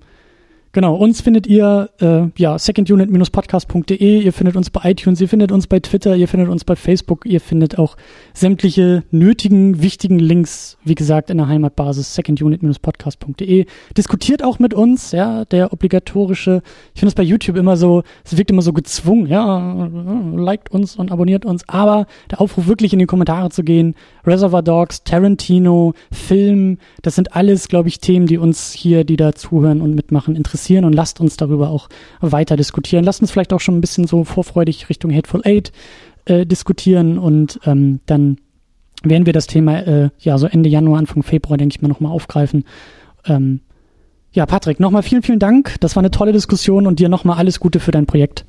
Genau, 0.76 0.94
uns 0.94 1.22
findet 1.22 1.46
ihr 1.46 1.88
äh, 2.02 2.24
ja 2.36 2.58
secondunit-podcast.de, 2.58 4.20
ihr 4.20 4.32
findet 4.34 4.56
uns 4.56 4.68
bei 4.68 4.90
iTunes, 4.90 5.22
ihr 5.22 5.28
findet 5.30 5.50
uns 5.50 5.66
bei 5.66 5.80
Twitter, 5.80 6.14
ihr 6.16 6.28
findet 6.28 6.50
uns 6.50 6.64
bei 6.64 6.76
Facebook, 6.76 7.24
ihr 7.24 7.40
findet 7.40 7.78
auch 7.78 7.96
sämtliche 8.34 9.02
nötigen, 9.10 9.80
wichtigen 9.80 10.18
Links, 10.18 10.76
wie 10.84 10.94
gesagt, 10.94 11.30
in 11.30 11.38
der 11.38 11.48
Heimatbasis 11.48 12.14
secondunit-podcast.de. 12.14 13.64
Diskutiert 13.96 14.44
auch 14.44 14.58
mit 14.58 14.74
uns, 14.74 15.12
ja, 15.12 15.46
der 15.46 15.72
obligatorische, 15.72 16.60
ich 16.92 17.00
finde 17.00 17.08
es 17.08 17.14
bei 17.14 17.22
YouTube 17.22 17.56
immer 17.56 17.78
so, 17.78 18.02
es 18.22 18.36
wirkt 18.36 18.50
immer 18.50 18.60
so 18.60 18.74
gezwungen, 18.74 19.28
ja, 19.28 19.88
liked 20.36 20.70
uns 20.70 20.94
und 20.94 21.10
abonniert 21.10 21.46
uns, 21.46 21.66
aber 21.70 22.06
der 22.30 22.42
Aufruf 22.42 22.66
wirklich 22.66 22.92
in 22.92 22.98
die 22.98 23.06
Kommentare 23.06 23.48
zu 23.48 23.64
gehen, 23.64 23.94
Reservoir 24.26 24.62
Dogs, 24.62 25.04
Tarantino, 25.04 25.94
Film, 26.10 26.78
das 27.02 27.14
sind 27.14 27.34
alles, 27.34 27.68
glaube 27.68 27.88
ich, 27.88 28.00
Themen, 28.00 28.26
die 28.26 28.38
uns 28.38 28.72
hier, 28.72 29.04
die 29.04 29.16
da 29.16 29.34
zuhören 29.34 29.80
und 29.80 29.94
mitmachen, 29.94 30.36
interessieren 30.36 30.84
und 30.84 30.92
lasst 30.92 31.20
uns 31.20 31.36
darüber 31.36 31.70
auch 31.70 31.88
weiter 32.20 32.56
diskutieren. 32.56 33.04
Lasst 33.04 33.20
uns 33.20 33.30
vielleicht 33.30 33.52
auch 33.52 33.60
schon 33.60 33.76
ein 33.76 33.80
bisschen 33.80 34.06
so 34.06 34.24
vorfreudig 34.24 34.88
Richtung 34.88 35.12
Hateful 35.12 35.42
Eight 35.44 35.72
äh, 36.24 36.44
diskutieren 36.46 37.18
und 37.18 37.60
ähm, 37.64 38.00
dann 38.06 38.38
werden 39.02 39.26
wir 39.26 39.32
das 39.32 39.46
Thema 39.46 39.86
äh, 39.86 40.10
ja 40.18 40.38
so 40.38 40.46
Ende 40.46 40.68
Januar, 40.68 40.98
Anfang 40.98 41.22
Februar, 41.22 41.56
denke 41.58 41.76
ich 41.76 41.82
mal, 41.82 41.88
nochmal 41.88 42.12
aufgreifen. 42.12 42.64
Ähm, 43.26 43.60
ja, 44.32 44.44
Patrick, 44.44 44.80
nochmal 44.80 45.02
vielen, 45.02 45.22
vielen 45.22 45.38
Dank. 45.38 45.76
Das 45.80 45.96
war 45.96 46.02
eine 46.02 46.10
tolle 46.10 46.32
Diskussion 46.32 46.86
und 46.86 46.98
dir 46.98 47.08
nochmal 47.08 47.38
alles 47.38 47.60
Gute 47.60 47.80
für 47.80 47.90
dein 47.90 48.06
Projekt. 48.06 48.44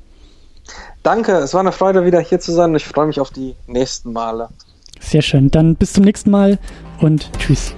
Danke, 1.02 1.32
es 1.32 1.54
war 1.54 1.60
eine 1.60 1.72
Freude, 1.72 2.04
wieder 2.04 2.20
hier 2.20 2.40
zu 2.40 2.52
sein 2.52 2.74
ich 2.74 2.84
freue 2.84 3.06
mich 3.06 3.20
auf 3.20 3.30
die 3.30 3.54
nächsten 3.66 4.12
Male. 4.12 4.48
Sehr 5.00 5.22
schön. 5.22 5.50
Dann 5.50 5.76
bis 5.76 5.92
zum 5.92 6.04
nächsten 6.04 6.30
Mal 6.30 6.58
und 7.00 7.30
tschüss. 7.38 7.74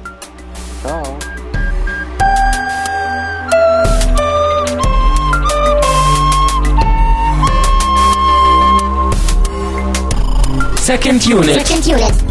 Ciao. 0.82 1.02
Second 10.76 11.24
unit. 11.26 11.66
Second 11.66 11.86
unit. 11.86 12.29